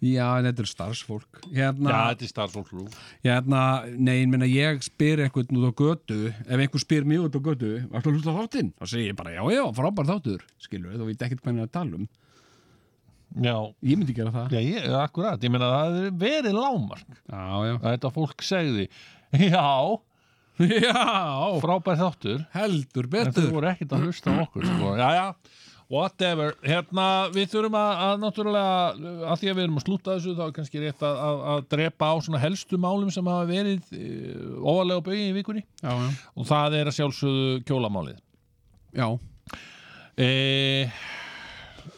Já, 0.00 0.38
en 0.38 0.46
þetta 0.48 0.62
er 0.64 0.68
starfsfólk. 0.70 1.40
Hérna, 1.52 1.90
Já, 1.92 1.98
þetta 2.14 2.24
er 2.24 2.30
starfsfólk 2.30 2.70
hérna, 3.26 3.60
nei, 4.00 4.22
ég 4.24 4.54
ég 4.54 4.86
spyr 4.86 5.20
eitthvað 5.26 5.52
út 5.52 5.68
á 5.68 5.72
götu, 5.76 6.20
ef 6.30 6.56
einhver 6.56 6.80
spyr 6.80 7.04
mig 7.04 7.20
út 7.20 7.36
á 7.36 7.40
götu, 7.44 7.72
varstu 7.92 8.08
að 8.08 8.16
hlusta 8.16 8.32
á 8.32 8.38
þáttinn? 8.38 8.70
Þá 8.80 8.84
segir 8.94 9.10
ég 9.12 9.18
bara, 9.18 9.34
já, 9.36 9.42
já, 9.52 9.60
frábær 9.76 10.08
þáttur, 10.08 10.46
skilur, 10.56 10.96
þú 10.96 11.10
veit 11.10 11.24
ekkert 11.26 11.42
hvað 11.44 11.52
hann 11.52 11.60
er 11.60 11.68
að 11.68 11.74
tala 11.76 12.00
um. 12.00 12.08
Já, 13.38 13.54
Ég 13.86 13.94
myndi 14.00 14.14
gera 14.16 14.32
það. 14.34 14.52
já 14.56 14.60
ég, 14.64 14.86
akkurat, 15.04 15.38
ég 15.46 15.52
meina 15.54 15.68
það 15.70 15.98
hefur 16.00 16.18
verið 16.24 16.56
lámark 16.58 17.08
Já, 17.30 17.42
já. 17.68 17.74
að 17.78 17.88
þetta 17.94 18.10
fólk 18.16 18.42
segði 18.42 18.86
já, 19.46 19.66
Já, 20.60 20.94
frábær 21.62 21.96
þáttur 22.00 22.42
heldur 22.52 23.06
en 23.06 23.10
þau 23.10 23.32
betur. 23.32 23.50
voru 23.54 23.68
ekkert 23.70 23.94
að 23.96 24.02
hlusta 24.08 24.34
á 24.34 24.42
okkur 24.42 24.66
sko. 24.66 24.90
já, 24.98 25.06
já, 25.16 25.26
whatever 25.90 26.52
hérna, 26.66 27.06
við 27.34 27.46
þurfum 27.54 27.78
að, 27.80 28.02
að 28.08 28.18
náttúrulega 28.26 28.74
að 29.30 29.40
því 29.40 29.48
að 29.50 29.56
við 29.56 29.62
erum 29.64 29.78
að 29.80 29.86
slúta 29.86 30.16
þessu 30.18 30.34
þá 30.36 30.42
er 30.44 30.52
kannski 30.58 30.82
rétt 30.84 31.06
að, 31.06 31.22
að, 31.30 31.40
að 31.54 31.64
drepa 31.72 32.10
á 32.12 32.14
svona 32.26 32.42
helstu 32.42 32.78
málum 32.82 33.14
sem 33.14 33.30
hafa 33.32 33.46
verið 33.48 33.94
uh, 33.96 34.58
ofalega 34.74 35.06
bauði 35.08 35.22
í 35.30 35.32
vikunni 35.38 35.64
Já, 35.80 35.90
já. 35.96 36.10
og 36.34 36.50
það 36.50 36.76
er 36.82 36.90
að 36.92 36.98
sjálfsögðu 36.98 37.56
kjólamálið 37.70 38.20
Já, 39.00 39.08
e, 40.18 40.28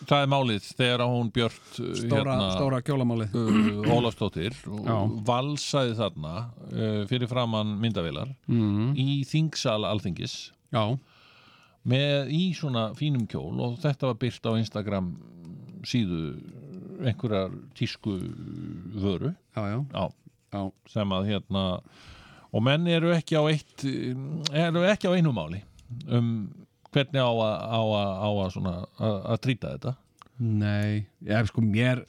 það 0.08 0.22
er 0.24 0.30
málið 0.32 0.66
þegar 0.78 1.02
hún 1.08 1.30
Björt 1.34 1.78
uh, 1.80 1.92
stóra, 1.98 2.36
stóra 2.56 2.80
kjólamálið. 2.84 3.34
uh, 3.36 3.90
Ólafsdóttir 3.96 4.56
og 4.70 4.86
Já. 4.88 4.96
valsaði 5.28 5.96
þarna 6.00 6.32
uh, 6.70 7.02
fyrir 7.10 7.30
framann 7.30 7.74
myndavilar 7.82 8.32
Mm. 8.48 8.92
í 8.98 9.22
þingsal 9.28 9.82
alþingis 9.88 10.36
Já, 10.72 10.84
með 11.88 12.30
í 12.32 12.42
svona 12.56 12.88
fínum 12.98 13.24
kjól 13.30 13.58
og 13.64 13.78
þetta 13.82 14.10
var 14.12 14.18
byrt 14.22 14.46
á 14.46 14.52
Instagram 14.60 15.12
síðu 15.88 16.20
einhverjar 17.02 17.50
tísku 17.74 18.12
vöru 19.02 19.32
já, 19.56 19.62
já. 19.72 19.78
já, 19.90 20.04
Já. 20.52 20.62
sem 20.92 21.14
að 21.16 21.30
hérna 21.32 21.64
og 22.52 22.62
menn 22.62 22.86
eru 22.92 23.10
ekki 23.16 23.34
á 23.34 23.42
eitt 23.50 23.82
eru 24.52 24.84
ekki 24.86 25.08
á 25.10 25.16
einu 25.16 25.32
máli 25.34 25.62
um 26.06 26.28
hvernig 26.92 27.22
á 27.24 27.30
að, 27.32 27.54
á 27.72 27.80
að, 27.82 28.12
á 28.12 28.28
að, 28.32 28.48
svona, 28.56 28.74
að, 28.98 29.16
að 29.34 29.40
trýta 29.46 29.74
þetta 29.76 29.94
Nei, 30.42 31.04
ég 31.28 31.48
sko 31.50 31.62
mér 31.64 32.04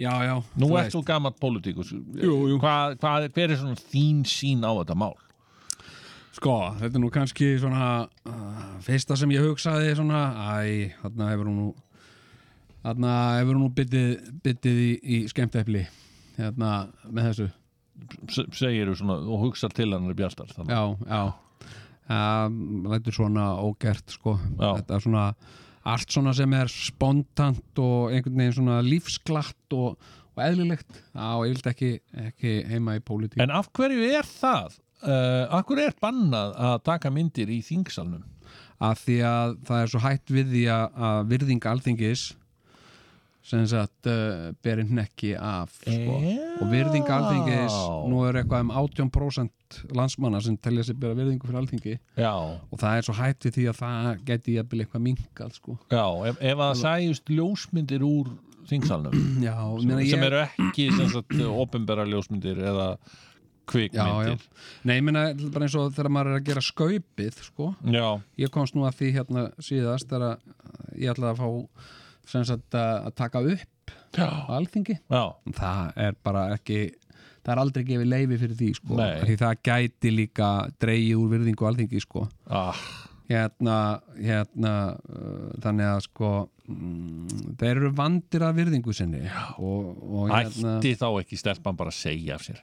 Já, 0.00 0.10
já 0.26 0.34
Nú 0.58 0.68
þú 0.72 0.78
ert 0.80 0.90
þú 0.90 1.00
gammalt 1.06 1.36
pólitíkus. 1.38 1.92
Hvað, 1.94 2.96
hvað, 2.98 3.26
hver 3.36 3.52
er 3.54 3.60
svona 3.60 3.78
þín 3.92 4.24
sín 4.26 4.64
á 4.66 4.70
þetta 4.80 4.96
mál? 4.98 5.12
Sko, 6.34 6.54
þetta 6.80 6.98
er 6.98 7.02
nú 7.04 7.10
kannski 7.14 7.52
svona 7.62 7.88
uh, 8.26 8.62
Fyrsta 8.82 9.14
sem 9.18 9.30
ég 9.36 9.44
hugsaði 9.46 9.92
svona 9.94 10.24
Æ, 10.58 10.94
þarna 11.02 11.28
hefur 11.30 11.50
hún 11.50 11.60
nú 11.60 11.68
Þarna 12.84 13.12
hefur 13.38 13.54
hún 13.54 13.62
nú 13.68 13.70
byttið, 13.76 14.10
byttið 14.44 14.80
í, 14.82 14.90
í 14.98 15.20
skemmtefli 15.30 15.84
Hérna, 16.40 16.72
með 17.06 17.30
þessu 17.30 17.50
Se- 18.34 18.48
Segirðu 18.50 18.96
svona 18.98 19.20
og 19.22 19.44
hugsa 19.46 19.68
til 19.70 19.92
hann 19.94 20.10
er 20.10 20.18
þannig. 20.18 20.74
Já, 20.74 20.82
já 21.06 21.22
um, 22.08 22.88
er 22.92 23.14
svona 23.14 23.52
ógert 23.64 24.16
sko. 24.16 24.38
Þetta 24.58 24.98
er 24.98 25.06
svona 25.06 25.28
Allt 25.84 26.14
svona 26.14 26.32
sem 26.32 26.52
er 26.56 26.70
spontant 26.72 27.80
og 27.82 28.14
einhvern 28.14 28.38
veginn 28.40 28.54
svona 28.56 28.78
lífsglatt 28.80 29.74
og, 29.76 29.98
og 30.32 30.40
eðlilegt 30.40 30.96
Já, 30.96 31.26
ég 31.44 31.50
vildi 31.50 31.70
ekki, 31.74 31.90
ekki 32.22 32.54
heima 32.70 32.94
í 32.96 33.02
pólitík 33.04 33.42
En 33.44 33.52
af 33.52 33.68
hverju 33.76 34.06
er 34.08 34.24
það? 34.24 34.78
Uh, 35.04 35.44
af 35.52 35.66
hverju 35.68 35.84
er 35.90 35.98
bannað 36.00 36.54
að 36.56 36.78
taka 36.88 37.12
myndir 37.12 37.52
í 37.52 37.58
þingsalnum? 37.66 38.24
að 38.82 39.02
því 39.04 39.18
að 39.28 39.52
það 39.68 39.82
er 39.82 39.92
svo 39.92 40.02
hætt 40.02 40.32
við 40.34 40.50
því 40.54 40.64
að, 40.74 40.86
að 41.08 41.20
virðing 41.32 41.68
alþingis 41.70 42.24
sem 43.44 43.64
sagt 43.68 44.08
uh, 44.08 44.52
beri 44.64 44.86
hnekki 44.88 45.34
af 45.36 45.74
sko. 45.84 46.14
og 46.62 46.70
virðing 46.70 47.10
alþingis 47.12 47.74
nú 48.08 48.22
er 48.24 48.38
eitthvað 48.40 48.62
um 48.64 48.70
18% 48.72 49.82
landsmanna 49.98 50.40
sem 50.44 50.56
telja 50.56 50.86
sér 50.88 50.96
bera 51.02 51.16
virðingu 51.18 51.44
fyrir 51.50 51.60
alþingi 51.60 51.96
Já, 52.16 52.32
og 52.32 52.80
það 52.80 52.96
er 53.00 53.06
svo 53.08 53.16
hætt 53.18 53.44
við 53.48 53.58
því 53.58 53.66
að 53.72 53.78
það 53.82 54.24
geti 54.30 54.56
jafnvel 54.56 54.80
eitthvað 54.86 55.04
minkað 55.10 55.52
sko. 55.58 55.76
já 55.92 56.06
ef, 56.30 56.40
ef 56.40 56.62
að 56.68 56.74
sæjust 56.80 57.34
ljósmyndir 57.36 58.06
úr 58.08 58.32
þingsalnum 58.70 59.14
Já, 59.44 59.54
sem, 59.60 59.90
meina, 59.92 60.08
sem 60.08 60.24
ég- 60.24 60.26
eru 60.30 60.40
ekki 60.46 60.88
opinbera 61.52 62.06
ljósmyndir 62.08 62.62
eða 62.64 62.88
kvikmyndir 63.68 64.40
Nei, 64.88 64.94
ég 64.98 65.04
meina 65.04 65.26
bara 65.52 65.66
eins 65.68 65.76
og 65.80 65.92
þegar 65.96 66.10
maður 66.16 66.32
er 66.34 66.40
að 66.40 66.48
gera 66.48 66.62
skaupið 66.64 67.38
sko. 67.46 67.68
Já. 67.92 68.06
Ég 68.40 68.50
komst 68.52 68.76
nú 68.76 68.84
að 68.88 68.98
því 69.00 69.12
hérna 69.18 69.44
síðast 69.64 70.08
þegar 70.10 70.34
að 70.34 70.98
ég 71.00 71.12
ætlaði 71.14 71.32
að 71.32 71.40
fá 71.40 71.92
sagt 72.32 72.76
að 72.78 73.14
taka 73.18 73.42
upp 73.44 73.94
Já. 74.14 74.28
alþingi 74.56 74.98
Já. 75.10 75.24
það 75.56 76.04
er 76.06 76.20
bara 76.24 76.44
ekki 76.54 76.78
það 77.44 77.54
er 77.54 77.62
aldrei 77.62 77.86
gefið 77.88 78.10
leifi 78.10 78.38
fyrir 78.40 78.60
því 78.60 78.68
sko. 78.78 78.98
Því 78.98 79.38
það 79.40 79.56
gæti 79.68 80.12
líka 80.14 80.50
dreigið 80.82 81.18
úr 81.20 81.32
virðingu 81.34 81.68
alþingi 81.68 82.02
sko. 82.02 82.28
ah. 82.48 82.84
hérna, 83.28 83.78
hérna 84.20 84.74
uh, 84.94 85.50
þannig 85.64 85.90
að 85.90 86.00
sko 86.08 86.30
mm, 86.68 87.56
þeir 87.60 87.72
eru 87.74 87.90
vandir 87.96 88.44
að 88.44 88.60
virðingu 88.60 88.96
sinni 88.96 89.24
og, 89.58 89.90
og 90.04 90.32
hérna 90.32 90.78
Ætti 90.78 90.94
þá 91.00 91.08
ekki 91.22 91.40
stelpan 91.40 91.78
bara 91.78 91.92
að 91.92 92.00
segja 92.00 92.38
af 92.38 92.46
sér 92.48 92.60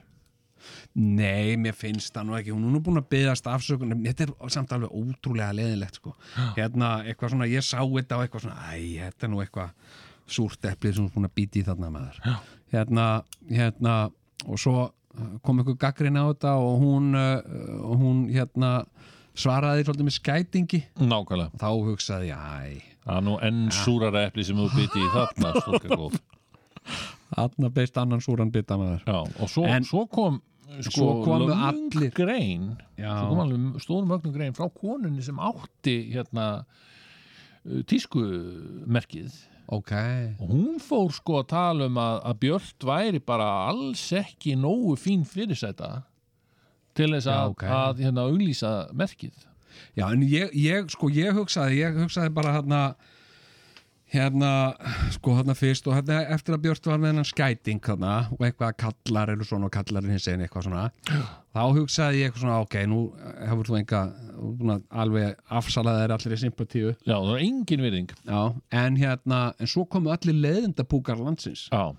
Nei, 0.95 1.55
mér 1.57 1.73
finnst 1.77 2.13
það 2.15 2.27
nú 2.29 2.37
ekki, 2.37 2.53
hún 2.55 2.67
er 2.67 2.73
nú 2.75 2.81
búin 2.83 2.99
að 3.01 3.09
byggast 3.13 3.47
afsökunum, 3.51 4.01
þetta 4.07 4.27
er 4.27 4.53
samt 4.55 4.73
alveg 4.75 4.91
ótrúlega 4.91 5.53
leðilegt 5.55 5.99
sko, 6.01 6.15
hérna 6.57 6.89
eitthvað 7.07 7.33
svona, 7.35 7.47
ég 7.51 7.63
sá 7.65 7.79
þetta 7.81 8.17
og 8.19 8.25
eitthvað 8.25 8.45
svona, 8.47 8.71
æ, 8.75 8.79
þetta 9.05 9.27
er 9.27 9.31
nú 9.33 9.41
eitthvað 9.43 9.71
súrt 10.31 10.67
eplið 10.71 10.95
sem 10.97 11.03
hún 11.05 11.11
er 11.11 11.15
búin 11.17 11.29
að 11.29 11.35
býti 11.41 11.61
í 11.61 11.67
þarna 11.67 11.91
maður, 11.95 12.19
hérna, 12.75 13.05
hérna 13.51 13.95
og 14.47 14.59
svo 14.59 14.75
uh, 14.89 15.31
kom 15.43 15.59
einhver 15.61 15.75
gaggrin 15.81 16.19
á 16.19 16.23
þetta 16.31 16.53
og 16.59 16.77
hún, 16.83 17.11
uh, 17.15 17.39
og 17.87 17.97
hún 18.03 18.21
hérna 18.31 18.73
svaraði 19.31 19.85
svolítið 19.87 20.07
með 20.09 20.15
skætingi. 20.17 20.79
Nákvæmlega. 21.07 21.55
Þá 21.61 21.67
hugsaði 21.87 22.31
ég, 22.33 22.41
æ. 22.41 22.81
Það 23.05 23.15
er 23.17 23.23
nú 23.25 23.35
enn 23.47 23.61
súrara 23.73 24.25
epli 24.27 24.43
sem 24.43 24.57
þú 24.59 24.65
bytti 24.75 24.99
í 24.99 25.11
þarna 25.13 25.51
stúlka 25.61 25.95
góð. 25.97 26.17
Þarna 27.31 27.69
beist 27.73 27.97
annan 28.01 28.21
súran 28.23 28.51
bita 28.51 28.75
maður 28.79 29.03
Já, 29.07 29.19
og 29.21 29.49
svo, 29.49 29.63
En- 29.71 29.85
svo 29.87 30.03
kom 30.11 30.41
sko, 30.87 31.07
komu 31.25 31.51
allir- 31.53 32.13
grein. 32.15 32.67
Svo 32.97 33.27
kom 33.29 33.41
alveg 33.43 33.81
stórum 33.83 34.11
mögnum 34.11 34.35
grein 34.35 34.55
frá 34.57 34.67
konunni 34.69 35.23
sem 35.25 35.39
átti 35.41 35.95
hérna 36.13 36.49
uh, 36.63 37.81
tískumerkið. 37.89 39.47
Okay. 39.71 40.33
og 40.41 40.49
hún 40.51 40.79
fór 40.83 41.13
sko 41.15 41.37
að 41.39 41.45
tala 41.53 41.85
um 41.87 41.95
að, 42.01 42.17
að 42.27 42.39
Björt 42.41 42.83
væri 42.83 43.21
bara 43.23 43.45
alls 43.69 44.01
ekki 44.17 44.57
nógu 44.59 44.97
fín 44.99 45.21
fyrirsæta 45.23 46.01
til 46.97 47.07
þess 47.13 47.29
að, 47.31 47.53
ok. 47.53 47.63
að 47.71 48.01
hérna 48.03 48.25
auglýsa 48.27 48.71
merkið. 48.99 49.45
Já, 49.95 50.09
en 50.09 50.25
ég, 50.27 50.51
ég, 50.59 50.89
sko, 50.91 51.07
ég 51.15 51.31
hugsaði, 51.37 51.77
ég 51.85 51.95
hugsaði 52.01 52.33
bara 52.35 52.57
hérna, 52.57 52.81
hérna, 54.11 54.51
sko, 55.15 55.35
hérna 55.37 55.55
fyrst 55.55 55.87
og 55.87 55.95
hérna 55.95 56.19
eftir 56.35 56.55
að 56.55 56.65
Björn 56.65 56.89
var 56.89 56.99
með 56.99 57.13
hennan 57.13 57.27
skæting 57.27 57.81
hérna 57.85 58.13
og 58.35 58.43
eitthvað 58.43 58.67
að 58.73 58.77
kallar 58.83 59.31
eru 59.33 59.47
svona 59.47 59.69
og 59.69 59.73
kallar 59.75 60.07
hins 60.11 60.27
einn 60.27 60.43
eitthvað 60.43 60.67
svona, 60.67 60.83
þá 61.55 61.61
hugsaði 61.77 62.21
ég 62.21 62.29
eitthvað 62.29 62.45
svona, 62.45 62.59
ok, 62.65 62.77
nú 62.91 63.01
hefur 63.39 63.71
þú 63.71 63.79
enga, 63.79 64.03
alveg 65.03 65.41
afsalaði 65.61 66.03
þér 66.03 66.15
allir 66.17 66.35
í 66.35 66.41
sympatíu. 66.43 66.93
Já, 67.07 67.15
það 67.15 67.33
er 67.37 67.43
engin 67.47 67.85
virðing. 67.87 68.15
Já, 68.27 68.41
en 68.83 68.99
hérna, 68.99 69.41
en 69.57 69.71
svo 69.71 69.87
komu 69.87 70.13
allir 70.13 70.39
leiðindapúkar 70.43 71.21
landsins. 71.21 71.67
Já. 71.71 71.91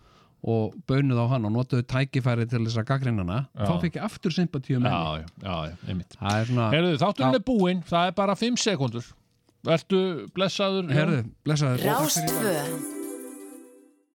Og 0.43 0.73
baunuð 0.91 1.21
á 1.23 1.27
hann 1.31 1.47
og 1.47 1.53
notuðu 1.55 1.85
tækifæri 1.87 2.49
til 2.51 2.65
þess 2.65 2.81
að 2.83 2.89
gaggrinnana, 2.89 3.45
þá 3.55 3.77
fikk 3.85 4.01
ég 4.01 4.07
aftur 4.09 4.35
sympatíu 4.35 4.81
með 4.83 4.91
Já, 4.91 5.21
já, 5.23 5.27
já, 5.45 5.53
já, 5.71 5.77
einmitt 5.87 6.17
Það 6.19 6.39
er 6.41 6.49
svona... 6.49 6.71
Herðu, 6.73 6.97
þátturinn 6.99 7.39
er 7.39 7.45
búinn, 7.47 7.85
það 7.87 8.09
er 8.09 8.17
bara 8.19 8.35
5 8.41 8.59
sekundur 8.59 9.07
Vertu 9.67 10.01
blessaður? 10.35 10.91
Herðu, 10.91 11.21
blessaður. 11.47 11.87
Rástvö 11.87 12.57